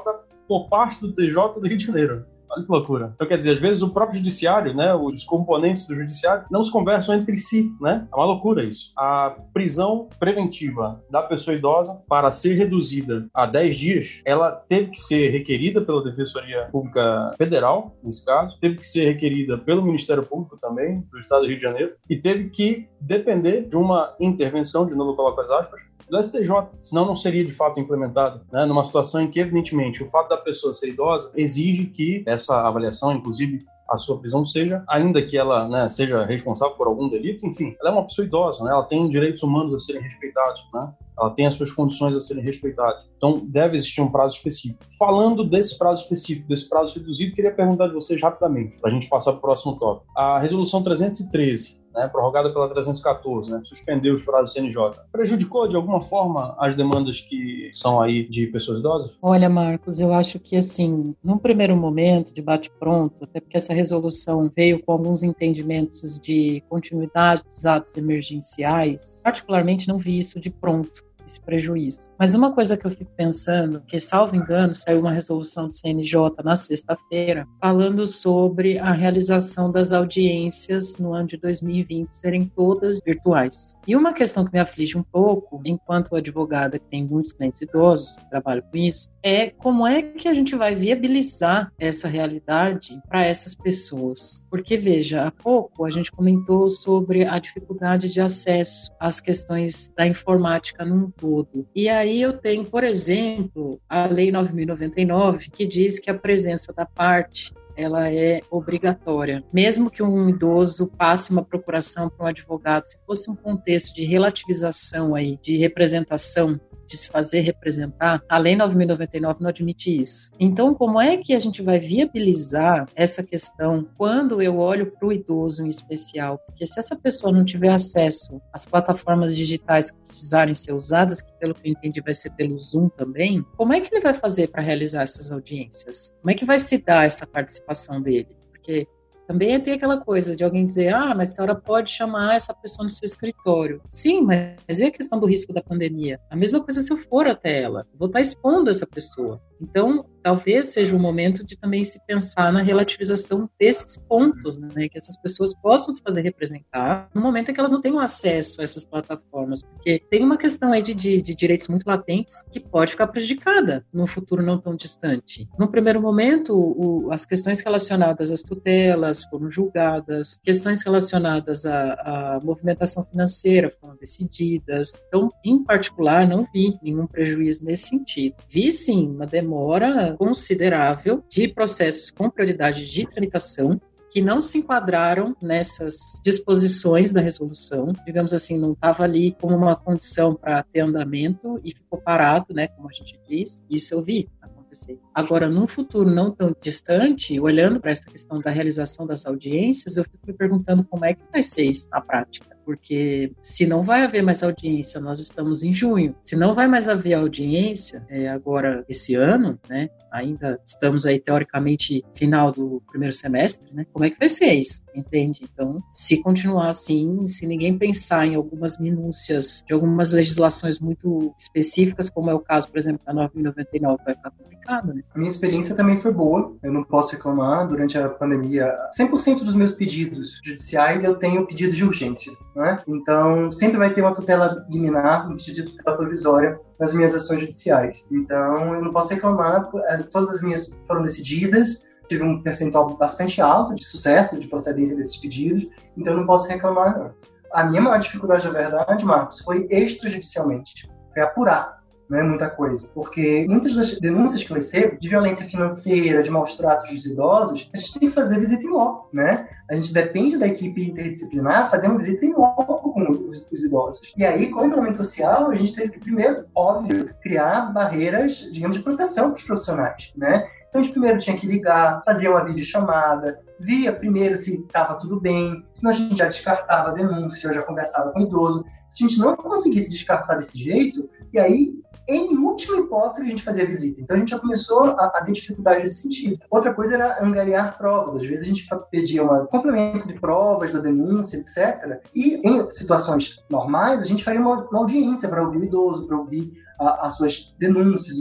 por 0.47 0.69
parte 0.69 0.99
do 1.01 1.13
TJ 1.13 1.61
do 1.61 1.69
Rio 1.69 1.77
de 1.77 1.85
Janeiro. 1.85 2.25
Olha 2.51 2.65
que 2.65 2.71
loucura. 2.71 3.13
Então, 3.15 3.27
quer 3.27 3.37
dizer, 3.37 3.53
às 3.53 3.61
vezes 3.61 3.83
o 3.83 3.91
próprio 3.91 4.19
judiciário, 4.19 4.75
né, 4.75 4.95
os 4.95 5.25
componentes 5.25 5.87
do 5.87 5.95
judiciário, 5.95 6.45
não 6.51 6.63
se 6.63 6.73
conversam 6.73 7.15
entre 7.15 7.39
si, 7.39 7.73
né? 7.81 8.07
É 8.13 8.17
uma 8.17 8.27
loucura 8.27 8.65
isso. 8.65 8.93
A 8.97 9.37
prisão 9.53 10.09
preventiva 10.19 11.03
da 11.11 11.23
pessoa 11.23 11.57
idosa, 11.57 12.01
para 12.09 12.31
ser 12.31 12.55
reduzida 12.55 13.27
a 13.35 13.47
10 13.47 13.77
dias, 13.77 14.23
ela 14.25 14.51
teve 14.51 14.91
que 14.91 14.99
ser 14.99 15.31
requerida 15.31 15.81
pela 15.81 16.03
Defensoria 16.03 16.69
Pública 16.71 17.33
Federal, 17.37 17.97
nesse 18.03 18.25
caso, 18.25 18.59
teve 18.61 18.77
que 18.77 18.87
ser 18.87 19.05
requerida 19.13 19.59
pelo 19.59 19.83
Ministério 19.83 20.23
Público 20.23 20.59
também, 20.59 21.01
do 21.11 21.19
Estado 21.19 21.43
do 21.43 21.49
Rio 21.49 21.57
de 21.57 21.63
Janeiro, 21.63 21.93
e 22.09 22.17
teve 22.17 22.51
que 22.51 22.89
depender 23.01 23.69
de 23.69 23.77
uma 23.77 24.15
intervenção, 24.21 24.87
de 24.87 24.95
novo 24.95 25.15
coloco 25.15 25.41
as 25.41 25.51
aspas, 25.51 25.81
do 26.11 26.23
STJ, 26.23 26.51
senão 26.81 27.07
não 27.07 27.17
seria 27.17 27.45
de 27.45 27.53
fato 27.53 27.79
implementado, 27.81 28.41
né? 28.53 28.65
numa 28.67 28.85
situação 28.85 29.21
em 29.21 29.31
que, 29.31 29.41
evidentemente, 29.41 30.03
o 30.03 30.11
fato 30.11 30.29
da 30.29 30.37
pessoa 30.37 30.73
ser 30.73 30.89
idosa 30.89 31.33
exige 31.37 31.87
que 31.87 32.23
essa 32.27 32.67
avaliação, 32.67 33.13
inclusive 33.13 33.65
a 33.89 33.97
sua 33.97 34.19
prisão, 34.19 34.45
seja, 34.45 34.85
ainda 34.87 35.23
que 35.23 35.39
ela 35.39 35.67
né, 35.67 35.89
seja 35.89 36.25
responsável 36.25 36.77
por 36.77 36.87
algum 36.87 37.09
delito, 37.09 37.47
enfim, 37.47 37.75
ela 37.81 37.91
é 37.91 37.93
uma 37.93 38.05
pessoa 38.05 38.27
idosa, 38.27 38.63
né? 38.63 38.71
ela 38.71 38.83
tem 38.83 39.09
direitos 39.09 39.43
humanos 39.43 39.75
a 39.75 39.79
serem 39.79 40.03
respeitados, 40.03 40.61
né? 40.75 40.93
ela 41.19 41.31
tem 41.31 41.47
as 41.47 41.55
suas 41.55 41.73
condições 41.73 42.15
a 42.15 42.21
serem 42.21 42.45
respeitadas. 42.45 43.03
Então, 43.17 43.43
deve 43.47 43.77
existir 43.77 44.03
um 44.03 44.11
prazo 44.11 44.37
específico. 44.37 44.79
Falando 44.99 45.43
desse 45.43 45.77
prazo 45.79 46.03
específico, 46.03 46.47
desse 46.47 46.69
prazo 46.69 46.99
reduzido, 46.99 47.35
queria 47.35 47.51
perguntar 47.51 47.89
de 47.89 47.95
vocês 47.95 48.21
rapidamente, 48.21 48.79
para 48.79 48.91
a 48.91 48.93
gente 48.93 49.09
passar 49.09 49.33
para 49.33 49.39
o 49.39 49.43
próximo 49.43 49.79
tópico. 49.79 50.07
A 50.15 50.39
resolução 50.39 50.83
313, 50.83 51.81
né, 51.99 52.09
prorrogada 52.09 52.51
pela 52.53 52.69
314, 52.69 53.51
né, 53.51 53.61
suspendeu 53.65 54.15
os 54.15 54.25
prazos 54.25 54.51
do 54.51 54.55
CNJ. 54.55 55.01
Prejudicou 55.11 55.69
de 55.69 55.77
alguma 55.77 56.01
forma 56.01 56.55
as 56.59 56.77
demandas 56.77 57.21
que 57.21 57.71
são 57.73 58.01
aí 58.01 58.29
de 58.29 58.47
pessoas 58.47 58.79
idosas? 58.79 59.13
Olha, 59.21 59.49
Marcos, 59.49 60.01
eu 60.01 60.13
acho 60.13 60.39
que 60.39 60.57
assim, 60.57 61.15
num 61.23 61.39
primeiro 61.39 61.77
momento, 61.77 62.33
de 62.33 62.41
bate-pronto, 62.41 63.25
até 63.25 63.41
porque 63.41 63.57
essa 63.57 63.75
resolução 63.75 64.51
veio 64.55 64.83
com 64.83 64.93
alguns 64.93 65.23
entendimentos 65.23 66.19
de 66.19 66.63
continuidade 66.69 67.43
dos 67.43 67.67
atos 67.67 67.97
emergenciais, 67.97 69.21
particularmente 69.25 69.89
não 69.89 69.99
vi 69.99 70.19
isso 70.19 70.41
de 70.41 70.51
pronto 70.51 71.08
esse 71.29 71.41
prejuízo. 71.41 72.11
Mas 72.19 72.35
uma 72.35 72.53
coisa 72.53 72.77
que 72.77 72.87
eu 72.87 72.91
fico 72.91 73.11
pensando, 73.17 73.83
que 73.87 74.01
salvo 74.01 74.35
engano, 74.35 74.75
saiu 74.75 75.01
uma 75.01 75.13
resolução 75.13 75.69
do 75.69 75.75
CNJ 75.75 76.15
na 76.43 76.57
sexta-feira, 76.57 77.47
falando 77.61 78.07
sobre 78.07 78.79
a 78.79 78.91
realização 78.91 79.71
das 79.71 79.93
audiências 79.93 80.97
no 80.97 81.13
ano 81.13 81.29
de 81.29 81.37
2020 81.37 82.11
serem 82.11 82.45
todas 82.57 82.99
virtuais. 83.05 83.75
E 83.87 83.95
uma 83.95 84.13
questão 84.13 84.45
que 84.45 84.53
me 84.53 84.59
aflige 84.59 84.97
um 84.97 85.03
pouco, 85.03 85.61
enquanto 85.65 86.17
advogada 86.17 86.79
que 86.79 86.87
tem 86.87 87.05
muitos 87.05 87.33
clientes 87.33 87.61
idosos 87.61 88.17
que 88.17 88.29
trabalham 88.31 88.63
com 88.63 88.77
isso, 88.77 89.11
é 89.23 89.51
como 89.51 89.87
é 89.87 90.03
que 90.03 90.29
a 90.29 90.35
gente 90.35 90.57
vai 90.57 90.75
viabilizar 90.75 91.71
essa 91.79 92.09
realidade 92.09 93.01
para 93.09 93.25
essas 93.25 93.55
pessoas. 93.55 94.43
Porque, 94.51 94.77
veja, 94.77 95.27
há 95.27 95.31
pouco 95.31 95.85
a 95.85 95.91
gente 95.91 96.11
comentou 96.11 96.69
sobre 96.69 97.25
a 97.25 97.39
dificuldade 97.39 98.09
de 98.09 98.21
acesso 98.21 98.91
às 98.99 99.21
questões 99.21 99.93
da 99.97 100.07
informática 100.07 100.85
num 100.85 101.11
todo. 101.19 101.67
E 101.75 101.89
aí 101.89 102.23
eu 102.23 102.33
tenho, 102.33 102.65
por 102.65 102.85
exemplo, 102.85 103.81
a 103.89 104.07
Lei 104.07 104.31
9099, 104.31 105.51
que 105.51 105.67
diz 105.67 105.99
que 105.99 106.11
a 106.11 106.15
presença 106.15 106.73
da 106.73 106.87
parte 106.87 107.53
ela 107.79 108.13
é 108.13 108.41
obrigatória. 108.51 109.45
Mesmo 109.53 109.89
que 109.89 110.03
um 110.03 110.29
idoso 110.29 110.89
passe 110.99 111.31
uma 111.31 111.45
procuração 111.45 112.11
para 112.11 112.27
um 112.27 112.29
advogado, 112.29 112.87
se 112.87 112.99
fosse 113.07 113.31
um 113.31 113.37
contexto 113.37 113.95
de 113.95 114.05
relativização 114.05 115.15
aí, 115.15 115.39
de 115.41 115.57
representação 115.57 116.61
de 116.89 116.97
se 116.97 117.09
fazer 117.09 117.41
representar, 117.41 118.23
a 118.29 118.39
Lei 118.39 118.57
9.099 118.57 119.37
não 119.41 119.51
admite 119.51 119.95
isso. 119.95 120.31
Então, 120.41 120.75
como 120.75 121.01
é 121.01 121.19
que 121.19 121.35
a 121.35 121.39
gente 121.39 121.63
vai 121.63 121.79
viabilizar 121.79 122.89
essa 122.97 123.23
questão 123.23 123.87
quando 123.97 124.41
eu 124.41 124.59
olho 124.59 124.91
para 124.91 125.07
o 125.07 125.13
idoso 125.13 125.63
em 125.63 125.69
especial? 125.69 126.39
Porque 126.39 126.65
se 126.65 126.79
essa 126.79 126.97
pessoa 126.97 127.31
não 127.31 127.45
tiver 127.45 127.69
acesso 127.69 128.41
às 128.53 128.65
plataformas 128.65 129.37
digitais 129.37 129.91
que 129.91 129.99
precisarem 129.99 130.55
ser 130.55 130.73
usadas, 130.73 131.21
que 131.21 131.33
pelo 131.39 131.55
que 131.55 131.69
eu 131.69 131.73
entendi 131.73 132.01
vai 132.01 132.15
ser 132.15 132.31
pelo 132.31 132.59
Zoom 132.59 132.89
também, 132.89 133.45
como 133.57 133.75
é 133.75 133.81
que 133.81 133.95
ele 133.95 134.03
vai 134.03 134.15
fazer 134.15 134.49
para 134.49 134.63
realizar 134.63 135.03
essas 135.03 135.31
audiências? 135.31 136.17
Como 136.23 136.31
é 136.31 136.35
que 136.35 136.47
vai 136.47 136.59
se 136.59 136.79
dar 136.79 137.05
essa 137.05 137.27
participação 137.27 137.68
dele? 138.03 138.37
Porque 138.51 138.87
também 139.27 139.61
tem 139.61 139.75
aquela 139.75 140.01
coisa 140.01 140.35
de 140.35 140.43
alguém 140.43 140.65
dizer, 140.65 140.95
ah, 140.95 141.15
mas 141.15 141.33
a 141.33 141.35
senhora 141.35 141.55
pode 141.55 141.91
chamar 141.91 142.37
essa 142.37 142.55
pessoa 142.55 142.85
no 142.85 142.91
seu 142.91 143.05
escritório. 143.05 143.83
Sim, 143.89 144.23
mas 144.23 144.81
é 144.81 144.87
a 144.87 144.91
questão 144.91 145.21
do 145.21 145.27
risco 145.27 145.53
da 145.53 145.63
pandemia. 145.63 146.19
A 146.31 146.37
mesma 146.37 146.63
coisa 146.63 146.81
se 146.81 146.91
eu 146.91 146.97
for 146.97 147.27
até 147.27 147.61
ela. 147.61 147.87
Vou 147.95 148.07
estar 148.09 148.23
expondo 148.23 148.71
essa 148.71 148.87
pessoa. 148.87 149.39
Então, 149.61 150.05
talvez 150.23 150.67
seja 150.67 150.95
o 150.95 150.99
momento 150.99 151.45
de 151.45 151.57
também 151.57 151.83
se 151.85 151.99
pensar 152.07 152.53
na 152.53 152.61
relativização 152.61 153.49
desses 153.59 153.97
pontos, 153.97 154.59
né, 154.59 154.89
que 154.89 154.99
essas 154.99 155.17
pessoas 155.17 155.55
possam 155.55 155.93
se 155.93 156.03
fazer 156.03 156.23
representar 156.23 157.09
no 157.15 157.21
momento 157.21 157.51
em 157.51 157.55
que 157.55 157.61
elas 157.61 157.73
não 157.73 157.81
tenham 157.81 157.99
acesso 157.99 158.61
a 158.61 158.65
essas 158.65 158.85
plataformas, 158.85 159.63
porque 159.63 160.03
tem 160.11 160.23
uma 160.23 160.37
questão 160.37 160.73
aí 160.73 160.83
de, 160.83 160.95
de, 160.95 161.23
de 161.23 161.35
direitos 161.35 161.69
muito 161.69 161.87
latentes 161.87 162.43
que 162.51 162.61
pode 162.61 162.93
ficar 162.93 163.07
prejudicada 163.07 163.85
no 163.93 164.07
futuro 164.07 164.43
não 164.43 164.59
tão 164.59 164.77
distante. 164.77 165.49
No 165.59 165.71
primeiro 165.71 166.01
momento, 166.01 166.55
o, 166.55 167.11
as 167.11 167.25
questões 167.25 167.61
relacionadas 167.61 168.31
às 168.31 168.43
tutelas 168.43 169.25
foram 169.25 169.51
julgadas, 169.51 170.39
questões 170.43 170.83
relacionadas 170.85 171.65
à, 171.65 171.95
à 172.37 172.41
movimentação 172.43 173.05
financeira 173.05 173.71
foram 173.81 173.97
decididas. 173.97 175.01
Então, 175.09 175.31
em 175.45 175.63
particular, 175.65 176.29
não 176.29 176.47
vi 176.53 176.79
nenhum 176.83 177.07
prejuízo 177.07 177.65
nesse 177.65 177.89
sentido. 177.89 178.37
Vi 178.49 178.73
sim 178.73 179.11
uma 179.11 179.27
demanda 179.27 179.48
demora 179.49 180.15
considerável 180.19 181.25
de 181.27 181.49
processos 181.49 182.11
com 182.11 182.29
prioridade 182.29 182.87
de 182.91 183.07
tramitação 183.07 183.81
que 184.11 184.21
não 184.21 184.41
se 184.41 184.59
enquadraram 184.59 185.35
nessas 185.41 186.21
disposições 186.25 187.13
da 187.13 187.21
resolução, 187.21 187.93
digamos 188.07 188.33
assim, 188.33 188.59
não 188.59 188.73
estava 188.73 189.05
ali 189.05 189.37
como 189.39 189.55
uma 189.57 189.77
condição 189.77 190.35
para 190.35 190.63
ter 190.63 190.81
andamento 190.81 191.61
e 191.63 191.75
ficou 191.75 192.01
parado, 192.01 192.55
né, 192.55 192.69
como 192.69 192.89
a 192.89 192.93
gente 192.93 193.19
diz. 193.29 193.63
Isso 193.69 193.95
eu 193.95 194.03
vi 194.03 194.29
acontecer. 194.41 194.99
Agora, 195.15 195.49
num 195.49 195.67
futuro 195.67 196.11
não 196.11 196.31
tão 196.31 196.55
distante, 196.61 197.39
olhando 197.39 197.81
para 197.81 197.91
essa 197.91 198.07
questão 198.07 198.41
da 198.41 198.51
realização 198.51 199.07
das 199.07 199.27
audiências, 199.27 199.99
eu 199.99 200.05
fico 200.05 200.27
me 200.27 200.33
perguntando 200.33 200.85
como 200.85 201.05
é 201.05 201.13
que 201.13 201.23
vai 201.31 201.43
ser 201.43 201.65
isso 201.65 201.87
na 201.91 202.01
prática 202.01 202.58
porque 202.69 203.33
se 203.41 203.67
não 203.67 203.83
vai 203.83 204.03
haver 204.03 204.23
mais 204.23 204.43
audiência, 204.43 205.01
nós 205.01 205.19
estamos 205.19 205.63
em 205.63 205.73
junho, 205.73 206.15
se 206.21 206.37
não 206.37 206.55
vai 206.55 206.69
mais 206.69 206.87
haver 206.87 207.15
audiência 207.15 208.05
é, 208.11 208.29
agora 208.29 208.85
esse 208.87 209.15
ano, 209.15 209.59
né? 209.67 209.89
Ainda 210.13 210.61
estamos 210.67 211.07
aí 211.07 211.19
teoricamente 211.19 212.05
final 212.15 212.53
do 212.53 212.83
primeiro 212.91 213.15
semestre, 213.15 213.73
né? 213.73 213.87
Como 213.91 214.05
é 214.05 214.11
que 214.11 214.19
vai 214.19 214.29
ser 214.29 214.53
isso? 214.53 214.83
Entende? 214.95 215.49
Então, 215.51 215.83
se 215.91 216.23
continuar 216.23 216.69
assim, 216.69 217.27
se 217.27 217.47
ninguém 217.47 217.79
pensar 217.79 218.27
em 218.27 218.35
algumas 218.35 218.79
minúcias 218.79 219.63
de 219.67 219.73
algumas 219.73 220.13
legislações 220.13 220.79
muito 220.79 221.35
específicas, 221.39 222.11
como 222.11 222.31
é 222.31 222.35
o 222.35 222.41
caso, 222.41 222.69
por 222.69 222.79
exemplo, 222.79 223.01
da 223.07 223.15
999, 223.15 224.03
vai 224.05 224.15
ficar 224.15 224.31
complicado, 224.31 224.93
né? 224.93 225.03
A 225.15 225.19
minha 225.19 225.29
experiência 225.29 225.75
também 225.75 226.01
foi 226.01 226.13
boa, 226.13 226.55
eu 226.63 226.73
não 226.73 226.85
posso 226.85 227.13
reclamar. 227.13 227.67
Durante 227.67 227.97
a 227.97 228.09
pandemia, 228.11 228.75
100% 228.99 229.43
dos 229.43 229.55
meus 229.55 229.73
pedidos 229.73 230.39
judiciais 230.45 231.03
eu 231.03 231.15
tenho 231.15 231.47
pedido 231.47 231.73
de 231.73 231.85
urgência. 231.85 232.33
Né? 232.59 232.83
Então, 232.89 233.53
sempre 233.53 233.79
vai 233.79 233.95
ter 233.95 234.01
uma 234.01 234.13
tutela 234.13 234.67
liminar, 234.69 235.31
um 235.31 235.37
pedido 235.37 235.69
de 235.69 235.77
tutela 235.77 235.97
provisória 235.97 236.61
nas 236.81 236.93
minhas 236.93 237.15
ações 237.15 237.43
judiciais. 237.43 238.05
Então, 238.11 238.75
eu 238.75 238.83
não 238.83 238.93
posso 238.93 239.15
reclamar, 239.15 239.71
todas 240.11 240.31
as 240.31 240.43
minhas 240.43 240.77
foram 240.89 241.03
decididas, 241.03 241.87
tive 242.09 242.25
um 242.25 242.43
percentual 242.43 242.97
bastante 242.97 243.41
alto 243.41 243.77
de 243.77 243.85
sucesso 243.85 244.41
de 244.41 244.49
procedência 244.49 244.97
desses 244.97 245.19
pedidos, 245.19 245.69
então 245.97 246.15
eu 246.15 246.19
não 246.19 246.27
posso 246.27 246.49
reclamar. 246.49 246.99
Não. 246.99 247.15
A 247.53 247.63
minha 247.63 247.81
maior 247.81 248.01
dificuldade, 248.01 248.45
na 248.45 248.53
verdade, 248.53 249.05
Marcos, 249.05 249.39
foi 249.43 249.69
extrajudicialmente, 249.71 250.91
foi 251.15 251.23
apurar 251.23 251.78
não 252.09 252.19
é 252.19 252.23
muita 252.23 252.49
coisa. 252.49 252.89
Porque 252.95 253.47
muitas 253.49 253.75
das 253.75 253.99
denúncias 254.01 254.43
que 254.43 254.51
eu 254.51 254.57
recebo 254.57 254.99
de 254.99 255.09
violência 255.09 255.47
financeira, 255.47 256.23
de 256.23 256.31
maus 256.31 256.57
tratos 256.57 256.91
dos 256.91 257.07
idosos, 257.07 257.71
a 257.73 257.77
gente 257.77 257.99
tem 257.99 258.09
que 258.09 258.15
fazer 258.15 258.41
visita 258.41 258.63
em 258.63 258.71
loco, 258.71 259.09
né? 259.13 259.49
A 259.71 259.75
gente 259.75 259.93
depende 259.93 260.39
da 260.39 260.47
equipe 260.47 260.89
interdisciplinar 260.89 261.71
fazer 261.71 261.89
uma 261.89 261.99
visita 261.99 262.25
em 262.25 262.33
loco 262.33 262.93
com 262.93 263.13
os, 263.31 263.47
os 263.51 263.65
idosos. 263.65 264.15
E 264.17 264.25
aí, 264.25 264.51
com 264.51 264.61
o 264.61 264.67
isolamento 264.67 264.97
social, 264.97 265.51
a 265.51 265.55
gente 265.55 265.75
teve 265.75 265.91
que, 265.91 266.01
primeiro, 266.01 266.47
óbvio, 266.55 267.15
criar 267.23 267.73
barreiras, 267.73 268.49
digamos, 268.53 268.77
de 268.77 268.83
proteção 268.83 269.31
para 269.31 269.39
os 269.39 269.45
profissionais, 269.45 270.13
né? 270.17 270.49
Então, 270.69 270.81
a 270.81 270.85
gente 270.85 270.93
primeiro 270.93 271.19
tinha 271.19 271.37
que 271.37 271.47
ligar, 271.47 272.03
fazer 272.05 272.29
uma 272.29 272.45
videochamada, 272.45 273.41
via 273.59 273.93
primeiro 273.93 274.37
se 274.37 274.61
estava 274.61 274.95
tudo 274.95 275.19
bem, 275.19 275.65
senão 275.73 275.91
a 275.91 275.95
gente 275.95 276.17
já 276.17 276.27
descartava 276.27 276.91
a 276.91 276.93
denúncia, 276.93 277.53
já 277.53 277.63
conversava 277.63 278.11
com 278.11 278.21
o 278.21 278.23
idoso. 278.23 278.65
A 279.05 279.09
gente 279.09 279.19
não 279.19 279.37
conseguisse 279.37 279.91
descartar 279.91 280.37
desse 280.37 280.59
jeito, 280.59 281.09
e 281.33 281.39
aí 281.39 281.79
em 282.09 282.39
última 282.39 282.79
hipótese, 282.79 283.27
a 283.27 283.29
gente 283.29 283.43
fazia 283.43 283.67
visita. 283.67 284.01
Então, 284.01 284.17
a 284.17 284.19
gente 284.19 284.31
já 284.31 284.39
começou 284.39 284.85
a, 284.85 285.07
a 285.07 285.25
ter 285.25 285.33
dificuldade 285.33 285.81
nesse 285.81 286.03
sentido. 286.03 286.39
Outra 286.51 286.73
coisa 286.73 286.95
era 286.95 287.23
angariar 287.23 287.77
provas. 287.77 288.17
Às 288.17 288.27
vezes, 288.27 288.45
a 288.45 288.47
gente 288.47 288.67
pedia 288.91 289.23
um 289.23 289.47
complemento 289.47 290.09
de 290.09 290.15
provas 290.15 290.73
da 290.73 290.79
denúncia, 290.79 291.37
etc. 291.37 292.01
E, 292.15 292.37
em 292.49 292.71
situações 292.71 293.45
normais, 293.51 294.01
a 294.01 294.07
gente 294.07 294.25
faria 294.25 294.41
uma, 294.41 294.67
uma 294.69 294.79
audiência 294.81 295.29
para 295.29 295.45
ouvir 295.45 295.59
o 295.59 295.65
idoso, 295.65 296.07
para 296.07 296.17
ouvir 296.17 296.51
a, 296.79 297.07
as 297.07 297.17
suas 297.17 297.55
denúncias, 297.59 298.17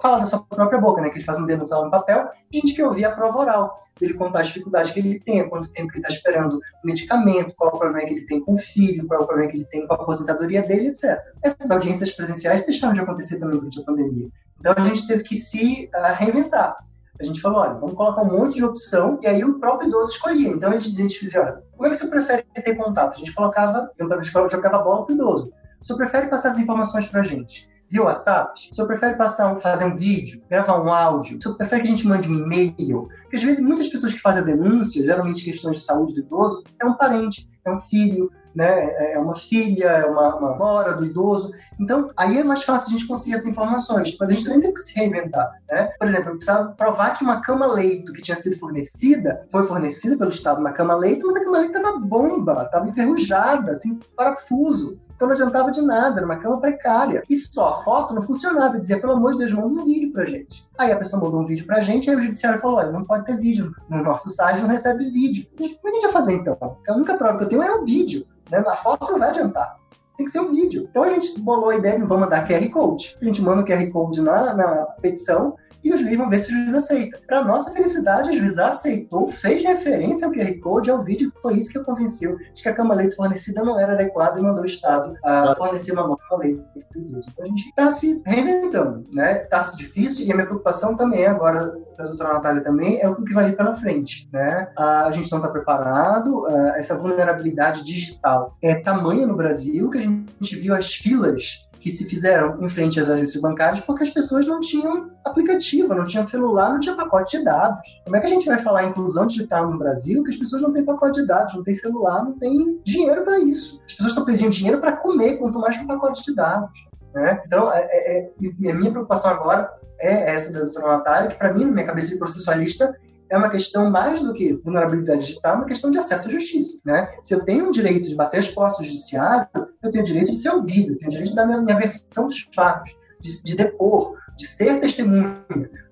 falar 0.00 0.18
da 0.18 0.26
sua 0.26 0.42
própria 0.42 0.80
boca, 0.80 1.00
né? 1.00 1.10
Que 1.10 1.18
ele 1.18 1.24
faz 1.24 1.38
uma 1.38 1.46
denúncia 1.46 1.76
no 1.76 1.90
papel, 1.90 2.28
gente 2.52 2.74
quer 2.74 2.86
ouvir 2.86 3.04
a 3.04 3.12
prova 3.12 3.38
oral, 3.38 3.82
ele 4.00 4.14
contar 4.14 4.40
a 4.40 4.42
dificuldade 4.42 4.92
que 4.92 4.98
ele 4.98 5.20
tem, 5.20 5.48
quanto 5.48 5.72
tempo 5.72 5.88
que 5.88 5.98
ele 5.98 6.04
está 6.04 6.14
esperando 6.14 6.56
o 6.56 6.86
medicamento, 6.86 7.54
qual 7.56 7.74
o 7.74 7.78
problema 7.78 8.06
que 8.06 8.14
ele 8.14 8.26
tem 8.26 8.40
com 8.40 8.54
o 8.54 8.58
filho, 8.58 9.06
qual 9.06 9.22
o 9.22 9.26
problema 9.26 9.50
que 9.50 9.58
ele 9.58 9.66
tem 9.66 9.86
com 9.86 9.94
a 9.94 9.96
aposentadoria 9.96 10.62
dele, 10.62 10.88
etc. 10.88 11.18
Essas 11.42 11.70
audiências 11.70 12.10
presenciais 12.10 12.66
deixaram 12.66 12.94
de 12.94 13.00
acontecer 13.00 13.38
também 13.38 13.58
durante 13.58 13.80
a 13.80 13.84
pandemia. 13.84 14.28
Então 14.58 14.74
a 14.76 14.84
gente 14.84 15.06
teve 15.06 15.22
que 15.22 15.36
se 15.36 15.88
uh, 15.94 16.14
reinventar. 16.14 16.76
A 17.20 17.24
gente 17.24 17.40
falou, 17.40 17.60
olha, 17.60 17.74
vamos 17.74 17.94
colocar 17.94 18.22
um 18.22 18.36
monte 18.36 18.56
de 18.56 18.64
opção, 18.64 19.18
e 19.22 19.26
aí 19.26 19.44
o 19.44 19.60
próprio 19.60 19.88
idoso 19.88 20.12
escolhia. 20.12 20.48
Então 20.48 20.72
ele 20.72 20.82
dizia, 20.82 21.04
a 21.04 21.08
gente 21.08 21.20
dizia, 21.20 21.40
olha, 21.40 21.62
como 21.72 21.86
é 21.86 21.90
que 21.90 21.96
você 21.96 22.08
prefere 22.08 22.44
ter 22.52 22.74
contato? 22.74 23.12
A 23.12 23.16
gente 23.16 23.34
colocava, 23.34 23.90
eu 23.98 24.48
jogava 24.48 24.78
bola 24.78 25.04
pro 25.04 25.14
idoso. 25.14 25.52
Você 25.82 25.94
prefere 25.94 26.28
passar 26.28 26.50
as 26.50 26.58
informações 26.58 27.06
para 27.06 27.20
a 27.20 27.24
gente? 27.24 27.68
Via 27.92 28.02
WhatsApp? 28.02 28.70
O 28.72 28.74
senhor 28.74 28.86
prefere 28.88 29.14
passar 29.16 29.54
um, 29.54 29.60
fazer 29.60 29.84
um 29.84 29.96
vídeo, 29.96 30.42
gravar 30.48 30.82
um 30.82 30.90
áudio? 30.90 31.38
O 31.38 31.42
senhor 31.42 31.54
prefere 31.56 31.82
que 31.82 31.88
a 31.88 31.90
gente 31.90 32.08
mande 32.08 32.28
um 32.28 32.44
e-mail? 32.44 33.08
Porque 33.20 33.36
às 33.36 33.42
vezes 33.42 33.62
muitas 33.62 33.88
pessoas 33.88 34.14
que 34.14 34.20
fazem 34.20 34.42
a 34.42 34.46
denúncia, 34.46 35.04
geralmente 35.04 35.44
questões 35.44 35.76
de 35.76 35.84
saúde 35.84 36.14
do 36.14 36.20
idoso, 36.20 36.64
é 36.80 36.86
um 36.86 36.94
parente, 36.94 37.46
é 37.64 37.70
um 37.70 37.80
filho, 37.82 38.30
né? 38.54 39.12
É 39.12 39.18
uma 39.18 39.36
filha, 39.36 39.86
é 39.86 40.04
uma, 40.06 40.36
uma 40.36 40.56
nora 40.56 40.94
do 40.94 41.04
idoso. 41.04 41.52
Então, 41.78 42.10
aí 42.16 42.38
é 42.38 42.44
mais 42.44 42.62
fácil 42.62 42.88
a 42.88 42.90
gente 42.92 43.06
conseguir 43.06 43.34
essas 43.36 43.46
informações, 43.46 44.16
mas 44.18 44.28
a 44.28 44.32
gente 44.32 44.44
também 44.44 44.60
tem 44.60 44.74
que 44.74 44.80
se 44.80 44.94
reinventar, 44.94 45.52
né? 45.70 45.92
Por 45.98 46.08
exemplo, 46.08 46.30
eu 46.30 46.36
precisava 46.36 46.72
provar 46.72 47.16
que 47.16 47.24
uma 47.24 47.40
cama-leito 47.40 48.12
que 48.12 48.22
tinha 48.22 48.40
sido 48.40 48.58
fornecida, 48.58 49.46
foi 49.50 49.64
fornecida 49.64 50.16
pelo 50.16 50.30
Estado 50.30 50.60
uma 50.60 50.72
cama-leito, 50.72 51.26
mas 51.26 51.36
a 51.36 51.44
cama-leito 51.44 51.76
estava 51.76 51.98
bomba, 51.98 52.62
estava 52.64 52.88
enferrujada, 52.88 53.72
assim, 53.72 53.98
parafuso. 54.16 54.98
Então 55.14 55.28
não 55.28 55.34
adiantava 55.34 55.70
de 55.70 55.82
nada, 55.82 56.18
era 56.18 56.26
uma 56.26 56.36
cama 56.36 56.60
precária. 56.60 57.22
E 57.28 57.38
só 57.38 57.68
a 57.68 57.84
foto 57.84 58.14
não 58.14 58.22
funcionava. 58.22 58.76
Eu 58.76 58.80
dizia, 58.80 59.00
pelo 59.00 59.12
amor 59.12 59.32
de 59.32 59.38
Deus, 59.38 59.52
manda 59.52 59.80
um 59.80 59.84
vídeo 59.84 60.12
pra 60.12 60.24
gente. 60.24 60.66
Aí 60.78 60.92
a 60.92 60.96
pessoa 60.96 61.22
mandou 61.22 61.40
um 61.40 61.46
vídeo 61.46 61.66
pra 61.66 61.80
gente, 61.80 62.10
aí 62.10 62.16
o 62.16 62.20
judiciário 62.20 62.60
falou: 62.60 62.78
olha, 62.78 62.90
não 62.90 63.04
pode 63.04 63.24
ter 63.24 63.36
vídeo. 63.36 63.74
No 63.88 64.02
nosso 64.02 64.30
site 64.30 64.60
não 64.60 64.68
recebe 64.68 65.10
vídeo. 65.10 65.46
Como 65.56 65.68
é 65.68 65.74
que 65.74 65.88
a 65.88 65.92
gente 65.92 66.02
vai 66.02 66.12
fazer 66.12 66.32
então? 66.34 66.56
A 66.60 66.92
única 66.92 67.14
prova 67.14 67.38
que 67.38 67.44
eu 67.44 67.48
tenho 67.48 67.62
é 67.62 67.72
o 67.72 67.84
vídeo. 67.84 68.26
Né? 68.50 68.60
Na 68.60 68.76
foto 68.76 69.10
não 69.10 69.18
vai 69.18 69.30
adiantar. 69.30 69.76
Tem 70.16 70.26
que 70.26 70.32
ser 70.32 70.40
um 70.40 70.52
vídeo. 70.52 70.86
Então 70.90 71.04
a 71.04 71.10
gente 71.10 71.40
bolou 71.40 71.70
a 71.70 71.76
ideia 71.76 71.98
de 71.98 72.04
vamos 72.04 72.24
mandar 72.24 72.46
QR 72.46 72.68
Code. 72.70 73.16
A 73.20 73.24
gente 73.24 73.40
manda 73.42 73.62
o 73.62 73.64
QR 73.64 73.90
Code 73.90 74.20
na, 74.20 74.54
na 74.54 74.66
petição 75.00 75.56
e 75.82 75.92
o 75.92 75.96
juiz 75.96 76.16
vai 76.16 76.28
ver 76.28 76.38
se 76.38 76.48
o 76.48 76.54
juiz 76.54 76.74
aceita. 76.74 77.18
Para 77.26 77.44
nossa 77.44 77.70
felicidade, 77.72 78.30
o 78.30 78.34
juiz 78.34 78.58
aceitou, 78.58 79.28
fez 79.28 79.64
referência 79.64 80.26
ao 80.26 80.32
QR 80.32 80.58
Code, 80.60 80.90
ao 80.90 81.02
vídeo, 81.02 81.32
foi 81.42 81.54
isso 81.54 81.72
que 81.72 81.78
o 81.78 81.84
convenceu 81.84 82.36
de 82.52 82.62
que 82.62 82.68
a 82.68 82.74
cama 82.74 82.94
leite 82.94 83.16
fornecida 83.16 83.62
não 83.62 83.78
era 83.78 83.92
adequada 83.92 84.38
e 84.38 84.42
mandou 84.42 84.62
o 84.62 84.66
Estado 84.66 85.14
a 85.24 85.54
fornecer 85.56 85.92
uma 85.92 86.06
nova 86.06 86.36
leite 86.38 86.62
Então 86.94 87.44
a 87.44 87.48
gente 87.48 87.68
está 87.68 87.90
se 87.90 88.22
reinventando, 88.24 89.04
né? 89.12 89.42
Está 89.42 89.62
se 89.62 89.76
difícil 89.76 90.26
e 90.26 90.32
a 90.32 90.34
minha 90.34 90.46
preocupação 90.46 90.96
também 90.96 91.26
agora 91.26 91.72
da 91.96 92.04
doutora 92.04 92.34
Natália 92.34 92.62
também 92.62 93.00
é 93.00 93.08
o 93.08 93.16
que 93.16 93.32
vai 93.32 93.46
vir 93.50 93.56
pela 93.56 93.74
frente, 93.74 94.28
né? 94.32 94.68
A 94.76 95.10
gente 95.10 95.30
não 95.30 95.38
está 95.38 95.50
preparado, 95.50 96.46
essa 96.76 96.96
vulnerabilidade 96.96 97.84
digital 97.84 98.56
é 98.62 98.76
tamanha 98.76 99.26
no 99.26 99.36
Brasil 99.36 99.90
que 99.90 99.98
a 99.98 100.02
gente 100.02 100.56
viu 100.56 100.74
as 100.74 100.94
filas 100.94 101.68
que 101.82 101.90
se 101.90 102.08
fizeram 102.08 102.62
em 102.62 102.70
frente 102.70 103.00
às 103.00 103.10
agências 103.10 103.42
bancárias 103.42 103.80
porque 103.80 104.04
as 104.04 104.10
pessoas 104.10 104.46
não 104.46 104.60
tinham 104.60 105.10
aplicativo, 105.24 105.92
não 105.92 106.04
tinham 106.04 106.28
celular, 106.28 106.72
não 106.72 106.80
tinha 106.80 106.94
pacote 106.94 107.38
de 107.38 107.44
dados. 107.44 107.80
Como 108.04 108.16
é 108.16 108.20
que 108.20 108.26
a 108.26 108.30
gente 108.30 108.46
vai 108.46 108.58
falar 108.62 108.84
em 108.84 108.90
inclusão 108.90 109.26
digital 109.26 109.68
no 109.68 109.76
Brasil 109.76 110.22
que 110.22 110.30
as 110.30 110.36
pessoas 110.36 110.62
não 110.62 110.72
têm 110.72 110.84
pacote 110.84 111.20
de 111.20 111.26
dados, 111.26 111.54
não 111.54 111.64
têm 111.64 111.74
celular, 111.74 112.24
não 112.24 112.38
têm 112.38 112.80
dinheiro 112.84 113.24
para 113.24 113.40
isso? 113.40 113.80
As 113.84 113.94
pessoas 113.94 114.12
estão 114.12 114.24
pedindo 114.24 114.50
dinheiro 114.50 114.80
para 114.80 114.96
comer, 114.96 115.38
quanto 115.38 115.58
mais 115.58 115.76
com 115.76 115.88
pacote 115.88 116.24
de 116.24 116.36
dados. 116.36 116.70
Né? 117.12 117.42
Então, 117.44 117.72
é, 117.72 117.88
é, 117.90 118.20
é, 118.20 118.70
a 118.70 118.74
minha 118.74 118.90
preocupação 118.92 119.32
agora 119.32 119.68
é 120.00 120.34
essa 120.34 120.52
da 120.52 120.60
doutora 120.60 120.98
Natália, 120.98 121.30
que 121.30 121.36
para 121.36 121.52
mim, 121.52 121.64
na 121.64 121.72
minha 121.72 121.86
cabeça 121.86 122.10
de 122.10 122.16
processualista, 122.16 122.94
é 123.32 123.36
uma 123.36 123.48
questão 123.48 123.90
mais 123.90 124.22
do 124.22 124.34
que 124.34 124.52
vulnerabilidade 124.52 125.24
digital, 125.24 125.54
é 125.54 125.56
uma 125.56 125.66
questão 125.66 125.90
de 125.90 125.96
acesso 125.96 126.28
à 126.28 126.30
justiça. 126.30 126.82
Né? 126.84 127.16
Se 127.24 127.34
eu 127.34 127.42
tenho 127.42 127.68
o 127.68 127.72
direito 127.72 128.06
de 128.06 128.14
bater 128.14 128.40
as 128.40 128.48
portas 128.48 128.78
do 128.78 128.84
judiciário, 128.84 129.48
eu 129.82 129.90
tenho 129.90 130.04
o 130.04 130.06
direito 130.06 130.30
de 130.30 130.36
ser 130.36 130.50
ouvido, 130.50 130.92
eu 130.92 130.98
tenho 130.98 131.08
o 131.08 131.12
direito 131.12 131.30
de 131.30 131.36
dar 131.36 131.46
minha, 131.46 131.62
minha 131.62 131.78
versão 131.78 132.28
dos 132.28 132.46
fatos, 132.54 132.92
de, 133.20 133.42
de 133.42 133.56
depor, 133.56 134.18
de 134.36 134.46
ser 134.46 134.80
testemunha. 134.80 135.42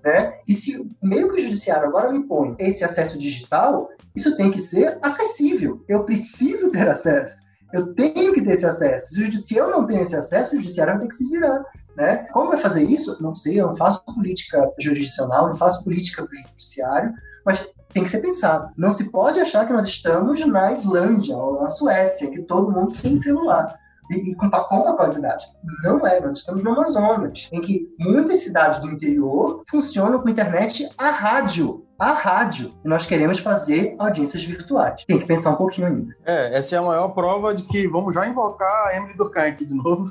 Né? 0.03 0.33
E 0.47 0.53
se 0.53 0.87
meio 1.01 1.29
que 1.29 1.41
o 1.41 1.43
judiciário 1.43 1.87
agora 1.87 2.11
me 2.11 2.27
põe 2.27 2.55
esse 2.59 2.83
acesso 2.83 3.17
digital, 3.17 3.89
isso 4.15 4.37
tem 4.37 4.51
que 4.51 4.61
ser 4.61 4.99
acessível. 5.01 5.83
Eu 5.89 6.03
preciso 6.03 6.69
ter 6.69 6.87
acesso. 6.87 7.39
Eu 7.73 7.93
tenho 7.93 8.33
que 8.33 8.41
ter 8.41 8.53
esse 8.53 8.65
acesso. 8.65 9.15
Se 9.43 9.55
eu 9.55 9.69
não 9.69 9.85
tenho 9.85 10.01
esse 10.01 10.15
acesso, 10.15 10.53
o 10.53 10.57
judiciário 10.57 10.93
vai 10.93 11.01
ter 11.03 11.09
que 11.09 11.15
se 11.15 11.29
virar. 11.29 11.63
Né? 11.95 12.17
Como 12.31 12.49
vai 12.49 12.57
fazer 12.57 12.83
isso? 12.83 13.21
Não 13.21 13.35
sei, 13.35 13.59
eu 13.59 13.67
não 13.67 13.77
faço 13.77 14.03
política 14.05 14.71
jurisdicional, 14.79 15.49
não 15.49 15.55
faço 15.55 15.83
política 15.83 16.25
para 16.25 16.33
o 16.33 16.41
judiciário, 16.47 17.13
mas 17.45 17.73
tem 17.93 18.03
que 18.03 18.09
ser 18.09 18.21
pensado. 18.21 18.71
Não 18.77 18.91
se 18.91 19.11
pode 19.11 19.39
achar 19.39 19.65
que 19.65 19.73
nós 19.73 19.85
estamos 19.85 20.45
na 20.45 20.71
Islândia 20.71 21.35
ou 21.35 21.61
na 21.61 21.69
Suécia, 21.69 22.31
que 22.31 22.41
todo 22.43 22.71
mundo 22.71 22.95
tem 23.01 23.17
celular. 23.17 23.77
E, 24.09 24.31
e 24.31 24.35
com, 24.35 24.49
com 24.49 24.87
a 24.87 24.95
qualidade. 24.95 25.45
Não 25.83 26.05
é, 26.05 26.19
nós 26.19 26.39
estamos 26.39 26.63
no 26.63 26.71
Amazonas, 26.71 27.49
em 27.51 27.61
que 27.61 27.87
muitas 27.99 28.37
cidades 28.37 28.79
do 28.81 28.89
interior 28.89 29.63
funcionam 29.69 30.21
com 30.21 30.29
internet 30.29 30.89
a 30.97 31.11
rádio 31.11 31.85
a 32.01 32.13
rádio. 32.13 32.71
E 32.83 32.87
nós 32.87 33.05
queremos 33.05 33.37
fazer 33.37 33.95
audiências 33.99 34.43
virtuais. 34.43 35.03
Tem 35.05 35.19
que 35.19 35.25
pensar 35.25 35.51
um 35.51 35.55
pouquinho 35.55 35.87
ainda. 35.87 36.15
É, 36.25 36.57
essa 36.57 36.75
é 36.75 36.79
a 36.79 36.81
maior 36.81 37.09
prova 37.09 37.53
de 37.53 37.61
que 37.61 37.87
vamos 37.87 38.15
já 38.15 38.27
invocar 38.27 38.87
a 38.87 38.97
Emily 38.97 39.15
Durkheim 39.15 39.49
aqui 39.49 39.65
de 39.65 39.75
novo. 39.75 40.05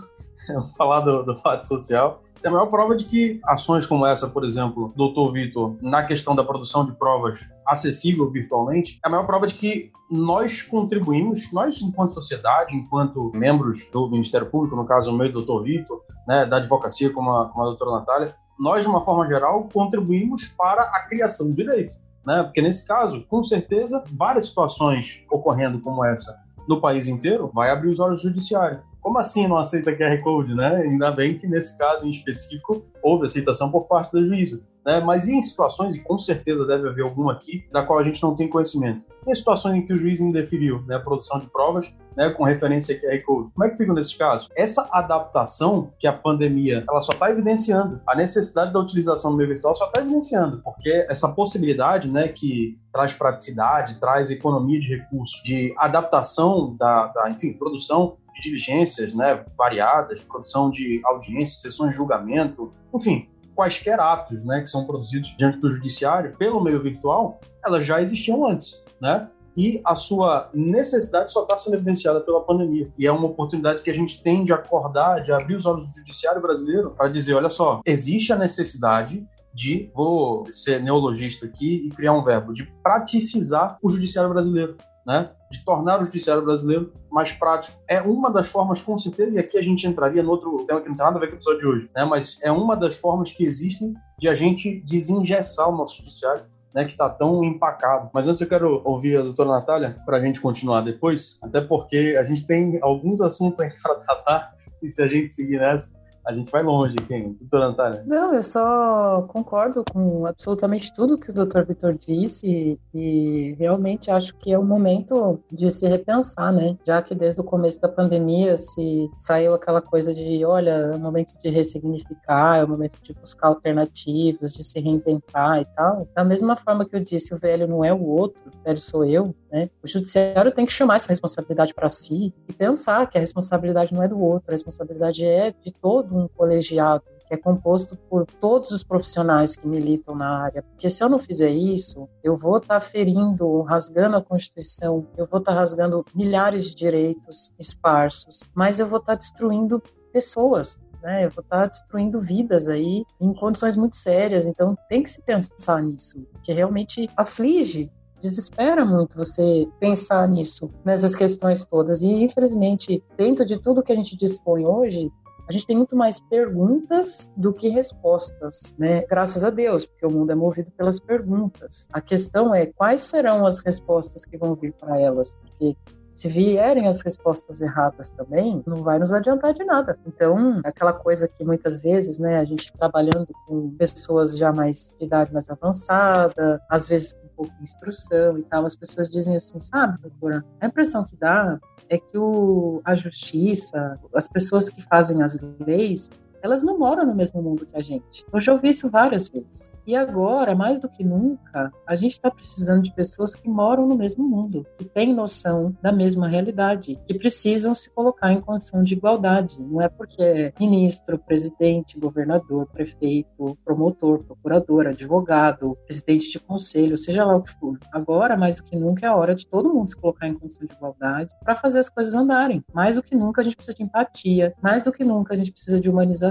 falar 0.79 1.01
do, 1.01 1.25
do 1.25 1.37
fato 1.37 1.67
social. 1.67 2.23
Isso 2.37 2.47
é 2.47 2.49
a 2.49 2.53
maior 2.53 2.67
prova 2.67 2.97
de 2.97 3.05
que 3.05 3.41
ações 3.45 3.85
como 3.85 4.07
essa, 4.07 4.29
por 4.29 4.45
exemplo, 4.45 4.93
doutor 4.97 5.33
Vitor, 5.33 5.77
na 5.83 6.05
questão 6.05 6.35
da 6.35 6.45
produção 6.45 6.87
de 6.87 6.93
provas 6.93 7.41
acessível 7.67 8.31
virtualmente, 8.31 8.99
é 9.05 9.09
a 9.09 9.11
maior 9.11 9.27
prova 9.27 9.47
de 9.47 9.55
que 9.55 9.91
nós 10.11 10.63
contribuímos, 10.63 11.53
nós 11.53 11.83
enquanto 11.83 12.15
sociedade, 12.15 12.75
enquanto 12.75 13.31
membros 13.35 13.91
do 13.91 14.09
Ministério 14.09 14.47
Público, 14.47 14.75
no 14.75 14.87
caso 14.87 15.13
o 15.13 15.17
meu 15.17 15.31
doutor 15.31 15.65
Vitor, 15.65 16.01
né, 16.27 16.47
da 16.47 16.57
advocacia 16.57 17.13
como 17.13 17.31
a, 17.31 17.49
como 17.49 17.65
a 17.65 17.67
doutora 17.67 17.99
Natália, 17.99 18.35
nós, 18.61 18.83
de 18.83 18.89
uma 18.89 19.01
forma 19.01 19.27
geral, 19.27 19.69
contribuímos 19.73 20.47
para 20.47 20.83
a 20.83 21.07
criação 21.09 21.49
do 21.49 21.55
direito. 21.55 21.95
Né? 22.25 22.43
Porque 22.43 22.61
nesse 22.61 22.87
caso, 22.87 23.25
com 23.27 23.43
certeza, 23.43 24.05
várias 24.13 24.47
situações 24.47 25.25
ocorrendo 25.31 25.81
como 25.81 26.05
essa 26.05 26.39
no 26.69 26.81
país 26.81 27.09
inteiro 27.09 27.51
vai 27.53 27.71
abrir 27.71 27.89
os 27.89 27.99
olhos 27.99 28.23
do 28.23 28.29
judiciário 28.29 28.83
como 29.01 29.19
assim 29.19 29.47
não 29.47 29.57
aceita 29.57 29.97
QR 29.97 30.23
Code, 30.23 30.55
né? 30.55 30.77
Ainda 30.77 31.11
bem 31.11 31.37
que 31.37 31.47
nesse 31.47 31.77
caso 31.77 32.07
em 32.07 32.11
específico 32.11 32.83
houve 33.03 33.27
aceitação 33.27 33.71
por 33.71 33.87
parte 33.87 34.13
da 34.13 34.23
juíza. 34.23 34.63
Né? 34.85 35.01
Mas 35.01 35.29
em 35.29 35.41
situações, 35.41 35.95
e 35.95 36.01
com 36.01 36.19
certeza 36.19 36.67
deve 36.67 36.89
haver 36.89 37.03
alguma 37.03 37.33
aqui, 37.33 37.65
da 37.73 37.83
qual 37.83 37.99
a 37.99 38.05
gente 38.05 38.23
não 38.23 38.35
tem 38.35 38.49
conhecimento, 38.49 39.03
em 39.27 39.35
situações 39.35 39.77
em 39.77 39.87
que 39.87 39.93
o 39.93 39.99
juiz 39.99 40.21
indeferiu 40.21 40.83
né, 40.87 40.97
a 40.97 41.01
produção 41.01 41.39
de 41.39 41.47
provas 41.47 41.95
né, 42.17 42.31
com 42.31 42.45
referência 42.45 42.97
a 42.97 43.01
QR 43.01 43.23
Code, 43.25 43.51
como 43.55 43.65
é 43.65 43.71
que 43.71 43.77
fica 43.77 43.93
nesse 43.93 44.17
caso? 44.17 44.49
Essa 44.57 44.89
adaptação 44.93 45.93
que 45.99 46.07
a 46.07 46.13
pandemia 46.13 46.85
ela 46.89 47.01
só 47.01 47.13
está 47.13 47.31
evidenciando, 47.31 48.01
a 48.07 48.17
necessidade 48.17 48.73
da 48.73 48.81
utilização 48.81 49.33
do 49.33 49.37
meio 49.37 49.51
virtual 49.51 49.77
só 49.77 49.87
está 49.87 50.01
evidenciando, 50.01 50.61
porque 50.63 51.07
essa 51.09 51.29
possibilidade 51.29 52.11
né, 52.11 52.29
que 52.29 52.79
traz 52.93 53.13
praticidade, 53.13 54.01
traz 54.01 54.31
economia 54.31 54.81
de 54.81 54.89
recursos, 54.97 55.43
de 55.43 55.73
adaptação 55.77 56.77
da, 56.77 57.09
da 57.09 57.31
enfim, 57.31 57.53
produção 57.53 58.17
de 58.35 58.41
diligências 58.41 59.15
né, 59.15 59.45
variadas, 59.57 60.25
produção 60.25 60.71
de 60.71 61.01
audiências, 61.05 61.61
sessões 61.61 61.91
de 61.91 61.97
julgamento, 61.97 62.73
enfim, 62.95 63.29
quaisquer 63.55 64.01
atos 64.01 64.45
né, 64.45 64.61
que 64.61 64.69
são 64.69 64.87
produzidos 64.87 65.35
diante 65.37 65.59
do 65.59 65.69
judiciário 65.69 66.35
pelo 66.37 66.63
meio 66.63 66.83
virtual, 66.83 67.41
elas 67.65 67.85
já 67.85 68.01
existiam 68.01 68.47
antes, 68.47 68.83
né? 69.01 69.29
E 69.57 69.81
a 69.85 69.97
sua 69.97 70.49
necessidade 70.55 71.33
só 71.33 71.43
está 71.43 71.59
sendo 71.59 71.75
evidenciada 71.75 72.21
pela 72.21 72.41
pandemia. 72.41 72.91
E 72.97 73.07
é 73.07 73.13
uma 73.13 73.27
oportunidade 73.27 73.83
que 73.83 73.91
a 73.91 73.95
gente 73.95 74.23
tem 74.23 74.45
de 74.45 74.53
acordar, 74.53 75.23
de 75.23 75.33
abrir 75.33 75.57
os 75.57 75.67
olhos 75.67 75.89
do 75.89 75.99
judiciário 75.99 76.41
brasileiro 76.41 76.93
para 76.93 77.09
dizer, 77.09 77.35
olha 77.35 77.51
só, 77.51 77.81
existe 77.85 78.33
a 78.33 78.37
necessidade 78.37 79.27
de, 79.53 79.91
vou 79.93 80.47
ser 80.53 80.81
neologista 80.81 81.47
aqui 81.47 81.87
e 81.87 81.91
criar 81.91 82.13
um 82.13 82.23
verbo, 82.23 82.53
de 82.53 82.65
praticizar 82.83 83.77
o 83.83 83.91
judiciário 83.91 84.31
brasileiro 84.31 84.77
né, 85.07 85.31
de 85.51 85.65
tornar 85.65 86.01
o 86.01 86.05
judiciário 86.05 86.45
brasileiro 86.45 86.93
mais 87.11 87.33
prático. 87.33 87.77
É 87.89 88.01
uma 88.01 88.31
das 88.31 88.49
formas, 88.49 88.81
com 88.81 88.97
certeza, 88.99 89.37
e 89.37 89.41
aqui 89.41 89.59
a 89.59 89.63
gente 89.63 89.87
entraria 89.87 90.23
no 90.23 90.31
outro 90.31 90.65
tema 90.67 90.81
que 90.81 90.89
não 90.89 90.95
tem 90.95 91.05
nada 91.05 91.17
a 91.17 91.21
ver 91.21 91.29
com 91.29 91.35
o 91.35 91.37
episódio 91.37 91.61
de 91.61 91.67
hoje, 91.67 91.91
né, 91.95 92.05
mas 92.05 92.39
é 92.43 92.53
uma 92.53 92.77
das 92.77 92.97
formas 92.97 93.33
que 93.33 93.45
existem 93.45 93.95
de 94.19 94.29
a 94.29 94.35
gente 94.35 94.81
desengessar 94.87 95.69
o 95.69 95.77
nosso 95.77 95.99
judiciário 95.99 96.45
né, 96.75 96.85
que 96.85 96.93
está 96.93 97.09
tão 97.09 97.45
empacado. 97.45 98.11
Mas 98.13 98.29
antes 98.29 98.41
eu 98.41 98.49
quero 98.49 98.81
ouvir 98.85 99.19
a 99.19 99.23
doutora 99.23 99.51
Natália 99.51 99.97
para 100.05 100.17
a 100.17 100.21
gente 100.21 100.41
continuar 100.41 100.83
depois, 100.83 101.39
até 101.43 101.61
porque 101.61 102.17
a 102.19 102.25
gente 102.25 102.47
tem 102.47 102.79
alguns 102.83 103.21
assuntos 103.21 103.61
aí 103.61 103.71
para 103.83 103.95
tratar 103.97 104.55
e 104.83 104.91
se 104.91 105.03
a 105.03 105.09
gente 105.09 105.33
seguir 105.33 105.59
nessa, 105.59 105.93
a 106.27 106.33
gente 106.33 106.51
vai 106.51 106.63
longe, 106.63 106.95
quem? 107.09 107.33
Doutora 107.41 107.69
Natália? 107.71 108.05
Não, 108.07 108.35
eu 108.35 108.43
só 108.43 109.23
concordo 109.29 109.85
com 109.93 110.27
absolutamente 110.27 110.93
tudo 110.95 111.19
que 111.19 111.31
o 111.31 111.35
doutor 111.35 111.65
Vitor 111.65 111.95
disse 111.95 112.79
e 112.95 113.55
realmente 113.59 114.11
acho 114.11 114.37
que 114.37 114.53
é 114.53 114.59
o 114.59 114.65
momento 114.65 115.41
de 115.51 115.71
se 115.71 115.87
repensar, 115.89 116.53
né? 116.53 116.77
Já 116.87 117.03
que 117.03 117.15
desde 117.15 117.41
o 117.41 117.45
começo 117.45 117.81
da 117.81 117.89
pandemia 117.89 118.59
se 118.59 119.11
saiu 119.17 119.55
aquela 119.55 119.81
coisa 119.81 120.15
de, 120.15 120.45
olha, 120.45 120.71
é 120.71 120.97
o 120.97 121.01
momento 121.01 121.35
de 121.43 121.51
ressignificar, 121.51 122.59
é 122.59 122.65
o 122.65 122.69
momento 122.69 122.97
de 123.03 123.13
buscar 123.15 123.49
alternativas, 123.49 124.53
de 124.53 124.63
se 124.63 124.79
reinventar 124.79 125.61
e 125.61 125.65
tal. 125.77 126.07
Da 126.15 126.25
mesma 126.25 126.57
forma 126.57 126.85
que 126.85 126.95
eu 126.95 127.01
disse, 127.01 127.35
o 127.35 127.39
velho 127.39 127.67
não 127.67 127.85
é 127.85 127.93
o 127.93 128.03
outro, 128.05 128.43
o 128.47 128.65
velho 128.65 128.81
sou 128.81 129.05
eu, 129.05 129.35
né? 129.51 129.69
O 129.83 129.89
judiciário 129.89 130.53
tem 130.53 130.65
que 130.65 130.73
chamar 130.73 130.97
essa 130.97 131.09
responsabilidade 131.09 131.75
para 131.75 131.89
si 131.89 132.33
e 132.49 132.53
pensar 132.53 133.09
que 133.09 133.19
a 133.19 133.21
responsabilidade 133.21 133.93
não 133.93 134.03
é 134.03 134.09
do 134.09 134.21
outro, 134.21 134.49
a 134.49 134.53
responsabilidade 134.53 135.25
é 135.25 135.51
de 135.51 135.73
todo 135.73 136.17
um 136.17 136.29
colegiado 136.29 137.05
que 137.27 137.35
é 137.35 137.37
composto 137.37 137.97
por 137.97 138.27
todos 138.27 138.73
os 138.73 138.83
profissionais 138.83 139.55
que 139.55 139.65
militam 139.65 140.17
na 140.17 140.43
área. 140.43 140.65
Porque 140.65 140.91
se 140.91 141.03
eu 141.03 141.09
não 141.09 141.21
fizer 141.21 141.51
isso, 141.51 142.09
eu 142.25 142.37
vou 142.37 142.57
estar 142.57 142.75
tá 142.75 142.81
ferindo, 142.81 143.63
rasgando 143.63 144.17
a 144.17 144.23
Constituição, 144.23 145.07
eu 145.17 145.27
vou 145.27 145.39
estar 145.39 145.53
tá 145.53 145.59
rasgando 145.61 146.05
milhares 146.13 146.65
de 146.65 146.75
direitos 146.75 147.53
esparsos, 147.57 148.43
mas 148.53 148.81
eu 148.81 148.87
vou 148.89 148.99
estar 148.99 149.13
tá 149.13 149.19
destruindo 149.19 149.81
pessoas, 150.13 150.81
né? 151.01 151.25
Eu 151.25 151.31
vou 151.31 151.43
estar 151.43 151.67
destruindo 151.67 152.21
vidas 152.21 152.69
aí 152.69 153.05
em 153.21 153.33
condições 153.33 153.77
muito 153.77 153.95
sérias. 153.95 154.49
Então 154.49 154.77
tem 154.89 155.01
que 155.01 155.11
se 155.11 155.23
pensar 155.23 155.81
nisso, 155.83 156.27
que 156.43 156.53
realmente 156.53 157.09
aflige 157.17 157.89
desespera 158.21 158.85
muito 158.85 159.17
você 159.17 159.67
pensar 159.79 160.29
nisso, 160.29 160.71
nessas 160.85 161.17
questões 161.17 161.65
todas. 161.65 162.03
E, 162.03 162.09
infelizmente, 162.09 163.03
dentro 163.17 163.45
de 163.45 163.59
tudo 163.59 163.83
que 163.83 163.93
a 163.93 163.97
gente 163.97 164.17
dispõe 164.17 164.65
hoje, 164.65 165.11
a 165.49 165.53
gente 165.53 165.67
tem 165.67 165.77
muito 165.77 165.97
mais 165.97 166.21
perguntas 166.21 167.29
do 167.37 167.53
que 167.53 167.69
respostas, 167.69 168.73
né? 168.79 169.03
Graças 169.07 169.43
a 169.43 169.51
Deus, 169.51 169.85
porque 169.85 170.07
o 170.07 170.11
mundo 170.11 170.31
é 170.31 170.35
movido 170.37 170.71
pelas 170.71 171.01
perguntas. 171.01 171.89
A 171.93 172.01
questão 172.01 172.55
é 172.55 172.67
quais 172.67 173.03
serão 173.03 173.45
as 173.45 173.59
respostas 173.59 174.25
que 174.25 174.39
vão 174.39 174.55
vir 174.55 174.73
para 174.75 175.01
elas, 175.01 175.35
porque 175.35 175.77
se 176.13 176.29
vierem 176.29 176.87
as 176.87 177.01
respostas 177.01 177.61
erradas 177.61 178.11
também, 178.11 178.63
não 178.67 178.83
vai 178.83 178.99
nos 178.99 179.13
adiantar 179.13 179.55
de 179.55 179.65
nada. 179.65 179.99
Então, 180.07 180.61
aquela 180.65 180.93
coisa 180.93 181.29
que 181.29 181.45
muitas 181.45 181.83
vezes, 181.83 182.19
né, 182.19 182.39
a 182.39 182.45
gente 182.45 182.73
trabalhando 182.73 183.29
com 183.47 183.71
pessoas 183.77 184.37
já 184.37 184.53
mais 184.53 184.95
de 184.99 185.07
idade 185.07 185.33
mais 185.33 185.49
avançada, 185.51 186.61
às 186.69 186.89
vezes 186.89 187.13
com 187.13 187.29
pouca 187.37 187.55
instrução 187.63 188.39
e 188.39 188.43
tal, 188.43 188.67
as 188.67 188.75
pessoas 188.75 189.09
dizem 189.09 189.37
assim, 189.37 189.59
sabe, 189.59 190.01
doutora, 190.03 190.45
a 190.61 190.67
impressão 190.67 191.05
que 191.05 191.17
dá 191.17 191.59
é 191.89 191.99
que 191.99 192.17
o, 192.17 192.81
a 192.85 192.95
justiça, 192.95 193.99
as 194.15 194.29
pessoas 194.29 194.69
que 194.69 194.83
fazem 194.83 195.23
as 195.23 195.39
leis, 195.61 196.09
elas 196.43 196.63
não 196.63 196.79
moram 196.79 197.07
no 197.07 197.15
mesmo 197.15 197.43
mundo 197.43 197.67
que 197.67 197.77
a 197.77 197.81
gente. 197.81 198.25
Eu 198.33 198.41
já 198.41 198.53
ouvi 198.53 198.69
isso 198.69 198.91
várias 198.91 199.29
vezes. 199.29 199.73
E 199.87 199.95
agora, 199.95 200.55
mais 200.55 200.81
do 200.81 200.89
que 200.89 201.05
nunca, 201.05 201.73
a 201.87 201.95
gente 201.95 202.13
está 202.13 202.31
precisando 202.31 202.83
de 202.83 202.95
pessoas 202.95 203.35
que 203.35 203.49
moram 203.49 203.87
no 203.87 203.97
mesmo 203.97 204.27
mundo, 204.27 204.67
que 204.79 204.85
têm 204.85 205.15
noção 205.15 205.77
da 205.83 205.93
mesma 205.93 206.29
realidade, 206.29 206.99
que 207.07 207.15
precisam 207.15 207.75
se 207.75 207.93
colocar 207.93 208.33
em 208.33 208.41
condição 208.41 208.83
de 208.83 208.95
igualdade. 208.95 209.61
Não 209.61 209.81
é 209.81 209.89
porque 209.89 210.23
é 210.23 210.53
ministro, 210.59 211.19
presidente, 211.19 211.99
governador, 211.99 212.67
prefeito, 212.67 213.59
promotor, 213.65 214.25
procurador, 214.25 214.87
advogado, 214.87 215.77
presidente 215.87 216.31
de 216.31 216.39
conselho, 216.39 216.97
seja 216.97 217.25
lá 217.25 217.37
o 217.37 217.43
que 217.43 217.53
for. 217.59 217.79
Agora, 217.93 218.37
mais 218.37 218.57
do 218.57 218.65
que 218.65 218.77
nunca, 218.77 219.07
é 219.07 219.09
a 219.09 219.17
hora 219.17 219.35
de 219.35 219.47
todo 219.47 219.73
mundo 219.73 219.89
se 219.89 219.97
colocar 219.97 220.29
em 220.29 220.35
condição 220.35 220.67
de 220.67 220.75
igualdade 220.75 221.35
para 221.45 221.57
fazer 221.57 221.81
as 221.81 221.89
coisas 221.89 222.15
andarem. 222.15 222.65
Mais 222.73 222.97
do 222.97 223.03
que 223.03 223.15
nunca, 223.15 223.41
a 223.41 223.45
gente 223.45 223.57
precisa 223.57 223.77
de 223.77 223.83
empatia. 223.83 224.55
Mais 224.63 224.83
do 224.83 224.93
que 224.93 225.05
nunca, 225.05 225.35
a 225.35 225.37
gente 225.37 225.53
precisa 225.53 225.81
de 225.81 225.91
humanização 225.91 226.30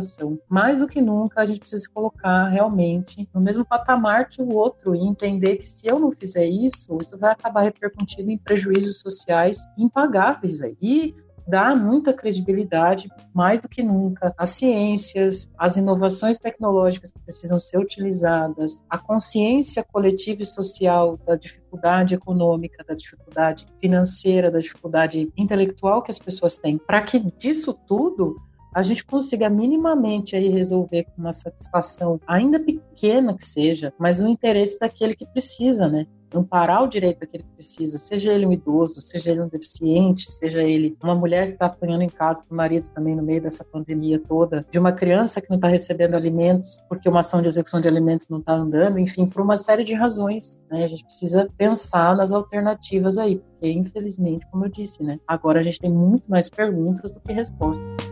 mais 0.49 0.79
do 0.79 0.87
que 0.87 1.01
nunca, 1.01 1.41
a 1.41 1.45
gente 1.45 1.59
precisa 1.59 1.83
se 1.83 1.89
colocar 1.89 2.47
realmente 2.47 3.29
no 3.33 3.41
mesmo 3.41 3.65
patamar 3.65 4.29
que 4.29 4.41
o 4.41 4.53
outro 4.53 4.95
e 4.95 4.99
entender 4.99 5.57
que 5.57 5.67
se 5.67 5.87
eu 5.87 5.99
não 5.99 6.11
fizer 6.11 6.45
isso, 6.45 6.97
isso 7.01 7.17
vai 7.17 7.31
acabar 7.31 7.61
repercutindo 7.61 8.31
em 8.31 8.37
prejuízos 8.37 8.99
sociais 8.99 9.65
impagáveis 9.77 10.61
aí. 10.61 11.15
Dá 11.47 11.75
muita 11.75 12.13
credibilidade, 12.13 13.09
mais 13.33 13.59
do 13.59 13.67
que 13.67 13.81
nunca, 13.81 14.31
às 14.37 14.51
ciências, 14.51 15.49
às 15.57 15.77
inovações 15.77 16.37
tecnológicas 16.37 17.11
que 17.11 17.19
precisam 17.21 17.57
ser 17.57 17.79
utilizadas, 17.79 18.83
a 18.87 18.99
consciência 18.99 19.83
coletiva 19.83 20.43
e 20.43 20.45
social 20.45 21.17
da 21.25 21.35
dificuldade 21.35 22.13
econômica, 22.13 22.85
da 22.87 22.93
dificuldade 22.93 23.65
financeira, 23.81 24.51
da 24.51 24.59
dificuldade 24.59 25.33
intelectual 25.35 26.03
que 26.03 26.11
as 26.11 26.19
pessoas 26.19 26.55
têm, 26.55 26.77
para 26.77 27.01
que 27.01 27.19
disso 27.19 27.73
tudo 27.73 28.39
a 28.73 28.81
gente 28.81 29.05
consiga 29.05 29.49
minimamente 29.49 30.35
aí 30.35 30.49
resolver 30.49 31.05
com 31.05 31.21
uma 31.21 31.33
satisfação, 31.33 32.19
ainda 32.27 32.59
pequena 32.59 33.35
que 33.35 33.43
seja, 33.43 33.93
mas 33.97 34.19
o 34.19 34.27
interesse 34.27 34.79
daquele 34.79 35.15
que 35.15 35.25
precisa, 35.25 35.87
né? 35.87 36.05
amparar 36.37 36.83
o 36.83 36.87
direito 36.87 37.19
daquele 37.19 37.43
que 37.43 37.49
precisa, 37.55 37.97
seja 37.97 38.33
ele 38.33 38.45
um 38.45 38.53
idoso, 38.53 39.01
seja 39.01 39.31
ele 39.31 39.41
um 39.41 39.47
deficiente, 39.47 40.31
seja 40.31 40.61
ele 40.61 40.95
uma 41.01 41.15
mulher 41.15 41.47
que 41.47 41.53
está 41.53 41.65
apanhando 41.67 42.03
em 42.03 42.09
casa 42.09 42.45
do 42.47 42.55
marido 42.55 42.89
também 42.89 43.15
no 43.15 43.23
meio 43.23 43.41
dessa 43.41 43.63
pandemia 43.63 44.19
toda, 44.19 44.65
de 44.69 44.79
uma 44.79 44.91
criança 44.91 45.41
que 45.41 45.49
não 45.49 45.55
está 45.55 45.67
recebendo 45.67 46.15
alimentos 46.15 46.79
porque 46.87 47.09
uma 47.09 47.19
ação 47.19 47.41
de 47.41 47.47
execução 47.47 47.81
de 47.81 47.87
alimentos 47.87 48.27
não 48.29 48.39
está 48.39 48.53
andando, 48.53 48.99
enfim, 48.99 49.25
por 49.25 49.41
uma 49.41 49.55
série 49.55 49.83
de 49.83 49.93
razões. 49.93 50.61
Né? 50.69 50.85
A 50.85 50.87
gente 50.87 51.03
precisa 51.03 51.49
pensar 51.57 52.15
nas 52.15 52.33
alternativas 52.33 53.17
aí, 53.17 53.37
porque 53.37 53.69
infelizmente, 53.69 54.45
como 54.51 54.65
eu 54.65 54.69
disse, 54.69 55.03
né, 55.03 55.19
agora 55.27 55.59
a 55.59 55.63
gente 55.63 55.79
tem 55.79 55.91
muito 55.91 56.29
mais 56.29 56.49
perguntas 56.49 57.11
do 57.11 57.19
que 57.19 57.33
respostas. 57.33 58.11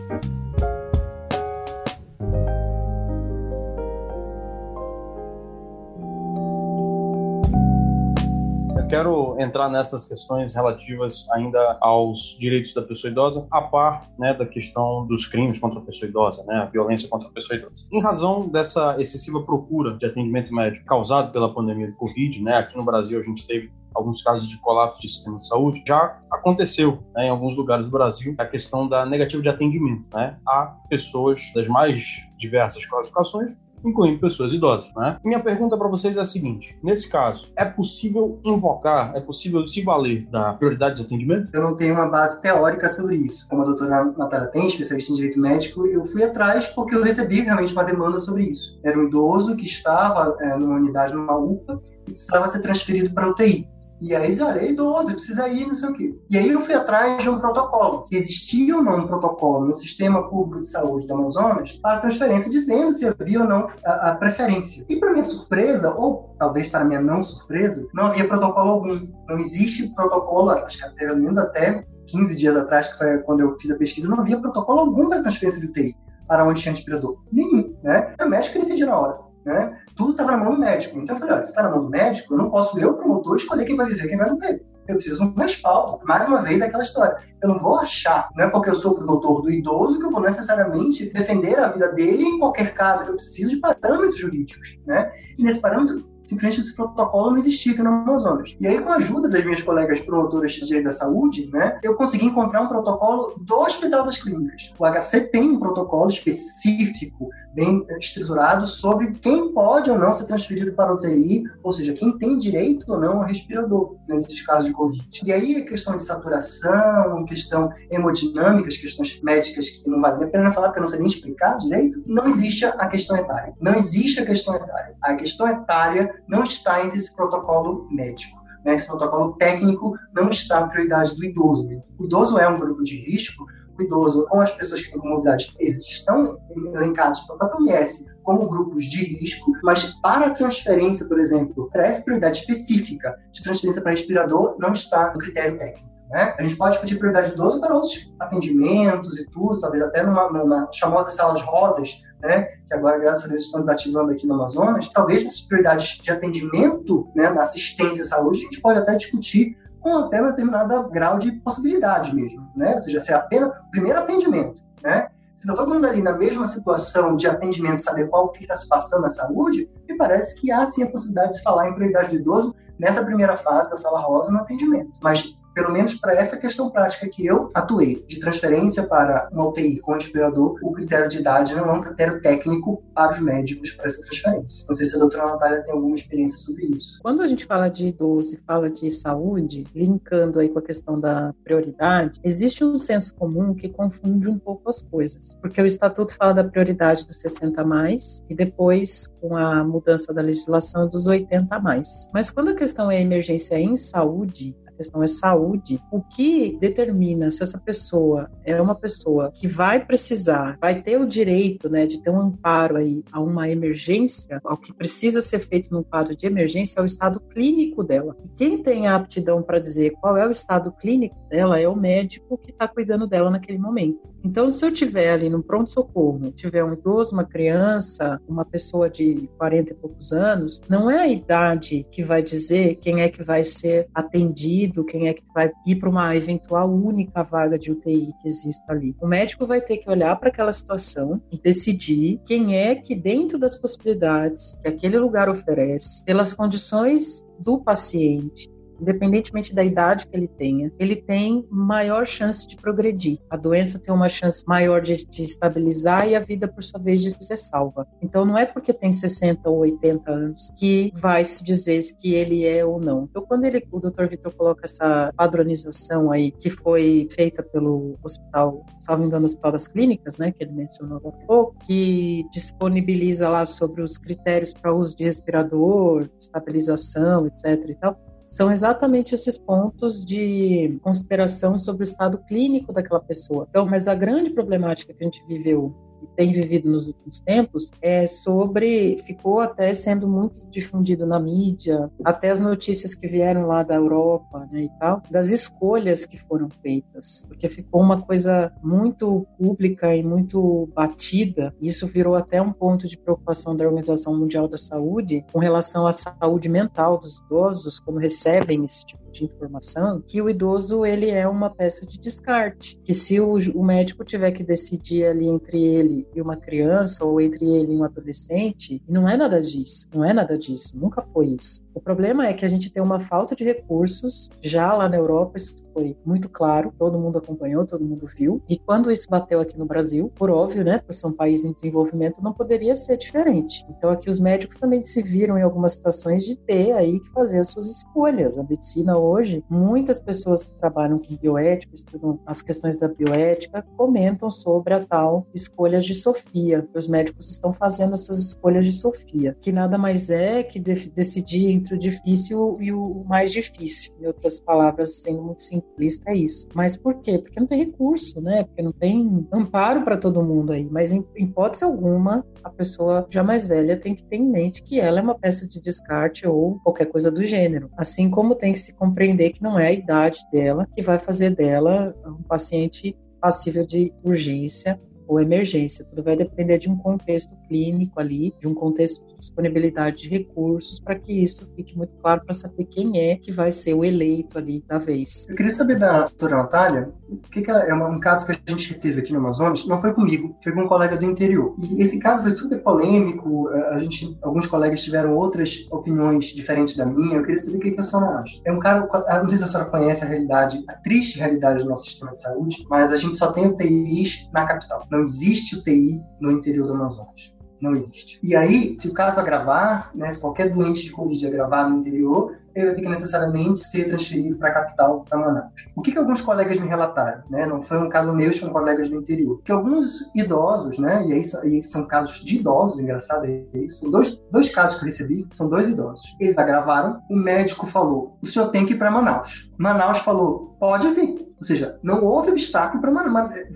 Quero 8.88 9.36
entrar 9.38 9.68
nessas 9.68 10.06
questões 10.06 10.54
relativas 10.54 11.28
ainda 11.32 11.76
aos 11.80 12.36
direitos 12.40 12.72
da 12.72 12.80
pessoa 12.80 13.10
idosa, 13.10 13.46
a 13.50 13.62
par 13.62 14.08
né, 14.18 14.32
da 14.32 14.46
questão 14.46 15.06
dos 15.06 15.26
crimes 15.26 15.58
contra 15.58 15.78
a 15.78 15.82
pessoa 15.82 16.08
idosa, 16.08 16.42
né, 16.46 16.56
a 16.56 16.64
violência 16.64 17.08
contra 17.08 17.28
a 17.28 17.30
pessoa 17.30 17.58
idosa. 17.58 17.86
Em 17.92 18.00
razão 18.00 18.48
dessa 18.48 18.96
excessiva 18.98 19.42
procura 19.42 19.92
de 19.98 20.06
atendimento 20.06 20.54
médico 20.54 20.86
causado 20.86 21.30
pela 21.32 21.52
pandemia 21.52 21.88
do 21.88 21.96
Covid, 21.96 22.42
né, 22.42 22.56
aqui 22.56 22.76
no 22.76 22.84
Brasil 22.84 23.20
a 23.20 23.22
gente 23.22 23.46
teve 23.46 23.70
alguns 23.94 24.22
casos 24.22 24.48
de 24.48 24.56
colapso 24.58 25.02
de 25.02 25.08
sistema 25.08 25.36
de 25.36 25.46
saúde, 25.46 25.82
já 25.86 26.18
aconteceu 26.30 27.02
né, 27.14 27.26
em 27.26 27.30
alguns 27.30 27.56
lugares 27.56 27.86
do 27.86 27.92
Brasil 27.92 28.34
a 28.38 28.46
questão 28.46 28.88
da 28.88 29.04
negativa 29.04 29.42
de 29.42 29.48
atendimento 29.50 30.04
né, 30.14 30.38
a 30.46 30.74
pessoas 30.88 31.40
das 31.54 31.68
mais 31.68 32.26
diversas 32.38 32.86
classificações 32.86 33.52
incluindo 33.84 34.20
pessoas 34.20 34.52
idosas. 34.52 34.90
Né? 34.96 35.18
Minha 35.24 35.40
pergunta 35.40 35.76
para 35.76 35.88
vocês 35.88 36.16
é 36.16 36.20
a 36.20 36.24
seguinte: 36.24 36.78
nesse 36.82 37.08
caso, 37.08 37.50
é 37.56 37.64
possível 37.64 38.40
invocar, 38.44 39.12
é 39.14 39.20
possível 39.20 39.66
se 39.66 39.82
valer 39.82 40.26
da 40.26 40.54
prioridade 40.54 40.96
de 40.96 41.02
atendimento? 41.02 41.50
Eu 41.52 41.62
não 41.62 41.74
tenho 41.74 41.94
uma 41.94 42.08
base 42.08 42.40
teórica 42.40 42.88
sobre 42.88 43.16
isso. 43.16 43.48
Como 43.48 43.62
a 43.62 43.64
doutora 43.64 44.04
Natália 44.16 44.48
tem, 44.48 44.66
especialista 44.66 45.12
em 45.12 45.16
direito 45.16 45.40
médico, 45.40 45.86
eu 45.86 46.04
fui 46.04 46.22
atrás 46.22 46.66
porque 46.66 46.94
eu 46.94 47.02
recebi 47.02 47.40
realmente 47.40 47.72
uma 47.72 47.84
demanda 47.84 48.18
sobre 48.18 48.44
isso. 48.44 48.78
Era 48.84 48.98
um 48.98 49.06
idoso 49.06 49.56
que 49.56 49.64
estava 49.64 50.36
é, 50.40 50.56
numa 50.56 50.76
unidade 50.76 51.14
numa 51.14 51.36
UPA 51.36 51.80
e 52.06 52.12
precisava 52.12 52.48
ser 52.48 52.60
transferido 52.60 53.12
para 53.12 53.28
UTI. 53.28 53.68
E 54.00 54.14
aí 54.14 54.26
eles, 54.26 54.40
olha, 54.40 54.60
é 54.60 54.70
idoso, 54.70 55.12
precisa 55.12 55.48
ir, 55.48 55.66
não 55.66 55.74
sei 55.74 55.88
o 55.88 55.92
quê. 55.92 56.18
E 56.30 56.38
aí 56.38 56.48
eu 56.48 56.60
fui 56.60 56.74
atrás 56.74 57.22
de 57.22 57.28
um 57.28 57.38
protocolo. 57.38 58.02
Se 58.02 58.16
existia 58.16 58.76
ou 58.76 58.82
não 58.82 59.00
um 59.00 59.06
protocolo 59.06 59.66
no 59.66 59.74
sistema 59.74 60.28
público 60.28 60.60
de 60.60 60.68
saúde 60.68 61.06
do 61.06 61.14
Amazonas 61.14 61.72
para 61.82 62.00
transferência, 62.00 62.50
dizendo 62.50 62.92
se 62.92 63.06
havia 63.06 63.40
ou 63.40 63.48
não 63.48 63.68
a, 63.84 64.10
a 64.10 64.14
preferência. 64.14 64.84
E 64.88 64.96
para 64.96 65.12
minha 65.12 65.24
surpresa, 65.24 65.92
ou 65.94 66.34
talvez 66.38 66.68
para 66.68 66.84
minha 66.84 67.00
não 67.00 67.22
surpresa, 67.22 67.88
não 67.92 68.06
havia 68.06 68.28
protocolo 68.28 68.70
algum. 68.70 69.08
Não 69.28 69.38
existe 69.38 69.88
protocolo, 69.94 70.50
acho 70.50 70.78
que 70.78 70.94
pelo 70.94 71.16
menos 71.16 71.36
até 71.36 71.84
15 72.06 72.36
dias 72.36 72.56
atrás, 72.56 72.88
que 72.88 72.98
foi 72.98 73.18
quando 73.18 73.40
eu 73.40 73.58
fiz 73.58 73.70
a 73.70 73.76
pesquisa, 73.76 74.08
não 74.08 74.20
havia 74.20 74.38
protocolo 74.38 74.80
algum 74.80 75.08
para 75.08 75.22
transferência 75.22 75.60
de 75.60 75.66
UTI 75.66 75.96
para 76.26 76.46
onde 76.46 76.60
tinha 76.60 76.74
aspirador. 76.74 77.16
Nenhum, 77.32 77.74
né? 77.82 78.14
O 78.20 78.28
médico 78.28 78.58
decidia 78.58 78.86
na 78.86 78.98
hora 78.98 79.27
né? 79.44 79.78
Tudo 79.96 80.12
estava 80.12 80.32
na 80.32 80.38
mão 80.38 80.54
do 80.54 80.60
médico. 80.60 80.98
Então 80.98 81.14
eu 81.14 81.20
falei, 81.20 81.34
olha, 81.34 81.42
se 81.42 81.50
está 81.50 81.62
na 81.62 81.70
mão 81.70 81.84
do 81.84 81.90
médico, 81.90 82.34
eu 82.34 82.38
não 82.38 82.50
posso 82.50 82.78
eu, 82.78 82.94
promotor, 82.94 83.36
escolher 83.36 83.64
quem 83.64 83.76
vai 83.76 83.86
viver 83.86 84.08
quem 84.08 84.16
vai 84.16 84.30
morrer. 84.30 84.62
Eu 84.86 84.94
preciso 84.94 85.18
de 85.18 85.24
um 85.24 85.34
respaldo. 85.34 86.00
Mais 86.06 86.26
uma 86.26 86.42
vez, 86.42 86.62
aquela 86.62 86.82
história. 86.82 87.18
Eu 87.42 87.50
não 87.50 87.58
vou 87.58 87.78
achar, 87.78 88.28
não 88.34 88.44
é 88.44 88.50
porque 88.50 88.70
eu 88.70 88.74
sou 88.74 88.94
promotor 88.94 89.42
do 89.42 89.50
idoso 89.50 89.98
que 89.98 90.06
eu 90.06 90.10
vou 90.10 90.22
necessariamente 90.22 91.12
defender 91.12 91.58
a 91.58 91.68
vida 91.68 91.92
dele 91.92 92.24
em 92.24 92.38
qualquer 92.38 92.72
caso. 92.72 93.04
Eu 93.04 93.14
preciso 93.14 93.50
de 93.50 93.56
parâmetros 93.56 94.18
jurídicos, 94.18 94.78
né? 94.86 95.12
E 95.36 95.44
nesse 95.44 95.60
parâmetro 95.60 96.08
simplesmente 96.28 96.60
esse 96.60 96.74
protocolo 96.74 97.30
não 97.30 97.38
existia 97.38 97.72
aqui 97.72 97.82
no 97.82 97.88
Amazonas. 97.88 98.54
E 98.60 98.66
aí, 98.66 98.78
com 98.80 98.90
a 98.90 98.96
ajuda 98.96 99.28
das 99.28 99.44
minhas 99.44 99.62
colegas 99.62 100.00
promotoras 100.00 100.52
de 100.52 100.66
direito 100.66 100.84
da 100.84 100.92
saúde, 100.92 101.48
né, 101.50 101.78
eu 101.82 101.94
consegui 101.94 102.26
encontrar 102.26 102.62
um 102.62 102.68
protocolo 102.68 103.34
do 103.40 103.58
Hospital 103.58 104.04
das 104.04 104.18
Clínicas. 104.18 104.74
O 104.78 104.84
HC 104.84 105.28
tem 105.32 105.50
um 105.50 105.58
protocolo 105.58 106.08
específico, 106.08 107.30
bem 107.54 107.84
estruturado, 107.98 108.66
sobre 108.66 109.12
quem 109.12 109.52
pode 109.52 109.90
ou 109.90 109.98
não 109.98 110.12
ser 110.12 110.26
transferido 110.26 110.72
para 110.72 110.92
UTI, 110.92 111.44
ou 111.62 111.72
seja, 111.72 111.94
quem 111.94 112.16
tem 112.18 112.38
direito 112.38 112.84
ou 112.92 113.00
não 113.00 113.18
ao 113.18 113.24
respirador 113.24 113.96
nesses 114.06 114.44
casos 114.44 114.66
de 114.66 114.72
Covid. 114.72 115.08
E 115.24 115.32
aí, 115.32 115.56
a 115.56 115.64
questão 115.64 115.96
de 115.96 116.02
saturação, 116.02 117.24
questão 117.24 117.72
hemodinâmica, 117.90 118.68
questões 118.68 119.20
médicas 119.22 119.68
que 119.70 119.88
não 119.88 120.00
vale 120.00 120.24
a 120.24 120.28
pena 120.28 120.52
falar, 120.52 120.68
porque 120.68 120.80
eu 120.80 120.82
não 120.82 120.88
sei 120.88 120.98
nem 120.98 121.08
explicar 121.08 121.58
direito, 121.58 122.02
não 122.06 122.28
existe 122.28 122.64
a 122.64 122.86
questão 122.86 123.16
etária. 123.16 123.54
Não 123.60 123.74
existe 123.74 124.20
a 124.20 124.26
questão 124.26 124.54
etária. 124.54 124.94
A 125.02 125.14
questão 125.14 125.48
etária 125.48 126.17
não 126.28 126.44
está 126.44 126.84
entre 126.84 126.98
esse 126.98 127.14
protocolo 127.14 127.86
médico. 127.90 128.38
Né? 128.64 128.74
Esse 128.74 128.86
protocolo 128.86 129.34
técnico 129.34 129.94
não 130.14 130.28
está 130.30 130.60
na 130.60 130.68
prioridade 130.68 131.14
do 131.16 131.24
idoso. 131.24 131.82
O 131.98 132.04
idoso 132.04 132.38
é 132.38 132.48
um 132.48 132.58
grupo 132.58 132.82
de 132.82 132.96
risco, 132.96 133.46
o 133.78 133.82
idoso 133.82 134.26
com 134.28 134.40
as 134.40 134.50
pessoas 134.50 134.82
que 134.82 134.90
têm 134.90 135.00
comorbidade 135.00 135.54
estão 135.60 136.38
elencados 136.74 137.20
pela 137.20 137.54
OMS 137.56 138.06
como 138.24 138.48
grupos 138.48 138.84
de 138.84 139.04
risco, 139.04 139.52
mas 139.62 139.84
para 140.02 140.26
a 140.26 140.30
transferência, 140.34 141.06
por 141.06 141.18
exemplo, 141.18 141.70
para 141.72 141.86
essa 141.86 142.02
prioridade 142.02 142.40
específica 142.40 143.16
de 143.32 143.42
transferência 143.42 143.80
para 143.80 143.92
respirador, 143.92 144.56
não 144.58 144.72
está 144.72 145.12
no 145.14 145.18
critério 145.18 145.56
técnico. 145.56 145.88
Né? 146.10 146.34
A 146.38 146.42
gente 146.42 146.56
pode 146.56 146.72
discutir 146.72 146.98
prioridade 146.98 147.28
de 147.28 147.34
idoso 147.34 147.60
para 147.60 147.74
outros 147.74 148.12
atendimentos 148.18 149.18
e 149.18 149.26
tudo, 149.30 149.60
talvez 149.60 149.82
até 149.82 150.02
numa, 150.02 150.30
numa 150.30 150.68
famosa 150.78 151.10
salas 151.10 151.40
rosas, 151.42 152.02
né, 152.20 152.42
que 152.42 152.74
agora, 152.74 152.98
graças 152.98 153.24
a 153.24 153.28
Deus, 153.28 153.44
estão 153.44 153.60
desativando 153.60 154.12
aqui 154.12 154.26
no 154.26 154.34
Amazonas, 154.34 154.88
talvez 154.90 155.24
essas 155.24 155.40
prioridades 155.40 156.00
de 156.02 156.10
atendimento 156.10 157.08
né, 157.14 157.30
na 157.30 157.44
assistência 157.44 158.02
à 158.02 158.06
saúde, 158.06 158.40
a 158.40 158.42
gente 158.42 158.60
pode 158.60 158.78
até 158.78 158.96
discutir 158.96 159.56
com 159.80 159.96
até 159.96 160.20
um 160.20 160.26
determinado 160.26 160.88
grau 160.90 161.18
de 161.18 161.32
possibilidade 161.32 162.14
mesmo, 162.14 162.50
né? 162.56 162.72
Ou 162.72 162.78
seja, 162.78 163.00
se 163.00 163.12
é 163.12 163.14
apenas 163.14 163.52
primeiro 163.70 163.98
atendimento, 163.98 164.60
né? 164.82 165.08
se 165.38 165.42
está 165.42 165.54
todo 165.54 165.72
mundo 165.72 165.86
ali 165.86 166.02
na 166.02 166.12
mesma 166.12 166.46
situação 166.46 167.14
de 167.14 167.28
atendimento, 167.28 167.80
saber 167.80 168.08
qual 168.08 168.30
que 168.30 168.42
está 168.42 168.56
se 168.56 168.68
passando 168.68 169.02
na 169.02 169.10
saúde, 169.10 169.70
me 169.88 169.96
parece 169.96 170.40
que 170.40 170.50
há 170.50 170.66
sim 170.66 170.82
a 170.82 170.90
possibilidade 170.90 171.34
de 171.34 171.42
falar 171.44 171.68
em 171.68 171.74
prioridade 171.74 172.08
do 172.08 172.16
idoso 172.16 172.56
nessa 172.76 173.04
primeira 173.04 173.36
fase 173.36 173.70
da 173.70 173.76
sala 173.76 174.00
rosa 174.00 174.32
no 174.32 174.38
atendimento. 174.38 174.90
Mas 175.00 175.37
pelo 175.58 175.72
menos 175.72 175.94
para 175.94 176.12
essa 176.12 176.36
questão 176.36 176.70
prática 176.70 177.08
que 177.08 177.26
eu 177.26 177.50
atuei, 177.52 178.04
de 178.06 178.20
transferência 178.20 178.84
para 178.84 179.28
uma 179.32 179.48
UTI 179.48 179.80
com 179.80 179.92
respirador, 179.92 180.56
o 180.62 180.70
critério 180.70 181.08
de 181.08 181.18
idade 181.18 181.52
não 181.52 181.68
é 181.68 181.72
um 181.72 181.80
critério 181.80 182.22
técnico 182.22 182.80
para 182.94 183.10
os 183.10 183.18
médicos 183.18 183.72
para 183.72 183.86
essa 183.86 184.00
transferência. 184.02 184.64
Não 184.68 184.74
sei 184.76 184.86
se 184.86 184.94
a 184.94 185.00
doutora 185.00 185.26
Natália 185.26 185.62
tem 185.64 185.74
alguma 185.74 185.96
experiência 185.96 186.38
sobre 186.38 186.66
isso. 186.66 187.00
Quando 187.02 187.22
a 187.22 187.26
gente 187.26 187.44
fala 187.44 187.68
de 187.68 187.88
idoso 187.88 188.36
e 188.36 188.38
fala 188.46 188.70
de 188.70 188.88
saúde, 188.88 189.66
linkando 189.74 190.38
aí 190.38 190.48
com 190.48 190.60
a 190.60 190.62
questão 190.62 191.00
da 191.00 191.34
prioridade, 191.42 192.20
existe 192.22 192.64
um 192.64 192.78
senso 192.78 193.12
comum 193.16 193.52
que 193.52 193.68
confunde 193.68 194.28
um 194.28 194.38
pouco 194.38 194.70
as 194.70 194.80
coisas, 194.80 195.34
porque 195.40 195.60
o 195.60 195.66
estatuto 195.66 196.14
fala 196.14 196.34
da 196.34 196.44
prioridade 196.44 197.04
dos 197.04 197.16
60 197.16 197.60
a 197.60 197.64
mais 197.64 198.22
e 198.30 198.34
depois 198.34 199.08
com 199.20 199.36
a 199.36 199.64
mudança 199.64 200.14
da 200.14 200.22
legislação 200.22 200.88
dos 200.88 201.08
80 201.08 201.52
a 201.52 201.58
mais. 201.58 202.06
Mas 202.14 202.30
quando 202.30 202.50
a 202.50 202.54
questão 202.54 202.88
é 202.92 203.00
emergência 203.00 203.58
em 203.58 203.76
saúde, 203.76 204.54
questão 204.78 205.02
é 205.02 205.08
saúde, 205.08 205.82
o 205.90 206.00
que 206.00 206.56
determina 206.60 207.28
se 207.30 207.42
essa 207.42 207.58
pessoa 207.58 208.30
é 208.44 208.60
uma 208.62 208.74
pessoa 208.74 209.32
que 209.34 209.48
vai 209.48 209.84
precisar, 209.84 210.56
vai 210.60 210.80
ter 210.80 211.00
o 211.00 211.06
direito, 211.06 211.68
né, 211.68 211.84
de 211.84 212.00
ter 212.00 212.10
um 212.10 212.20
amparo 212.20 212.76
aí 212.76 213.02
a 213.10 213.20
uma 213.20 213.48
emergência, 213.48 214.40
ao 214.44 214.56
que 214.56 214.72
precisa 214.72 215.20
ser 215.20 215.40
feito 215.40 215.72
num 215.72 215.82
quadro 215.82 216.14
de 216.14 216.26
emergência 216.26 216.78
é 216.78 216.82
o 216.82 216.86
estado 216.86 217.20
clínico 217.20 217.82
dela. 217.82 218.16
E 218.24 218.28
quem 218.36 218.62
tem 218.62 218.86
a 218.86 218.94
aptidão 218.94 219.42
para 219.42 219.58
dizer 219.58 219.90
qual 220.00 220.16
é 220.16 220.26
o 220.26 220.30
estado 220.30 220.70
clínico 220.72 221.16
dela 221.28 221.58
é 221.58 221.68
o 221.68 221.74
médico 221.74 222.38
que 222.38 222.50
está 222.50 222.68
cuidando 222.68 223.06
dela 223.06 223.30
naquele 223.30 223.58
momento. 223.58 224.10
Então, 224.24 224.48
se 224.48 224.64
eu 224.64 224.72
tiver 224.72 225.12
ali 225.12 225.28
no 225.28 225.42
pronto-socorro, 225.42 226.30
tiver 226.32 226.62
um 226.62 226.72
idoso, 226.72 227.14
uma 227.14 227.24
criança, 227.24 228.20
uma 228.28 228.44
pessoa 228.44 228.88
de 228.88 229.28
40 229.38 229.72
e 229.72 229.76
poucos 229.76 230.12
anos, 230.12 230.60
não 230.68 230.90
é 230.90 231.00
a 231.00 231.08
idade 231.08 231.86
que 231.90 232.02
vai 232.02 232.22
dizer 232.22 232.76
quem 232.76 233.00
é 233.00 233.08
que 233.08 233.22
vai 233.22 233.42
ser 233.42 233.88
atendido 233.94 234.67
quem 234.84 235.08
é 235.08 235.14
que 235.14 235.24
vai 235.34 235.50
ir 235.66 235.76
para 235.76 235.88
uma 235.88 236.14
eventual 236.14 236.70
única 236.70 237.22
vaga 237.22 237.58
de 237.58 237.72
UTI 237.72 238.12
que 238.20 238.28
exista 238.28 238.72
ali. 238.72 238.94
O 239.00 239.06
médico 239.06 239.46
vai 239.46 239.60
ter 239.60 239.78
que 239.78 239.90
olhar 239.90 240.14
para 240.16 240.28
aquela 240.28 240.52
situação 240.52 241.20
e 241.32 241.38
decidir 241.38 242.20
quem 242.24 242.56
é 242.56 242.74
que, 242.74 242.94
dentro 242.94 243.38
das 243.38 243.54
possibilidades 243.54 244.58
que 244.62 244.68
aquele 244.68 244.98
lugar 244.98 245.28
oferece, 245.28 246.02
pelas 246.04 246.34
condições 246.34 247.24
do 247.38 247.58
paciente, 247.58 248.50
independentemente 248.80 249.54
da 249.54 249.64
idade 249.64 250.06
que 250.06 250.16
ele 250.16 250.28
tenha, 250.28 250.72
ele 250.78 250.96
tem 250.96 251.46
maior 251.50 252.06
chance 252.06 252.46
de 252.46 252.56
progredir. 252.56 253.18
A 253.30 253.36
doença 253.36 253.78
tem 253.78 253.92
uma 253.92 254.08
chance 254.08 254.44
maior 254.46 254.80
de, 254.80 255.06
de 255.06 255.22
estabilizar 255.22 256.08
e 256.08 256.14
a 256.14 256.20
vida, 256.20 256.48
por 256.48 256.62
sua 256.62 256.80
vez, 256.80 257.02
de 257.02 257.10
ser 257.10 257.36
salva. 257.36 257.86
Então, 258.02 258.24
não 258.24 258.36
é 258.36 258.44
porque 258.46 258.72
tem 258.72 258.92
60 258.92 259.48
ou 259.48 259.58
80 259.58 260.10
anos 260.10 260.50
que 260.56 260.92
vai 260.96 261.24
se 261.24 261.44
dizer 261.44 261.78
que 261.98 262.14
ele 262.14 262.44
é 262.46 262.64
ou 262.64 262.80
não. 262.80 263.04
Então, 263.04 263.22
quando 263.22 263.44
ele, 263.44 263.64
o 263.70 263.80
Dr. 263.80 264.06
Vitor 264.08 264.34
coloca 264.34 264.62
essa 264.64 265.12
padronização 265.16 266.10
aí, 266.10 266.30
que 266.30 266.50
foi 266.50 267.08
feita 267.10 267.42
pelo 267.42 267.96
hospital, 268.02 268.64
salvo 268.76 269.04
engano, 269.04 269.20
no 269.20 269.26
Hospital 269.26 269.52
das 269.52 269.68
Clínicas, 269.68 270.18
né, 270.18 270.32
que 270.32 270.42
ele 270.42 270.52
mencionou 270.52 270.98
há 270.98 271.26
pouco, 271.26 271.54
que 271.64 272.24
disponibiliza 272.32 273.28
lá 273.28 273.44
sobre 273.46 273.82
os 273.82 273.98
critérios 273.98 274.52
para 274.52 274.72
uso 274.74 274.96
de 274.96 275.04
respirador, 275.04 276.08
estabilização, 276.18 277.26
etc. 277.26 277.68
e 277.68 277.74
tal, 277.74 277.98
são 278.28 278.52
exatamente 278.52 279.14
esses 279.14 279.38
pontos 279.38 280.04
de 280.04 280.78
consideração 280.82 281.56
sobre 281.56 281.82
o 281.82 281.84
estado 281.84 282.18
clínico 282.18 282.74
daquela 282.74 283.00
pessoa. 283.00 283.46
Então, 283.48 283.64
mas 283.64 283.88
a 283.88 283.94
grande 283.94 284.30
problemática 284.30 284.92
que 284.92 285.02
a 285.02 285.04
gente 285.04 285.24
viveu 285.26 285.74
tem 286.16 286.32
vivido 286.32 286.70
nos 286.70 286.86
últimos 286.86 287.20
tempos 287.20 287.70
é 287.80 288.06
sobre 288.06 288.98
ficou 288.98 289.40
até 289.40 289.72
sendo 289.74 290.08
muito 290.08 290.40
difundido 290.50 291.06
na 291.06 291.18
mídia, 291.18 291.90
até 292.04 292.30
as 292.30 292.40
notícias 292.40 292.94
que 292.94 293.06
vieram 293.06 293.46
lá 293.46 293.62
da 293.62 293.74
Europa, 293.74 294.48
né, 294.50 294.62
e 294.62 294.70
tal, 294.78 295.02
das 295.10 295.30
escolhas 295.30 296.04
que 296.04 296.16
foram 296.16 296.48
feitas, 296.62 297.24
porque 297.26 297.48
ficou 297.48 297.80
uma 297.80 298.00
coisa 298.02 298.52
muito 298.62 299.26
pública 299.38 299.94
e 299.94 300.02
muito 300.02 300.68
batida. 300.74 301.54
E 301.60 301.68
isso 301.68 301.86
virou 301.86 302.14
até 302.14 302.40
um 302.40 302.52
ponto 302.52 302.86
de 302.86 302.96
preocupação 302.96 303.56
da 303.56 303.64
Organização 303.64 304.16
Mundial 304.16 304.48
da 304.48 304.58
Saúde 304.58 305.24
com 305.32 305.38
relação 305.38 305.86
à 305.86 305.92
saúde 305.92 306.48
mental 306.48 306.98
dos 306.98 307.18
idosos 307.18 307.80
quando 307.80 307.98
recebem 307.98 308.64
esse 308.64 308.84
tipo 308.84 309.07
de 309.10 309.24
informação 309.24 310.02
que 310.06 310.20
o 310.20 310.28
idoso 310.28 310.84
ele 310.84 311.10
é 311.10 311.26
uma 311.26 311.50
peça 311.50 311.86
de 311.86 311.98
descarte, 311.98 312.78
que 312.84 312.94
se 312.94 313.20
o, 313.20 313.34
o 313.54 313.64
médico 313.64 314.04
tiver 314.04 314.32
que 314.32 314.42
decidir 314.42 315.04
ali 315.06 315.26
entre 315.26 315.62
ele 315.62 316.06
e 316.14 316.20
uma 316.20 316.36
criança 316.36 317.04
ou 317.04 317.20
entre 317.20 317.44
ele 317.44 317.72
e 317.72 317.76
um 317.76 317.84
adolescente, 317.84 318.82
não 318.88 319.08
é 319.08 319.16
nada 319.16 319.40
disso, 319.40 319.86
não 319.92 320.04
é 320.04 320.12
nada 320.12 320.36
disso, 320.38 320.72
nunca 320.74 321.02
foi 321.02 321.26
isso. 321.26 321.62
O 321.74 321.80
problema 321.80 322.26
é 322.26 322.32
que 322.32 322.44
a 322.44 322.48
gente 322.48 322.70
tem 322.70 322.82
uma 322.82 323.00
falta 323.00 323.34
de 323.34 323.44
recursos 323.44 324.28
já 324.40 324.72
lá 324.72 324.88
na 324.88 324.96
Europa, 324.96 325.36
isso 325.36 325.56
foi 325.78 325.96
muito 326.04 326.28
claro, 326.28 326.72
todo 326.76 326.98
mundo 326.98 327.18
acompanhou, 327.18 327.64
todo 327.64 327.84
mundo 327.84 328.04
viu. 328.06 328.42
E 328.48 328.58
quando 328.58 328.90
isso 328.90 329.08
bateu 329.08 329.40
aqui 329.40 329.56
no 329.56 329.64
Brasil, 329.64 330.10
por 330.16 330.28
óbvio, 330.28 330.64
né, 330.64 330.78
por 330.78 330.92
ser 330.92 331.06
um 331.06 331.12
país 331.12 331.44
em 331.44 331.52
desenvolvimento, 331.52 332.20
não 332.20 332.32
poderia 332.32 332.74
ser 332.74 332.96
diferente. 332.96 333.64
Então 333.70 333.90
aqui 333.90 334.08
os 334.08 334.18
médicos 334.18 334.56
também 334.56 334.84
se 334.84 335.00
viram 335.00 335.38
em 335.38 335.42
algumas 335.42 335.74
situações 335.74 336.24
de 336.24 336.36
ter 336.36 336.72
aí 336.72 336.98
que 336.98 337.08
fazer 337.10 337.38
as 337.38 337.50
suas 337.50 337.70
escolhas. 337.70 338.38
A 338.38 338.42
medicina 338.42 338.98
hoje, 338.98 339.44
muitas 339.48 340.00
pessoas 340.00 340.42
que 340.42 340.50
trabalham 340.58 340.98
com 340.98 341.16
bioética, 341.16 341.72
estudam 341.72 342.18
as 342.26 342.42
questões 342.42 342.76
da 342.76 342.88
bioética, 342.88 343.64
comentam 343.76 344.30
sobre 344.30 344.74
a 344.74 344.84
tal 344.84 345.26
escolha 345.32 345.80
de 345.80 345.94
Sofia. 345.94 346.66
Os 346.74 346.88
médicos 346.88 347.30
estão 347.30 347.52
fazendo 347.52 347.94
essas 347.94 348.18
escolhas 348.18 348.66
de 348.66 348.72
Sofia, 348.72 349.36
que 349.40 349.52
nada 349.52 349.78
mais 349.78 350.10
é 350.10 350.42
que 350.42 350.58
de 350.58 350.88
decidir 350.90 351.50
entre 351.50 351.76
o 351.76 351.78
difícil 351.78 352.56
e 352.60 352.72
o 352.72 353.04
mais 353.06 353.30
difícil. 353.30 353.92
Em 354.00 354.06
outras 354.06 354.40
palavras, 354.40 354.96
sendo 355.02 355.22
muito 355.22 355.42
simples 355.42 355.67
lista 355.78 356.10
é 356.10 356.16
isso. 356.16 356.46
Mas 356.54 356.76
por 356.76 357.00
quê? 357.00 357.18
Porque 357.18 357.38
não 357.38 357.46
tem 357.46 357.58
recurso, 357.58 358.20
né? 358.20 358.44
Porque 358.44 358.62
não 358.62 358.72
tem 358.72 359.26
amparo 359.32 359.82
para 359.82 359.96
todo 359.96 360.22
mundo 360.22 360.52
aí. 360.52 360.68
Mas 360.70 360.92
em 360.92 361.04
hipótese 361.16 361.64
alguma, 361.64 362.24
a 362.42 362.50
pessoa 362.50 363.06
já 363.10 363.22
mais 363.22 363.46
velha 363.46 363.76
tem 363.76 363.94
que 363.94 364.04
ter 364.04 364.16
em 364.16 364.28
mente 364.28 364.62
que 364.62 364.80
ela 364.80 364.98
é 364.98 365.02
uma 365.02 365.18
peça 365.18 365.46
de 365.46 365.60
descarte 365.60 366.26
ou 366.26 366.58
qualquer 366.60 366.86
coisa 366.86 367.10
do 367.10 367.22
gênero. 367.22 367.70
Assim 367.76 368.10
como 368.10 368.34
tem 368.34 368.52
que 368.52 368.58
se 368.58 368.72
compreender 368.74 369.30
que 369.30 369.42
não 369.42 369.58
é 369.58 369.68
a 369.68 369.72
idade 369.72 370.20
dela 370.32 370.66
que 370.72 370.82
vai 370.82 370.98
fazer 370.98 371.30
dela 371.30 371.94
um 372.06 372.22
paciente 372.22 372.96
passível 373.20 373.66
de 373.66 373.92
urgência 374.04 374.80
ou 375.06 375.18
emergência. 375.18 375.84
Tudo 375.84 376.02
vai 376.02 376.14
depender 376.14 376.58
de 376.58 376.70
um 376.70 376.76
contexto 376.76 377.34
clínico 377.48 377.98
ali, 377.98 378.32
de 378.38 378.46
um 378.46 378.54
contexto 378.54 379.02
disponibilidade 379.18 380.02
de 380.02 380.08
recursos, 380.08 380.78
para 380.80 380.94
que 380.94 381.22
isso 381.22 381.50
fique 381.56 381.76
muito 381.76 381.92
claro 382.00 382.22
para 382.24 382.34
saber 382.34 382.64
quem 382.64 383.10
é 383.10 383.16
que 383.16 383.32
vai 383.32 383.50
ser 383.52 383.74
o 383.74 383.84
eleito 383.84 384.38
ali 384.38 384.62
da 384.66 384.78
vez. 384.78 385.28
Eu 385.28 385.36
queria 385.36 385.52
saber 385.52 385.78
da 385.78 386.04
doutora 386.04 386.36
Natália, 386.36 386.92
o 387.08 387.16
que, 387.16 387.42
que 387.42 387.50
é 387.50 387.74
um 387.74 388.00
caso 388.00 388.26
que 388.26 388.32
a 388.32 388.50
gente 388.50 388.74
teve 388.74 389.00
aqui 389.00 389.12
no 389.12 389.18
Amazonas, 389.18 389.66
não 389.66 389.80
foi 389.80 389.92
comigo, 389.92 390.36
foi 390.42 390.52
com 390.52 390.62
um 390.62 390.68
colega 390.68 390.96
do 390.96 391.04
interior. 391.04 391.54
E 391.58 391.82
esse 391.82 391.98
caso 391.98 392.22
foi 392.22 392.30
super 392.30 392.62
polêmico, 392.62 393.48
a 393.48 393.78
gente, 393.78 394.16
alguns 394.22 394.46
colegas 394.46 394.82
tiveram 394.82 395.14
outras 395.14 395.66
opiniões 395.70 396.26
diferentes 396.26 396.76
da 396.76 396.86
minha, 396.86 397.16
eu 397.16 397.22
queria 397.22 397.38
saber 397.38 397.56
o 397.56 397.60
que, 397.60 397.70
que 397.72 397.80
a 397.80 397.82
senhora 397.82 398.20
acha. 398.20 398.40
É 398.44 398.52
um 398.52 398.58
cara, 398.58 398.88
não 399.22 399.28
sei 399.28 399.38
se 399.38 399.44
a 399.44 399.46
senhora 399.46 399.70
conhece 399.70 400.04
a 400.04 400.08
realidade, 400.08 400.62
a 400.68 400.74
triste 400.74 401.18
realidade 401.18 401.62
do 401.62 401.68
nosso 401.68 401.84
sistema 401.84 402.12
de 402.12 402.20
saúde, 402.20 402.64
mas 402.68 402.92
a 402.92 402.96
gente 402.96 403.16
só 403.16 403.32
tem 403.32 403.48
UTIs 403.48 404.28
na 404.32 404.46
capital. 404.46 404.86
Não 404.90 405.00
existe 405.00 405.56
UTI 405.56 406.00
no 406.20 406.30
interior 406.30 406.66
do 406.66 406.74
Amazonas 406.74 407.37
não 407.60 407.74
existe. 407.74 408.18
E 408.22 408.34
aí, 408.34 408.76
se 408.78 408.88
o 408.88 408.92
caso 408.92 409.20
agravar, 409.20 409.90
né, 409.94 410.10
se 410.10 410.20
qualquer 410.20 410.50
doente 410.50 410.84
de 410.84 410.90
Covid 410.90 411.26
agravar 411.26 411.68
no 411.68 411.78
interior, 411.78 412.36
ele 412.54 412.66
vai 412.66 412.74
ter 412.74 412.82
que 412.82 412.88
necessariamente 412.88 413.60
ser 413.60 413.84
transferido 413.84 414.36
para 414.36 414.48
a 414.48 414.54
capital, 414.54 415.04
para 415.08 415.18
Manaus. 415.18 415.52
O 415.76 415.82
que, 415.82 415.92
que 415.92 415.98
alguns 415.98 416.20
colegas 416.20 416.58
me 416.58 416.66
relataram? 416.66 417.22
Né? 417.30 417.46
Não 417.46 417.62
foi 417.62 417.78
um 417.78 417.88
caso 417.88 418.12
meu, 418.12 418.32
são 418.32 418.50
colegas 418.50 418.88
do 418.88 418.96
interior. 418.96 419.40
Que 419.44 419.52
alguns 419.52 420.10
idosos, 420.14 420.78
né, 420.78 421.04
e 421.06 421.12
aí 421.12 421.22
e 421.44 421.62
são 421.62 421.86
casos 421.86 422.24
de 422.24 422.36
idosos, 422.36 422.80
engraçado 422.80 423.26
é 423.26 423.44
isso, 423.54 423.88
dois, 423.90 424.18
dois 424.30 424.50
casos 424.50 424.78
que 424.78 424.84
eu 424.84 424.86
recebi, 424.86 425.26
são 425.32 425.48
dois 425.48 425.68
idosos. 425.68 426.16
Eles 426.20 426.38
agravaram, 426.38 427.00
o 427.08 427.16
médico 427.16 427.66
falou, 427.66 428.16
o 428.22 428.26
senhor 428.26 428.48
tem 428.48 428.66
que 428.66 428.74
ir 428.74 428.78
para 428.78 428.90
Manaus. 428.90 429.50
Manaus 429.56 429.98
falou, 429.98 430.56
pode 430.58 430.88
vir. 430.92 431.28
Ou 431.38 431.46
seja, 431.46 431.78
não 431.82 432.04
houve 432.04 432.30
obstáculo 432.30 432.80
para 432.80 432.90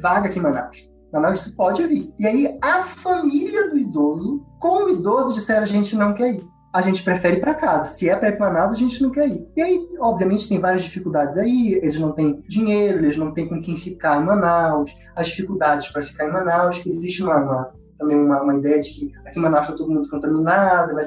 vaga 0.01 0.29
aqui 0.29 0.39
em 0.39 0.43
Manaus. 0.43 0.92
Manaus 1.13 1.47
pode 1.49 1.87
vir. 1.87 2.13
E 2.19 2.27
aí 2.27 2.59
a 2.63 2.83
família 2.83 3.69
do 3.69 3.79
idoso, 3.79 4.45
com 4.59 4.85
o 4.85 4.91
idoso, 4.91 5.35
disseram 5.35 5.63
a 5.63 5.67
gente 5.67 5.95
não 5.95 6.15
quer 6.15 6.35
ir 6.35 6.53
a 6.73 6.81
gente 6.81 7.03
prefere 7.03 7.37
ir 7.37 7.41
para 7.41 7.55
casa. 7.55 7.89
Se 7.91 8.09
é 8.09 8.17
para 8.17 8.31
ir 8.31 8.39
para 8.39 8.51
Manaus, 8.51 8.73
a 8.73 8.75
gente 8.75 9.03
não 9.03 9.11
quer 9.11 9.29
ir. 9.29 9.47
E 9.55 9.61
aí, 9.61 9.89
obviamente, 10.01 10.49
tem 10.49 10.59
várias 10.59 10.83
dificuldades 10.85 11.37
aí. 11.37 11.75
Eles 11.75 12.01
não 12.01 12.13
têm 12.13 12.43
dinheiro, 12.49 13.05
eles 13.05 13.17
não 13.17 13.33
têm 13.33 13.47
com 13.47 13.61
quem 13.61 13.77
ficar 13.77 14.21
em 14.21 14.25
Manaus, 14.25 14.91
as 15.15 15.29
dificuldades 15.29 15.89
para 15.89 16.03
ficar 16.03 16.27
em 16.27 16.33
Manaus. 16.33 16.83
Existe 16.87 17.23
uma, 17.23 17.37
uma 17.37 17.75
também 18.03 18.19
uma, 18.19 18.43
uma 18.43 18.57
ideia 18.57 18.81
de 18.81 18.91
que 18.91 19.13
aqui 19.25 19.39
em 19.39 19.43
Manaus 19.43 19.67
está 19.67 19.77
todo 19.77 19.91
mundo 19.91 20.09
contaminado, 20.09 20.95
vai, 20.95 21.05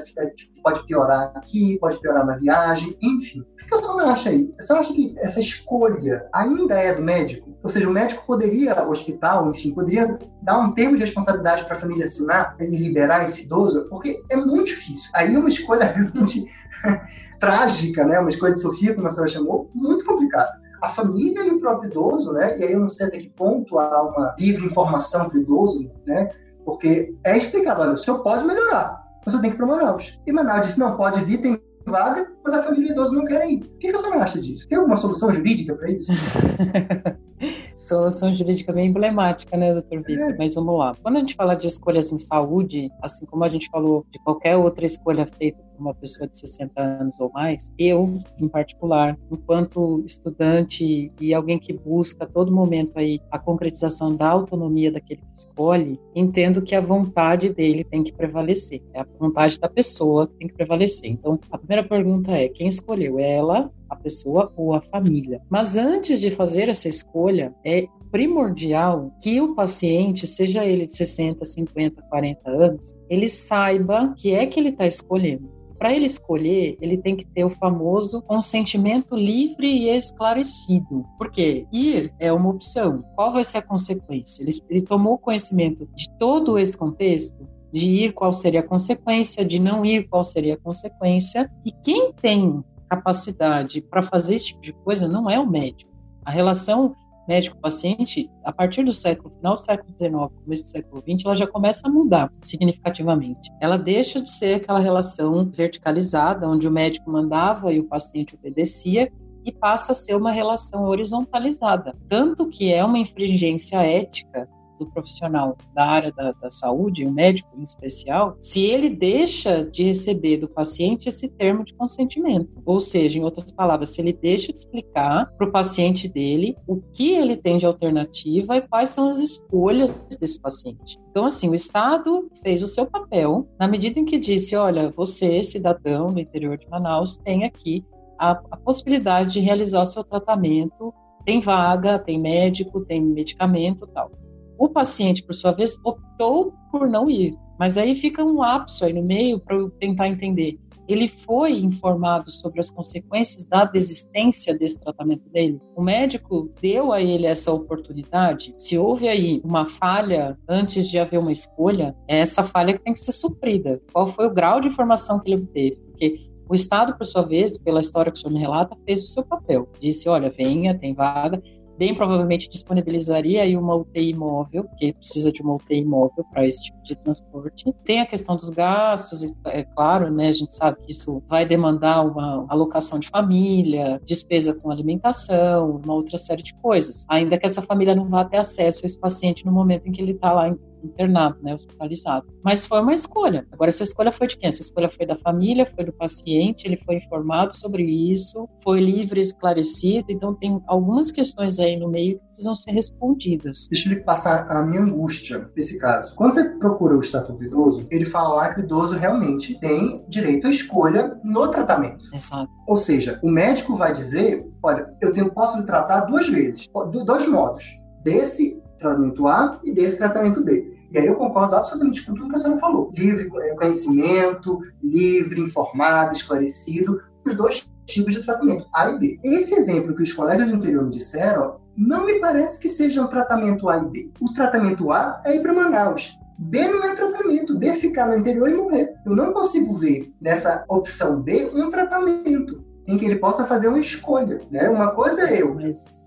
pode 0.62 0.84
piorar 0.86 1.32
aqui, 1.34 1.78
pode 1.78 2.00
piorar 2.00 2.26
na 2.26 2.34
viagem, 2.36 2.96
enfim. 3.02 3.40
O 3.40 3.68
que 3.68 3.74
a 3.74 3.78
senhora 3.78 4.10
acha 4.10 4.30
aí? 4.30 4.52
A 4.58 4.62
senhora 4.62 4.84
acha 4.84 4.94
que 4.94 5.14
essa 5.18 5.38
escolha 5.38 6.26
ainda 6.32 6.74
é 6.74 6.94
do 6.94 7.02
médico? 7.02 7.56
Ou 7.62 7.70
seja, 7.70 7.88
o 7.88 7.92
médico 7.92 8.26
poderia, 8.26 8.82
o 8.82 8.90
hospital, 8.90 9.50
enfim, 9.50 9.72
poderia 9.74 10.18
dar 10.42 10.58
um 10.58 10.72
termo 10.72 10.96
de 10.96 11.02
responsabilidade 11.02 11.64
para 11.64 11.76
a 11.76 11.80
família 11.80 12.04
assinar 12.04 12.56
e 12.58 12.64
liberar 12.66 13.24
esse 13.24 13.44
idoso? 13.44 13.86
Porque 13.90 14.22
é 14.30 14.36
muito 14.36 14.66
difícil. 14.66 15.10
Aí 15.14 15.34
é 15.34 15.38
uma 15.38 15.48
escolha 15.48 15.84
realmente 15.84 16.44
trágica, 17.38 18.04
né? 18.04 18.18
Uma 18.18 18.30
escolha 18.30 18.54
de 18.54 18.60
Sofia, 18.60 18.94
como 18.94 19.06
a 19.06 19.10
senhora 19.10 19.30
chamou, 19.30 19.70
muito 19.74 20.04
complicada 20.04 20.66
a 20.82 20.88
família 20.88 21.42
e 21.42 21.50
o 21.50 21.58
próprio 21.58 21.90
idoso, 21.90 22.32
né? 22.32 22.58
E 22.58 22.64
aí 22.64 22.72
eu 22.72 22.80
não 22.80 22.90
sei 22.90 23.06
até 23.06 23.18
que 23.18 23.30
ponto 23.30 23.78
há 23.78 24.02
uma 24.02 24.34
livre 24.38 24.66
informação 24.66 25.28
para 25.28 25.38
o 25.38 25.40
idoso, 25.40 25.90
né? 26.06 26.28
Porque 26.66 27.14
é 27.24 27.38
explicado, 27.38 27.80
olha, 27.80 27.92
o 27.92 27.96
senhor 27.96 28.18
pode 28.24 28.44
melhorar, 28.44 29.02
mas 29.24 29.34
eu 29.34 29.40
tenho 29.40 29.54
que 29.54 29.56
ir 29.56 29.64
para 29.64 29.76
Manaus. 29.76 30.18
E 30.26 30.32
Manaus 30.32 30.66
disse, 30.66 30.78
não, 30.80 30.96
pode 30.96 31.24
vir, 31.24 31.40
tem 31.40 31.58
vaga, 31.86 32.28
mas 32.44 32.52
a 32.52 32.62
família 32.64 32.88
o 32.88 32.92
idoso 32.92 33.14
não 33.14 33.24
querem 33.24 33.54
ir. 33.54 33.62
O 33.62 33.78
que, 33.78 33.90
que 33.90 33.96
a 33.96 33.98
senhora 33.98 34.24
acha 34.24 34.40
disso? 34.40 34.68
Tem 34.68 34.76
alguma 34.76 34.96
solução 34.96 35.30
jurídica 35.30 35.76
para 35.76 35.90
isso? 35.92 36.10
Solução 37.72 38.32
jurídica 38.32 38.72
bem 38.72 38.88
emblemática, 38.88 39.56
né, 39.56 39.72
doutor 39.72 40.02
Vitor? 40.02 40.30
É. 40.30 40.36
Mas 40.36 40.54
vamos 40.54 40.76
lá. 40.76 40.94
Quando 41.00 41.16
a 41.16 41.20
gente 41.20 41.36
fala 41.36 41.54
de 41.54 41.68
escolhas 41.68 42.10
em 42.10 42.18
saúde, 42.18 42.90
assim 43.02 43.24
como 43.26 43.44
a 43.44 43.48
gente 43.48 43.68
falou 43.70 44.04
de 44.10 44.18
qualquer 44.20 44.56
outra 44.56 44.84
escolha 44.84 45.26
feita 45.26 45.62
uma 45.78 45.94
pessoa 45.94 46.28
de 46.28 46.36
60 46.36 46.80
anos 46.80 47.20
ou 47.20 47.30
mais, 47.32 47.72
eu, 47.78 48.20
em 48.38 48.48
particular, 48.48 49.18
enquanto 49.30 50.02
estudante 50.04 51.12
e 51.20 51.34
alguém 51.34 51.58
que 51.58 51.72
busca 51.72 52.24
a 52.24 52.26
todo 52.26 52.52
momento 52.52 52.98
aí 52.98 53.20
a 53.30 53.38
concretização 53.38 54.14
da 54.14 54.28
autonomia 54.28 54.90
daquele 54.90 55.20
que 55.20 55.38
escolhe, 55.38 55.98
entendo 56.14 56.62
que 56.62 56.74
a 56.74 56.80
vontade 56.80 57.48
dele 57.48 57.84
tem 57.84 58.02
que 58.02 58.12
prevalecer. 58.12 58.82
É 58.92 59.00
a 59.00 59.06
vontade 59.18 59.58
da 59.58 59.68
pessoa 59.68 60.26
que 60.26 60.34
tem 60.34 60.48
que 60.48 60.54
prevalecer. 60.54 61.10
Então, 61.10 61.38
a 61.50 61.58
primeira 61.58 61.86
pergunta 61.86 62.32
é: 62.32 62.48
quem 62.48 62.68
escolheu? 62.68 63.18
Ela 63.18 63.70
a 63.88 63.96
pessoa 63.96 64.52
ou 64.56 64.74
a 64.74 64.80
família. 64.80 65.40
Mas 65.48 65.76
antes 65.76 66.20
de 66.20 66.30
fazer 66.30 66.68
essa 66.68 66.88
escolha, 66.88 67.54
é 67.64 67.86
primordial 68.10 69.12
que 69.20 69.40
o 69.40 69.54
paciente, 69.54 70.26
seja 70.26 70.64
ele 70.64 70.86
de 70.86 70.96
60, 70.96 71.44
50, 71.44 72.02
40 72.02 72.50
anos, 72.50 72.96
ele 73.08 73.28
saiba 73.28 74.14
que 74.16 74.32
é 74.32 74.46
que 74.46 74.58
ele 74.58 74.70
está 74.70 74.86
escolhendo. 74.86 75.55
Para 75.78 75.92
ele 75.92 76.06
escolher, 76.06 76.76
ele 76.80 76.96
tem 76.96 77.14
que 77.14 77.26
ter 77.26 77.44
o 77.44 77.50
famoso 77.50 78.22
consentimento 78.22 79.14
livre 79.14 79.68
e 79.68 79.88
esclarecido. 79.90 81.04
Porque 81.18 81.66
ir 81.72 82.12
é 82.18 82.32
uma 82.32 82.50
opção. 82.50 83.04
Qual 83.14 83.32
vai 83.32 83.44
ser 83.44 83.58
a 83.58 83.62
consequência? 83.62 84.42
Ele, 84.42 84.52
ele 84.70 84.82
tomou 84.82 85.18
conhecimento 85.18 85.86
de 85.94 86.08
todo 86.18 86.58
esse 86.58 86.76
contexto, 86.76 87.46
de 87.72 87.88
ir, 87.88 88.12
qual 88.12 88.32
seria 88.32 88.60
a 88.60 88.66
consequência, 88.66 89.44
de 89.44 89.60
não 89.60 89.84
ir, 89.84 90.08
qual 90.08 90.24
seria 90.24 90.54
a 90.54 90.58
consequência. 90.60 91.50
E 91.64 91.70
quem 91.70 92.12
tem 92.12 92.64
capacidade 92.88 93.80
para 93.82 94.02
fazer 94.02 94.36
esse 94.36 94.46
tipo 94.46 94.62
de 94.62 94.72
coisa 94.72 95.06
não 95.06 95.28
é 95.28 95.38
o 95.38 95.48
médico. 95.48 95.92
A 96.24 96.30
relação 96.30 96.94
médico-paciente, 97.28 98.30
a 98.44 98.52
partir 98.52 98.84
do 98.84 98.92
século 98.92 99.30
final 99.30 99.56
do 99.56 99.60
século 99.60 99.92
XIX, 99.96 100.12
começo 100.44 100.62
do 100.62 100.68
século 100.68 101.02
XX, 101.02 101.24
ela 101.24 101.34
já 101.34 101.46
começa 101.46 101.88
a 101.88 101.90
mudar 101.90 102.30
significativamente. 102.42 103.50
Ela 103.60 103.76
deixa 103.76 104.20
de 104.20 104.30
ser 104.30 104.54
aquela 104.54 104.78
relação 104.78 105.44
verticalizada, 105.46 106.48
onde 106.48 106.66
o 106.66 106.70
médico 106.70 107.10
mandava 107.10 107.72
e 107.72 107.80
o 107.80 107.84
paciente 107.84 108.34
obedecia, 108.34 109.10
e 109.44 109.52
passa 109.52 109.92
a 109.92 109.94
ser 109.94 110.14
uma 110.16 110.32
relação 110.32 110.84
horizontalizada. 110.84 111.94
Tanto 112.08 112.48
que 112.48 112.72
é 112.72 112.84
uma 112.84 112.98
infringência 112.98 113.76
ética 113.76 114.48
do 114.78 114.86
profissional 114.86 115.56
da 115.74 115.86
área 115.86 116.12
da, 116.12 116.32
da 116.32 116.50
saúde, 116.50 117.06
o 117.06 117.12
médico 117.12 117.48
em 117.56 117.62
especial, 117.62 118.36
se 118.38 118.60
ele 118.62 118.90
deixa 118.90 119.64
de 119.64 119.84
receber 119.84 120.38
do 120.38 120.48
paciente 120.48 121.08
esse 121.08 121.28
termo 121.28 121.64
de 121.64 121.74
consentimento. 121.74 122.60
Ou 122.64 122.80
seja, 122.80 123.18
em 123.18 123.24
outras 123.24 123.50
palavras, 123.52 123.90
se 123.90 124.00
ele 124.00 124.12
deixa 124.12 124.52
de 124.52 124.58
explicar 124.58 125.26
para 125.36 125.48
o 125.48 125.52
paciente 125.52 126.08
dele 126.08 126.56
o 126.66 126.76
que 126.76 127.12
ele 127.12 127.36
tem 127.36 127.58
de 127.58 127.66
alternativa 127.66 128.56
e 128.56 128.62
quais 128.62 128.90
são 128.90 129.10
as 129.10 129.18
escolhas 129.18 129.90
desse 130.20 130.40
paciente. 130.40 130.98
Então, 131.10 131.24
assim, 131.24 131.48
o 131.48 131.54
Estado 131.54 132.30
fez 132.42 132.62
o 132.62 132.68
seu 132.68 132.86
papel 132.86 133.48
na 133.58 133.66
medida 133.66 133.98
em 133.98 134.04
que 134.04 134.18
disse: 134.18 134.54
olha, 134.54 134.90
você, 134.90 135.42
cidadão 135.42 136.12
do 136.12 136.20
interior 136.20 136.58
de 136.58 136.68
Manaus, 136.68 137.16
tem 137.18 137.44
aqui 137.44 137.84
a, 138.18 138.32
a 138.50 138.56
possibilidade 138.56 139.34
de 139.34 139.40
realizar 139.40 139.82
o 139.82 139.86
seu 139.86 140.04
tratamento. 140.04 140.92
Tem 141.24 141.40
vaga, 141.40 141.98
tem 141.98 142.20
médico, 142.20 142.84
tem 142.84 143.00
medicamento 143.02 143.86
tal. 143.86 144.10
O 144.58 144.68
paciente, 144.68 145.22
por 145.22 145.34
sua 145.34 145.52
vez, 145.52 145.78
optou 145.84 146.54
por 146.70 146.88
não 146.88 147.10
ir. 147.10 147.36
Mas 147.58 147.78
aí 147.78 147.94
fica 147.94 148.24
um 148.24 148.36
lapso 148.36 148.84
aí 148.84 148.92
no 148.92 149.02
meio 149.02 149.38
para 149.38 149.56
eu 149.56 149.70
tentar 149.70 150.08
entender. 150.08 150.58
Ele 150.88 151.08
foi 151.08 151.58
informado 151.58 152.30
sobre 152.30 152.60
as 152.60 152.70
consequências 152.70 153.44
da 153.44 153.64
desistência 153.64 154.56
desse 154.56 154.78
tratamento 154.78 155.28
dele? 155.28 155.60
O 155.74 155.82
médico 155.82 156.52
deu 156.60 156.92
a 156.92 157.02
ele 157.02 157.26
essa 157.26 157.52
oportunidade? 157.52 158.54
Se 158.56 158.78
houve 158.78 159.08
aí 159.08 159.40
uma 159.44 159.66
falha 159.66 160.38
antes 160.48 160.88
de 160.88 160.98
haver 160.98 161.18
uma 161.18 161.32
escolha, 161.32 161.96
é 162.06 162.18
essa 162.18 162.44
falha 162.44 162.72
que 162.72 162.84
tem 162.84 162.92
que 162.92 163.00
ser 163.00 163.12
suprida. 163.12 163.82
Qual 163.92 164.06
foi 164.06 164.26
o 164.26 164.32
grau 164.32 164.60
de 164.60 164.68
informação 164.68 165.18
que 165.18 165.28
ele 165.32 165.42
obteve? 165.42 165.76
Porque 165.86 166.20
o 166.48 166.54
Estado, 166.54 166.96
por 166.96 167.04
sua 167.04 167.22
vez, 167.22 167.58
pela 167.58 167.80
história 167.80 168.12
que 168.12 168.18
o 168.18 168.20
senhor 168.20 168.32
me 168.32 168.38
relata, 168.38 168.76
fez 168.86 169.02
o 169.02 169.08
seu 169.08 169.24
papel. 169.26 169.68
Disse: 169.80 170.08
olha, 170.08 170.30
venha, 170.30 170.78
tem 170.78 170.94
vaga 170.94 171.42
bem 171.78 171.94
provavelmente 171.94 172.48
disponibilizaria 172.48 173.42
aí 173.42 173.56
uma 173.56 173.74
UTI 173.74 174.14
móvel, 174.14 174.64
porque 174.64 174.92
precisa 174.92 175.32
de 175.32 175.42
uma 175.42 175.54
UTI 175.54 175.84
móvel 175.84 176.24
para 176.30 176.46
esse 176.46 176.64
tipo 176.64 176.82
de 176.82 176.96
transporte. 176.96 177.72
Tem 177.84 178.00
a 178.00 178.06
questão 178.06 178.36
dos 178.36 178.50
gastos, 178.50 179.24
é 179.46 179.62
claro, 179.62 180.10
né? 180.10 180.28
A 180.28 180.32
gente 180.32 180.54
sabe 180.54 180.78
que 180.82 180.92
isso 180.92 181.22
vai 181.28 181.44
demandar 181.44 182.02
uma 182.02 182.46
alocação 182.48 182.98
de 182.98 183.08
família, 183.08 184.00
despesa 184.04 184.54
com 184.54 184.70
alimentação, 184.70 185.80
uma 185.84 185.94
outra 185.94 186.18
série 186.18 186.42
de 186.42 186.54
coisas. 186.54 187.04
Ainda 187.08 187.38
que 187.38 187.46
essa 187.46 187.62
família 187.62 187.94
não 187.94 188.08
vá 188.08 188.24
ter 188.24 188.38
acesso 188.38 188.80
a 188.82 188.86
esse 188.86 188.98
paciente 188.98 189.44
no 189.44 189.52
momento 189.52 189.88
em 189.88 189.92
que 189.92 190.00
ele 190.00 190.12
está 190.12 190.32
lá 190.32 190.48
internado, 190.86 191.38
né, 191.42 191.54
hospitalizado. 191.54 192.26
Mas 192.44 192.66
foi 192.66 192.80
uma 192.80 192.94
escolha. 192.94 193.46
Agora, 193.52 193.70
essa 193.70 193.82
escolha 193.82 194.12
foi 194.12 194.26
de 194.26 194.36
quem? 194.36 194.48
Essa 194.48 194.62
escolha 194.62 194.88
foi 194.88 195.06
da 195.06 195.16
família, 195.16 195.66
foi 195.66 195.84
do 195.84 195.92
paciente, 195.92 196.66
ele 196.66 196.76
foi 196.76 196.96
informado 196.96 197.54
sobre 197.54 197.82
isso, 197.82 198.48
foi 198.62 198.80
livre, 198.80 199.20
esclarecido. 199.20 200.06
Então, 200.10 200.34
tem 200.34 200.60
algumas 200.66 201.10
questões 201.10 201.58
aí 201.58 201.76
no 201.76 201.88
meio 201.88 202.18
que 202.18 202.24
precisam 202.26 202.54
ser 202.54 202.72
respondidas. 202.72 203.68
Deixa 203.70 203.88
eu 203.88 203.94
lhe 203.94 204.00
passar 204.00 204.50
a 204.50 204.62
minha 204.62 204.82
angústia 204.82 205.50
nesse 205.56 205.78
caso. 205.78 206.14
Quando 206.14 206.34
você 206.34 206.44
procura 206.44 206.96
o 206.96 207.00
Estatuto 207.00 207.38
do 207.38 207.44
Idoso, 207.44 207.86
ele 207.90 208.04
fala 208.04 208.34
lá 208.34 208.54
que 208.54 208.60
o 208.60 208.64
idoso 208.64 208.96
realmente 208.96 209.58
tem 209.60 210.04
direito 210.08 210.46
à 210.46 210.50
escolha 210.50 211.18
no 211.24 211.48
tratamento. 211.48 212.04
Exato. 212.14 212.50
Ou 212.66 212.76
seja, 212.76 213.18
o 213.22 213.30
médico 213.30 213.76
vai 213.76 213.92
dizer: 213.92 214.46
olha, 214.62 214.88
eu 215.00 215.12
tenho, 215.12 215.30
posso 215.30 215.58
lhe 215.58 215.64
tratar 215.64 216.00
duas 216.00 216.28
vezes, 216.28 216.68
dois 217.04 217.26
modos. 217.26 217.64
Desse 218.02 218.60
tratamento 218.78 219.26
A 219.26 219.58
e 219.64 219.72
desse 219.72 219.98
tratamento 219.98 220.44
B. 220.44 220.75
E 220.90 220.98
aí 220.98 221.06
eu 221.06 221.16
concordo 221.16 221.56
absolutamente 221.56 222.04
com 222.04 222.14
tudo 222.14 222.28
que 222.28 222.36
a 222.36 222.38
senhora 222.38 222.60
falou. 222.60 222.90
Livre 222.94 223.30
é, 223.42 223.54
conhecimento, 223.54 224.60
livre, 224.82 225.40
informado, 225.40 226.14
esclarecido, 226.14 227.00
os 227.24 227.36
dois 227.36 227.68
tipos 227.86 228.14
de 228.14 228.22
tratamento, 228.22 228.66
A 228.74 228.90
e 228.90 228.98
B. 228.98 229.20
Esse 229.22 229.54
exemplo 229.54 229.94
que 229.94 230.02
os 230.02 230.12
colegas 230.12 230.50
do 230.50 230.56
interior 230.56 230.84
me 230.84 230.90
disseram, 230.90 231.60
não 231.76 232.06
me 232.06 232.18
parece 232.18 232.60
que 232.60 232.68
seja 232.68 233.02
um 233.02 233.08
tratamento 233.08 233.68
A 233.68 233.78
e 233.78 233.84
B. 233.86 234.10
O 234.20 234.32
tratamento 234.32 234.90
A 234.92 235.20
é 235.24 235.36
ir 235.36 235.42
para 235.42 235.52
Manaus. 235.52 236.16
B 236.38 236.68
não 236.68 236.84
é 236.84 236.94
tratamento, 236.94 237.56
B 237.56 237.68
é 237.68 237.74
ficar 237.76 238.08
no 238.08 238.16
interior 238.16 238.48
e 238.48 238.54
morrer. 238.54 238.94
Eu 239.06 239.16
não 239.16 239.32
consigo 239.32 239.74
ver 239.74 240.12
nessa 240.20 240.64
opção 240.68 241.22
B 241.22 241.50
um 241.54 241.70
tratamento 241.70 242.62
em 242.86 242.98
que 242.98 243.04
ele 243.04 243.16
possa 243.16 243.46
fazer 243.46 243.68
uma 243.68 243.78
escolha. 243.78 244.40
Né? 244.50 244.68
Uma 244.68 244.90
coisa 244.90 245.22
é 245.22 245.42
eu 245.42 245.56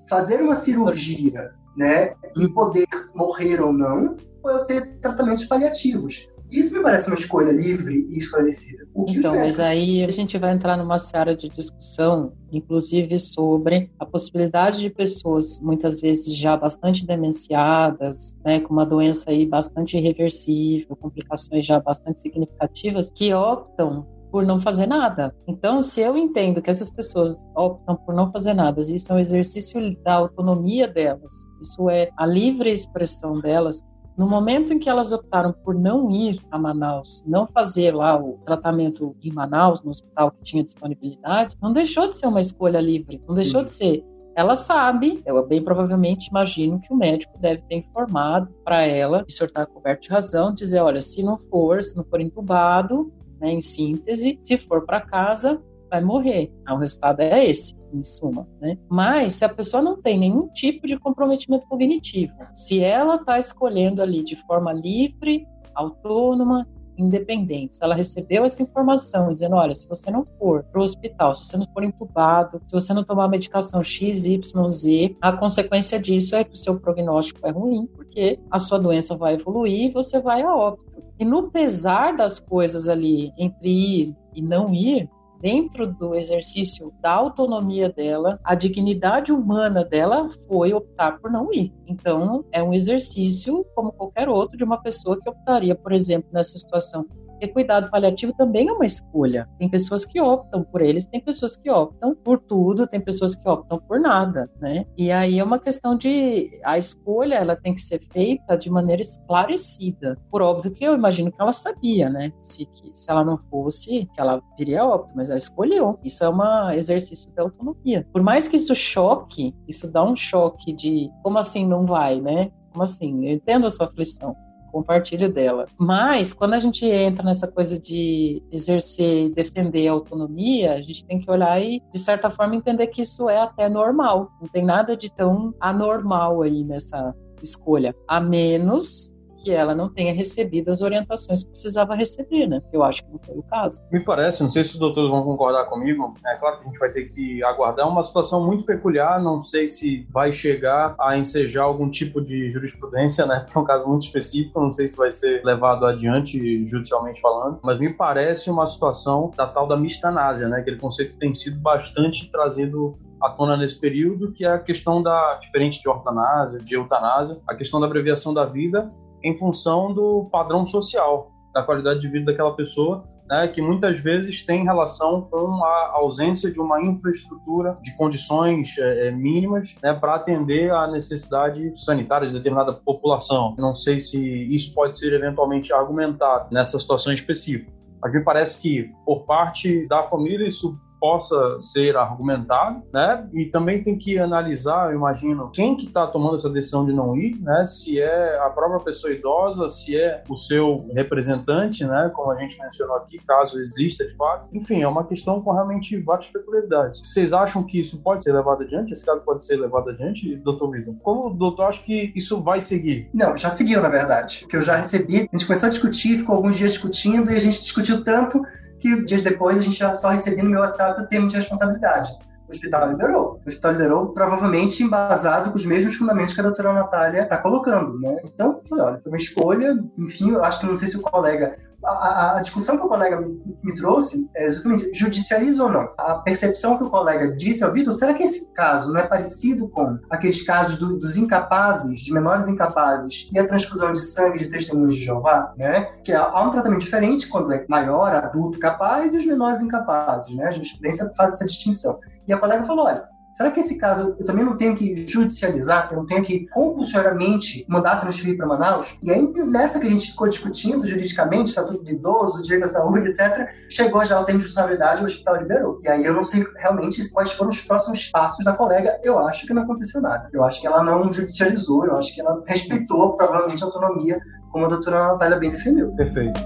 fazer 0.07 0.41
uma 0.41 0.55
cirurgia 0.55 1.51
né, 1.75 2.13
e 2.35 2.47
poder 2.47 2.87
morrer 3.15 3.61
ou 3.61 3.71
não, 3.71 4.17
ou 4.43 4.51
eu 4.51 4.65
ter 4.65 4.99
tratamentos 4.99 5.45
paliativos. 5.45 6.27
Isso 6.49 6.73
me 6.73 6.81
parece 6.81 7.07
uma 7.07 7.15
escolha 7.15 7.51
livre 7.51 8.07
e 8.09 8.17
esclarecida. 8.17 8.87
então, 9.07 9.35
mas 9.35 9.59
aí 9.59 10.03
a 10.03 10.09
gente 10.09 10.35
vai 10.37 10.51
entrar 10.51 10.75
numa 10.77 10.97
seara 10.97 11.35
de 11.35 11.47
discussão, 11.49 12.33
inclusive 12.51 13.19
sobre 13.19 13.91
a 13.99 14.05
possibilidade 14.05 14.79
de 14.79 14.89
pessoas, 14.89 15.59
muitas 15.59 16.01
vezes 16.01 16.35
já 16.35 16.57
bastante 16.57 17.05
demenciadas, 17.05 18.35
né, 18.43 18.59
com 18.59 18.73
uma 18.73 18.85
doença 18.85 19.29
aí 19.29 19.45
bastante 19.45 19.95
irreversível, 19.95 20.95
complicações 20.95 21.65
já 21.65 21.79
bastante 21.79 22.19
significativas, 22.19 23.11
que 23.11 23.31
optam 23.31 24.07
por 24.31 24.45
não 24.45 24.59
fazer 24.59 24.87
nada. 24.87 25.35
Então, 25.47 25.81
se 25.81 26.01
eu 26.01 26.17
entendo 26.17 26.61
que 26.61 26.69
essas 26.69 26.89
pessoas 26.89 27.37
optam 27.55 27.95
por 27.95 28.13
não 28.13 28.31
fazer 28.31 28.53
nada, 28.53 28.81
isso 28.81 29.11
é 29.11 29.15
um 29.15 29.19
exercício 29.19 29.95
da 30.03 30.15
autonomia 30.15 30.87
delas, 30.87 31.33
isso 31.61 31.89
é 31.89 32.09
a 32.17 32.25
livre 32.25 32.71
expressão 32.71 33.39
delas, 33.39 33.81
no 34.19 34.27
momento 34.27 34.73
em 34.73 34.79
que 34.79 34.89
elas 34.89 35.13
optaram 35.13 35.53
por 35.53 35.73
não 35.73 36.11
ir 36.11 36.41
a 36.51 36.59
Manaus, 36.59 37.23
não 37.25 37.47
fazer 37.47 37.95
lá 37.95 38.21
o 38.21 38.37
tratamento 38.45 39.15
em 39.23 39.31
Manaus, 39.31 39.81
no 39.81 39.91
hospital 39.91 40.29
que 40.31 40.43
tinha 40.43 40.61
disponibilidade, 40.61 41.55
não 41.61 41.71
deixou 41.71 42.05
de 42.05 42.17
ser 42.17 42.27
uma 42.27 42.41
escolha 42.41 42.81
livre, 42.81 43.23
não 43.25 43.33
deixou 43.33 43.63
de 43.63 43.71
ser. 43.71 44.03
Ela 44.35 44.57
sabe, 44.57 45.23
eu 45.25 45.47
bem 45.47 45.63
provavelmente 45.63 46.27
imagino 46.27 46.81
que 46.81 46.91
o 46.91 46.97
médico 46.97 47.39
deve 47.39 47.61
ter 47.61 47.77
informado 47.77 48.53
para 48.65 48.81
ela, 48.81 49.23
o 49.25 49.31
senhor 49.31 49.47
está 49.47 49.65
coberto 49.65 50.01
de 50.01 50.09
razão, 50.09 50.53
dizer, 50.53 50.81
olha, 50.81 51.01
se 51.01 51.23
não 51.23 51.37
for, 51.37 51.81
se 51.81 51.95
não 51.95 52.03
for 52.03 52.19
entubado, 52.19 53.13
né, 53.39 53.53
em 53.53 53.61
síntese, 53.61 54.35
se 54.37 54.57
for 54.57 54.85
para 54.85 54.99
casa, 54.99 55.61
vai 55.89 56.01
morrer. 56.01 56.51
Ah, 56.65 56.75
o 56.75 56.77
resultado 56.77 57.21
é 57.21 57.45
esse, 57.45 57.75
em 57.93 58.03
suma, 58.03 58.47
né? 58.61 58.77
Mas 58.89 59.35
se 59.35 59.45
a 59.45 59.49
pessoa 59.49 59.81
não 59.81 60.01
tem 60.01 60.17
nenhum 60.17 60.47
tipo 60.49 60.87
de 60.87 60.97
comprometimento 60.97 61.67
cognitivo, 61.67 62.33
se 62.53 62.79
ela 62.81 63.15
está 63.15 63.39
escolhendo 63.39 64.01
ali 64.01 64.23
de 64.23 64.35
forma 64.35 64.71
livre, 64.71 65.45
autônoma, 65.75 66.67
independente, 66.99 67.77
se 67.77 67.83
ela 67.83 67.95
recebeu 67.95 68.43
essa 68.43 68.61
informação 68.61 69.33
dizendo, 69.33 69.55
olha, 69.55 69.73
se 69.73 69.87
você 69.87 70.11
não 70.11 70.27
for 70.37 70.63
para 70.63 70.81
o 70.81 70.83
hospital, 70.83 71.33
se 71.33 71.45
você 71.45 71.57
não 71.57 71.65
for 71.73 71.83
entubado, 71.83 72.61
se 72.65 72.73
você 72.73 72.93
não 72.93 73.03
tomar 73.03 73.25
a 73.25 73.29
medicação 73.29 73.81
X, 73.81 74.25
Y, 74.25 74.69
Z, 74.69 75.15
a 75.21 75.31
consequência 75.31 75.99
disso 75.99 76.35
é 76.35 76.43
que 76.43 76.53
o 76.53 76.57
seu 76.57 76.79
prognóstico 76.79 77.47
é 77.47 77.51
ruim, 77.51 77.87
porque 77.87 78.37
a 78.51 78.59
sua 78.59 78.77
doença 78.77 79.15
vai 79.15 79.35
evoluir 79.35 79.85
e 79.85 79.91
você 79.91 80.19
vai 80.19 80.41
a 80.41 80.53
óbito. 80.53 81.01
E 81.17 81.23
no 81.23 81.49
pesar 81.49 82.15
das 82.15 82.39
coisas 82.39 82.87
ali 82.87 83.31
entre 83.37 83.69
ir 83.69 84.15
e 84.35 84.41
não 84.41 84.73
ir, 84.73 85.09
dentro 85.41 85.87
do 85.87 86.15
exercício 86.15 86.93
da 87.01 87.11
autonomia 87.11 87.89
dela, 87.89 88.39
a 88.43 88.55
dignidade 88.55 89.31
humana 89.31 89.83
dela 89.83 90.29
foi 90.47 90.73
optar 90.73 91.19
por 91.19 91.31
não 91.31 91.51
ir. 91.53 91.73
Então, 91.87 92.45
é 92.51 92.61
um 92.61 92.73
exercício 92.73 93.65
como 93.75 93.91
qualquer 93.91 94.29
outro 94.29 94.57
de 94.57 94.63
uma 94.63 94.81
pessoa 94.81 95.19
que 95.19 95.29
optaria, 95.29 95.75
por 95.75 95.91
exemplo, 95.91 96.29
nessa 96.31 96.57
situação 96.57 97.05
porque 97.39 97.47
cuidado 97.47 97.89
paliativo 97.89 98.33
também 98.33 98.67
é 98.67 98.73
uma 98.73 98.85
escolha. 98.85 99.47
Tem 99.57 99.69
pessoas 99.69 100.03
que 100.03 100.19
optam 100.19 100.61
por 100.61 100.81
eles, 100.81 101.07
tem 101.07 101.21
pessoas 101.21 101.55
que 101.55 101.71
optam 101.71 102.13
por 102.13 102.37
tudo, 102.39 102.85
tem 102.85 102.99
pessoas 102.99 103.33
que 103.33 103.47
optam 103.47 103.79
por 103.79 103.99
nada, 103.99 104.51
né? 104.59 104.85
E 104.97 105.09
aí 105.09 105.39
é 105.39 105.43
uma 105.43 105.57
questão 105.57 105.97
de 105.97 106.59
a 106.65 106.77
escolha, 106.77 107.35
ela 107.35 107.55
tem 107.55 107.73
que 107.73 107.79
ser 107.79 108.01
feita 108.11 108.57
de 108.57 108.69
maneira 108.69 109.01
esclarecida. 109.01 110.17
Por 110.29 110.41
óbvio 110.41 110.71
que 110.71 110.83
eu 110.83 110.93
imagino 110.93 111.31
que 111.31 111.41
ela 111.41 111.53
sabia, 111.53 112.09
né? 112.09 112.33
Se 112.39 112.65
que 112.65 112.89
se 112.93 113.09
ela 113.09 113.23
não 113.23 113.37
fosse, 113.49 114.05
que 114.13 114.19
ela 114.19 114.41
viria 114.57 114.85
óbito, 114.85 115.13
mas 115.15 115.29
ela 115.29 115.37
escolheu. 115.37 115.97
Isso 116.03 116.23
é 116.23 116.29
um 116.29 116.69
exercício 116.71 117.31
de 117.31 117.39
autonomia. 117.39 118.05
Por 118.11 118.21
mais 118.21 118.49
que 118.49 118.57
isso 118.57 118.75
choque, 118.75 119.55
isso 119.65 119.89
dá 119.89 120.03
um 120.03 120.15
choque 120.15 120.73
de 120.73 121.09
como 121.23 121.37
assim 121.37 121.65
não 121.65 121.85
vai, 121.85 122.19
né? 122.19 122.51
Como 122.71 122.83
assim? 122.83 123.25
Eu 123.25 123.33
entendo 123.33 123.65
a 123.65 123.69
sua 123.69 123.85
aflição 123.85 124.35
compartilho 124.69 125.31
dela. 125.31 125.65
Mas, 125.77 126.33
quando 126.33 126.53
a 126.53 126.59
gente 126.59 126.85
entra 126.85 127.23
nessa 127.23 127.47
coisa 127.47 127.79
de 127.79 128.41
exercer 128.51 129.25
e 129.25 129.29
defender 129.29 129.87
a 129.87 129.91
autonomia, 129.91 130.73
a 130.73 130.81
gente 130.81 131.05
tem 131.05 131.19
que 131.19 131.29
olhar 131.29 131.61
e, 131.61 131.81
de 131.91 131.99
certa 131.99 132.29
forma, 132.29 132.55
entender 132.55 132.87
que 132.87 133.01
isso 133.01 133.29
é 133.29 133.39
até 133.39 133.67
normal. 133.69 134.31
Não 134.41 134.47
tem 134.47 134.63
nada 134.63 134.95
de 134.95 135.11
tão 135.11 135.53
anormal 135.59 136.41
aí 136.41 136.63
nessa 136.63 137.13
escolha. 137.41 137.95
A 138.07 138.19
menos 138.19 139.13
que 139.49 139.55
ela 139.55 139.73
não 139.73 139.89
tenha 139.89 140.13
recebido 140.13 140.69
as 140.69 140.81
orientações 140.81 141.43
que 141.43 141.49
precisava 141.49 141.95
receber, 141.95 142.45
né? 142.45 142.61
Eu 142.71 142.83
acho 142.83 143.03
que 143.03 143.11
não 143.11 143.19
foi 143.19 143.35
o 143.35 143.41
caso. 143.41 143.81
Me 143.91 143.99
parece, 143.99 144.43
não 144.43 144.51
sei 144.51 144.63
se 144.63 144.73
os 144.73 144.77
doutores 144.77 145.09
vão 145.09 145.23
concordar 145.23 145.65
comigo, 145.65 146.13
é 146.23 146.35
claro 146.35 146.57
que 146.57 146.65
a 146.65 146.67
gente 146.67 146.77
vai 146.77 146.91
ter 146.91 147.05
que 147.05 147.43
aguardar 147.43 147.89
uma 147.89 148.03
situação 148.03 148.45
muito 148.45 148.63
peculiar, 148.63 149.19
não 149.19 149.41
sei 149.41 149.67
se 149.67 150.07
vai 150.11 150.31
chegar 150.31 150.95
a 150.99 151.17
ensejar 151.17 151.63
algum 151.63 151.89
tipo 151.89 152.21
de 152.21 152.47
jurisprudência, 152.49 153.25
né? 153.25 153.47
Que 153.49 153.57
é 153.57 153.61
um 153.61 153.63
caso 153.63 153.87
muito 153.87 154.01
específico, 154.01 154.61
não 154.61 154.71
sei 154.71 154.87
se 154.87 154.95
vai 154.95 155.09
ser 155.09 155.43
levado 155.43 155.85
adiante 155.85 156.63
judicialmente 156.65 157.19
falando, 157.19 157.59
mas 157.63 157.79
me 157.79 157.91
parece 157.91 158.51
uma 158.51 158.67
situação 158.67 159.31
da 159.35 159.47
tal 159.47 159.67
da 159.67 159.75
mistanásia, 159.75 160.47
né? 160.47 160.59
Aquele 160.59 160.77
conceito 160.77 161.13
que 161.13 161.19
tem 161.19 161.33
sido 161.33 161.59
bastante 161.59 162.29
trazido 162.29 162.99
à 163.19 163.31
tona 163.31 163.57
nesse 163.57 163.79
período, 163.79 164.31
que 164.31 164.45
é 164.45 164.49
a 164.49 164.59
questão 164.59 165.01
da, 165.01 165.39
diferente 165.41 165.81
de 165.81 165.89
ortanásia, 165.89 166.59
de 166.59 166.75
eutanásia, 166.75 167.41
a 167.47 167.55
questão 167.55 167.79
da 167.79 167.87
abreviação 167.87 168.31
da 168.31 168.45
vida 168.45 168.91
em 169.23 169.35
função 169.35 169.93
do 169.93 170.27
padrão 170.31 170.67
social, 170.67 171.31
da 171.53 171.63
qualidade 171.63 171.99
de 171.99 172.07
vida 172.07 172.31
daquela 172.31 172.55
pessoa, 172.55 173.03
né, 173.27 173.47
que 173.47 173.61
muitas 173.61 173.99
vezes 173.99 174.43
tem 174.43 174.63
relação 174.63 175.21
com 175.21 175.63
a 175.63 175.91
ausência 175.93 176.51
de 176.51 176.59
uma 176.59 176.81
infraestrutura 176.81 177.77
de 177.81 177.95
condições 177.95 178.77
é, 178.77 179.07
é 179.07 179.11
mínimas 179.11 179.75
né, 179.83 179.93
para 179.93 180.15
atender 180.15 180.71
à 180.71 180.87
necessidade 180.87 181.71
sanitária 181.75 182.27
de 182.27 182.33
determinada 182.33 182.73
população. 182.73 183.55
Não 183.57 183.75
sei 183.75 183.99
se 183.99 184.19
isso 184.19 184.73
pode 184.73 184.97
ser 184.97 185.13
eventualmente 185.13 185.71
argumentado 185.71 186.47
nessa 186.51 186.79
situação 186.79 187.13
específica. 187.13 187.71
Mas 188.01 188.13
me 188.13 188.23
parece 188.23 188.59
que, 188.61 188.91
por 189.05 189.25
parte 189.25 189.85
da 189.87 190.03
família, 190.03 190.47
isso 190.47 190.79
possa 190.99 191.59
ser 191.59 191.95
argumentado, 191.97 192.83
né? 192.93 193.27
E 193.33 193.45
também 193.45 193.81
tem 193.81 193.97
que 193.97 194.19
analisar, 194.19 194.91
eu 194.91 194.97
imagino, 194.97 195.49
quem 195.51 195.75
que 195.75 195.85
está 195.85 196.05
tomando 196.07 196.35
essa 196.35 196.49
decisão 196.49 196.85
de 196.85 196.93
não 196.93 197.15
ir, 197.15 197.39
né? 197.41 197.65
Se 197.65 197.99
é 197.99 198.39
a 198.39 198.49
própria 198.49 198.79
pessoa 198.79 199.13
idosa, 199.13 199.67
se 199.69 199.95
é 199.97 200.23
o 200.29 200.35
seu 200.35 200.87
representante, 200.93 201.85
né? 201.85 202.11
Como 202.13 202.31
a 202.31 202.39
gente 202.39 202.59
mencionou 202.59 202.97
aqui, 202.97 203.17
caso 203.25 203.59
exista 203.59 204.05
de 204.05 204.15
fato. 204.15 204.49
Enfim, 204.53 204.81
é 204.81 204.87
uma 204.87 205.05
questão 205.05 205.41
com 205.41 205.51
realmente 205.51 205.97
várias 206.01 206.27
peculiaridades. 206.27 207.01
Vocês 207.03 207.33
acham 207.33 207.63
que 207.63 207.79
isso 207.79 208.01
pode 208.01 208.23
ser 208.23 208.33
levado 208.33 208.63
adiante? 208.63 208.93
Esse 208.93 209.05
caso 209.05 209.21
pode 209.21 209.45
ser 209.45 209.57
levado 209.57 209.89
adiante, 209.89 210.35
doutor 210.37 210.69
Wilson? 210.69 210.95
Como 211.01 211.27
o 211.27 211.33
doutor 211.33 211.63
acha 211.63 211.81
que 211.81 212.11
isso 212.15 212.41
vai 212.41 212.61
seguir? 212.61 213.09
Não, 213.13 213.37
já 213.37 213.49
seguiu, 213.49 213.81
na 213.81 213.89
verdade. 213.89 214.45
Que 214.49 214.57
eu 214.57 214.61
já 214.61 214.75
recebi, 214.75 215.17
a 215.17 215.37
gente 215.37 215.45
começou 215.45 215.67
a 215.67 215.69
discutir, 215.69 216.19
ficou 216.19 216.35
alguns 216.35 216.55
dias 216.55 216.73
discutindo 216.73 217.31
e 217.31 217.35
a 217.35 217.39
gente 217.39 217.61
discutiu 217.61 218.03
tanto 218.03 218.41
que 218.79 219.03
dias 219.03 219.21
depois 219.21 219.57
a 219.57 219.61
gente 219.61 219.77
já 219.77 219.93
só 219.93 220.09
recebia 220.09 220.43
no 220.43 220.49
meu 220.49 220.61
WhatsApp 220.61 221.01
o 221.01 221.07
termo 221.07 221.27
de 221.27 221.35
responsabilidade. 221.35 222.11
O 222.47 222.51
hospital 222.51 222.89
liberou. 222.89 223.39
O 223.45 223.47
hospital 223.47 223.73
liberou, 223.73 224.07
provavelmente 224.07 224.81
embasado 224.81 225.51
com 225.51 225.57
os 225.57 225.65
mesmos 225.65 225.95
fundamentos 225.95 226.33
que 226.33 226.39
a 226.39 226.43
doutora 226.43 226.73
Natália 226.73 227.23
está 227.23 227.37
colocando, 227.37 227.99
né? 227.99 228.17
Então, 228.25 228.59
falei, 228.67 228.85
olha, 228.85 228.99
foi 229.01 229.11
uma 229.11 229.17
escolha, 229.17 229.77
enfim, 229.97 230.31
eu 230.31 230.43
acho 230.43 230.59
que 230.59 230.65
não 230.65 230.75
sei 230.75 230.87
se 230.87 230.97
o 230.97 231.01
colega 231.01 231.57
a, 231.83 232.37
a, 232.37 232.41
discussão 232.41 232.77
que 232.77 232.85
o 232.85 232.89
colega 232.89 233.19
me, 233.19 233.75
trouxe 233.75 234.29
é 234.35 234.45
exatamente 234.45 234.93
judicializa 234.93 235.63
ou 235.63 235.71
não. 235.71 235.89
A 235.97 236.15
percepção 236.15 236.77
que 236.77 236.83
o 236.83 236.89
colega 236.89 237.35
disse 237.35 237.63
ao 237.63 237.71
Vitor, 237.71 237.93
será 237.93 238.13
que 238.13 238.23
esse 238.23 238.51
caso 238.53 238.91
não 238.91 238.99
é 238.99 239.07
parecido 239.07 239.69
com 239.69 239.97
aqueles 240.09 240.43
casos 240.43 240.77
do, 240.77 240.97
dos 240.97 241.15
incapazes, 241.17 242.01
de 242.01 242.13
menores 242.13 242.47
incapazes 242.47 243.29
e 243.31 243.39
a 243.39 243.47
transfusão 243.47 243.93
de 243.93 244.01
sangue 244.01 244.39
de 244.39 244.49
testemunhos 244.49 244.95
de 244.95 245.05
Jeová, 245.05 245.53
né? 245.57 245.85
Que 246.03 246.13
há 246.13 246.41
um 246.41 246.51
tratamento 246.51 246.81
diferente 246.81 247.27
quando 247.27 247.53
é 247.53 247.65
maior, 247.67 248.13
adulto, 248.13 248.59
capaz 248.59 249.13
e 249.13 249.17
os 249.17 249.25
menores 249.25 249.61
incapazes, 249.61 250.35
né? 250.35 250.47
A 250.47 250.51
jurisprudência 250.51 251.11
faz 251.15 251.35
essa 251.35 251.45
distinção. 251.45 251.99
E 252.27 252.33
a 252.33 252.37
colega 252.37 252.63
falou, 252.63 252.85
olha, 252.85 253.03
Será 253.39 253.51
que 253.51 253.61
esse 253.61 253.77
caso 253.77 254.17
eu 254.19 254.25
também 254.25 254.43
não 254.43 254.57
tenho 254.57 254.75
que 254.75 255.07
judicializar, 255.07 255.87
eu 255.89 255.99
não 255.99 256.05
tenho 256.05 256.21
que 256.21 256.45
compulsoriamente 256.47 257.65
mandar 257.69 258.01
transferir 258.01 258.35
para 258.35 258.45
Manaus? 258.45 258.99
E 259.01 259.09
aí, 259.09 259.31
nessa 259.49 259.79
que 259.79 259.87
a 259.87 259.89
gente 259.89 260.11
ficou 260.11 260.27
discutindo 260.27 260.85
juridicamente, 260.85 261.51
estatuto 261.51 261.81
de 261.81 261.93
idoso, 261.93 262.43
direito 262.43 262.65
à 262.65 262.67
saúde, 262.67 263.07
etc., 263.07 263.47
chegou 263.69 264.03
já 264.03 264.19
o 264.19 264.25
tempo 264.25 264.39
de 264.39 264.43
responsabilidade, 264.43 265.01
o 265.01 265.05
hospital 265.05 265.37
liberou. 265.37 265.79
E 265.81 265.87
aí 265.87 266.03
eu 266.03 266.15
não 266.15 266.25
sei 266.25 266.45
realmente 266.57 267.09
quais 267.11 267.31
foram 267.31 267.49
os 267.49 267.61
próximos 267.61 268.09
passos 268.09 268.43
da 268.43 268.51
colega. 268.51 268.99
Eu 269.03 269.25
acho 269.25 269.47
que 269.47 269.53
não 269.53 269.63
aconteceu 269.63 270.01
nada. 270.01 270.27
Eu 270.33 270.43
acho 270.43 270.59
que 270.59 270.67
ela 270.67 270.83
não 270.83 271.13
judicializou, 271.13 271.85
eu 271.85 271.95
acho 271.95 272.13
que 272.13 272.19
ela 272.19 272.43
respeitou 272.45 273.15
provavelmente 273.15 273.63
a 273.63 273.67
autonomia, 273.67 274.19
como 274.51 274.65
a 274.65 274.67
doutora 274.67 275.13
Natália 275.13 275.37
bem 275.37 275.51
defendeu. 275.51 275.95
Perfeito. 275.95 276.41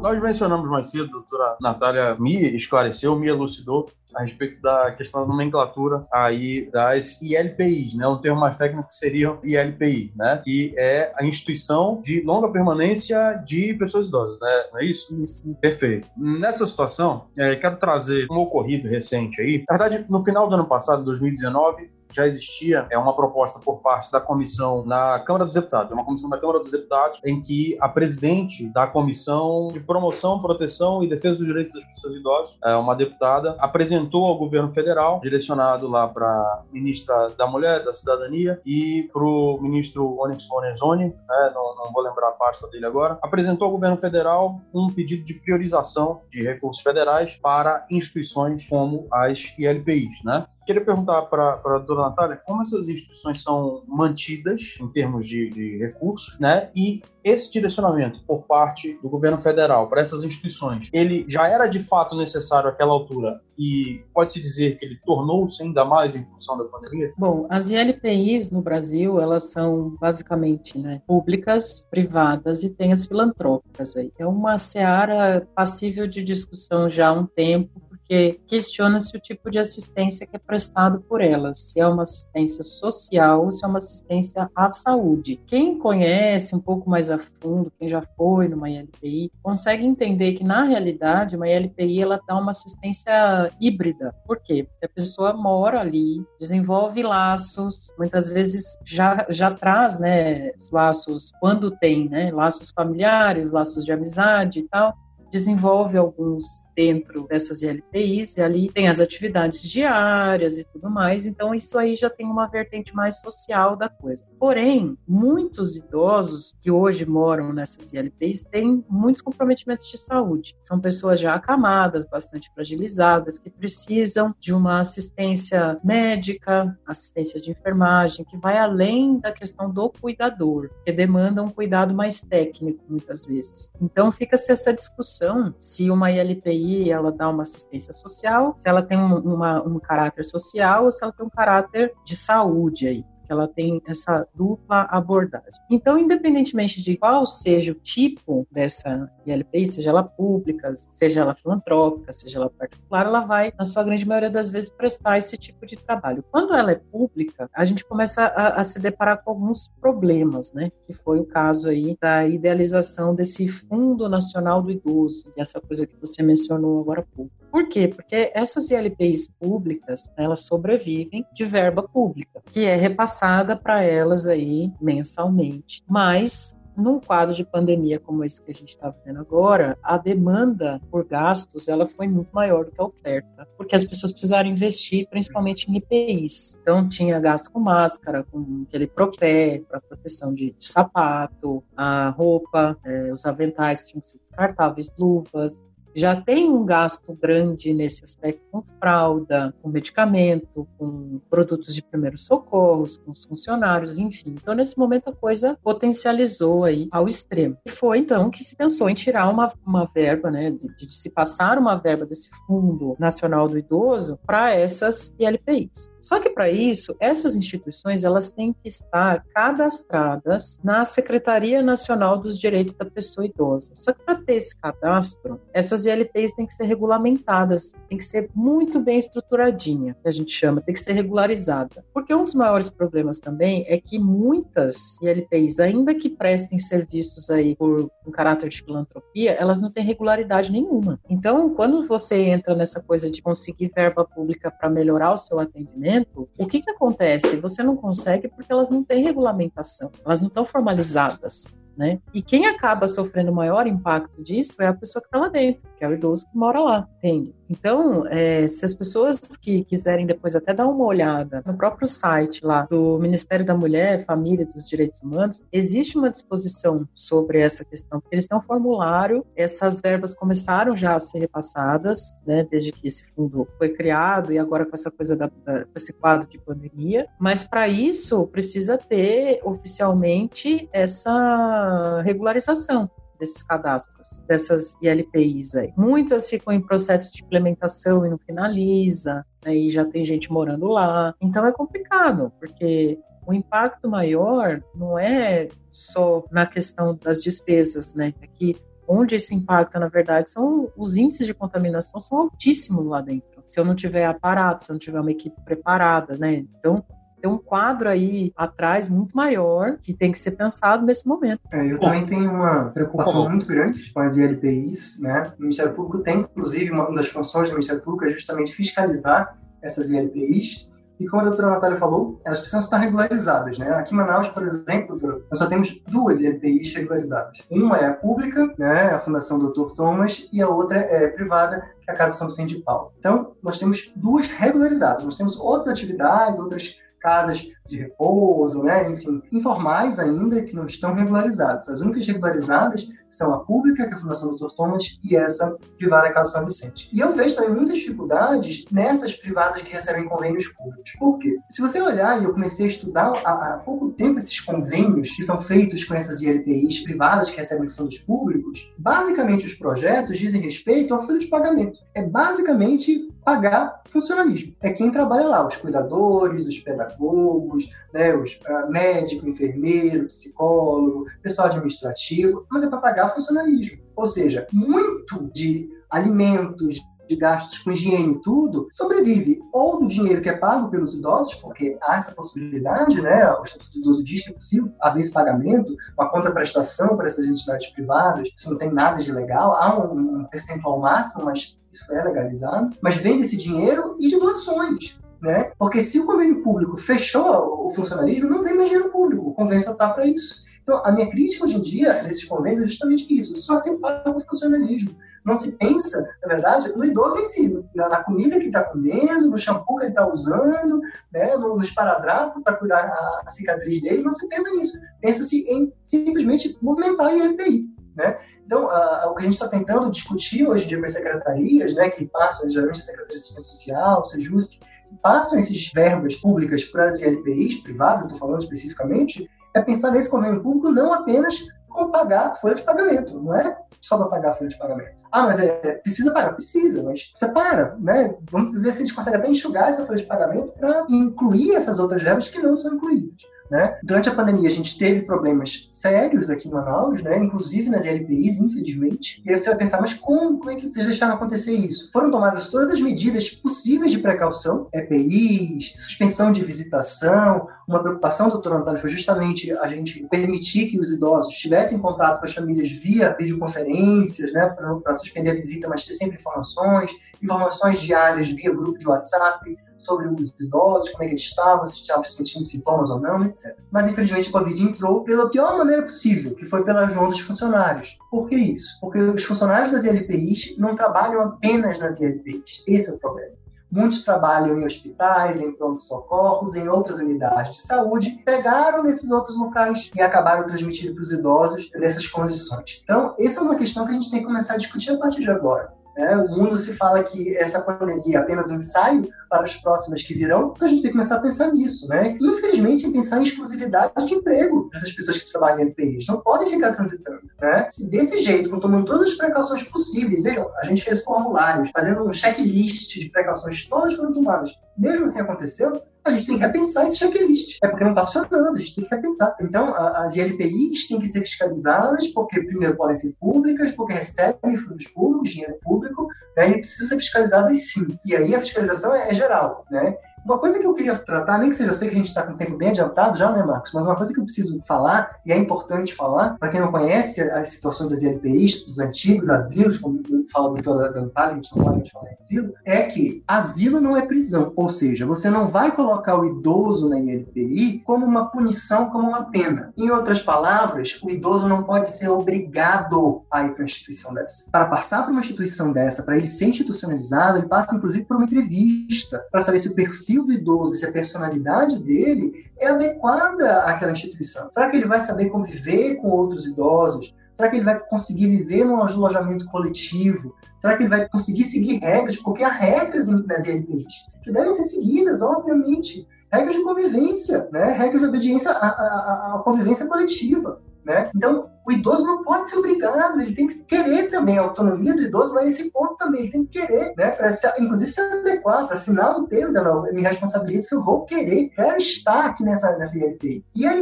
Nós 0.00 0.20
mencionamos 0.20 0.68
mais 0.68 0.90
cedo, 0.90 1.04
a 1.04 1.12
doutora 1.12 1.56
Natália 1.60 2.16
me 2.18 2.54
esclareceu, 2.54 3.18
me 3.18 3.28
elucidou 3.28 3.90
a 4.14 4.22
respeito 4.22 4.60
da 4.62 4.92
questão 4.92 5.22
da 5.22 5.26
nomenclatura 5.26 6.02
aí 6.12 6.70
das 6.70 7.20
ILPIs, 7.20 7.94
né? 7.94 8.06
Um 8.06 8.18
termo 8.18 8.40
mais 8.40 8.56
técnico 8.56 8.88
seria 8.90 9.38
ILPI, 9.44 10.12
né? 10.16 10.40
Que 10.42 10.74
é 10.76 11.12
a 11.16 11.24
instituição 11.24 12.00
de 12.02 12.22
longa 12.22 12.50
permanência 12.50 13.34
de 13.44 13.74
pessoas 13.74 14.08
idosas, 14.08 14.40
né? 14.40 14.64
Não 14.72 14.80
é 14.80 14.84
isso? 14.84 15.14
Isso. 15.20 15.54
Perfeito. 15.60 16.08
Nessa 16.16 16.66
situação, 16.66 17.26
é, 17.38 17.56
quero 17.56 17.76
trazer 17.76 18.26
um 18.30 18.38
ocorrido 18.38 18.88
recente 18.88 19.40
aí. 19.40 19.64
Na 19.68 19.76
verdade, 19.76 20.06
no 20.08 20.24
final 20.24 20.48
do 20.48 20.54
ano 20.54 20.66
passado, 20.66 21.04
2019, 21.04 21.90
já 22.10 22.26
existia 22.26 22.86
é 22.90 22.98
uma 22.98 23.14
proposta 23.14 23.58
por 23.58 23.80
parte 23.80 24.10
da 24.10 24.20
comissão 24.20 24.84
na 24.84 25.18
Câmara 25.20 25.44
dos 25.44 25.54
Deputados, 25.54 25.90
é 25.90 25.94
uma 25.94 26.04
comissão 26.04 26.30
da 26.30 26.38
Câmara 26.38 26.60
dos 26.60 26.70
Deputados 26.70 27.20
em 27.24 27.40
que 27.40 27.76
a 27.80 27.88
presidente 27.88 28.68
da 28.68 28.86
comissão 28.86 29.68
de 29.72 29.80
promoção, 29.80 30.40
proteção 30.40 31.02
e 31.02 31.08
defesa 31.08 31.36
dos 31.36 31.46
direitos 31.46 31.72
das 31.72 31.84
pessoas 31.84 32.14
idosas, 32.14 32.58
é 32.64 32.76
uma 32.76 32.94
deputada, 32.94 33.56
apresentou 33.58 34.24
ao 34.24 34.38
governo 34.38 34.72
federal, 34.72 35.20
direcionado 35.20 35.88
lá 35.88 36.08
para 36.08 36.62
ministra 36.72 37.30
da 37.30 37.46
Mulher, 37.46 37.84
da 37.84 37.92
Cidadania 37.92 38.60
e 38.64 39.08
para 39.12 39.22
o 39.22 39.58
ministro 39.60 40.18
Onyx 40.20 40.48
Lorenzoni, 40.50 41.06
né, 41.06 41.52
não, 41.54 41.76
não 41.76 41.92
vou 41.92 42.02
lembrar 42.02 42.28
a 42.28 42.32
pasta 42.32 42.66
dele 42.68 42.86
agora, 42.86 43.18
apresentou 43.22 43.66
ao 43.66 43.72
governo 43.72 43.96
federal 43.96 44.60
um 44.72 44.90
pedido 44.90 45.24
de 45.24 45.34
priorização 45.34 46.22
de 46.30 46.42
recursos 46.42 46.82
federais 46.82 47.36
para 47.36 47.86
instituições 47.90 48.66
como 48.68 49.06
as 49.12 49.54
ILPIs, 49.58 50.22
né? 50.24 50.46
Queria 50.66 50.84
perguntar 50.84 51.22
para 51.22 51.54
a 51.54 51.78
doutora 51.78 52.08
Natália 52.08 52.40
como 52.44 52.60
essas 52.60 52.88
instituições 52.88 53.40
são 53.40 53.84
mantidas 53.86 54.76
em 54.80 54.88
termos 54.88 55.28
de, 55.28 55.48
de 55.48 55.78
recursos, 55.78 56.36
né? 56.40 56.70
E 56.74 57.02
esse 57.26 57.52
direcionamento 57.52 58.20
por 58.24 58.44
parte 58.44 58.98
do 59.02 59.08
governo 59.08 59.38
federal 59.38 59.88
para 59.88 60.00
essas 60.00 60.22
instituições, 60.22 60.88
ele 60.92 61.24
já 61.28 61.48
era 61.48 61.66
de 61.66 61.80
fato 61.80 62.16
necessário 62.16 62.68
àquela 62.68 62.92
altura 62.92 63.40
e 63.58 64.04
pode-se 64.14 64.40
dizer 64.40 64.78
que 64.78 64.84
ele 64.84 64.98
tornou-se 65.04 65.60
ainda 65.62 65.84
mais 65.84 66.14
em 66.14 66.24
função 66.24 66.56
da 66.56 66.64
pandemia? 66.64 67.12
Bom, 67.18 67.46
as 67.50 67.70
ILPIs 67.70 68.50
no 68.50 68.62
Brasil, 68.62 69.20
elas 69.20 69.44
são 69.44 69.96
basicamente 70.00 70.78
né, 70.78 71.02
públicas, 71.06 71.86
privadas 71.90 72.62
e 72.62 72.70
tem 72.70 72.92
as 72.92 73.06
filantrópicas 73.06 73.96
aí. 73.96 74.12
É 74.18 74.26
uma 74.26 74.58
seara 74.58 75.48
passível 75.54 76.06
de 76.06 76.22
discussão 76.22 76.88
já 76.88 77.08
há 77.08 77.12
um 77.12 77.26
tempo, 77.26 77.80
porque 78.06 78.40
questiona-se 78.46 79.16
o 79.16 79.20
tipo 79.20 79.50
de 79.50 79.58
assistência 79.58 80.26
que 80.26 80.36
é 80.36 80.38
prestado 80.38 81.00
por 81.00 81.20
elas, 81.20 81.58
se 81.58 81.80
é 81.80 81.86
uma 81.86 82.04
assistência 82.04 82.62
social 82.62 83.44
ou 83.44 83.50
se 83.50 83.64
é 83.64 83.68
uma 83.68 83.78
assistência 83.78 84.48
à 84.54 84.68
saúde. 84.68 85.40
Quem 85.44 85.76
conhece 85.76 86.54
um 86.54 86.60
pouco 86.60 86.88
mais 86.88 87.10
a 87.10 87.18
fundo, 87.18 87.72
quem 87.76 87.88
já 87.88 88.00
foi 88.16 88.46
numa 88.46 88.70
ILPI, 88.70 89.32
consegue 89.42 89.84
entender 89.84 90.34
que 90.34 90.44
na 90.44 90.62
realidade 90.62 91.34
uma 91.34 91.48
ILPI 91.48 92.00
ela 92.00 92.20
dá 92.28 92.36
uma 92.36 92.52
assistência 92.52 93.50
híbrida. 93.60 94.14
Por 94.24 94.38
quê? 94.40 94.68
Porque 94.70 94.86
a 94.86 94.88
pessoa 94.88 95.32
mora 95.32 95.80
ali, 95.80 96.24
desenvolve 96.38 97.02
laços, 97.02 97.92
muitas 97.98 98.28
vezes 98.28 98.78
já, 98.84 99.26
já 99.28 99.50
traz, 99.50 99.98
né, 99.98 100.52
os 100.56 100.70
laços 100.70 101.32
quando 101.40 101.72
tem, 101.72 102.08
né, 102.08 102.30
laços 102.30 102.70
familiares, 102.70 103.50
laços 103.50 103.84
de 103.84 103.90
amizade 103.90 104.60
e 104.60 104.68
tal, 104.68 104.94
desenvolve 105.32 105.98
alguns 105.98 106.64
dentro 106.76 107.26
dessas 107.26 107.62
ILPIs, 107.62 108.36
e 108.36 108.42
ali 108.42 108.70
tem 108.70 108.88
as 108.88 109.00
atividades 109.00 109.62
diárias 109.62 110.58
e 110.58 110.64
tudo 110.64 110.90
mais, 110.90 111.26
então 111.26 111.54
isso 111.54 111.78
aí 111.78 111.96
já 111.96 112.10
tem 112.10 112.26
uma 112.26 112.46
vertente 112.46 112.94
mais 112.94 113.18
social 113.20 113.74
da 113.74 113.88
coisa. 113.88 114.24
Porém, 114.38 114.96
muitos 115.08 115.78
idosos 115.78 116.54
que 116.60 116.70
hoje 116.70 117.06
moram 117.06 117.52
nessas 117.52 117.92
ILPIs 117.94 118.44
têm 118.44 118.84
muitos 118.88 119.22
comprometimentos 119.22 119.86
de 119.90 119.96
saúde. 119.96 120.54
São 120.60 120.78
pessoas 120.78 121.18
já 121.18 121.34
acamadas, 121.34 122.04
bastante 122.04 122.52
fragilizadas, 122.52 123.38
que 123.38 123.48
precisam 123.48 124.34
de 124.38 124.52
uma 124.52 124.80
assistência 124.80 125.80
médica, 125.82 126.78
assistência 126.86 127.40
de 127.40 127.52
enfermagem, 127.52 128.24
que 128.24 128.36
vai 128.36 128.58
além 128.58 129.18
da 129.18 129.32
questão 129.32 129.70
do 129.70 129.88
cuidador, 129.88 130.70
que 130.84 130.92
demanda 130.92 131.42
um 131.42 131.48
cuidado 131.48 131.94
mais 131.94 132.20
técnico 132.20 132.84
muitas 132.88 133.24
vezes. 133.24 133.70
Então 133.80 134.12
fica-se 134.12 134.52
essa 134.52 134.74
discussão 134.74 135.54
se 135.56 135.90
uma 135.90 136.10
ILPI 136.10 136.65
ela 136.90 137.12
dá 137.12 137.28
uma 137.28 137.42
assistência 137.42 137.92
social, 137.92 138.52
se 138.54 138.68
ela 138.68 138.82
tem 138.82 138.98
um, 138.98 139.18
uma, 139.18 139.62
um 139.62 139.78
caráter 139.78 140.24
social 140.24 140.84
ou 140.84 140.92
se 140.92 141.02
ela 141.02 141.12
tem 141.12 141.26
um 141.26 141.30
caráter 141.30 141.92
de 142.04 142.16
saúde 142.16 142.86
aí 142.88 143.04
ela 143.32 143.48
tem 143.48 143.80
essa 143.86 144.26
dupla 144.34 144.82
abordagem. 144.90 145.60
Então, 145.70 145.98
independentemente 145.98 146.82
de 146.82 146.96
qual 146.96 147.26
seja 147.26 147.72
o 147.72 147.74
tipo 147.74 148.46
dessa 148.50 149.10
ILPI, 149.24 149.66
seja 149.66 149.90
ela 149.90 150.02
pública, 150.02 150.72
seja 150.76 151.20
ela 151.20 151.34
filantrópica, 151.34 152.12
seja 152.12 152.38
ela 152.38 152.50
particular, 152.50 153.06
ela 153.06 153.20
vai, 153.20 153.52
na 153.58 153.64
sua 153.64 153.84
grande 153.84 154.06
maioria 154.06 154.30
das 154.30 154.50
vezes, 154.50 154.70
prestar 154.70 155.18
esse 155.18 155.36
tipo 155.36 155.66
de 155.66 155.76
trabalho. 155.76 156.24
Quando 156.30 156.54
ela 156.54 156.72
é 156.72 156.76
pública, 156.76 157.48
a 157.54 157.64
gente 157.64 157.84
começa 157.84 158.22
a, 158.22 158.60
a 158.60 158.64
se 158.64 158.78
deparar 158.78 159.22
com 159.22 159.30
alguns 159.30 159.68
problemas, 159.80 160.52
né? 160.52 160.70
Que 160.84 160.92
foi 160.92 161.18
o 161.18 161.24
caso 161.24 161.68
aí 161.68 161.96
da 162.00 162.26
idealização 162.26 163.14
desse 163.14 163.48
Fundo 163.48 164.08
Nacional 164.08 164.62
do 164.62 164.70
Idoso, 164.70 165.32
essa 165.36 165.60
coisa 165.60 165.86
que 165.86 165.94
você 166.00 166.22
mencionou 166.22 166.80
agora 166.80 167.06
pouco. 167.14 167.30
Por 167.56 167.70
quê? 167.70 167.88
Porque 167.88 168.30
essas 168.34 168.68
ILPIs 168.68 169.30
públicas, 169.40 170.12
elas 170.14 170.40
sobrevivem 170.40 171.24
de 171.32 171.46
verba 171.46 171.82
pública, 171.82 172.42
que 172.50 172.66
é 172.66 172.76
repassada 172.76 173.56
para 173.56 173.82
elas 173.82 174.26
aí 174.26 174.70
mensalmente. 174.78 175.82
Mas 175.88 176.54
num 176.76 177.00
quadro 177.00 177.34
de 177.34 177.42
pandemia 177.42 177.98
como 177.98 178.22
esse 178.22 178.42
que 178.42 178.50
a 178.50 178.54
gente 178.54 178.68
está 178.68 178.94
vendo 179.02 179.20
agora, 179.20 179.78
a 179.82 179.96
demanda 179.96 180.78
por 180.90 181.06
gastos 181.06 181.66
ela 181.66 181.86
foi 181.86 182.06
muito 182.06 182.28
maior 182.30 182.66
do 182.66 182.72
que 182.72 182.78
a 182.78 182.84
oferta, 182.84 183.48
porque 183.56 183.74
as 183.74 183.84
pessoas 183.84 184.12
precisaram 184.12 184.50
investir 184.50 185.08
principalmente 185.08 185.70
em 185.70 185.78
EPIs. 185.78 186.58
Então 186.60 186.86
tinha 186.86 187.18
gasto 187.18 187.50
com 187.50 187.58
máscara, 187.58 188.22
com 188.22 188.66
aquele 188.68 188.86
propé 188.86 189.62
para 189.66 189.80
proteção 189.80 190.34
de, 190.34 190.50
de, 190.50 190.68
sapato, 190.68 191.64
a 191.74 192.10
roupa, 192.10 192.76
é, 192.84 193.10
os 193.10 193.24
aventais 193.24 193.88
tinham 193.88 194.02
que 194.02 194.08
ser 194.08 194.18
descartáveis, 194.18 194.92
luvas 194.98 195.62
já 195.96 196.14
tem 196.14 196.50
um 196.50 196.64
gasto 196.64 197.14
grande 197.14 197.72
nesse 197.72 198.04
aspecto 198.04 198.42
com 198.52 198.62
fralda, 198.78 199.54
com 199.62 199.70
medicamento, 199.70 200.68
com 200.76 201.18
produtos 201.30 201.74
de 201.74 201.82
primeiros 201.82 202.26
socorros, 202.26 202.98
com 202.98 203.12
os 203.12 203.24
funcionários, 203.24 203.98
enfim. 203.98 204.36
Então, 204.40 204.54
nesse 204.54 204.78
momento, 204.78 205.08
a 205.08 205.12
coisa 205.12 205.56
potencializou 205.64 206.64
aí 206.64 206.86
ao 206.92 207.08
extremo. 207.08 207.56
E 207.64 207.70
foi, 207.70 207.98
então, 207.98 208.28
que 208.28 208.44
se 208.44 208.54
pensou 208.54 208.90
em 208.90 208.94
tirar 208.94 209.30
uma, 209.30 209.50
uma 209.66 209.86
verba, 209.86 210.30
né, 210.30 210.50
de, 210.50 210.68
de 210.68 210.92
se 210.92 211.08
passar 211.08 211.56
uma 211.56 211.76
verba 211.76 212.04
desse 212.04 212.28
Fundo 212.46 212.94
Nacional 212.98 213.48
do 213.48 213.58
Idoso 213.58 214.18
para 214.26 214.50
essas 214.50 215.14
ILPIs. 215.18 215.90
Só 215.98 216.20
que, 216.20 216.28
para 216.28 216.50
isso, 216.50 216.94
essas 217.00 217.34
instituições, 217.34 218.04
elas 218.04 218.30
têm 218.30 218.52
que 218.52 218.68
estar 218.68 219.24
cadastradas 219.34 220.60
na 220.62 220.84
Secretaria 220.84 221.62
Nacional 221.62 222.18
dos 222.18 222.38
Direitos 222.38 222.74
da 222.74 222.84
Pessoa 222.84 223.26
Idosa. 223.26 223.72
Só 223.74 223.92
que, 223.94 224.04
para 224.04 224.16
ter 224.16 224.34
esse 224.34 224.54
cadastro, 224.56 225.40
essas 225.54 225.85
ILPs 225.86 226.32
têm 226.32 226.46
que 226.46 226.54
ser 226.54 226.64
regulamentadas, 226.64 227.72
tem 227.88 227.98
que 227.98 228.04
ser 228.04 228.28
muito 228.34 228.80
bem 228.80 228.98
estruturadinha, 228.98 229.96
que 230.02 230.08
a 230.08 230.12
gente 230.12 230.32
chama, 230.32 230.60
tem 230.60 230.74
que 230.74 230.80
ser 230.80 230.92
regularizada. 230.92 231.84
Porque 231.92 232.14
um 232.14 232.24
dos 232.24 232.34
maiores 232.34 232.68
problemas 232.68 233.18
também 233.18 233.64
é 233.68 233.78
que 233.78 233.98
muitas 233.98 235.00
ILPs, 235.00 235.60
ainda 235.60 235.94
que 235.94 236.10
prestem 236.10 236.58
serviços 236.58 237.30
aí 237.30 237.56
por 237.56 237.90
um 238.06 238.10
caráter 238.10 238.48
de 238.48 238.62
filantropia, 238.62 239.32
elas 239.32 239.60
não 239.60 239.70
têm 239.70 239.84
regularidade 239.84 240.52
nenhuma. 240.52 241.00
Então, 241.08 241.54
quando 241.54 241.82
você 241.82 242.16
entra 242.16 242.54
nessa 242.54 242.80
coisa 242.80 243.10
de 243.10 243.22
conseguir 243.22 243.70
verba 243.74 244.04
pública 244.04 244.50
para 244.50 244.68
melhorar 244.68 245.12
o 245.12 245.18
seu 245.18 245.38
atendimento, 245.38 246.28
o 246.38 246.46
que 246.46 246.60
que 246.60 246.70
acontece? 246.70 247.36
Você 247.36 247.62
não 247.62 247.76
consegue 247.76 248.28
porque 248.28 248.52
elas 248.52 248.70
não 248.70 248.82
têm 248.82 249.02
regulamentação, 249.02 249.90
elas 250.04 250.20
não 250.20 250.28
estão 250.28 250.44
formalizadas. 250.44 251.54
Né? 251.76 252.00
E 252.14 252.22
quem 252.22 252.46
acaba 252.46 252.88
sofrendo 252.88 253.30
o 253.30 253.34
maior 253.34 253.66
impacto 253.66 254.22
disso 254.22 254.56
é 254.60 254.66
a 254.66 254.72
pessoa 254.72 255.02
que 255.02 255.08
está 255.08 255.18
lá 255.18 255.28
dentro, 255.28 255.62
que 255.76 255.84
é 255.84 255.88
o 255.88 255.92
idoso 255.92 256.26
que 256.26 256.36
mora 256.36 256.58
lá, 256.58 256.88
entende? 256.96 257.34
Então, 257.48 258.06
é, 258.08 258.46
se 258.48 258.64
as 258.64 258.74
pessoas 258.74 259.18
que 259.36 259.64
quiserem 259.64 260.06
depois 260.06 260.34
até 260.34 260.52
dar 260.52 260.66
uma 260.66 260.84
olhada 260.84 261.42
no 261.46 261.56
próprio 261.56 261.86
site 261.86 262.44
lá 262.44 262.62
do 262.62 262.98
Ministério 262.98 263.44
da 263.44 263.54
Mulher, 263.54 264.04
Família 264.04 264.42
e 264.42 264.46
dos 264.46 264.68
Direitos 264.68 265.00
Humanos, 265.00 265.42
existe 265.52 265.96
uma 265.96 266.10
disposição 266.10 266.88
sobre 266.94 267.40
essa 267.40 267.64
questão, 267.64 268.00
porque 268.00 268.14
eles 268.14 268.26
têm 268.26 268.36
um 268.36 268.42
formulário, 268.42 269.24
essas 269.36 269.80
verbas 269.80 270.14
começaram 270.14 270.74
já 270.74 270.96
a 270.96 271.00
ser 271.00 271.20
repassadas, 271.20 272.12
né, 272.26 272.46
desde 272.50 272.72
que 272.72 272.86
esse 272.88 273.12
fundo 273.12 273.46
foi 273.58 273.70
criado 273.70 274.32
e 274.32 274.38
agora 274.38 274.64
com 274.64 274.74
essa 274.74 274.90
coisa 274.90 275.16
da, 275.16 275.30
da 275.44 275.64
com 275.64 275.72
esse 275.76 275.92
quadro 275.92 276.28
de 276.28 276.38
pandemia, 276.38 277.06
mas 277.18 277.44
para 277.44 277.68
isso 277.68 278.26
precisa 278.26 278.76
ter 278.76 279.40
oficialmente 279.44 280.68
essa 280.72 282.02
regularização 282.02 282.90
desses 283.18 283.42
cadastros, 283.42 284.20
dessas 284.26 284.76
ILPIs 284.82 285.54
aí. 285.56 285.72
Muitas 285.76 286.28
ficam 286.28 286.52
em 286.52 286.60
processo 286.60 287.12
de 287.14 287.24
implementação 287.24 288.06
e 288.06 288.10
não 288.10 288.18
finaliza, 288.18 289.24
aí 289.44 289.70
já 289.70 289.84
tem 289.84 290.04
gente 290.04 290.30
morando 290.30 290.66
lá. 290.66 291.14
Então 291.20 291.46
é 291.46 291.52
complicado, 291.52 292.32
porque 292.38 292.98
o 293.26 293.34
impacto 293.34 293.88
maior 293.88 294.62
não 294.74 294.98
é 294.98 295.48
só 295.68 296.24
na 296.30 296.46
questão 296.46 296.96
das 297.02 297.22
despesas, 297.22 297.94
né? 297.94 298.14
É 298.22 298.26
que 298.26 298.56
onde 298.88 299.16
isso 299.16 299.34
impacta, 299.34 299.80
na 299.80 299.88
verdade, 299.88 300.30
são 300.30 300.70
os 300.76 300.96
índices 300.96 301.26
de 301.26 301.34
contaminação 301.34 301.98
são 301.98 302.18
altíssimos 302.18 302.86
lá 302.86 303.00
dentro. 303.00 303.42
Se 303.44 303.58
eu 303.58 303.64
não 303.64 303.74
tiver 303.74 304.06
aparato, 304.06 304.64
se 304.64 304.70
eu 304.70 304.74
não 304.74 304.80
tiver 304.80 305.00
uma 305.00 305.10
equipe 305.10 305.40
preparada, 305.44 306.16
né? 306.16 306.34
Então, 306.34 306.84
tem 307.20 307.30
um 307.30 307.38
quadro 307.38 307.88
aí 307.88 308.32
atrás 308.36 308.88
muito 308.88 309.16
maior 309.16 309.76
que 309.80 309.92
tem 309.92 310.12
que 310.12 310.18
ser 310.18 310.32
pensado 310.32 310.84
nesse 310.84 311.06
momento. 311.06 311.40
É, 311.52 311.72
eu 311.72 311.78
também 311.78 312.06
tenho 312.06 312.30
uma 312.30 312.66
preocupação 312.66 313.28
muito 313.28 313.46
grande 313.46 313.92
com 313.92 314.00
as 314.00 314.16
ILPIs, 314.16 315.00
né? 315.00 315.32
O 315.38 315.42
Ministério 315.42 315.74
Público 315.74 316.02
tem, 316.02 316.20
inclusive, 316.20 316.70
uma 316.70 316.94
das 316.94 317.08
funções 317.08 317.48
do 317.48 317.54
Ministério 317.54 317.82
Público 317.82 318.06
é 318.06 318.10
justamente 318.10 318.52
fiscalizar 318.52 319.38
essas 319.62 319.90
ILPIs 319.90 320.68
e 320.98 321.06
como 321.06 321.22
a 321.22 321.26
doutora 321.26 321.50
Natália 321.50 321.76
falou, 321.76 322.20
elas 322.24 322.38
precisam 322.38 322.60
estar 322.60 322.78
regularizadas. 322.78 323.58
Né? 323.58 323.68
Aqui 323.70 323.92
em 323.92 323.98
Manaus, 323.98 324.28
por 324.28 324.42
exemplo, 324.44 324.96
doutora, 324.96 325.22
nós 325.30 325.38
só 325.38 325.46
temos 325.46 325.82
duas 325.86 326.20
ILPIs 326.20 326.74
regularizadas. 326.74 327.46
Uma 327.50 327.76
é 327.76 327.86
a 327.86 327.92
pública, 327.92 328.52
né, 328.58 328.90
a 328.90 329.00
Fundação 329.00 329.38
Dr. 329.38 329.74
Thomas, 329.74 330.26
e 330.32 330.40
a 330.40 330.48
outra 330.48 330.78
é 330.78 331.08
privada, 331.08 331.60
que 331.82 331.90
é 331.90 331.94
a 331.94 331.96
Casa 331.96 332.16
São 332.16 332.28
Vicente 332.28 332.56
de 332.56 332.62
Paulo. 332.62 332.92
Então, 332.98 333.32
nós 333.42 333.58
temos 333.58 333.92
duas 333.94 334.26
regularizadas. 334.28 335.04
Nós 335.04 335.16
temos 335.16 335.38
outras 335.38 335.68
atividades, 335.68 336.40
outras 336.40 336.76
casas 337.06 337.52
de 337.68 337.78
repouso, 337.78 338.64
né? 338.64 338.90
enfim, 338.90 339.22
informais 339.32 339.98
ainda 340.00 340.42
que 340.42 340.54
não 340.56 340.66
estão 340.66 340.92
regularizadas. 340.92 341.68
As 341.68 341.80
únicas 341.80 342.04
regularizadas 342.06 342.88
são 343.08 343.32
a 343.32 343.44
pública, 343.44 343.86
que 343.86 343.94
é 343.94 343.96
a 343.96 344.00
Fundação 344.00 344.34
Dr. 344.34 344.48
Thomas, 344.56 344.98
e 345.04 345.16
essa 345.16 345.56
privada, 345.78 346.12
Casa 346.12 346.32
São 346.32 346.44
Vicente. 346.44 346.88
E 346.92 346.98
eu 346.98 347.14
vejo 347.14 347.36
também 347.36 347.54
muitas 347.54 347.78
dificuldades 347.78 348.64
nessas 348.72 349.14
privadas 349.14 349.62
que 349.62 349.72
recebem 349.72 350.08
convênios 350.08 350.48
públicos. 350.48 350.92
Por 350.98 351.18
quê? 351.18 351.36
Se 351.48 351.62
você 351.62 351.80
olhar, 351.80 352.20
e 352.20 352.24
eu 352.24 352.32
comecei 352.32 352.66
a 352.66 352.68
estudar 352.68 353.12
há, 353.24 353.54
há 353.54 353.58
pouco 353.58 353.92
tempo 353.92 354.18
esses 354.18 354.40
convênios 354.40 355.10
que 355.14 355.22
são 355.22 355.40
feitos 355.40 355.84
com 355.84 355.94
essas 355.94 356.22
ILPIs 356.22 356.82
privadas 356.82 357.30
que 357.30 357.36
recebem 357.36 357.68
fundos 357.68 357.98
públicos, 357.98 358.68
basicamente 358.78 359.46
os 359.46 359.54
projetos 359.54 360.18
dizem 360.18 360.40
respeito 360.40 360.92
ao 360.92 361.06
folha 361.06 361.18
de 361.18 361.26
pagamento. 361.26 361.78
É 361.94 362.04
basicamente 362.04 363.08
pagar 363.26 363.82
funcionalismo. 363.90 364.54
É 364.60 364.72
quem 364.72 364.92
trabalha 364.92 365.26
lá, 365.26 365.44
os 365.44 365.56
cuidadores, 365.56 366.46
os 366.46 366.60
pedagogos, 366.60 367.68
né, 367.92 368.14
os 368.14 368.34
uh, 368.48 368.70
médico, 368.70 369.28
enfermeiro, 369.28 370.06
psicólogo, 370.06 371.06
pessoal 371.20 371.48
administrativo, 371.48 372.46
mas 372.48 372.62
é 372.62 372.70
para 372.70 372.78
pagar 372.78 373.16
funcionalismo. 373.16 373.78
Ou 373.96 374.06
seja, 374.06 374.46
muito 374.52 375.28
de 375.34 375.68
alimentos, 375.90 376.78
de 377.08 377.16
gastos 377.16 377.58
com 377.58 377.72
higiene 377.72 378.14
e 378.14 378.20
tudo, 378.20 378.66
sobrevive 378.70 379.40
ou 379.52 379.80
do 379.80 379.88
dinheiro 379.88 380.20
que 380.20 380.28
é 380.28 380.36
pago 380.36 380.68
pelos 380.70 380.94
idosos, 380.94 381.34
porque 381.36 381.76
há 381.82 381.96
essa 381.96 382.12
possibilidade, 382.12 383.00
né? 383.00 383.30
O 383.32 383.44
Estatuto 383.44 383.72
do 383.72 383.78
Idoso 383.78 384.04
diz 384.04 384.24
que 384.24 384.30
é 384.30 384.34
possível 384.34 384.72
haver 384.80 385.00
esse 385.00 385.12
pagamento, 385.12 385.76
uma 385.98 386.08
contraprestação 386.08 386.96
para 386.96 387.06
essas 387.06 387.26
entidades 387.26 387.68
privadas, 387.70 388.28
isso 388.36 388.50
não 388.50 388.58
tem 388.58 388.72
nada 388.72 389.02
de 389.02 389.12
legal, 389.12 389.56
há 389.56 389.78
um, 389.78 390.20
um 390.20 390.24
percentual 390.24 390.80
máximo, 390.80 391.24
mas 391.24 391.58
isso 391.70 391.92
é 391.92 392.02
legalizado, 392.02 392.76
mas 392.80 392.96
vem 392.96 393.20
desse 393.20 393.36
dinheiro 393.36 393.96
e 393.98 394.08
de 394.08 394.18
doações. 394.18 394.98
Né? 395.20 395.50
Porque 395.58 395.80
se 395.80 395.98
o 395.98 396.06
convênio 396.06 396.42
público 396.42 396.76
fechou 396.76 397.66
o 397.66 397.70
funcionalismo, 397.70 398.28
não 398.28 398.42
vem 398.42 398.54
mais 398.54 398.68
dinheiro 398.68 398.90
público, 398.90 399.30
o 399.30 399.34
convênio 399.34 399.64
só 399.64 399.72
está 399.72 399.88
para 399.88 400.06
isso. 400.06 400.44
Então, 400.62 400.84
a 400.84 400.90
minha 400.90 401.08
crítica 401.08 401.44
hoje 401.44 401.54
em 401.54 401.62
dia 401.62 402.02
nesses 402.02 402.24
convênios 402.24 402.62
é 402.62 402.66
justamente 402.66 403.16
isso: 403.16 403.36
só 403.36 403.56
se 403.56 403.78
paga 403.78 404.10
o 404.10 404.20
funcionalismo 404.20 404.94
não 405.26 405.34
se 405.34 405.50
pensa, 405.52 406.08
na 406.22 406.28
verdade, 406.28 406.72
no 406.76 406.84
idoso 406.84 407.18
em 407.18 407.24
si, 407.24 407.64
na, 407.74 407.88
na 407.88 408.04
comida 408.04 408.38
que 408.38 408.46
está 408.46 408.62
comendo, 408.62 409.28
no 409.28 409.36
shampoo 409.36 409.78
que 409.78 409.82
ele 409.82 409.90
está 409.90 410.06
usando, 410.06 410.80
né, 411.12 411.36
no, 411.36 411.56
no 411.56 411.62
esparadrapo 411.62 412.40
para 412.42 412.56
curar 412.56 412.84
a, 412.84 413.22
a, 413.26 413.30
cicatriz 413.30 413.82
dele, 413.82 414.04
não 414.04 414.12
se 414.12 414.28
pensa 414.28 414.48
nisso. 414.50 414.78
Pensa-se 415.00 415.40
em 415.50 415.74
simplesmente 415.82 416.56
movimentar 416.62 417.08
a 417.08 417.14
IRPI. 417.14 417.66
Né? 417.96 418.16
Então, 418.44 418.66
o 418.66 419.14
que 419.14 419.22
a 419.22 419.24
gente 419.24 419.32
está 419.32 419.48
tentando 419.48 419.90
discutir 419.90 420.46
hoje 420.46 420.66
em 420.66 420.68
dia 420.68 420.78
com 420.78 420.84
as 420.84 420.92
secretarias, 420.92 421.74
né, 421.74 421.90
que 421.90 422.06
passam, 422.06 422.48
geralmente 422.48 422.78
a 422.78 422.84
Secretaria 422.84 423.14
de 423.16 423.20
Assistência 423.20 423.52
Social, 423.52 424.04
SEJUSC, 424.04 424.60
passam 425.02 425.40
esses 425.40 425.72
verbas 425.72 426.14
públicas 426.14 426.64
para 426.64 426.86
as 426.86 427.00
ILPIs 427.00 427.60
privadas, 427.62 428.04
estou 428.04 428.18
falando 428.20 428.42
especificamente, 428.42 429.28
é 429.54 429.60
pensar 429.60 429.90
nesse 429.90 430.08
convênio 430.08 430.40
público 430.40 430.70
não 430.70 430.92
apenas 430.92 431.36
como 431.76 431.92
pagar 431.92 432.40
folha 432.40 432.54
de 432.54 432.62
pagamento, 432.62 433.20
não 433.20 433.34
é 433.36 433.56
só 433.80 433.96
para 433.96 434.08
pagar 434.08 434.30
a 434.30 434.34
folha 434.34 434.50
de 434.50 434.58
pagamento. 434.58 434.96
Ah, 435.12 435.26
mas 435.26 435.38
é, 435.38 435.74
precisa 435.76 436.12
pagar? 436.12 436.32
Precisa, 436.32 436.82
mas 436.82 437.12
você 437.14 437.28
para, 437.28 437.76
né? 437.76 438.14
Vamos 438.30 438.60
ver 438.60 438.72
se 438.72 438.82
a 438.82 438.84
gente 438.84 438.94
consegue 438.94 439.16
até 439.16 439.28
enxugar 439.28 439.68
essa 439.68 439.86
folha 439.86 439.98
de 439.98 440.06
pagamento 440.06 440.52
para 440.54 440.86
incluir 440.88 441.54
essas 441.54 441.78
outras 441.78 442.02
verbas 442.02 442.28
que 442.28 442.40
não 442.40 442.56
são 442.56 442.74
incluídas. 442.74 443.22
Né? 443.50 443.78
Durante 443.82 444.08
a 444.08 444.14
pandemia, 444.14 444.48
a 444.48 444.52
gente 444.52 444.76
teve 444.76 445.02
problemas 445.02 445.68
sérios 445.70 446.30
aqui 446.30 446.48
em 446.48 446.52
Manaus, 446.52 447.02
né? 447.02 447.22
inclusive 447.22 447.70
nas 447.70 447.86
LPIs, 447.86 448.38
infelizmente. 448.38 449.22
E 449.24 449.30
aí 449.30 449.38
você 449.38 449.50
vai 449.50 449.58
pensar, 449.58 449.80
mas 449.80 449.94
como, 449.94 450.38
como 450.38 450.50
é 450.50 450.56
que 450.56 450.70
vocês 450.70 450.86
deixaram 450.86 451.14
acontecer 451.14 451.52
isso? 451.52 451.90
Foram 451.92 452.10
tomadas 452.10 452.48
todas 452.50 452.70
as 452.70 452.80
medidas 452.80 453.30
possíveis 453.30 453.92
de 453.92 453.98
precaução, 453.98 454.68
EPIs, 454.72 455.74
suspensão 455.78 456.32
de 456.32 456.44
visitação. 456.44 457.48
Uma 457.68 457.80
preocupação, 457.80 458.28
doutor 458.28 458.52
Antônio, 458.54 458.80
foi 458.80 458.90
justamente 458.90 459.52
a 459.58 459.68
gente 459.68 460.02
permitir 460.08 460.66
que 460.66 460.80
os 460.80 460.90
idosos 460.90 461.34
tivessem 461.34 461.78
contato 461.78 462.20
com 462.20 462.26
as 462.26 462.34
famílias 462.34 462.70
via 462.70 463.16
videoconferências, 463.18 464.32
né? 464.32 464.54
para 464.82 464.94
suspender 464.94 465.30
a 465.30 465.34
visita, 465.34 465.68
mas 465.68 465.86
ter 465.86 465.94
sempre 465.94 466.18
informações, 466.18 466.90
informações 467.22 467.80
diárias 467.80 468.28
via 468.28 468.52
grupo 468.52 468.78
de 468.78 468.86
WhatsApp, 468.86 469.56
sobre 469.86 470.08
os 470.08 470.34
idosos, 470.38 470.90
como 470.90 471.04
é 471.04 471.06
que 471.06 471.12
eles 471.14 471.22
estavam, 471.22 471.64
se 471.64 471.80
estavam 471.80 472.04
sentindo 472.04 472.46
sintomas 472.46 472.90
ou 472.90 473.00
não, 473.00 473.24
etc. 473.24 473.56
Mas 473.70 473.88
infelizmente 473.88 474.28
a 474.28 474.32
Covid 474.32 474.62
entrou 474.62 475.04
pela 475.04 475.30
pior 475.30 475.56
maneira 475.56 475.82
possível, 475.82 476.34
que 476.34 476.44
foi 476.44 476.64
pelas 476.64 476.92
mãos 476.94 477.10
dos 477.10 477.20
funcionários. 477.20 477.96
Por 478.10 478.28
que 478.28 478.36
isso? 478.36 478.68
Porque 478.80 478.98
os 478.98 479.24
funcionários 479.24 479.72
das 479.72 479.84
ILPIs 479.84 480.58
não 480.58 480.76
trabalham 480.76 481.22
apenas 481.22 481.78
nas 481.78 482.00
ILPIs. 482.00 482.64
Esse 482.66 482.90
é 482.90 482.92
o 482.92 482.98
problema. 482.98 483.32
Muitos 483.70 484.04
trabalham 484.04 484.58
em 484.58 484.64
hospitais, 484.64 485.40
em 485.40 485.52
pronto-socorros, 485.52 486.54
em 486.54 486.68
outras 486.68 486.98
unidades 486.98 487.56
de 487.56 487.62
saúde, 487.62 488.22
pegaram 488.24 488.84
nesses 488.84 489.10
outros 489.10 489.36
locais 489.36 489.90
e 489.94 490.00
acabaram 490.00 490.46
transmitindo 490.46 490.94
para 490.94 491.02
os 491.02 491.12
idosos 491.12 491.68
nessas 491.74 492.06
condições. 492.06 492.80
Então, 492.84 493.14
essa 493.18 493.40
é 493.40 493.42
uma 493.42 493.56
questão 493.56 493.84
que 493.84 493.90
a 493.90 493.94
gente 493.94 494.10
tem 494.10 494.20
que 494.20 494.26
começar 494.26 494.54
a 494.54 494.58
discutir 494.58 494.92
a 494.92 494.98
partir 494.98 495.20
de 495.20 495.30
agora. 495.30 495.75
Né? 495.96 496.16
O 496.16 496.28
mundo 496.28 496.58
se 496.58 496.74
fala 496.74 497.02
que 497.02 497.36
essa 497.36 497.60
pandemia 497.60 498.18
é 498.18 498.20
apenas 498.20 498.50
um 498.50 498.56
ensaio 498.56 499.08
para 499.30 499.44
as 499.44 499.56
próximas 499.56 500.02
que 500.02 500.14
virão, 500.14 500.52
então 500.54 500.66
a 500.66 500.70
gente 500.70 500.82
tem 500.82 500.90
que 500.90 500.96
começar 500.96 501.16
a 501.16 501.20
pensar 501.20 501.52
nisso. 501.52 501.88
Né? 501.88 502.16
Infelizmente, 502.20 502.90
pensar 502.90 503.18
em 503.18 503.24
exclusividade 503.24 504.06
de 504.06 504.14
emprego 504.14 504.68
para 504.68 504.78
essas 504.78 504.92
pessoas 504.92 505.18
que 505.18 505.30
trabalham 505.30 505.60
em 505.60 505.68
EPIs. 505.68 506.06
Não 506.06 506.20
podem 506.20 506.48
ficar 506.48 506.72
transitando. 506.72 507.22
Né? 507.40 507.66
Se 507.70 507.88
desse 507.88 508.18
jeito, 508.18 508.60
tomando 508.60 508.84
todas 508.84 509.10
as 509.10 509.14
precauções 509.14 509.62
possíveis, 509.64 510.22
vejam, 510.22 510.50
a 510.58 510.64
gente 510.66 510.84
fez 510.84 511.02
formulários, 511.02 511.70
fazendo 511.70 512.04
um 512.04 512.12
checklist 512.12 512.94
de 512.94 513.08
precauções, 513.08 513.66
todas 513.66 513.94
foram 513.94 514.12
tomadas. 514.12 514.50
Mesmo 514.78 515.06
assim 515.06 515.20
acontecendo, 515.20 515.80
a 516.04 516.10
gente 516.10 516.26
tem 516.26 516.38
que 516.38 516.44
repensar 516.44 516.86
esse 516.86 516.98
checklist. 516.98 517.58
É 517.62 517.68
porque 517.68 517.84
não 517.84 517.90
está 517.92 518.06
funcionando, 518.06 518.56
a 518.56 518.58
gente 518.58 518.74
tem 518.74 518.84
que 518.84 518.94
repensar. 518.94 519.36
Então, 519.40 519.74
a, 519.74 520.04
as 520.04 520.16
ILPIs 520.16 520.86
têm 520.86 521.00
que 521.00 521.08
ser 521.08 521.20
fiscalizadas, 521.20 522.06
porque, 522.08 522.40
primeiro, 522.42 522.76
podem 522.76 522.94
ser 522.94 523.14
públicas, 523.18 523.72
porque 523.72 523.94
recebem 523.94 524.56
fundos 524.56 524.86
públicos, 524.88 525.30
dinheiro 525.30 525.58
público, 525.62 526.08
né, 526.36 526.50
e 526.50 526.52
precisam 526.58 526.88
ser 526.88 526.96
fiscalizadas 526.96 527.72
sim. 527.72 527.98
E 528.04 528.14
aí 528.14 528.34
a 528.34 528.40
fiscalização 528.40 528.94
é, 528.94 529.10
é 529.10 529.14
geral, 529.14 529.64
né? 529.70 529.96
Uma 530.26 530.38
coisa 530.38 530.58
que 530.58 530.66
eu 530.66 530.74
queria 530.74 530.98
tratar, 530.98 531.38
nem 531.38 531.50
que 531.50 531.54
seja, 531.54 531.70
eu 531.70 531.74
sei 531.74 531.88
que 531.88 531.94
a 531.94 531.98
gente 531.98 532.08
está 532.08 532.24
com 532.24 532.32
o 532.32 532.36
tempo 532.36 532.56
bem 532.56 532.70
adiantado 532.70 533.16
já, 533.16 533.30
né, 533.30 533.44
Marcos? 533.44 533.70
Mas 533.72 533.86
uma 533.86 533.94
coisa 533.94 534.12
que 534.12 534.18
eu 534.18 534.24
preciso 534.24 534.60
falar, 534.66 535.20
e 535.24 535.30
é 535.30 535.38
importante 535.38 535.94
falar, 535.94 536.36
para 536.36 536.48
quem 536.48 536.60
não 536.60 536.72
conhece 536.72 537.20
as 537.22 537.50
situações 537.50 537.90
das 537.90 538.02
ILPIs, 538.02 538.66
dos 538.66 538.80
antigos 538.80 539.30
asilos, 539.30 539.78
como 539.78 540.02
fala 540.32 540.48
a 540.48 540.52
doutora 540.54 540.92
Dantalha, 540.92 541.30
a 541.30 541.34
gente 541.36 541.56
não 541.56 541.64
pode 541.64 541.92
falar 541.92 542.10
em 542.10 542.16
asilo, 542.20 542.54
é 542.64 542.82
que 542.82 543.22
asilo 543.28 543.80
não 543.80 543.96
é 543.96 544.02
prisão. 544.02 544.52
Ou 544.56 544.68
seja, 544.68 545.06
você 545.06 545.30
não 545.30 545.46
vai 545.46 545.70
colocar 545.70 546.18
o 546.18 546.26
idoso 546.26 546.88
na 546.88 546.98
ILPI 546.98 547.82
como 547.84 548.04
uma 548.04 548.26
punição, 548.26 548.90
como 548.90 549.08
uma 549.08 549.30
pena. 549.30 549.72
Em 549.76 549.90
outras 549.90 550.20
palavras, 550.20 550.98
o 551.04 551.08
idoso 551.08 551.46
não 551.46 551.62
pode 551.62 551.88
ser 551.88 552.08
obrigado 552.08 553.22
a 553.30 553.44
ir 553.44 553.50
para 553.50 553.62
uma 553.62 553.66
instituição 553.66 554.12
dessa. 554.12 554.50
Para 554.50 554.64
passar 554.64 555.04
para 555.04 555.12
uma 555.12 555.20
instituição 555.20 555.72
dessa, 555.72 556.02
para 556.02 556.16
ele 556.16 556.26
ser 556.26 556.48
institucionalizado, 556.48 557.38
ele 557.38 557.46
passa 557.46 557.76
inclusive 557.76 558.04
por 558.04 558.16
uma 558.16 558.26
entrevista 558.26 559.24
para 559.30 559.40
saber 559.40 559.60
se 559.60 559.68
o 559.68 559.74
perfil 559.74 560.15
perfil 560.16 560.24
do 560.24 560.32
idoso, 560.32 560.76
se 560.76 560.86
a 560.86 560.92
personalidade 560.92 561.78
dele 561.78 562.46
é 562.58 562.68
adequada 562.68 563.62
àquela 563.64 563.92
instituição. 563.92 564.50
Será 564.50 564.70
que 564.70 564.76
ele 564.76 564.86
vai 564.86 565.00
saber 565.00 565.28
conviver 565.28 565.96
com 565.96 566.08
outros 566.08 566.46
idosos? 566.46 567.14
Será 567.34 567.50
que 567.50 567.56
ele 567.56 567.64
vai 567.64 567.78
conseguir 567.78 568.28
viver 568.28 568.64
num 568.64 568.82
alojamento 568.82 569.44
coletivo? 569.46 570.34
Será 570.60 570.76
que 570.76 570.84
ele 570.84 570.90
vai 570.90 571.08
conseguir 571.08 571.44
seguir 571.44 571.78
regras? 571.78 572.16
Porque 572.16 572.42
há 572.42 572.48
regras 572.48 573.08
nas 573.08 573.46
ILPs 573.46 573.94
que 574.22 574.32
devem 574.32 574.52
ser 574.52 574.64
seguidas, 574.64 575.20
obviamente. 575.20 576.06
Regras 576.32 576.56
de 576.56 576.64
convivência, 576.64 577.48
né? 577.52 577.72
regras 577.72 578.00
de 578.00 578.08
obediência 578.08 578.50
à, 578.50 578.66
à, 578.66 579.36
à 579.36 579.38
convivência 579.44 579.86
coletiva. 579.86 580.60
Né? 580.86 581.10
Então, 581.16 581.50
o 581.66 581.72
idoso 581.72 582.06
não 582.06 582.22
pode 582.22 582.48
ser 582.48 582.58
obrigado, 582.58 583.20
ele 583.20 583.34
tem 583.34 583.48
que 583.48 583.60
querer 583.64 584.08
também. 584.08 584.38
A 584.38 584.42
autonomia 584.42 584.94
do 584.94 585.02
idoso 585.02 585.34
vai 585.34 585.46
nesse 585.46 585.68
ponto 585.72 585.96
também, 585.96 586.20
ele 586.22 586.30
tem 586.30 586.44
que 586.44 586.60
querer, 586.60 586.94
né? 586.96 587.10
Para 587.10 587.30
inclusive 587.58 587.90
se 587.90 588.00
adequar, 588.00 588.66
para 588.66 588.74
assinar 588.74 589.18
um 589.18 589.26
termo, 589.26 589.52
não, 589.52 589.82
me 589.82 590.00
responsabilizo 590.00 590.68
que 590.68 590.76
eu 590.76 590.84
vou 590.84 591.04
querer, 591.04 591.48
quero 591.48 591.76
estar 591.78 592.26
aqui 592.26 592.44
nessa, 592.44 592.70
nessa 592.78 592.96
ILPI. 592.96 593.44
E 593.56 593.66
a 593.66 593.72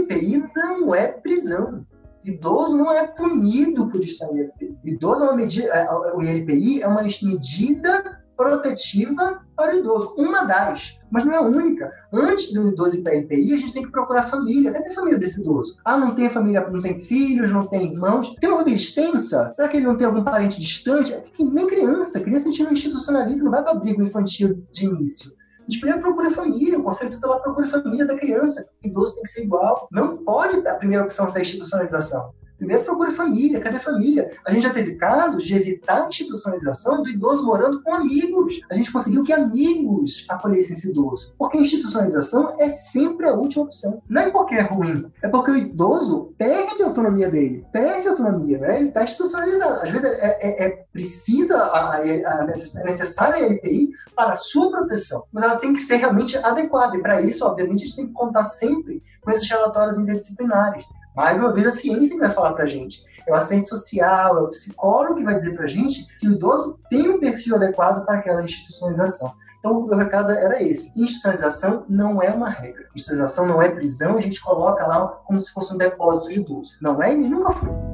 não 0.54 0.94
é 0.94 1.08
prisão. 1.08 1.84
Idoso 2.24 2.74
não 2.74 2.90
é 2.90 3.06
punido 3.06 3.90
por 3.90 4.02
estar 4.02 4.26
em 4.32 4.38
ILPI. 4.38 4.78
Idoso 4.82 5.24
é 5.24 5.26
uma 5.26 5.36
medida, 5.36 5.68
é, 5.68 5.92
o 5.92 6.22
ILPI 6.22 6.80
é 6.80 6.88
uma 6.88 7.02
medida 7.02 8.23
protetiva 8.36 9.40
para 9.56 9.74
o 9.74 9.78
idoso. 9.78 10.14
Uma 10.16 10.44
das, 10.44 10.98
mas 11.10 11.24
não 11.24 11.32
é 11.32 11.36
a 11.36 11.42
única. 11.42 11.90
Antes 12.12 12.52
do 12.52 12.68
idoso 12.68 12.96
ir 12.96 13.02
para 13.02 13.12
a 13.12 13.16
LPI, 13.16 13.52
a 13.52 13.56
gente 13.56 13.72
tem 13.72 13.82
que 13.82 13.90
procurar 13.90 14.24
família. 14.24 14.72
Cadê 14.72 14.88
a 14.88 14.94
família 14.94 15.18
desse 15.18 15.40
idoso? 15.40 15.76
Ah, 15.84 15.96
não 15.96 16.14
tem 16.14 16.28
família, 16.28 16.68
não 16.68 16.80
tem 16.80 16.98
filhos, 16.98 17.52
não 17.52 17.66
tem 17.66 17.92
irmãos. 17.92 18.34
Tem 18.40 18.48
uma 18.48 18.58
família 18.58 18.76
extensa? 18.76 19.52
Será 19.54 19.68
que 19.68 19.76
ele 19.76 19.86
não 19.86 19.96
tem 19.96 20.06
algum 20.06 20.24
parente 20.24 20.60
distante? 20.60 21.12
É 21.12 21.20
que 21.20 21.44
nem 21.44 21.66
criança. 21.66 22.20
Criança 22.20 22.48
a 22.48 22.50
gente 22.50 22.64
não 22.64 22.72
institucionaliza, 22.72 23.44
não 23.44 23.50
vai 23.50 23.62
para 23.62 23.72
abrigo 23.72 24.02
infantil 24.02 24.64
de 24.72 24.86
início. 24.86 25.32
A 25.66 25.70
gente 25.70 25.80
primeiro 25.80 26.02
procura 26.02 26.30
família, 26.30 26.78
o 26.78 26.82
conselho 26.82 27.10
tutelar 27.10 27.40
procura 27.40 27.66
família 27.66 28.06
da 28.06 28.16
criança. 28.16 28.66
O 28.82 28.86
idoso 28.86 29.14
tem 29.14 29.22
que 29.22 29.30
ser 29.30 29.44
igual. 29.44 29.88
Não 29.90 30.18
pode 30.18 30.66
a 30.68 30.74
primeira 30.74 31.04
opção 31.04 31.30
ser 31.30 31.38
a 31.38 31.42
institucionalização. 31.42 32.34
Primeiro 32.56 32.84
procure 32.84 33.10
família, 33.10 33.60
cadê 33.60 33.76
a 33.76 33.80
família? 33.80 34.30
A 34.46 34.52
gente 34.52 34.62
já 34.62 34.72
teve 34.72 34.94
casos 34.94 35.44
de 35.44 35.54
evitar 35.54 36.04
a 36.04 36.08
institucionalização 36.08 37.02
do 37.02 37.08
idoso 37.08 37.44
morando 37.44 37.82
com 37.82 37.94
amigos. 37.94 38.60
A 38.70 38.74
gente 38.74 38.92
conseguiu 38.92 39.24
que 39.24 39.32
amigos 39.32 40.24
acolhessem 40.28 40.74
esse 40.74 40.90
idoso. 40.90 41.34
Porque 41.38 41.58
a 41.58 41.60
institucionalização 41.60 42.54
é 42.58 42.68
sempre 42.68 43.26
a 43.26 43.34
última 43.34 43.64
opção. 43.64 44.02
Não 44.08 44.22
é 44.22 44.30
porque 44.30 44.54
é 44.54 44.62
ruim, 44.62 45.10
é 45.22 45.28
porque 45.28 45.50
o 45.50 45.56
idoso 45.56 46.32
perde 46.38 46.82
a 46.82 46.86
autonomia 46.86 47.30
dele, 47.30 47.64
perde 47.72 48.08
a 48.08 48.12
autonomia, 48.12 48.58
né? 48.58 48.78
Ele 48.78 48.88
está 48.88 49.04
institucionalizado. 49.04 49.80
Às 49.82 49.90
vezes 49.90 50.04
é, 50.04 50.38
é, 50.40 50.66
é 50.66 50.84
precisa, 50.92 51.58
a, 51.58 51.96
a, 51.96 52.46
necessária 52.84 53.44
a 53.44 53.48
EPI 53.48 53.90
para 54.14 54.34
a 54.34 54.36
sua 54.36 54.70
proteção, 54.70 55.24
mas 55.32 55.42
ela 55.42 55.56
tem 55.56 55.74
que 55.74 55.80
ser 55.80 55.96
realmente 55.96 56.36
adequada. 56.38 56.96
E 56.96 57.02
para 57.02 57.20
isso, 57.20 57.44
obviamente, 57.44 57.82
a 57.82 57.86
gente 57.86 57.96
tem 57.96 58.06
que 58.06 58.12
contar 58.12 58.44
sempre 58.44 59.02
com 59.20 59.30
esses 59.30 59.48
relatórios 59.48 59.98
interdisciplinares. 59.98 60.86
Mais 61.14 61.38
uma 61.38 61.52
vez, 61.52 61.66
a 61.66 61.70
ciência 61.70 62.18
vai 62.18 62.30
falar 62.30 62.54
para 62.54 62.64
a 62.64 62.66
gente. 62.66 63.04
É 63.26 63.32
o 63.32 63.36
assistente 63.36 63.68
social, 63.68 64.38
é 64.38 64.42
o 64.42 64.48
psicólogo 64.48 65.14
que 65.14 65.24
vai 65.24 65.36
dizer 65.36 65.54
para 65.54 65.64
a 65.64 65.68
gente 65.68 66.06
se 66.18 66.28
o 66.28 66.32
idoso 66.32 66.78
tem 66.90 67.08
um 67.08 67.20
perfil 67.20 67.56
adequado 67.56 68.04
para 68.04 68.18
aquela 68.18 68.42
institucionalização. 68.42 69.32
Então, 69.58 69.78
o 69.78 69.86
meu 69.86 69.96
recado 69.96 70.30
era 70.30 70.62
esse. 70.62 70.92
Institucionalização 70.94 71.84
não 71.88 72.22
é 72.22 72.30
uma 72.30 72.50
regra. 72.50 72.82
Institucionalização 72.94 73.46
não 73.46 73.62
é 73.62 73.70
prisão, 73.70 74.18
a 74.18 74.20
gente 74.20 74.42
coloca 74.42 74.86
lá 74.86 75.06
como 75.24 75.40
se 75.40 75.52
fosse 75.52 75.72
um 75.72 75.78
depósito 75.78 76.28
de 76.28 76.40
idoso. 76.40 76.74
Não 76.82 77.02
é 77.02 77.14
e 77.14 77.16
nunca 77.16 77.52
foi. 77.52 77.93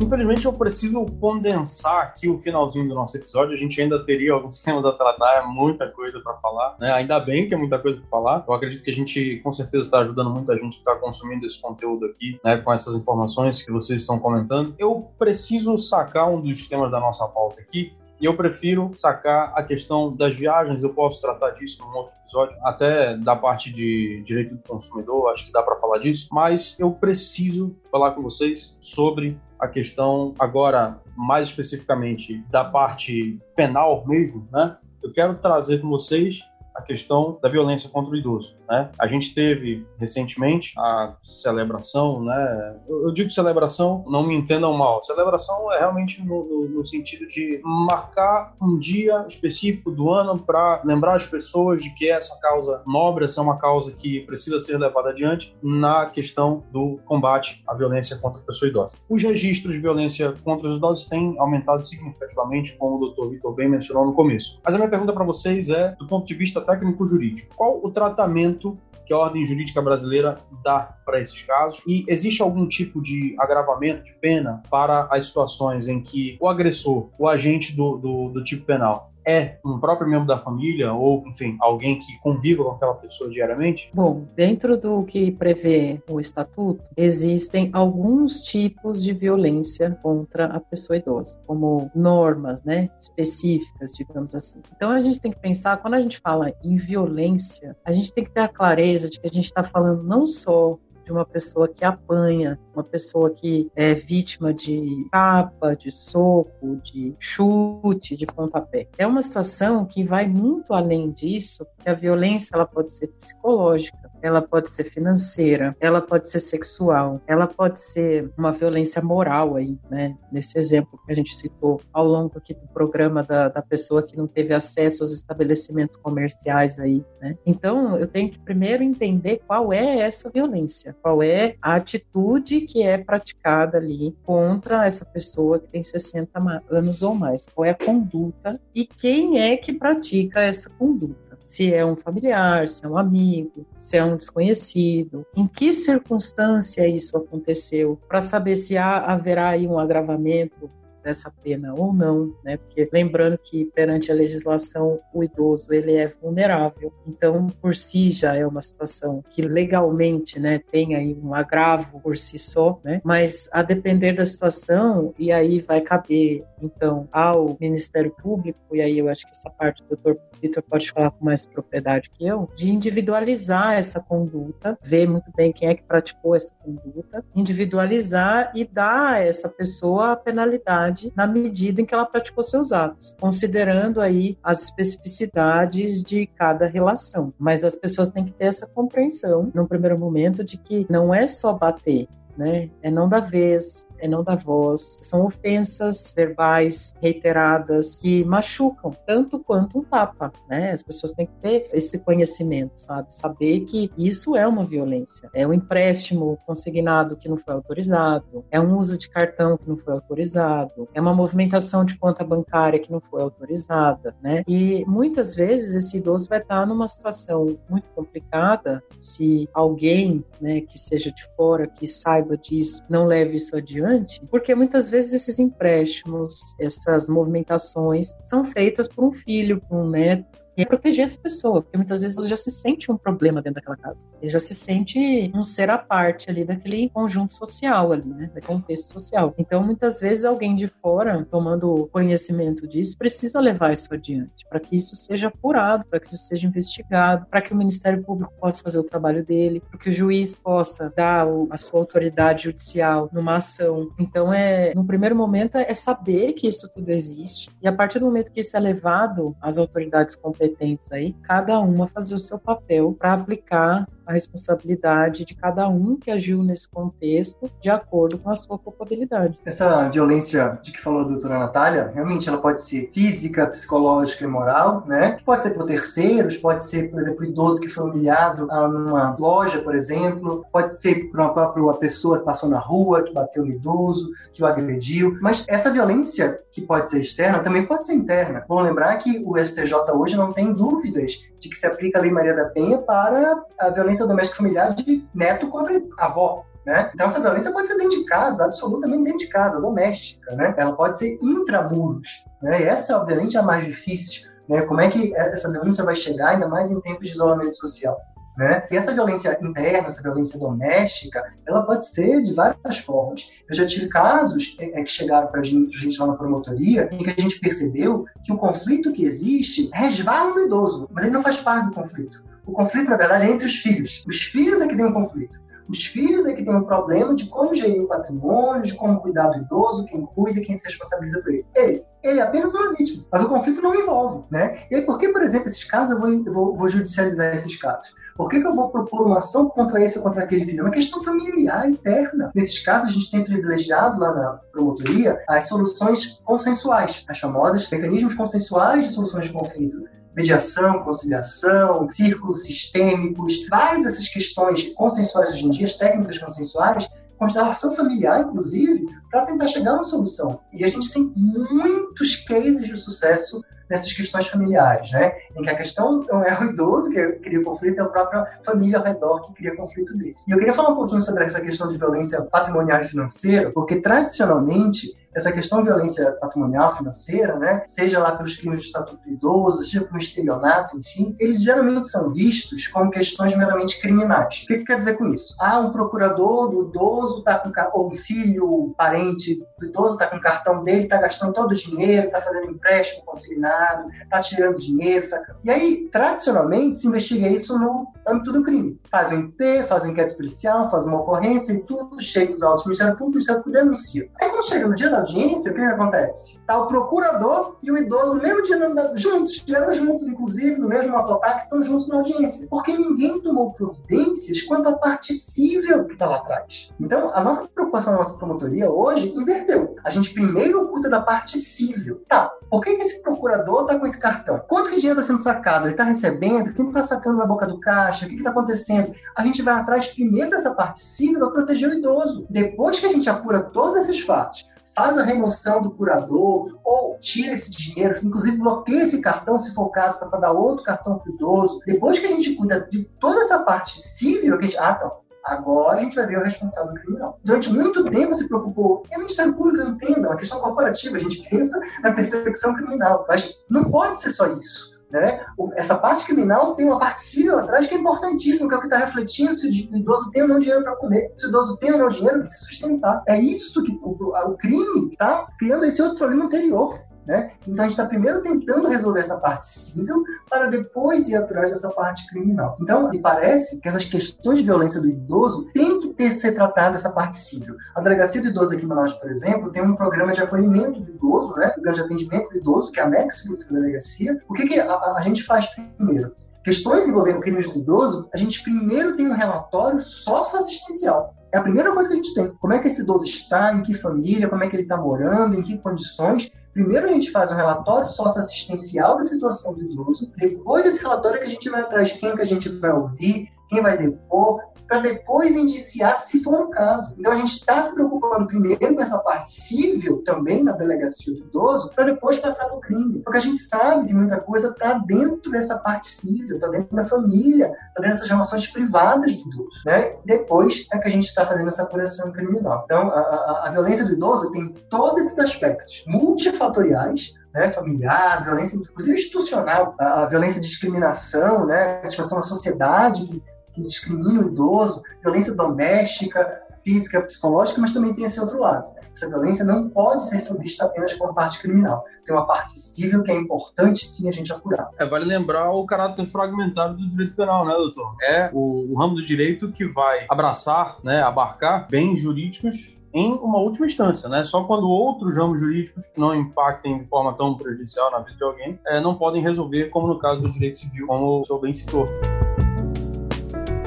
Infelizmente, 0.00 0.44
eu 0.44 0.52
preciso 0.52 1.06
condensar 1.18 2.02
aqui 2.02 2.28
o 2.28 2.38
finalzinho 2.38 2.86
do 2.88 2.94
nosso 2.94 3.16
episódio. 3.16 3.54
A 3.54 3.56
gente 3.56 3.80
ainda 3.80 4.04
teria 4.04 4.34
alguns 4.34 4.60
temas 4.62 4.84
a 4.84 4.92
tratar, 4.92 5.42
é 5.42 5.46
muita 5.46 5.88
coisa 5.88 6.20
para 6.20 6.34
falar. 6.34 6.76
Né? 6.78 6.92
Ainda 6.92 7.18
bem 7.18 7.48
que 7.48 7.54
é 7.54 7.56
muita 7.56 7.78
coisa 7.78 7.98
para 8.00 8.08
falar. 8.08 8.44
Eu 8.46 8.54
acredito 8.54 8.82
que 8.82 8.90
a 8.90 8.94
gente, 8.94 9.40
com 9.42 9.52
certeza, 9.52 9.84
está 9.84 10.00
ajudando 10.00 10.30
muita 10.30 10.54
gente 10.54 10.74
que 10.74 10.78
está 10.78 10.94
consumindo 10.96 11.46
esse 11.46 11.60
conteúdo 11.60 12.06
aqui, 12.06 12.38
né? 12.44 12.58
com 12.58 12.72
essas 12.72 12.94
informações 12.94 13.62
que 13.62 13.72
vocês 13.72 14.02
estão 14.02 14.18
comentando. 14.18 14.74
Eu 14.78 15.10
preciso 15.18 15.76
sacar 15.78 16.30
um 16.30 16.40
dos 16.40 16.68
temas 16.68 16.90
da 16.90 17.00
nossa 17.00 17.26
pauta 17.26 17.60
aqui, 17.60 17.92
e 18.20 18.24
eu 18.24 18.34
prefiro 18.34 18.92
sacar 18.94 19.52
a 19.54 19.62
questão 19.62 20.14
das 20.14 20.34
viagens. 20.34 20.82
Eu 20.82 20.90
posso 20.90 21.20
tratar 21.20 21.50
disso 21.50 21.82
num 21.82 21.98
outro 21.98 22.12
episódio, 22.22 22.56
até 22.62 23.16
da 23.16 23.36
parte 23.36 23.70
de 23.70 24.22
direito 24.24 24.54
do 24.54 24.62
consumidor, 24.62 25.30
acho 25.30 25.46
que 25.46 25.52
dá 25.52 25.62
para 25.62 25.76
falar 25.76 25.98
disso. 25.98 26.28
Mas 26.32 26.76
eu 26.78 26.90
preciso 26.90 27.76
falar 27.90 28.12
com 28.12 28.22
vocês 28.22 28.74
sobre 28.80 29.38
a 29.58 29.68
questão 29.68 30.34
agora 30.38 30.98
mais 31.16 31.48
especificamente 31.48 32.44
da 32.50 32.64
parte 32.64 33.38
penal 33.54 34.04
mesmo, 34.06 34.46
né? 34.52 34.76
Eu 35.02 35.12
quero 35.12 35.34
trazer 35.34 35.80
com 35.80 35.88
vocês 35.88 36.42
a 36.76 36.82
questão 36.82 37.38
da 37.42 37.48
violência 37.48 37.88
contra 37.88 38.12
o 38.12 38.16
idoso. 38.16 38.56
Né? 38.68 38.90
A 38.98 39.06
gente 39.06 39.34
teve 39.34 39.86
recentemente 39.98 40.72
a 40.78 41.16
celebração, 41.22 42.22
né? 42.22 42.76
Eu, 42.88 43.04
eu, 43.04 43.12
digo 43.12 43.30
celebração, 43.30 44.04
não 44.08 44.22
me 44.22 44.34
entendam 44.34 44.72
mal. 44.74 45.02
Celebração 45.02 45.72
é 45.72 45.78
realmente 45.78 46.22
no, 46.22 46.44
no, 46.44 46.68
no 46.68 46.86
sentido 46.86 47.26
de 47.26 47.60
marcar 47.64 48.54
um 48.60 48.78
dia 48.78 49.24
específico 49.28 49.90
do 49.90 50.10
ano 50.10 50.38
para 50.38 50.82
lembrar 50.84 51.16
as 51.16 51.26
pessoas 51.26 51.82
de 51.82 51.90
que 51.90 52.10
essa 52.10 52.38
causa 52.40 52.82
nobre, 52.86 53.24
essa 53.24 53.40
é 53.40 53.42
uma 53.42 53.58
causa 53.58 53.92
que 53.92 54.20
precisa 54.20 54.60
ser 54.60 54.78
levada 54.78 55.10
adiante 55.10 55.56
na 55.62 56.06
questão 56.06 56.64
do 56.72 56.98
combate 57.04 57.62
à 57.66 57.74
violência 57.74 58.16
contra 58.18 58.40
a 58.40 58.44
pessoa 58.44 58.68
idosa. 58.68 58.96
Os 59.08 59.22
registros 59.22 59.74
de 59.74 59.80
violência 59.80 60.34
contra 60.44 60.68
os 60.68 60.76
idosos 60.76 61.06
têm 61.06 61.34
aumentado 61.38 61.84
significativamente, 61.84 62.76
como 62.76 62.96
o 62.96 63.10
Dr. 63.10 63.30
Vitor 63.30 63.54
bem 63.54 63.68
mencionou 63.68 64.04
no 64.04 64.12
começo. 64.12 64.60
Mas 64.64 64.74
a 64.74 64.78
minha 64.78 64.90
pergunta 64.90 65.12
para 65.12 65.24
vocês 65.24 65.70
é, 65.70 65.94
do 65.98 66.06
ponto 66.06 66.26
de 66.26 66.34
vista 66.34 66.60
técnico-jurídico, 66.66 67.54
qual 67.56 67.80
o 67.82 67.90
tratamento 67.90 68.76
que 69.06 69.14
a 69.14 69.18
ordem 69.18 69.46
jurídica 69.46 69.80
brasileira 69.80 70.36
dá 70.64 70.96
para 71.04 71.20
esses 71.20 71.40
casos? 71.42 71.80
E 71.86 72.04
existe 72.08 72.42
algum 72.42 72.66
tipo 72.66 73.00
de 73.00 73.36
agravamento 73.38 74.04
de 74.04 74.12
pena 74.14 74.62
para 74.68 75.06
as 75.10 75.26
situações 75.26 75.86
em 75.86 76.02
que 76.02 76.36
o 76.40 76.48
agressor, 76.48 77.08
o 77.18 77.28
agente 77.28 77.74
do, 77.74 77.96
do, 77.96 78.28
do 78.30 78.44
tipo 78.44 78.66
penal, 78.66 79.12
é 79.26 79.58
um 79.64 79.78
próprio 79.78 80.08
membro 80.08 80.26
da 80.26 80.38
família 80.38 80.92
ou, 80.92 81.26
enfim, 81.26 81.56
alguém 81.60 81.98
que 81.98 82.18
conviva 82.20 82.62
com 82.64 82.70
aquela 82.70 82.94
pessoa 82.94 83.28
diariamente? 83.28 83.90
Bom, 83.92 84.24
dentro 84.36 84.76
do 84.76 85.02
que 85.02 85.32
prevê 85.32 86.00
o 86.08 86.20
estatuto, 86.20 86.84
existem 86.96 87.70
alguns 87.72 88.42
tipos 88.42 89.02
de 89.02 89.12
violência 89.12 89.98
contra 90.02 90.46
a 90.46 90.60
pessoa 90.60 90.96
idosa, 90.96 91.38
como 91.46 91.90
normas, 91.94 92.62
né, 92.62 92.88
específicas, 92.98 93.92
digamos 93.96 94.34
assim. 94.34 94.60
Então 94.76 94.90
a 94.90 95.00
gente 95.00 95.20
tem 95.20 95.32
que 95.32 95.40
pensar, 95.40 95.78
quando 95.78 95.94
a 95.94 96.00
gente 96.00 96.20
fala 96.20 96.52
em 96.62 96.76
violência, 96.76 97.76
a 97.84 97.90
gente 97.90 98.12
tem 98.12 98.24
que 98.24 98.30
ter 98.30 98.40
a 98.40 98.48
clareza 98.48 99.10
de 99.10 99.18
que 99.18 99.26
a 99.26 99.30
gente 99.30 99.46
está 99.46 99.64
falando 99.64 100.02
não 100.04 100.26
só 100.26 100.78
de 101.06 101.12
uma 101.12 101.24
pessoa 101.24 101.68
que 101.68 101.84
apanha, 101.84 102.58
uma 102.74 102.82
pessoa 102.82 103.30
que 103.30 103.70
é 103.76 103.94
vítima 103.94 104.52
de 104.52 105.06
capa, 105.12 105.76
de 105.76 105.92
soco, 105.92 106.76
de 106.82 107.14
chute, 107.20 108.16
de 108.16 108.26
pontapé. 108.26 108.88
É 108.98 109.06
uma 109.06 109.22
situação 109.22 109.86
que 109.86 110.02
vai 110.02 110.26
muito 110.26 110.74
além 110.74 111.12
disso, 111.12 111.64
porque 111.76 111.88
a 111.88 111.94
violência 111.94 112.56
ela 112.56 112.66
pode 112.66 112.90
ser 112.90 113.06
psicológica, 113.06 114.10
ela 114.26 114.42
pode 114.42 114.70
ser 114.70 114.84
financeira, 114.84 115.76
ela 115.80 116.00
pode 116.00 116.28
ser 116.28 116.40
sexual, 116.40 117.20
ela 117.26 117.46
pode 117.46 117.80
ser 117.80 118.30
uma 118.36 118.52
violência 118.52 119.00
moral 119.00 119.56
aí, 119.56 119.78
né? 119.88 120.16
Nesse 120.32 120.58
exemplo 120.58 121.00
que 121.06 121.12
a 121.12 121.14
gente 121.14 121.34
citou 121.36 121.80
ao 121.92 122.06
longo 122.06 122.36
aqui 122.36 122.52
do 122.52 122.66
programa 122.68 123.22
da, 123.22 123.48
da 123.48 123.62
pessoa 123.62 124.02
que 124.02 124.16
não 124.16 124.26
teve 124.26 124.52
acesso 124.52 125.02
aos 125.02 125.12
estabelecimentos 125.12 125.96
comerciais 125.96 126.78
aí, 126.78 127.04
né? 127.20 127.36
Então, 127.46 127.96
eu 127.98 128.06
tenho 128.06 128.30
que 128.30 128.38
primeiro 128.38 128.82
entender 128.82 129.40
qual 129.46 129.72
é 129.72 129.98
essa 130.00 130.28
violência, 130.28 130.96
qual 131.00 131.22
é 131.22 131.54
a 131.62 131.76
atitude 131.76 132.62
que 132.62 132.82
é 132.82 132.98
praticada 132.98 133.78
ali 133.78 134.16
contra 134.24 134.86
essa 134.86 135.04
pessoa 135.04 135.58
que 135.60 135.68
tem 135.68 135.82
60 135.82 136.62
anos 136.68 137.02
ou 137.02 137.14
mais, 137.14 137.46
qual 137.46 137.64
é 137.64 137.70
a 137.70 137.74
conduta 137.74 138.60
e 138.74 138.84
quem 138.84 139.40
é 139.40 139.56
que 139.56 139.72
pratica 139.72 140.40
essa 140.40 140.68
conduta 140.70 141.26
se 141.46 141.72
é 141.72 141.86
um 141.86 141.94
familiar, 141.94 142.66
se 142.66 142.84
é 142.84 142.88
um 142.88 142.98
amigo, 142.98 143.64
se 143.76 143.96
é 143.96 144.04
um 144.04 144.15
desconhecido, 144.16 145.26
em 145.36 145.46
que 145.46 145.72
circunstância 145.72 146.86
isso 146.86 147.16
aconteceu, 147.16 147.98
para 148.08 148.20
saber 148.20 148.56
se 148.56 148.76
há, 148.76 148.98
haverá 148.98 149.48
aí 149.48 149.66
um 149.66 149.78
agravamento 149.78 150.68
dessa 151.06 151.30
pena 151.30 151.72
ou 151.72 151.92
não, 151.92 152.34
né? 152.44 152.56
Porque 152.56 152.88
lembrando 152.92 153.38
que 153.38 153.66
perante 153.66 154.10
a 154.10 154.14
legislação 154.14 154.98
o 155.14 155.22
idoso 155.22 155.72
ele 155.72 155.94
é 155.94 156.08
vulnerável, 156.08 156.92
então 157.06 157.46
por 157.46 157.76
si 157.76 158.10
já 158.10 158.34
é 158.34 158.44
uma 158.44 158.60
situação 158.60 159.22
que 159.30 159.40
legalmente, 159.40 160.40
né, 160.40 160.58
tem 160.58 160.96
aí 160.96 161.16
um 161.22 161.32
agravo 161.32 162.00
por 162.00 162.16
si 162.16 162.38
só, 162.38 162.80
né? 162.82 163.00
Mas 163.04 163.48
a 163.52 163.62
depender 163.62 164.14
da 164.14 164.26
situação 164.26 165.14
e 165.16 165.30
aí 165.30 165.60
vai 165.60 165.80
caber 165.80 166.44
então 166.60 167.08
ao 167.12 167.56
Ministério 167.60 168.10
Público 168.10 168.74
e 168.74 168.80
aí 168.80 168.98
eu 168.98 169.08
acho 169.08 169.24
que 169.26 169.30
essa 169.30 169.48
parte 169.48 169.82
o 169.84 169.86
doutor 169.86 170.18
Vitor 170.40 170.62
pode 170.62 170.90
falar 170.90 171.10
com 171.10 171.24
mais 171.24 171.46
propriedade 171.46 172.10
que 172.10 172.26
eu, 172.26 172.50
de 172.54 172.70
individualizar 172.70 173.74
essa 173.74 174.00
conduta, 174.00 174.78
ver 174.82 175.08
muito 175.08 175.30
bem 175.34 175.52
quem 175.52 175.68
é 175.68 175.74
que 175.74 175.82
praticou 175.82 176.34
essa 176.34 176.52
conduta, 176.62 177.24
individualizar 177.34 178.52
e 178.54 178.64
dar 178.64 179.14
a 179.14 179.20
essa 179.20 179.48
pessoa 179.48 180.12
a 180.12 180.16
penalidade 180.16 180.95
na 181.14 181.26
medida 181.26 181.80
em 181.80 181.84
que 181.84 181.94
ela 181.94 182.06
praticou 182.06 182.42
seus 182.42 182.72
atos, 182.72 183.16
considerando 183.20 184.00
aí 184.00 184.36
as 184.42 184.64
especificidades 184.64 186.02
de 186.02 186.26
cada 186.26 186.66
relação. 186.66 187.32
Mas 187.38 187.64
as 187.64 187.76
pessoas 187.76 188.08
têm 188.08 188.24
que 188.24 188.32
ter 188.32 188.46
essa 188.46 188.66
compreensão, 188.66 189.50
no 189.54 189.66
primeiro 189.66 189.98
momento, 189.98 190.44
de 190.44 190.56
que 190.56 190.86
não 190.88 191.14
é 191.14 191.26
só 191.26 191.52
bater, 191.52 192.08
né? 192.36 192.70
É 192.82 192.90
não 192.90 193.08
dar 193.08 193.20
vez, 193.20 193.86
é 193.98 194.08
não 194.08 194.22
dar 194.22 194.36
voz. 194.36 194.98
São 195.02 195.24
ofensas 195.24 196.12
verbais 196.14 196.94
reiteradas 197.00 197.96
que 197.96 198.24
machucam 198.24 198.90
tanto 199.06 199.38
quanto 199.38 199.78
um 199.78 199.84
tapa, 199.84 200.32
né? 200.48 200.72
As 200.72 200.82
pessoas 200.82 201.12
têm 201.12 201.26
que 201.26 201.34
ter 201.40 201.68
esse 201.72 201.98
conhecimento, 201.98 202.78
sabe? 202.78 203.12
Saber 203.12 203.60
que 203.60 203.90
isso 203.96 204.36
é 204.36 204.46
uma 204.46 204.64
violência. 204.64 205.30
É 205.34 205.46
um 205.46 205.52
empréstimo 205.52 206.38
consignado 206.46 207.16
que 207.16 207.28
não 207.28 207.36
foi 207.36 207.54
autorizado, 207.54 208.44
é 208.50 208.60
um 208.60 208.76
uso 208.76 208.98
de 208.98 209.08
cartão 209.08 209.56
que 209.56 209.68
não 209.68 209.76
foi 209.76 209.94
autorizado, 209.94 210.88
é 210.94 211.00
uma 211.00 211.14
movimentação 211.14 211.84
de 211.84 211.98
conta 211.98 212.24
bancária 212.24 212.78
que 212.78 212.90
não 212.90 213.00
foi 213.00 213.22
autorizada, 213.22 214.14
né? 214.22 214.42
E 214.46 214.84
muitas 214.86 215.34
vezes 215.34 215.74
esse 215.74 215.98
idoso 215.98 216.28
vai 216.28 216.38
estar 216.38 216.66
numa 216.66 216.88
situação 216.88 217.58
muito 217.68 217.90
complicada 217.90 218.82
se 218.98 219.48
alguém, 219.52 220.24
né, 220.40 220.60
que 220.60 220.78
seja 220.78 221.10
de 221.10 221.24
fora, 221.36 221.66
que 221.66 221.86
saiba 221.86 222.25
disso, 222.34 222.82
não 222.88 223.04
leve 223.04 223.36
isso 223.36 223.54
adiante 223.54 224.22
porque 224.30 224.54
muitas 224.54 224.88
vezes 224.88 225.12
esses 225.12 225.38
empréstimos, 225.38 226.56
essas 226.58 227.08
movimentações 227.08 228.14
são 228.20 228.42
feitas 228.42 228.88
por 228.88 229.04
um 229.04 229.12
filho, 229.12 229.60
por 229.60 229.76
um 229.76 229.90
neto, 229.90 230.45
é 230.62 230.66
proteger 230.66 231.04
essa 231.04 231.18
pessoa, 231.18 231.62
porque 231.62 231.76
muitas 231.76 232.02
vezes 232.02 232.16
você 232.16 232.28
já 232.28 232.36
se 232.36 232.50
sente 232.50 232.90
um 232.90 232.96
problema 232.96 233.42
dentro 233.42 233.56
daquela 233.60 233.76
casa. 233.76 234.06
Ele 234.20 234.30
já 234.30 234.38
se 234.38 234.54
sente 234.54 235.30
um 235.34 235.42
ser 235.42 235.70
à 235.70 235.78
parte 235.78 236.30
ali 236.30 236.44
daquele 236.44 236.88
conjunto 236.90 237.34
social 237.34 237.92
ali, 237.92 238.08
né? 238.08 238.30
Daquele 238.34 238.46
contexto 238.46 238.92
social. 238.92 239.34
Então, 239.38 239.62
muitas 239.62 240.00
vezes 240.00 240.24
alguém 240.24 240.54
de 240.54 240.66
fora, 240.68 241.26
tomando 241.30 241.88
conhecimento 241.92 242.66
disso, 242.66 242.96
precisa 242.96 243.40
levar 243.40 243.72
isso 243.72 243.92
adiante, 243.92 244.46
para 244.48 244.60
que 244.60 244.76
isso 244.76 244.94
seja 244.94 245.28
apurado, 245.28 245.84
para 245.84 246.00
que 246.00 246.08
isso 246.08 246.26
seja 246.26 246.46
investigado, 246.46 247.26
para 247.26 247.42
que 247.42 247.52
o 247.52 247.56
Ministério 247.56 248.02
Público 248.02 248.32
possa 248.40 248.62
fazer 248.62 248.78
o 248.78 248.84
trabalho 248.84 249.24
dele, 249.24 249.60
para 249.60 249.78
que 249.78 249.88
o 249.88 249.92
juiz 249.92 250.34
possa 250.34 250.92
dar 250.96 251.26
a 251.50 251.56
sua 251.56 251.80
autoridade 251.80 252.44
judicial 252.44 253.08
numa 253.12 253.36
ação. 253.36 253.90
Então, 253.98 254.32
é 254.32 254.74
no 254.74 254.84
primeiro 254.84 255.14
momento 255.14 255.56
é 255.56 255.74
saber 255.74 256.32
que 256.32 256.48
isso 256.48 256.68
tudo 256.74 256.90
existe 256.90 257.50
e 257.60 257.68
a 257.68 257.72
partir 257.72 257.98
do 257.98 258.06
momento 258.06 258.32
que 258.32 258.40
isso 258.40 258.56
é 258.56 258.60
levado 258.60 259.36
às 259.40 259.58
autoridades 259.58 260.14
competentes 260.14 260.45
aí, 260.92 261.12
cada 261.22 261.58
uma 261.60 261.86
fazer 261.86 262.14
o 262.14 262.18
seu 262.18 262.38
papel 262.38 262.94
para 262.98 263.12
aplicar 263.12 263.88
a 264.06 264.12
responsabilidade 264.12 265.24
de 265.24 265.34
cada 265.34 265.68
um 265.68 265.96
que 265.96 266.10
agiu 266.10 266.42
nesse 266.42 266.68
contexto 266.68 267.50
de 267.60 267.70
acordo 267.70 268.18
com 268.18 268.30
a 268.30 268.34
sua 268.34 268.58
culpabilidade. 268.58 269.38
Essa 269.44 269.88
violência 269.88 270.58
de 270.62 270.72
que 270.72 270.80
falou 270.80 271.00
a 271.00 271.04
doutora 271.04 271.38
Natália, 271.38 271.90
realmente 271.94 272.28
ela 272.28 272.38
pode 272.38 272.62
ser 272.62 272.90
física, 272.92 273.46
psicológica 273.46 274.24
e 274.24 274.26
moral, 274.26 274.84
né? 274.86 275.18
Pode 275.24 275.42
ser 275.42 275.50
por 275.50 275.64
terceiros, 275.64 276.36
pode 276.36 276.64
ser, 276.64 276.90
por 276.90 277.00
exemplo, 277.00 277.24
idoso 277.24 277.60
que 277.60 277.68
foi 277.68 277.90
humilhado 277.90 278.46
ah, 278.50 278.68
numa 278.68 279.16
loja, 279.18 279.60
por 279.60 279.74
exemplo, 279.74 280.44
pode 280.52 280.78
ser 280.78 281.10
por 281.10 281.20
uma 281.20 281.32
própria 281.32 281.72
pessoa 281.74 282.18
que 282.18 282.24
passou 282.24 282.48
na 282.48 282.58
rua, 282.58 283.02
que 283.02 283.12
bateu 283.12 283.44
no 283.44 283.52
idoso, 283.52 284.10
que 284.32 284.42
o 284.42 284.46
agrediu, 284.46 285.18
mas 285.20 285.44
essa 285.48 285.70
violência 285.70 286.38
que 286.52 286.60
pode 286.60 286.90
ser 286.90 287.00
externa 287.00 287.40
também 287.40 287.64
pode 287.64 287.86
ser 287.86 287.94
interna. 287.94 288.44
Vamos 288.48 288.64
lembrar 288.64 288.96
que 288.98 289.22
o 289.24 289.36
STJ 289.38 289.74
hoje 289.92 290.16
não 290.16 290.32
tem 290.32 290.52
dúvidas 290.52 291.12
de 291.38 291.48
que 291.48 291.56
se 291.56 291.66
aplica 291.66 291.98
a 291.98 292.02
Lei 292.02 292.10
Maria 292.10 292.34
da 292.34 292.46
Penha 292.46 292.78
para 292.78 293.42
a 293.58 293.70
violência 293.70 293.95
doméstica 294.04 294.38
familiar 294.38 294.74
de 294.74 295.06
neto 295.14 295.48
contra 295.48 295.80
avó. 295.98 296.44
Né? 296.66 296.90
Então 296.92 297.06
essa 297.06 297.20
violência 297.20 297.52
pode 297.52 297.68
ser 297.68 297.76
dentro 297.76 297.96
de 297.96 298.04
casa, 298.04 298.44
absolutamente 298.44 299.04
dentro 299.04 299.18
de 299.20 299.28
casa, 299.28 299.60
doméstica, 299.60 300.34
né? 300.34 300.52
Ela 300.56 300.72
pode 300.72 300.98
ser 300.98 301.16
intramuros, 301.22 302.24
né? 302.42 302.60
E 302.60 302.64
essa 302.64 302.98
obviamente 302.98 303.36
é 303.36 303.40
a 303.40 303.42
mais 303.44 303.64
difícil, 303.64 304.28
né? 304.48 304.62
Como 304.62 304.80
é 304.80 304.90
que 304.90 305.14
essa 305.14 305.48
denúncia 305.48 305.84
vai 305.84 305.94
chegar, 305.94 306.30
ainda 306.30 306.48
mais 306.48 306.68
em 306.68 306.80
tempos 306.80 307.06
de 307.06 307.12
isolamento 307.14 307.54
social? 307.54 307.96
Né? 308.36 308.66
E 308.70 308.76
essa 308.76 308.92
violência 308.92 309.38
interna, 309.40 309.88
essa 309.88 310.02
violência 310.02 310.38
doméstica, 310.38 311.22
ela 311.46 311.62
pode 311.62 311.88
ser 311.88 312.22
de 312.22 312.34
várias 312.34 312.78
formas. 312.78 313.30
Eu 313.48 313.54
já 313.56 313.64
tive 313.64 313.88
casos 313.88 314.54
é, 314.58 314.80
é 314.80 314.84
que 314.84 314.90
chegaram 314.90 315.28
para 315.28 315.40
a 315.40 315.42
gente 315.42 315.98
lá 315.98 316.08
na 316.08 316.16
promotoria 316.16 316.86
em 316.92 316.98
que 316.98 317.10
a 317.10 317.22
gente 317.22 317.40
percebeu 317.40 318.04
que 318.24 318.32
o 318.32 318.36
conflito 318.36 318.92
que 318.92 319.06
existe 319.06 319.70
resvala 319.72 320.34
no 320.34 320.44
idoso, 320.44 320.86
mas 320.92 321.04
ele 321.04 321.14
não 321.14 321.22
faz 321.22 321.38
parte 321.38 321.68
do 321.68 321.74
conflito. 321.74 322.22
O 322.46 322.52
conflito, 322.52 322.88
na 322.90 322.96
verdade, 322.96 323.26
é 323.26 323.30
entre 323.32 323.46
os 323.46 323.56
filhos. 323.56 324.04
Os 324.06 324.22
filhos 324.22 324.60
é 324.60 324.68
que 324.68 324.76
têm 324.76 324.86
um 324.86 324.92
conflito. 324.92 325.44
Os 325.68 325.84
filhos 325.84 326.24
é 326.24 326.32
que 326.32 326.44
têm 326.44 326.54
um 326.54 326.62
problema 326.62 327.12
de 327.14 327.26
como 327.26 327.52
gerir 327.52 327.82
o 327.82 327.88
patrimônio, 327.88 328.62
de 328.62 328.74
como 328.74 329.00
cuidar 329.00 329.30
do 329.30 329.40
idoso, 329.40 329.84
quem 329.86 330.06
cuida, 330.06 330.40
quem 330.40 330.56
se 330.56 330.64
responsabiliza 330.64 331.20
por 331.20 331.32
ele. 331.32 331.44
Ele, 331.56 331.82
ele 332.04 332.20
é 332.20 332.22
apenas 332.22 332.54
uma 332.54 332.72
vítima, 332.72 333.04
mas 333.10 333.24
o 333.24 333.28
conflito 333.28 333.60
não 333.60 333.74
envolve, 333.74 334.24
né? 334.30 334.60
E 334.70 334.76
aí, 334.76 334.82
por 334.82 334.96
que, 334.96 335.08
por 335.08 335.22
exemplo, 335.22 335.48
esses 335.48 335.64
casos 335.64 335.90
eu 335.90 335.98
vou, 335.98 336.32
vou, 336.32 336.56
vou 336.56 336.68
judicializar 336.68 337.34
esses 337.34 337.56
casos? 337.56 337.92
Por 338.16 338.30
que, 338.30 338.40
que, 338.40 338.46
eu 338.46 338.54
vou 338.54 338.70
propor 338.70 339.06
uma 339.06 339.18
ação 339.18 339.48
contra 339.48 339.82
esse 339.82 339.98
ou 339.98 340.04
contra 340.04 340.22
aquele 340.22 340.44
filho? 340.44 340.60
É 340.60 340.62
uma 340.62 340.70
questão 340.70 341.02
familiar, 341.02 341.68
interna. 341.68 342.30
Nesses 342.34 342.60
casos, 342.60 342.90
a 342.90 342.92
gente 342.92 343.10
tem 343.10 343.24
privilegiado 343.24 343.98
lá 343.98 344.14
na 344.14 344.40
promotoria 344.52 345.20
as 345.28 345.48
soluções 345.48 346.20
consensuais, 346.24 347.04
as 347.08 347.18
famosas 347.18 347.68
mecanismos 347.68 348.14
consensuais 348.14 348.86
de 348.86 348.92
soluções 348.92 349.26
de 349.26 349.32
conflito 349.32 349.84
mediação, 350.16 350.82
conciliação, 350.82 351.88
círculos 351.90 352.44
sistêmicos, 352.44 353.46
várias 353.48 353.84
dessas 353.84 354.08
questões 354.08 354.72
consensuais 354.74 355.30
hoje 355.30 355.44
em 355.44 355.50
dia, 355.50 355.66
as 355.66 355.74
técnicas 355.74 356.18
consensuais, 356.18 356.88
constelação 357.18 357.74
familiar, 357.74 358.22
inclusive, 358.22 358.86
para 359.10 359.26
tentar 359.26 359.46
chegar 359.48 359.72
a 359.72 359.74
uma 359.74 359.84
solução. 359.84 360.40
E 360.52 360.64
a 360.64 360.68
gente 360.68 360.90
tem 360.92 361.12
muitos 361.14 362.16
cases 362.16 362.66
de 362.66 362.76
sucesso 362.76 363.42
nessas 363.68 363.92
questões 363.92 364.28
familiares, 364.28 364.92
né? 364.92 365.12
Em 365.34 365.42
que 365.42 365.50
a 365.50 365.54
questão 365.54 366.04
não 366.08 366.22
é 366.22 366.38
o 366.38 366.44
idoso 366.44 366.90
que 366.90 367.02
cria 367.14 367.42
conflito, 367.42 367.80
é 367.80 367.82
a 367.82 367.86
própria 367.86 368.38
família 368.44 368.78
ao 368.78 368.84
redor 368.84 369.26
que 369.26 369.34
cria 369.34 369.56
conflito 369.56 369.96
desse. 369.96 370.28
E 370.28 370.32
eu 370.32 370.38
queria 370.38 370.52
falar 370.52 370.70
um 370.70 370.76
pouquinho 370.76 371.00
sobre 371.00 371.24
essa 371.24 371.40
questão 371.40 371.68
de 371.68 371.76
violência 371.76 372.22
patrimonial 372.22 372.80
e 372.82 372.88
financeira, 372.88 373.50
porque 373.52 373.80
tradicionalmente 373.80 374.96
essa 375.16 375.32
questão 375.32 375.58
de 375.60 375.64
violência 375.64 376.12
patrimonial 376.20 376.76
financeira, 376.76 377.38
né, 377.38 377.62
seja 377.66 377.98
lá 377.98 378.14
pelos 378.14 378.36
crimes 378.36 378.60
de 378.60 378.66
estatuto 378.66 379.02
do 379.02 379.10
idoso, 379.10 379.64
seja 379.64 379.80
por 379.82 379.98
estelionato, 379.98 380.76
enfim, 380.78 381.16
eles 381.18 381.42
geralmente 381.42 381.88
são 381.88 382.12
vistos 382.12 382.66
como 382.66 382.90
questões 382.90 383.34
meramente 383.34 383.80
criminais. 383.80 384.42
O 384.42 384.46
que, 384.46 384.58
que 384.58 384.64
quer 384.64 384.78
dizer 384.78 384.98
com 384.98 385.08
isso? 385.08 385.34
Ah, 385.40 385.58
um 385.58 385.70
procurador 385.70 386.50
do 386.50 386.68
idoso 386.68 387.22
tá 387.22 387.38
com 387.38 387.56
ou 387.72 387.92
um 387.92 387.96
filho, 387.96 388.66
um 388.66 388.74
parente 388.76 389.42
do 389.58 389.66
idoso 389.66 389.94
está 389.94 390.06
com 390.06 390.18
o 390.18 390.20
cartão 390.20 390.62
dele, 390.62 390.82
está 390.82 390.98
gastando 390.98 391.32
todo 391.32 391.52
o 391.52 391.54
dinheiro, 391.54 392.06
está 392.06 392.20
fazendo 392.20 392.50
empréstimo 392.50 393.04
consignado, 393.06 393.88
está 394.02 394.20
tirando 394.20 394.60
dinheiro, 394.60 395.06
sacando. 395.06 395.38
E 395.42 395.50
aí, 395.50 395.88
tradicionalmente, 395.90 396.78
se 396.78 396.86
investiga 396.86 397.28
isso 397.28 397.58
no 397.58 397.86
âmbito 398.06 398.32
do 398.32 398.42
crime. 398.42 398.78
Faz 398.90 399.10
um 399.10 399.20
IP, 399.20 399.62
faz 399.66 399.84
um 399.84 399.88
inquérito 399.88 400.16
policial, 400.16 400.70
faz 400.70 400.84
uma 400.84 401.00
ocorrência 401.00 401.52
e 401.54 401.62
tudo 401.62 402.00
chega 402.00 402.32
aos 402.32 402.42
autos 402.42 402.64
do 402.64 402.68
Ministério 402.68 402.92
Público, 402.92 403.12
o 403.12 403.14
Ministério 403.14 403.42
Público 403.42 403.64
denuncia. 403.64 404.10
Aí 404.20 404.28
quando 404.28 404.46
chega 404.46 404.68
no 404.68 404.74
dia 404.74 404.90
da 404.90 405.05
audiência, 405.06 405.52
o 405.52 405.54
que, 405.54 405.60
que 405.60 405.66
acontece? 405.66 406.38
Tá 406.46 406.58
o 406.58 406.66
procurador 406.66 407.56
e 407.62 407.70
o 407.70 407.78
idoso 407.78 408.14
no 408.14 408.22
mesmo 408.22 408.42
dia, 408.42 408.92
juntos, 408.94 409.32
estiveram 409.32 409.72
juntos, 409.72 410.08
inclusive, 410.08 410.56
no 410.56 410.68
mesmo 410.68 410.92
mototáxi, 410.92 411.44
estão 411.44 411.62
juntos 411.62 411.88
na 411.88 411.96
audiência. 411.96 412.46
Porque 412.50 412.72
ninguém 412.72 413.20
tomou 413.20 413.52
providências 413.52 414.42
quanto 414.42 414.68
à 414.68 414.72
parte 414.72 415.14
civil 415.14 415.84
que 415.84 415.92
está 415.94 416.06
lá 416.06 416.16
atrás. 416.16 416.72
Então, 416.80 417.10
a 417.14 417.22
nossa 417.22 417.48
preocupação 417.48 417.92
na 417.92 418.00
nossa 418.00 418.18
promotoria 418.18 418.70
hoje 418.70 419.12
inverteu. 419.14 419.76
A 419.84 419.90
gente 419.90 420.12
primeiro 420.12 420.68
cuida 420.68 420.90
da 420.90 421.00
parte 421.00 421.38
civil. 421.38 422.02
Tá, 422.08 422.30
por 422.50 422.62
que, 422.62 422.74
que 422.74 422.82
esse 422.82 423.02
procurador 423.02 423.62
está 423.62 423.78
com 423.78 423.86
esse 423.86 423.98
cartão? 423.98 424.40
Quanto 424.48 424.70
que 424.70 424.76
dinheiro 424.76 425.00
está 425.00 425.12
sendo 425.12 425.22
sacado? 425.22 425.66
Ele 425.66 425.72
está 425.72 425.84
recebendo? 425.84 426.52
Quem 426.52 426.68
está 426.68 426.82
sacando 426.82 427.18
na 427.18 427.26
boca 427.26 427.46
do 427.46 427.60
caixa? 427.60 428.06
O 428.06 428.08
que 428.08 428.16
está 428.16 428.30
acontecendo? 428.30 428.94
A 429.16 429.24
gente 429.24 429.42
vai 429.42 429.54
atrás 429.54 429.86
primeiro 429.88 430.30
dessa 430.30 430.54
parte 430.54 430.80
civil 430.80 431.18
para 431.18 431.30
proteger 431.30 431.70
o 431.70 431.74
idoso. 431.74 432.26
Depois 432.30 432.78
que 432.78 432.86
a 432.86 432.92
gente 432.92 433.08
apura 433.08 433.40
todos 433.40 433.76
esses 433.78 434.00
fatos, 434.00 434.46
faz 434.76 434.98
a 434.98 435.02
remoção 435.02 435.62
do 435.62 435.70
curador 435.70 436.60
ou 436.62 436.98
tira 437.00 437.32
esse 437.32 437.50
dinheiro, 437.50 437.94
inclusive 438.04 438.36
bloqueia 438.36 438.82
esse 438.82 439.00
cartão, 439.00 439.38
se 439.38 439.54
for 439.54 439.64
o 439.64 439.70
caso, 439.70 439.98
para 439.98 440.20
dar 440.20 440.32
outro 440.32 440.62
cartão 440.62 440.98
para 440.98 441.10
idoso. 441.10 441.58
Depois 441.66 441.98
que 441.98 442.04
a 442.04 442.10
gente 442.10 442.36
cuida 442.36 442.68
de 442.70 442.84
toda 443.00 443.22
essa 443.22 443.38
parte 443.38 443.80
civil, 443.80 444.38
que 444.38 444.44
a 444.44 444.48
gente, 444.48 444.58
ah, 444.58 444.74
então, 444.76 444.92
agora 445.24 445.78
a 445.78 445.80
gente 445.80 445.96
vai 445.96 446.06
ver 446.06 446.18
o 446.18 446.24
responsável 446.24 446.74
criminal. 446.74 447.18
Durante 447.24 447.50
muito 447.50 447.84
tempo 447.84 448.14
se 448.14 448.28
preocupou, 448.28 448.82
e 448.92 448.96
o 448.96 448.98
Ministério 448.98 449.34
Público 449.34 449.66
entenda, 449.66 450.08
é 450.08 450.10
uma 450.10 450.16
questão 450.16 450.40
corporativa, 450.40 450.96
a 450.96 451.00
gente 451.00 451.26
pensa 451.28 451.58
na 451.82 451.92
perseguição 451.92 452.54
criminal, 452.54 453.06
mas 453.08 453.34
não 453.48 453.64
pode 453.70 453.98
ser 453.98 454.10
só 454.10 454.26
isso. 454.34 454.75
Né? 455.00 455.24
Essa 455.54 455.76
parte 455.76 456.06
criminal 456.06 456.54
tem 456.54 456.66
uma 456.66 456.78
parte 456.78 457.02
civil 457.02 457.38
atrás 457.38 457.66
que 457.66 457.74
é 457.74 457.78
importantíssima, 457.78 458.48
que 458.48 458.54
é 458.54 458.56
o 458.56 458.60
que 458.60 458.66
está 458.66 458.78
refletindo 458.78 459.36
se 459.36 459.46
o 459.46 459.76
idoso 459.76 460.10
tem 460.10 460.22
ou 460.22 460.28
não 460.28 460.38
dinheiro 460.38 460.62
para 460.62 460.76
comer, 460.76 461.12
se 461.16 461.26
o 461.26 461.28
idoso 461.28 461.56
tem 461.58 461.72
ou 461.72 461.78
não 461.78 461.88
dinheiro 461.88 462.18
para 462.18 462.26
se 462.26 462.44
sustentar. 462.44 463.02
É 463.06 463.20
isso 463.20 463.62
que 463.62 463.72
o, 463.72 464.12
o 464.30 464.36
crime 464.38 464.90
está 464.90 465.26
criando 465.38 465.64
esse 465.64 465.82
outro 465.82 465.98
problema 465.98 466.24
anterior. 466.24 466.80
Né? 467.06 467.30
Então 467.46 467.64
a 467.64 467.68
gente 467.68 467.78
está 467.78 467.86
primeiro 467.86 468.20
tentando 468.20 468.68
resolver 468.68 468.98
essa 468.98 469.16
parte 469.16 469.46
civil 469.46 470.04
para 470.28 470.48
depois 470.48 471.08
ir 471.08 471.14
atrás 471.14 471.50
dessa 471.50 471.70
parte 471.70 472.04
criminal. 472.08 472.56
Então 472.60 472.90
me 472.90 472.98
parece 472.98 473.60
que 473.60 473.68
essas 473.68 473.84
questões 473.84 474.38
de 474.38 474.44
violência 474.44 474.80
do 474.80 474.88
idoso 474.88 475.48
têm 475.54 475.80
que 475.80 475.94
ter 475.94 476.12
ser 476.12 476.32
tratadas 476.32 476.80
essa 476.80 476.90
parte 476.90 477.16
civil. 477.16 477.54
A 477.76 477.80
delegacia 477.80 478.20
do 478.20 478.28
idoso 478.28 478.54
aqui 478.54 478.64
em 478.64 478.68
Manaus, 478.68 478.92
por 478.94 479.08
exemplo, 479.08 479.52
tem 479.52 479.62
um 479.62 479.76
programa 479.76 480.12
de 480.12 480.20
acolhimento 480.20 480.80
do 480.80 480.90
idoso, 480.90 481.36
né? 481.36 481.48
programa 481.50 481.74
de 481.76 481.80
atendimento 481.82 482.28
do 482.30 482.38
idoso 482.38 482.72
que 482.72 482.80
é 482.80 482.82
anexo 482.82 483.32
à 483.32 483.52
delegacia. 483.52 484.20
O 484.28 484.34
que, 484.34 484.48
que 484.48 484.58
a, 484.58 484.74
a 484.74 485.00
gente 485.02 485.22
faz 485.22 485.46
primeiro? 485.76 486.12
Questões 486.46 486.86
envolvendo 486.86 487.18
crimes 487.18 487.52
do 487.52 487.58
idoso, 487.58 488.08
a 488.14 488.16
gente 488.16 488.40
primeiro 488.40 488.96
tem 488.96 489.08
um 489.08 489.16
relatório 489.16 489.80
socioassistencial. 489.80 491.12
É 491.32 491.38
a 491.38 491.42
primeira 491.42 491.74
coisa 491.74 491.88
que 491.88 491.94
a 491.94 491.96
gente 491.96 492.14
tem. 492.14 492.28
Como 492.40 492.52
é 492.52 492.60
que 492.60 492.68
esse 492.68 492.82
idoso 492.82 493.04
está, 493.04 493.52
em 493.52 493.64
que 493.64 493.74
família, 493.74 494.28
como 494.28 494.44
é 494.44 494.48
que 494.48 494.54
ele 494.54 494.62
está 494.62 494.76
morando, 494.76 495.34
em 495.34 495.42
que 495.42 495.58
condições. 495.58 496.30
Primeiro 496.52 496.86
a 496.86 496.92
gente 496.92 497.10
faz 497.10 497.32
um 497.32 497.34
relatório 497.34 497.88
socioassistencial 497.88 498.96
da 498.96 499.02
situação 499.02 499.54
do 499.54 499.64
idoso, 499.64 500.12
depois 500.16 500.62
desse 500.62 500.80
relatório 500.80 501.18
que 501.18 501.26
a 501.26 501.30
gente 501.30 501.50
vai 501.50 501.62
atrás 501.62 501.88
de 501.88 501.98
quem 501.98 502.14
que 502.14 502.22
a 502.22 502.24
gente 502.24 502.48
vai 502.48 502.70
ouvir, 502.70 503.28
quem 503.48 503.62
vai 503.62 503.76
depor, 503.76 504.40
para 504.66 504.80
depois 504.80 505.36
indiciar 505.36 506.00
se 506.00 506.22
for 506.22 506.40
o 506.40 506.50
caso. 506.50 506.94
Então 506.98 507.12
a 507.12 507.16
gente 507.16 507.36
está 507.36 507.62
se 507.62 507.74
preocupando 507.74 508.26
primeiro 508.26 508.74
com 508.74 508.80
essa 508.80 508.98
parte 508.98 509.32
civil 509.32 510.02
também 510.04 510.42
na 510.42 510.52
delegacia 510.52 511.14
do 511.14 511.20
idoso, 511.20 511.70
para 511.70 511.84
depois 511.84 512.18
passar 512.18 512.46
para 512.46 512.56
o 512.56 512.60
crime. 512.60 513.00
Porque 513.00 513.18
a 513.18 513.20
gente 513.20 513.38
sabe 513.38 513.86
que 513.86 513.94
muita 513.94 514.20
coisa 514.20 514.48
está 514.48 514.74
dentro 514.74 515.30
dessa 515.30 515.58
parte 515.58 515.88
civil, 515.88 516.34
está 516.34 516.48
dentro 516.48 516.74
da 516.74 516.84
família, 516.84 517.46
está 517.46 517.80
dentro 517.80 517.92
dessas 517.92 518.08
relações 518.08 518.46
privadas 518.48 519.12
do 519.12 519.20
idoso. 519.20 519.62
Né? 519.64 519.96
Depois 520.04 520.66
é 520.72 520.78
que 520.78 520.88
a 520.88 520.90
gente 520.90 521.06
está 521.06 521.24
fazendo 521.24 521.48
essa 521.48 521.62
apuração 521.62 522.12
criminal. 522.12 522.62
Então 522.64 522.90
a, 522.90 523.00
a, 523.00 523.44
a 523.46 523.50
violência 523.50 523.84
do 523.84 523.92
idoso 523.92 524.30
tem 524.32 524.52
todos 524.68 524.98
esses 524.98 525.18
aspectos 525.18 525.84
multifatoriais 525.86 527.14
né, 527.32 527.50
familiar, 527.50 528.24
violência 528.24 528.56
inclusive 528.56 528.94
institucional, 528.94 529.74
a, 529.78 530.06
violência 530.06 530.40
de 530.40 530.48
discriminação, 530.48 531.44
né, 531.44 531.80
a 531.84 531.88
gente 531.88 532.00
uma 532.00 532.22
sociedade 532.22 533.04
que, 533.04 533.22
que 533.56 533.66
discrimina 533.66 534.22
o 534.22 534.28
idoso, 534.28 534.82
violência 535.02 535.34
doméstica, 535.34 536.42
física, 536.62 537.00
psicológica, 537.00 537.60
mas 537.60 537.72
também 537.72 537.94
tem 537.94 538.04
esse 538.04 538.20
outro 538.20 538.38
lado. 538.38 538.76
Essa 538.94 539.08
violência 539.08 539.44
não 539.44 539.68
pode 539.68 540.06
ser 540.06 540.20
vista 540.38 540.64
apenas 540.64 540.94
como 540.94 541.14
parte 541.14 541.40
criminal. 541.40 541.84
Tem 542.04 542.14
uma 542.14 542.26
parte 542.26 542.58
civil 542.58 543.02
que 543.02 543.10
é 543.10 543.14
importante 543.14 543.86
sim 543.86 544.08
a 544.08 544.12
gente 544.12 544.32
apurar. 544.32 544.70
É, 544.78 544.86
vale 544.86 545.04
lembrar 545.04 545.50
o 545.50 545.64
caráter 545.66 546.06
fragmentado 546.06 546.76
do 546.76 546.90
direito 546.90 547.14
penal, 547.14 547.44
né, 547.44 547.52
doutor? 547.52 547.94
É 548.02 548.30
o, 548.32 548.72
o 548.72 548.78
ramo 548.78 548.94
do 548.94 549.04
direito 549.04 549.52
que 549.52 549.66
vai 549.66 550.06
abraçar, 550.08 550.78
né, 550.82 551.02
abarcar 551.02 551.68
bens 551.70 552.00
jurídicos 552.00 552.76
em 552.92 553.12
uma 553.12 553.38
última 553.38 553.66
instância, 553.66 554.08
né? 554.08 554.24
Só 554.24 554.44
quando 554.44 554.66
outros 554.66 555.16
ramos 555.16 555.38
jurídicos 555.38 555.84
que 555.86 556.00
não 556.00 556.14
impactem 556.14 556.78
de 556.78 556.86
forma 556.86 557.12
tão 557.12 557.34
prejudicial 557.34 557.90
na 557.90 557.98
vida 557.98 558.16
de 558.16 558.24
alguém 558.24 558.58
é, 558.66 558.80
não 558.80 558.94
podem 558.94 559.22
resolver, 559.22 559.68
como 559.68 559.86
no 559.86 559.98
caso 559.98 560.22
do 560.22 560.30
direito 560.30 560.58
civil, 560.58 560.86
como 560.86 561.20
o 561.20 561.24
senhor 561.24 561.40
bem 561.40 561.52
citou. 561.52 561.86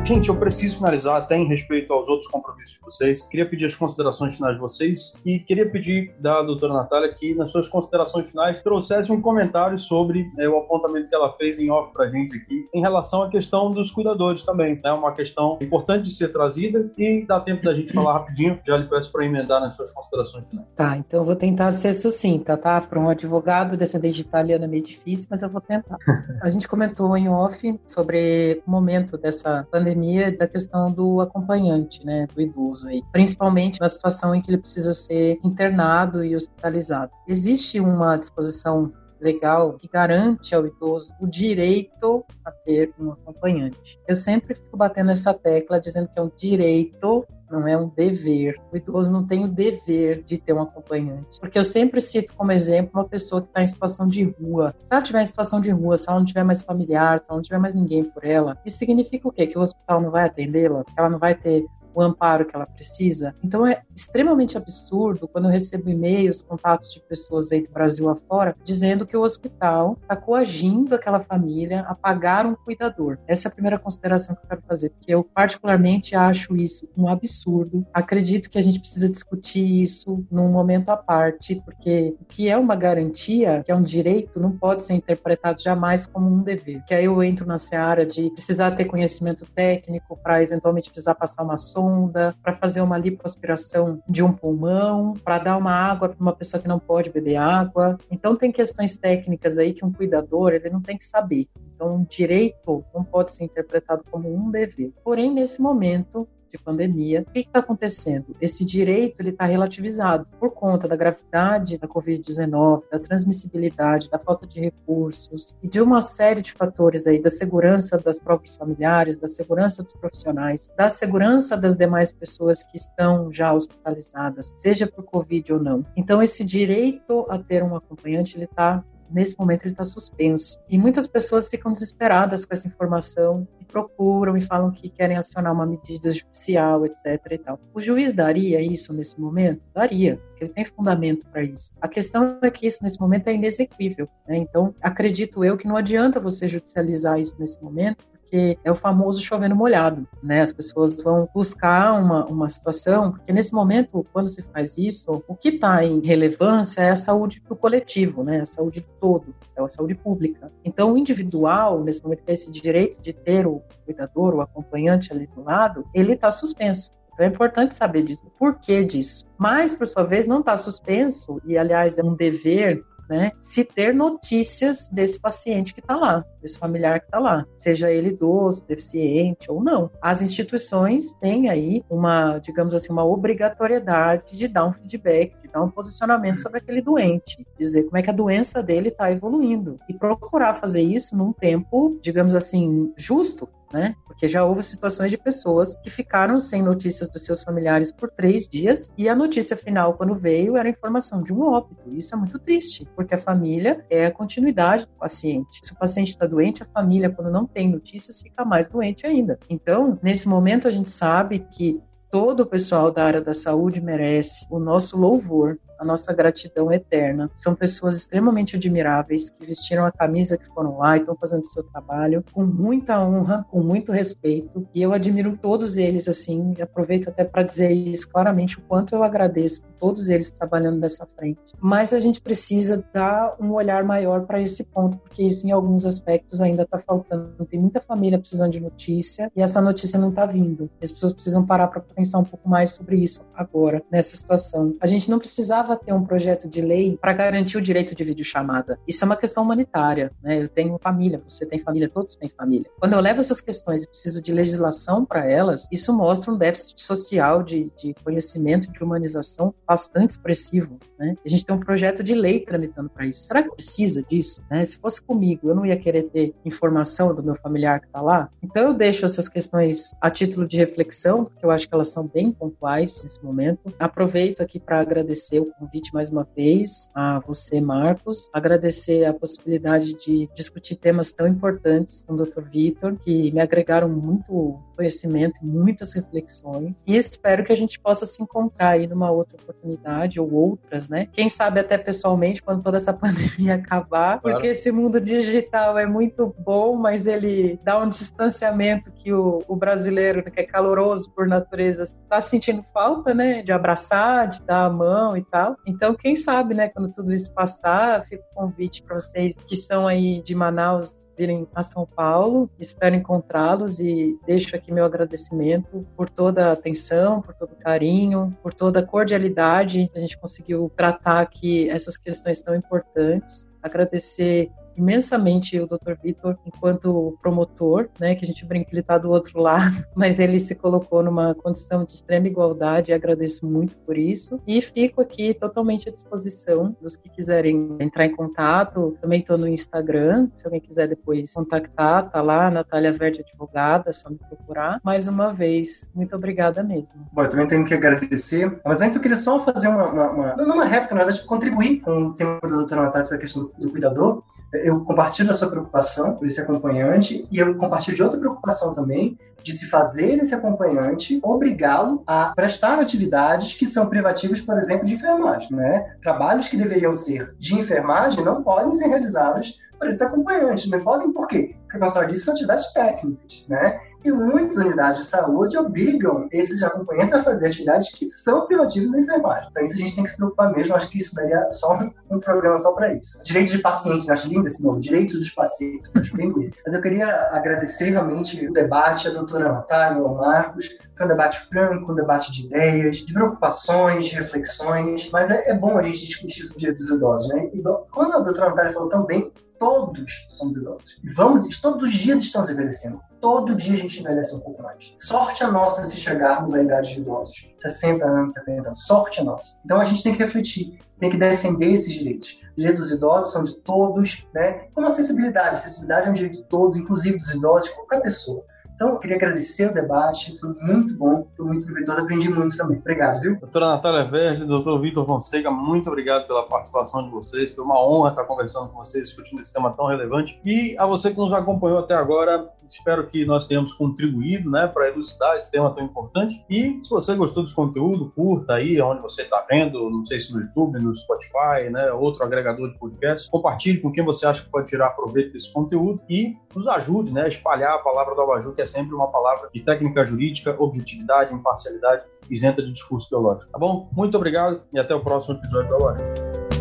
Gente, 0.09 0.27
eu 0.27 0.35
preciso 0.35 0.77
finalizar 0.77 1.17
até 1.17 1.37
em 1.37 1.47
respeito 1.47 1.93
aos 1.93 2.07
outros 2.07 2.27
compromissos 2.31 2.73
de 2.73 2.81
vocês. 2.81 3.21
Queria 3.27 3.47
pedir 3.47 3.65
as 3.65 3.75
considerações 3.75 4.33
finais 4.33 4.55
de 4.55 4.59
vocês 4.59 5.13
e 5.23 5.37
queria 5.37 5.69
pedir 5.69 6.15
da 6.19 6.41
doutora 6.41 6.73
Natália 6.73 7.13
que, 7.13 7.35
nas 7.35 7.51
suas 7.51 7.69
considerações 7.69 8.31
finais, 8.31 8.59
trouxesse 8.63 9.11
um 9.11 9.21
comentário 9.21 9.77
sobre 9.77 10.27
né, 10.35 10.49
o 10.49 10.57
apontamento 10.57 11.09
que 11.09 11.13
ela 11.13 11.31
fez 11.33 11.59
em 11.59 11.69
off 11.69 11.93
pra 11.93 12.09
gente 12.09 12.35
aqui 12.35 12.65
em 12.73 12.81
relação 12.81 13.21
à 13.21 13.29
questão 13.29 13.69
dos 13.69 13.91
cuidadores 13.91 14.41
também. 14.41 14.79
É 14.83 14.87
né? 14.87 14.93
uma 14.93 15.11
questão 15.11 15.59
importante 15.61 16.05
de 16.05 16.11
ser 16.15 16.29
trazida 16.29 16.91
e 16.97 17.23
dá 17.27 17.39
tempo 17.39 17.63
da 17.63 17.75
gente 17.75 17.93
falar 17.93 18.13
rapidinho. 18.13 18.59
Já 18.65 18.77
lhe 18.77 18.89
peço 18.89 19.11
para 19.11 19.23
emendar 19.23 19.61
nas 19.61 19.75
suas 19.75 19.91
considerações 19.91 20.49
finais. 20.49 20.67
Tá, 20.75 20.97
então 20.97 21.19
eu 21.19 21.23
vou 21.23 21.35
tentar 21.35 21.71
ser 21.71 21.93
sucinta, 21.93 22.57
tá? 22.57 22.81
Para 22.81 22.99
um 22.99 23.09
advogado 23.09 23.77
descendente 23.77 24.21
italiano 24.21 24.65
é 24.65 24.67
meio 24.67 24.81
difícil, 24.81 25.27
mas 25.29 25.43
eu 25.43 25.49
vou 25.49 25.61
tentar. 25.61 25.99
A 26.41 26.49
gente 26.49 26.67
comentou 26.67 27.15
em 27.15 27.29
off 27.29 27.79
sobre 27.85 28.63
o 28.65 28.71
momento 28.71 29.15
dessa 29.15 29.67
pandemia 29.71 29.98
pandemia 29.99 30.35
da 30.35 30.47
questão 30.47 30.91
do 30.91 31.19
acompanhante, 31.19 32.05
né, 32.05 32.25
do 32.33 32.41
idoso 32.41 32.87
aí, 32.87 33.01
principalmente 33.11 33.79
na 33.79 33.89
situação 33.89 34.33
em 34.33 34.41
que 34.41 34.49
ele 34.49 34.57
precisa 34.57 34.93
ser 34.93 35.37
internado 35.43 36.23
e 36.23 36.35
hospitalizado. 36.35 37.11
Existe 37.27 37.79
uma 37.79 38.17
disposição 38.17 38.91
legal 39.19 39.73
que 39.73 39.87
garante 39.87 40.55
ao 40.55 40.65
idoso 40.65 41.13
o 41.19 41.27
direito 41.27 42.23
a 42.45 42.51
ter 42.51 42.93
um 42.97 43.11
acompanhante. 43.11 43.99
Eu 44.07 44.15
sempre 44.15 44.55
fico 44.55 44.77
batendo 44.77 45.11
essa 45.11 45.33
tecla 45.33 45.79
dizendo 45.79 46.07
que 46.07 46.17
é 46.17 46.21
um 46.21 46.31
direito 46.37 47.27
não 47.51 47.67
é 47.67 47.77
um 47.77 47.89
dever. 47.89 48.55
O 48.71 48.77
idoso 48.77 49.11
não 49.11 49.25
tem 49.25 49.45
o 49.45 49.47
dever 49.47 50.23
de 50.23 50.37
ter 50.37 50.53
um 50.53 50.61
acompanhante. 50.61 51.39
Porque 51.39 51.57
eu 51.57 51.63
sempre 51.63 52.01
cito 52.01 52.33
como 52.35 52.51
exemplo 52.51 52.91
uma 52.93 53.07
pessoa 53.07 53.41
que 53.41 53.47
está 53.47 53.61
em 53.61 53.67
situação 53.67 54.07
de 54.07 54.23
rua. 54.23 54.75
Se 54.81 54.91
ela 54.91 55.01
estiver 55.01 55.21
em 55.21 55.25
situação 55.25 55.61
de 55.61 55.71
rua, 55.71 55.97
se 55.97 56.09
ela 56.09 56.19
não 56.19 56.25
tiver 56.25 56.43
mais 56.43 56.61
familiar, 56.61 57.19
se 57.19 57.25
ela 57.29 57.37
não 57.37 57.43
tiver 57.43 57.59
mais 57.59 57.75
ninguém 57.75 58.03
por 58.03 58.23
ela, 58.23 58.57
isso 58.65 58.77
significa 58.77 59.27
o 59.27 59.31
quê? 59.31 59.47
Que 59.47 59.57
o 59.57 59.61
hospital 59.61 60.01
não 60.01 60.11
vai 60.11 60.25
atendê-la? 60.25 60.83
Que 60.83 60.93
ela 60.97 61.09
não 61.09 61.19
vai 61.19 61.35
ter 61.35 61.65
o 61.93 62.01
amparo 62.01 62.45
que 62.45 62.55
ela 62.55 62.65
precisa. 62.65 63.35
Então 63.43 63.65
é 63.65 63.81
extremamente 63.95 64.57
absurdo 64.57 65.27
quando 65.27 65.45
eu 65.45 65.51
recebo 65.51 65.89
e-mails, 65.89 66.41
contatos 66.41 66.93
de 66.93 67.01
pessoas 67.01 67.51
aí 67.51 67.61
do 67.61 67.71
Brasil 67.71 68.09
afora, 68.09 68.55
dizendo 68.63 69.05
que 69.05 69.17
o 69.17 69.21
hospital 69.21 69.97
está 70.01 70.15
coagindo 70.15 70.95
aquela 70.95 71.19
família 71.19 71.81
a 71.81 71.95
pagar 71.95 72.45
um 72.45 72.55
cuidador. 72.55 73.17
Essa 73.27 73.47
é 73.47 73.49
a 73.49 73.53
primeira 73.53 73.79
consideração 73.79 74.35
que 74.35 74.41
eu 74.43 74.49
quero 74.49 74.61
fazer, 74.67 74.89
porque 74.91 75.13
eu 75.13 75.23
particularmente 75.23 76.15
acho 76.15 76.55
isso 76.55 76.87
um 76.97 77.07
absurdo. 77.07 77.85
Acredito 77.93 78.49
que 78.49 78.57
a 78.57 78.61
gente 78.61 78.79
precisa 78.79 79.09
discutir 79.09 79.81
isso 79.81 80.25
num 80.31 80.49
momento 80.49 80.89
à 80.89 80.97
parte, 80.97 81.61
porque 81.65 82.15
o 82.19 82.25
que 82.25 82.49
é 82.49 82.57
uma 82.57 82.75
garantia, 82.75 83.63
que 83.65 83.71
é 83.71 83.75
um 83.75 83.83
direito, 83.83 84.39
não 84.39 84.51
pode 84.51 84.83
ser 84.83 84.93
interpretado 84.93 85.61
jamais 85.61 86.05
como 86.05 86.29
um 86.29 86.41
dever. 86.41 86.83
Que 86.85 86.93
aí 86.93 87.05
eu 87.05 87.21
entro 87.23 87.45
na 87.45 87.57
seara 87.57 88.05
de 88.05 88.29
precisar 88.31 88.71
ter 88.71 88.85
conhecimento 88.85 89.45
técnico 89.53 90.17
para 90.21 90.41
eventualmente 90.41 90.89
precisar 90.89 91.15
passar 91.15 91.43
uma 91.43 91.57
sonda 91.57 91.78
sonda, 91.79 92.35
para 92.43 92.51
fazer 92.51 92.81
uma 92.81 92.97
lipoaspiração 92.97 94.03
de 94.07 94.21
um 94.21 94.33
pulmão, 94.33 95.13
para 95.23 95.39
dar 95.39 95.57
uma 95.57 95.71
água 95.71 96.09
para 96.09 96.19
uma 96.19 96.35
pessoa 96.35 96.61
que 96.61 96.67
não 96.67 96.79
pode 96.79 97.09
beber 97.09 97.37
água. 97.37 97.97
Então 98.11 98.35
tem 98.35 98.51
questões 98.51 98.97
técnicas 98.97 99.57
aí 99.57 99.73
que 99.73 99.85
um 99.85 99.91
cuidador 99.91 100.51
ele 100.51 100.69
não 100.69 100.81
tem 100.81 100.97
que 100.97 101.05
saber. 101.05 101.47
Então, 101.73 101.95
um 101.95 102.03
direito 102.03 102.83
não 102.93 103.05
pode 103.05 103.31
ser 103.31 103.45
interpretado 103.45 104.03
como 104.11 104.35
um 104.35 104.51
dever. 104.51 104.91
Porém, 105.01 105.33
nesse 105.33 105.61
momento, 105.61 106.27
de 106.49 106.57
pandemia. 106.57 107.25
O 107.27 107.31
que 107.31 107.39
está 107.39 107.59
acontecendo? 107.59 108.35
Esse 108.41 108.65
direito 108.65 109.19
ele 109.19 109.29
está 109.29 109.45
relativizado 109.45 110.29
por 110.39 110.51
conta 110.51 110.87
da 110.87 110.95
gravidade 110.95 111.77
da 111.77 111.87
Covid-19, 111.87 112.83
da 112.91 112.99
transmissibilidade, 112.99 114.09
da 114.09 114.17
falta 114.17 114.45
de 114.45 114.59
recursos 114.59 115.55
e 115.61 115.67
de 115.67 115.81
uma 115.81 116.01
série 116.01 116.41
de 116.41 116.53
fatores 116.53 117.07
aí 117.07 117.21
da 117.21 117.29
segurança 117.29 117.97
das 117.97 118.19
próprios 118.19 118.55
familiares, 118.55 119.17
da 119.17 119.27
segurança 119.27 119.83
dos 119.83 119.93
profissionais, 119.93 120.69
da 120.77 120.89
segurança 120.89 121.57
das 121.57 121.75
demais 121.75 122.11
pessoas 122.11 122.63
que 122.63 122.77
estão 122.77 123.31
já 123.31 123.53
hospitalizadas, 123.53 124.51
seja 124.55 124.87
por 124.87 125.03
Covid 125.03 125.53
ou 125.53 125.59
não. 125.59 125.85
Então 125.95 126.21
esse 126.21 126.43
direito 126.43 127.25
a 127.29 127.37
ter 127.37 127.63
um 127.63 127.75
acompanhante 127.75 128.37
ele 128.37 128.45
está 128.45 128.83
nesse 129.11 129.37
momento 129.37 129.63
ele 129.63 129.73
está 129.73 129.83
suspenso. 129.83 130.59
E 130.69 130.77
muitas 130.77 131.07
pessoas 131.07 131.47
ficam 131.47 131.71
desesperadas 131.71 132.45
com 132.45 132.53
essa 132.53 132.67
informação 132.67 133.47
e 133.59 133.65
procuram 133.65 134.35
e 134.37 134.41
falam 134.41 134.71
que 134.71 134.89
querem 134.89 135.17
acionar 135.17 135.53
uma 135.53 135.65
medida 135.65 136.11
judicial, 136.11 136.85
etc. 136.85 137.19
E 137.31 137.37
tal. 137.37 137.59
O 137.73 137.81
juiz 137.81 138.13
daria 138.13 138.61
isso 138.61 138.93
nesse 138.93 139.19
momento? 139.19 139.65
Daria, 139.73 140.17
porque 140.29 140.45
ele 140.45 140.53
tem 140.53 140.65
fundamento 140.65 141.27
para 141.27 141.43
isso. 141.43 141.71
A 141.81 141.87
questão 141.87 142.37
é 142.41 142.49
que 142.49 142.67
isso 142.67 142.83
nesse 142.83 142.99
momento 142.99 143.27
é 143.27 143.33
inexequível. 143.33 144.07
Né? 144.27 144.37
Então, 144.37 144.73
acredito 144.81 145.43
eu 145.43 145.57
que 145.57 145.67
não 145.67 145.77
adianta 145.77 146.19
você 146.19 146.47
judicializar 146.47 147.19
isso 147.19 147.35
nesse 147.39 147.61
momento, 147.63 148.05
porque 148.29 148.59
é 148.63 148.71
o 148.71 148.75
famoso 148.75 149.21
chovendo 149.21 149.55
molhado, 149.55 150.07
né? 150.21 150.41
As 150.41 150.53
pessoas 150.53 151.01
vão 151.01 151.27
buscar 151.33 151.99
uma, 151.99 152.25
uma 152.25 152.47
situação, 152.47 153.11
porque 153.11 153.33
nesse 153.33 153.53
momento, 153.53 154.05
quando 154.13 154.29
se 154.29 154.43
faz 154.43 154.77
isso, 154.77 155.23
o 155.27 155.35
que 155.35 155.49
está 155.49 155.83
em 155.83 155.99
relevância 155.99 156.81
é 156.81 156.91
a 156.91 156.95
saúde 156.95 157.41
do 157.47 157.55
coletivo, 157.55 158.23
né? 158.23 158.41
A 158.41 158.45
saúde 158.45 158.81
do 158.81 158.87
todo, 158.99 159.35
é 159.55 159.61
a 159.61 159.67
saúde 159.67 159.95
pública. 159.95 160.51
Então, 160.63 160.93
o 160.93 160.97
individual, 160.97 161.83
nesse 161.83 162.03
momento, 162.03 162.23
que 162.23 162.29
é 162.29 162.33
esse 162.33 162.51
direito 162.51 163.01
de 163.01 163.13
ter 163.13 163.47
o 163.47 163.63
cuidador, 163.83 164.35
o 164.35 164.41
acompanhante 164.41 165.11
ali 165.11 165.25
do 165.27 165.43
lado, 165.43 165.83
ele 165.93 166.13
está 166.13 166.29
suspenso. 166.29 166.91
Então 167.13 167.25
é 167.25 167.29
importante 167.29 167.75
saber 167.75 168.03
disso, 168.03 168.23
o 168.25 168.29
porquê 168.29 168.81
disso. 168.83 169.25
Mas, 169.37 169.73
por 169.73 169.85
sua 169.87 170.03
vez, 170.03 170.25
não 170.25 170.39
está 170.39 170.55
suspenso, 170.55 171.41
e 171.43 171.57
aliás 171.57 171.99
é 171.99 172.03
um 172.03 172.13
dever 172.13 172.81
né, 173.09 173.31
se 173.39 173.63
ter 173.63 173.93
notícias 173.93 174.87
desse 174.87 175.19
paciente 175.19 175.73
que 175.73 175.79
está 175.79 175.95
lá, 175.95 176.23
desse 176.41 176.59
familiar 176.59 176.99
que 176.99 177.07
está 177.07 177.19
lá, 177.19 177.45
seja 177.53 177.91
ele 177.91 178.09
idoso, 178.09 178.65
deficiente 178.67 179.49
ou 179.49 179.63
não. 179.63 179.89
As 180.01 180.21
instituições 180.21 181.13
têm 181.15 181.49
aí 181.49 181.83
uma, 181.89 182.37
digamos 182.37 182.75
assim, 182.75 182.93
uma 182.93 183.03
obrigatoriedade 183.03 184.37
de 184.37 184.47
dar 184.47 184.67
um 184.67 184.73
feedback, 184.73 185.33
de 185.41 185.47
dar 185.47 185.63
um 185.63 185.69
posicionamento 185.71 186.39
sobre 186.41 186.59
aquele 186.59 186.81
doente, 186.81 187.45
dizer 187.57 187.83
como 187.83 187.97
é 187.97 188.01
que 188.01 188.09
a 188.09 188.13
doença 188.13 188.61
dele 188.61 188.89
está 188.89 189.11
evoluindo 189.11 189.77
e 189.89 189.93
procurar 189.93 190.53
fazer 190.53 190.83
isso 190.83 191.17
num 191.17 191.33
tempo, 191.33 191.97
digamos 192.01 192.35
assim, 192.35 192.93
justo, 192.95 193.49
né? 193.71 193.95
Porque 194.05 194.27
já 194.27 194.43
houve 194.43 194.63
situações 194.63 195.11
de 195.11 195.17
pessoas 195.17 195.75
que 195.83 195.89
ficaram 195.89 196.39
sem 196.39 196.61
notícias 196.61 197.09
dos 197.09 197.23
seus 197.23 197.43
familiares 197.43 197.91
por 197.91 198.09
três 198.09 198.47
dias 198.47 198.89
e 198.97 199.07
a 199.07 199.15
notícia 199.15 199.55
final, 199.55 199.93
quando 199.93 200.15
veio, 200.15 200.57
era 200.57 200.67
a 200.67 200.71
informação 200.71 201.21
de 201.21 201.33
um 201.33 201.41
óbito. 201.41 201.89
Isso 201.89 202.15
é 202.15 202.17
muito 202.17 202.39
triste, 202.39 202.87
porque 202.95 203.15
a 203.15 203.17
família 203.17 203.85
é 203.89 204.05
a 204.05 204.11
continuidade 204.11 204.85
do 204.85 204.93
paciente. 204.93 205.59
Se 205.61 205.73
o 205.73 205.77
paciente 205.77 206.09
está 206.09 206.25
doente, 206.25 206.63
a 206.63 206.65
família, 206.65 207.09
quando 207.09 207.31
não 207.31 207.45
tem 207.45 207.69
notícias, 207.69 208.21
fica 208.21 208.43
mais 208.43 208.67
doente 208.67 209.05
ainda. 209.05 209.37
Então, 209.49 209.97
nesse 210.01 210.27
momento, 210.27 210.67
a 210.67 210.71
gente 210.71 210.91
sabe 210.91 211.39
que 211.51 211.81
todo 212.11 212.41
o 212.41 212.45
pessoal 212.45 212.91
da 212.91 213.03
área 213.03 213.21
da 213.21 213.33
saúde 213.33 213.79
merece 213.79 214.45
o 214.49 214.59
nosso 214.59 214.97
louvor, 214.97 215.59
a 215.79 215.85
nossa 215.85 216.13
gratidão 216.13 216.71
eterna. 216.71 217.29
São 217.33 217.55
pessoas 217.55 217.95
extremamente 217.95 218.55
admiráveis 218.55 219.29
que 219.29 219.45
vestiram 219.45 219.85
a 219.85 219.91
camisa 219.91 220.37
que 220.37 220.47
foram 220.47 220.77
lá 220.77 220.97
e 220.97 220.99
estão 220.99 221.15
fazendo 221.15 221.43
o 221.43 221.47
seu 221.47 221.63
trabalho 221.63 222.23
com 222.33 222.43
muita 222.43 222.99
honra, 222.99 223.45
com 223.49 223.61
muito 223.61 223.91
respeito. 223.91 224.67
E 224.75 224.81
eu 224.81 224.93
admiro 224.93 225.37
todos 225.37 225.77
eles 225.77 226.07
assim, 226.07 226.53
e 226.57 226.61
aproveito 226.61 227.07
até 227.07 227.23
para 227.23 227.43
dizer 227.43 227.71
isso 227.71 228.09
claramente 228.09 228.57
o 228.57 228.61
quanto 228.61 228.93
eu 228.93 229.03
agradeço 229.03 229.63
todos 229.79 230.09
eles 230.09 230.29
trabalhando 230.29 230.79
dessa 230.79 231.05
frente. 231.05 231.53
Mas 231.59 231.93
a 231.93 231.99
gente 231.99 232.21
precisa 232.21 232.83
dar 232.93 233.35
um 233.39 233.53
olhar 233.53 233.83
maior 233.83 234.25
para 234.25 234.41
esse 234.41 234.63
ponto, 234.65 234.97
porque 234.97 235.23
isso 235.23 235.47
em 235.47 235.51
alguns 235.51 235.85
aspectos 235.85 236.41
ainda 236.41 236.63
está 236.63 236.77
faltando. 236.77 237.45
Tem 237.45 237.59
muita 237.59 237.79
família 237.79 238.19
precisando 238.19 238.51
de 238.51 238.59
notícia 238.59 239.31
e 239.35 239.41
essa 239.41 239.61
notícia 239.61 239.97
não 239.97 240.09
está 240.09 240.25
vindo. 240.25 240.69
As 240.81 240.91
pessoas 240.91 241.13
precisam 241.13 241.45
parar 241.45 241.67
para 241.67 241.81
pensar 241.81 242.19
um 242.19 242.23
pouco 242.23 242.47
mais 242.49 242.71
sobre 242.71 242.97
isso 242.97 243.21
agora, 243.33 243.81
nessa 243.91 244.15
situação. 244.15 244.75
A 244.81 244.87
gente 244.87 245.09
não 245.09 245.17
precisava 245.17 245.68
precisava 245.69 245.77
ter 245.77 245.93
um 245.93 246.03
projeto 246.03 246.47
de 246.47 246.61
lei 246.61 246.97
para 246.99 247.13
garantir 247.13 247.57
o 247.57 247.61
direito 247.61 247.93
de 247.93 248.03
videochamada. 248.03 248.79
Isso 248.87 249.03
é 249.03 249.05
uma 249.05 249.15
questão 249.15 249.43
humanitária, 249.43 250.11
né? 250.21 250.41
Eu 250.41 250.47
tenho 250.47 250.79
família, 250.81 251.21
você 251.25 251.45
tem 251.45 251.59
família, 251.59 251.89
todos 251.89 252.15
têm 252.15 252.29
família. 252.29 252.69
Quando 252.79 252.93
eu 252.93 252.99
levo 252.99 253.19
essas 253.19 253.41
questões 253.41 253.83
e 253.83 253.87
preciso 253.87 254.21
de 254.21 254.33
legislação 254.33 255.05
para 255.05 255.29
elas, 255.29 255.67
isso 255.71 255.93
mostra 255.93 256.31
um 256.31 256.37
déficit 256.37 256.81
social 256.81 257.43
de, 257.43 257.71
de 257.77 257.93
conhecimento, 258.03 258.71
de 258.71 258.83
humanização 258.83 259.53
bastante 259.67 260.11
expressivo, 260.11 260.79
né? 260.97 261.15
A 261.23 261.29
gente 261.29 261.45
tem 261.45 261.55
um 261.55 261.59
projeto 261.59 262.03
de 262.03 262.13
lei 262.13 262.39
tramitando 262.39 262.89
para 262.89 263.05
isso. 263.05 263.21
Será 263.21 263.43
que 263.43 263.51
precisa 263.51 264.03
disso? 264.03 264.43
Né? 264.49 264.63
Se 264.65 264.77
fosse 264.77 265.01
comigo, 265.01 265.49
eu 265.49 265.55
não 265.55 265.65
ia 265.65 265.77
querer 265.77 266.03
ter 266.03 266.33
informação 266.43 267.13
do 267.13 267.23
meu 267.23 267.35
familiar 267.35 267.79
que 267.79 267.87
está 267.87 268.01
lá. 268.01 268.29
Então 268.41 268.63
eu 268.63 268.73
deixo 268.73 269.05
essas 269.05 269.27
questões 269.27 269.93
a 270.01 270.09
título 270.09 270.47
de 270.47 270.57
reflexão, 270.57 271.23
porque 271.23 271.45
eu 271.45 271.51
acho 271.51 271.67
que 271.67 271.73
elas 271.73 271.89
são 271.89 272.07
bem 272.07 272.31
pontuais 272.31 273.03
nesse 273.03 273.23
momento. 273.23 273.73
Aproveito 273.79 274.41
aqui 274.41 274.59
para 274.59 274.79
agradecer 274.79 275.39
o 275.39 275.58
convite 275.59 275.93
mais 275.93 276.09
uma 276.09 276.25
vez 276.35 276.89
a 276.95 277.19
você, 277.19 277.59
Marcos, 277.59 278.29
agradecer 278.33 279.05
a 279.05 279.13
possibilidade 279.13 279.93
de 279.93 280.29
discutir 280.33 280.75
temas 280.75 281.11
tão 281.11 281.27
importantes 281.27 282.05
com 282.05 282.13
o 282.13 282.25
Dr. 282.25 282.43
Vitor, 282.49 282.95
que 282.95 283.31
me 283.31 283.41
agregaram 283.41 283.89
muito 283.89 284.57
conhecimento 284.75 285.39
e 285.43 285.45
muitas 285.45 285.93
reflexões. 285.93 286.83
E 286.87 286.95
espero 286.95 287.43
que 287.43 287.51
a 287.51 287.57
gente 287.57 287.77
possa 287.79 288.05
se 288.05 288.23
encontrar 288.23 288.69
aí 288.69 288.87
numa 288.87 289.11
outra 289.11 289.37
oportunidade 289.41 290.19
ou 290.19 290.33
outras, 290.33 290.87
né? 290.87 291.07
Quem 291.11 291.27
sabe 291.27 291.59
até 291.59 291.77
pessoalmente 291.77 292.41
quando 292.41 292.63
toda 292.63 292.77
essa 292.77 292.93
pandemia 292.97 293.55
acabar, 293.55 294.21
claro. 294.21 294.37
porque 294.37 294.47
esse 294.47 294.71
mundo 294.71 295.01
digital 295.01 295.77
é 295.77 295.85
muito 295.85 296.33
bom, 296.39 296.75
mas 296.75 297.05
ele 297.05 297.59
dá 297.63 297.77
um 297.77 297.89
distanciamento 297.89 298.91
que 298.91 299.11
o, 299.11 299.43
o 299.47 299.55
brasileiro, 299.55 300.23
que 300.23 300.39
é 300.39 300.43
caloroso 300.43 301.11
por 301.11 301.27
natureza, 301.27 301.83
está 301.83 302.21
sentindo 302.21 302.63
falta, 302.63 303.13
né? 303.13 303.41
De 303.41 303.51
abraçar, 303.51 304.29
de 304.29 304.41
dar 304.43 304.65
a 304.65 304.69
mão 304.69 305.17
e 305.17 305.23
tal. 305.23 305.48
Então, 305.65 305.93
quem 305.93 306.15
sabe, 306.15 306.53
né? 306.53 306.69
Quando 306.69 306.91
tudo 306.91 307.13
isso 307.13 307.31
passar, 307.33 308.03
fica 308.05 308.23
o 308.31 308.35
convite 308.35 308.83
para 308.83 308.99
vocês 308.99 309.39
que 309.39 309.55
são 309.55 309.87
aí 309.87 310.21
de 310.21 310.35
Manaus 310.35 311.07
virem 311.17 311.47
a 311.53 311.61
São 311.61 311.85
Paulo. 311.85 312.49
Espero 312.57 312.95
encontrá-los 312.95 313.79
e 313.79 314.17
deixo 314.25 314.55
aqui 314.55 314.71
meu 314.71 314.85
agradecimento 314.85 315.85
por 315.95 316.09
toda 316.09 316.47
a 316.47 316.51
atenção, 316.53 317.21
por 317.21 317.33
todo 317.33 317.51
o 317.51 317.55
carinho, 317.57 318.35
por 318.41 318.53
toda 318.53 318.79
a 318.79 318.85
cordialidade 318.85 319.89
que 319.91 319.97
a 319.97 320.01
gente 320.01 320.17
conseguiu 320.17 320.71
tratar 320.77 321.19
aqui 321.19 321.69
essas 321.69 321.97
questões 321.97 322.41
tão 322.41 322.55
importantes. 322.55 323.45
Agradecer 323.61 324.49
imensamente 324.79 325.59
o 325.59 325.67
Dr. 325.67 325.93
Vitor 326.01 326.37
enquanto 326.45 327.17
promotor, 327.21 327.89
né, 327.99 328.15
que 328.15 328.23
a 328.23 328.27
gente 328.27 328.45
brinca 328.45 328.69
que 328.69 328.73
ele 328.73 328.81
está 328.81 328.97
do 328.97 329.09
outro 329.09 329.39
lado, 329.41 329.75
mas 329.95 330.19
ele 330.19 330.39
se 330.39 330.55
colocou 330.55 331.03
numa 331.03 331.35
condição 331.35 331.83
de 331.83 331.93
extrema 331.93 332.27
igualdade 332.27 332.91
e 332.91 332.93
agradeço 332.93 333.45
muito 333.45 333.77
por 333.79 333.97
isso. 333.97 334.41
E 334.47 334.61
fico 334.61 335.01
aqui 335.01 335.33
totalmente 335.33 335.89
à 335.89 335.91
disposição 335.91 336.75
dos 336.81 336.95
que 336.95 337.09
quiserem 337.09 337.77
entrar 337.79 338.05
em 338.05 338.15
contato. 338.15 338.97
Também 339.01 339.19
estou 339.19 339.37
no 339.37 339.47
Instagram, 339.47 340.29
se 340.33 340.45
alguém 340.45 340.61
quiser 340.61 340.87
depois 340.87 341.33
contactar, 341.33 342.09
tá 342.09 342.21
lá, 342.21 342.49
Natália 342.49 342.91
Verde 342.91 343.21
Advogada, 343.21 343.89
é 343.89 343.91
só 343.91 344.09
me 344.09 344.17
procurar. 344.17 344.79
Mais 344.83 345.07
uma 345.07 345.33
vez, 345.33 345.89
muito 345.93 346.15
obrigada 346.15 346.63
mesmo. 346.63 347.07
Bom, 347.11 347.23
eu 347.23 347.29
também 347.29 347.47
tenho 347.47 347.65
que 347.65 347.73
agradecer, 347.73 348.59
mas 348.65 348.81
antes 348.81 348.95
eu 348.95 349.01
queria 349.01 349.17
só 349.17 349.43
fazer 349.43 349.67
uma, 349.67 349.85
uma, 349.87 350.11
uma 350.11 350.59
uma 350.59 350.65
réplica, 350.65 350.95
na 350.95 351.03
verdade, 351.03 351.25
contribuir 351.25 351.79
com 351.79 352.07
o 352.07 352.13
tema 352.13 352.39
da 352.41 352.47
doutora 352.47 352.83
Natália, 352.83 353.05
essa 353.05 353.17
questão 353.17 353.49
do 353.57 353.71
cuidador 353.71 354.23
eu 354.53 354.83
compartilho 354.83 355.27
da 355.27 355.33
sua 355.33 355.49
preocupação 355.49 356.15
por 356.15 356.27
esse 356.27 356.41
acompanhante 356.41 357.27
e 357.31 357.37
eu 357.37 357.55
compartilho 357.55 357.95
de 357.95 358.03
outra 358.03 358.19
preocupação 358.19 358.73
também 358.73 359.17
de 359.43 359.51
se 359.53 359.65
fazer 359.67 360.19
esse 360.19 360.35
acompanhante 360.35 361.19
obrigá-lo 361.23 362.03
a 362.05 362.33
prestar 362.35 362.79
atividades 362.79 363.53
que 363.53 363.65
são 363.65 363.87
privativas, 363.87 364.41
por 364.41 364.57
exemplo, 364.57 364.85
de 364.85 364.95
enfermagem, 364.95 365.55
né? 365.55 365.95
Trabalhos 366.01 366.47
que 366.47 366.57
deveriam 366.57 366.93
ser 366.93 367.35
de 367.39 367.55
enfermagem 367.55 368.23
não 368.23 368.43
podem 368.43 368.71
ser 368.71 368.87
realizados 368.87 369.57
por 369.77 369.87
esse 369.87 370.03
acompanhante, 370.03 370.69
não 370.69 370.81
podem 370.81 371.13
por 371.13 371.27
quê? 371.27 371.55
Porque, 371.61 371.71
como 371.71 371.85
a 371.85 371.89
senhora 371.89 372.09
disse, 372.09 372.25
são 372.25 372.33
atividades 372.33 372.73
técnicas, 372.73 373.45
né? 373.47 373.79
E 374.03 374.11
muitas 374.11 374.55
unidades 374.55 375.01
de 375.01 375.07
saúde 375.07 375.57
obrigam 375.57 376.29
esses 376.31 376.63
acompanhantes 376.63 377.13
a 377.13 377.23
fazer 377.23 377.47
atividades 377.47 377.89
que 377.89 378.09
são 378.09 378.45
privativas 378.45 378.91
da 378.91 378.99
enfermagem. 378.99 379.49
Então, 379.51 379.63
isso 379.63 379.73
a 379.73 379.77
gente 379.77 379.95
tem 379.95 380.03
que 380.05 380.11
se 380.11 380.15
preocupar 380.15 380.55
mesmo. 380.55 380.75
Acho 380.75 380.89
que 380.89 380.99
isso 380.99 381.13
daria 381.15 381.51
só 381.51 381.77
um, 382.09 382.19
programa 382.19 382.57
só 382.57 382.71
para 382.71 382.93
isso. 382.93 383.21
Direitos 383.23 383.51
de 383.51 383.59
pacientes, 383.59 384.09
acho 384.09 384.29
lindo 384.29 384.47
esse 384.47 384.63
nome, 384.63 384.79
Direitos 384.79 385.19
dos 385.19 385.29
Pacientes, 385.31 385.93
acho 385.95 386.15
bem 386.15 386.31
bonito. 386.31 386.57
Mas 386.65 386.73
eu 386.73 386.81
queria 386.81 387.29
agradecer 387.31 387.89
realmente 387.89 388.47
o 388.47 388.53
debate, 388.53 389.07
a 389.07 389.11
doutora 389.11 389.51
Natália, 389.51 390.01
o 390.01 390.15
Marcos. 390.15 390.69
Foi 390.97 391.05
um 391.05 391.09
debate 391.09 391.39
franco, 391.47 391.91
um 391.91 391.95
debate 391.95 392.31
de 392.31 392.45
ideias, 392.45 392.97
de 392.97 393.13
preocupações, 393.13 394.05
de 394.05 394.15
reflexões. 394.15 395.09
Mas 395.11 395.29
é, 395.29 395.49
é 395.49 395.53
bom 395.53 395.77
a 395.77 395.83
gente 395.83 396.05
discutir 396.05 396.39
isso 396.39 396.53
no 396.53 396.59
dia 396.59 396.73
dos 396.73 396.89
idosos, 396.89 397.27
né? 397.29 397.49
E 397.53 397.61
do, 397.61 397.85
quando 397.91 398.13
a 398.13 398.19
doutora 398.19 398.49
Natália 398.49 398.71
falou 398.71 398.87
tão 398.87 399.05
bem, 399.05 399.31
todos 399.57 400.25
somos 400.29 400.55
idosos. 400.55 400.97
E 401.03 401.09
vamos, 401.11 401.59
todos 401.59 401.83
os 401.83 401.91
dias 401.91 402.23
estamos 402.23 402.49
envelhecendo. 402.49 403.01
Todo 403.21 403.55
dia 403.55 403.73
a 403.73 403.77
gente 403.77 403.99
envelhece 403.99 404.33
um 404.33 404.39
pouco 404.39 404.63
mais. 404.63 404.93
Sorte 404.95 405.43
a 405.43 405.51
nossa 405.51 405.83
se 405.83 405.97
chegarmos 405.97 406.53
à 406.53 406.61
idade 406.61 406.93
de 406.93 407.01
idosos. 407.01 407.49
60 407.57 408.05
anos, 408.05 408.33
70 408.33 408.67
anos. 408.67 408.85
Sorte 408.85 409.19
a 409.19 409.23
nossa. 409.23 409.59
Então 409.65 409.81
a 409.81 409.83
gente 409.83 410.03
tem 410.03 410.13
que 410.13 410.23
refletir, 410.23 410.79
tem 410.99 411.09
que 411.09 411.17
defender 411.17 411.73
esses 411.73 411.93
direitos. 411.93 412.39
Os 412.49 412.55
direitos 412.55 412.83
dos 412.83 412.91
idosos 412.91 413.33
são 413.33 413.43
de 413.43 413.55
todos, 413.57 414.27
né? 414.33 414.67
Com 414.73 414.85
acessibilidade. 414.85 415.55
Acessibilidade 415.55 416.07
é 416.07 416.11
um 416.11 416.13
direito 416.13 416.37
de 416.37 416.43
todos, 416.43 416.77
inclusive 416.77 417.17
dos 417.17 417.29
idosos, 417.31 417.69
qualquer 417.69 418.01
pessoa. 418.01 418.43
Então, 418.79 418.91
eu 418.91 418.99
queria 418.99 419.17
agradecer 419.17 419.69
o 419.69 419.73
debate, 419.73 420.39
foi 420.39 420.53
muito 420.53 420.95
bom, 420.95 421.27
foi 421.35 421.45
muito 421.47 421.65
proveitoso, 421.65 421.99
aprendi 421.99 422.29
muito 422.29 422.55
também. 422.55 422.77
Obrigado, 422.77 423.19
viu? 423.19 423.37
Doutora 423.37 423.71
Natália 423.71 424.05
Verde, 424.05 424.45
doutor 424.45 424.79
Vitor 424.79 425.05
Fonseca, 425.05 425.51
muito 425.51 425.89
obrigado 425.89 426.25
pela 426.25 426.47
participação 426.47 427.03
de 427.03 427.09
vocês. 427.09 427.53
Foi 427.53 427.65
uma 427.65 427.77
honra 427.77 428.11
estar 428.11 428.23
conversando 428.23 428.69
com 428.69 428.77
vocês, 428.77 429.09
discutindo 429.09 429.41
esse 429.41 429.53
tema 429.53 429.73
tão 429.73 429.87
relevante. 429.87 430.39
E 430.45 430.77
a 430.77 430.85
você 430.85 431.11
que 431.11 431.17
nos 431.17 431.33
acompanhou 431.33 431.79
até 431.79 431.93
agora, 431.93 432.49
espero 432.69 433.05
que 433.07 433.25
nós 433.25 433.47
tenhamos 433.47 433.73
contribuído 433.73 434.49
né, 434.49 434.67
para 434.67 434.89
elucidar 434.89 435.35
esse 435.35 435.49
tema 435.51 435.73
tão 435.73 435.83
importante. 435.83 436.43
E 436.49 436.79
se 436.81 436.89
você 436.89 437.15
gostou 437.15 437.43
desse 437.43 437.55
conteúdo, 437.55 438.11
curta 438.15 438.53
aí 438.53 438.81
onde 438.81 439.01
você 439.01 439.23
está 439.23 439.45
vendo, 439.49 439.89
não 439.89 440.05
sei 440.05 440.19
se 440.19 440.33
no 440.33 440.41
YouTube, 440.41 440.79
no 440.79 440.93
Spotify, 440.93 441.69
né, 441.71 441.91
outro 441.91 442.23
agregador 442.23 442.71
de 442.71 442.77
podcast. 442.77 443.29
Compartilhe 443.29 443.79
com 443.79 443.91
quem 443.91 444.03
você 444.03 444.25
acha 444.25 444.43
que 444.43 444.49
pode 444.49 444.67
tirar 444.67 444.89
proveito 444.91 445.33
desse 445.33 445.51
conteúdo 445.51 446.01
e 446.09 446.35
nos 446.55 446.67
ajude 446.67 447.13
né, 447.13 447.23
a 447.23 447.27
espalhar 447.27 447.73
a 447.73 447.79
palavra 447.79 448.15
do 448.15 448.21
Abaju, 448.21 448.53
que 448.53 448.61
é 448.61 448.65
sempre 448.65 448.93
uma 448.93 449.07
palavra 449.07 449.49
de 449.53 449.61
técnica 449.61 450.03
jurídica, 450.03 450.55
objetividade, 450.59 451.33
imparcialidade, 451.33 452.03
isenta 452.29 452.61
de 452.61 452.71
discurso 452.71 453.07
ideológico. 453.07 453.51
Tá 453.51 453.57
bom? 453.57 453.89
Muito 453.91 454.15
obrigado 454.15 454.61
e 454.73 454.79
até 454.79 454.93
o 454.93 455.01
próximo 455.01 455.35
episódio 455.35 455.69
do 455.69 455.75
Abaju. 455.75 456.58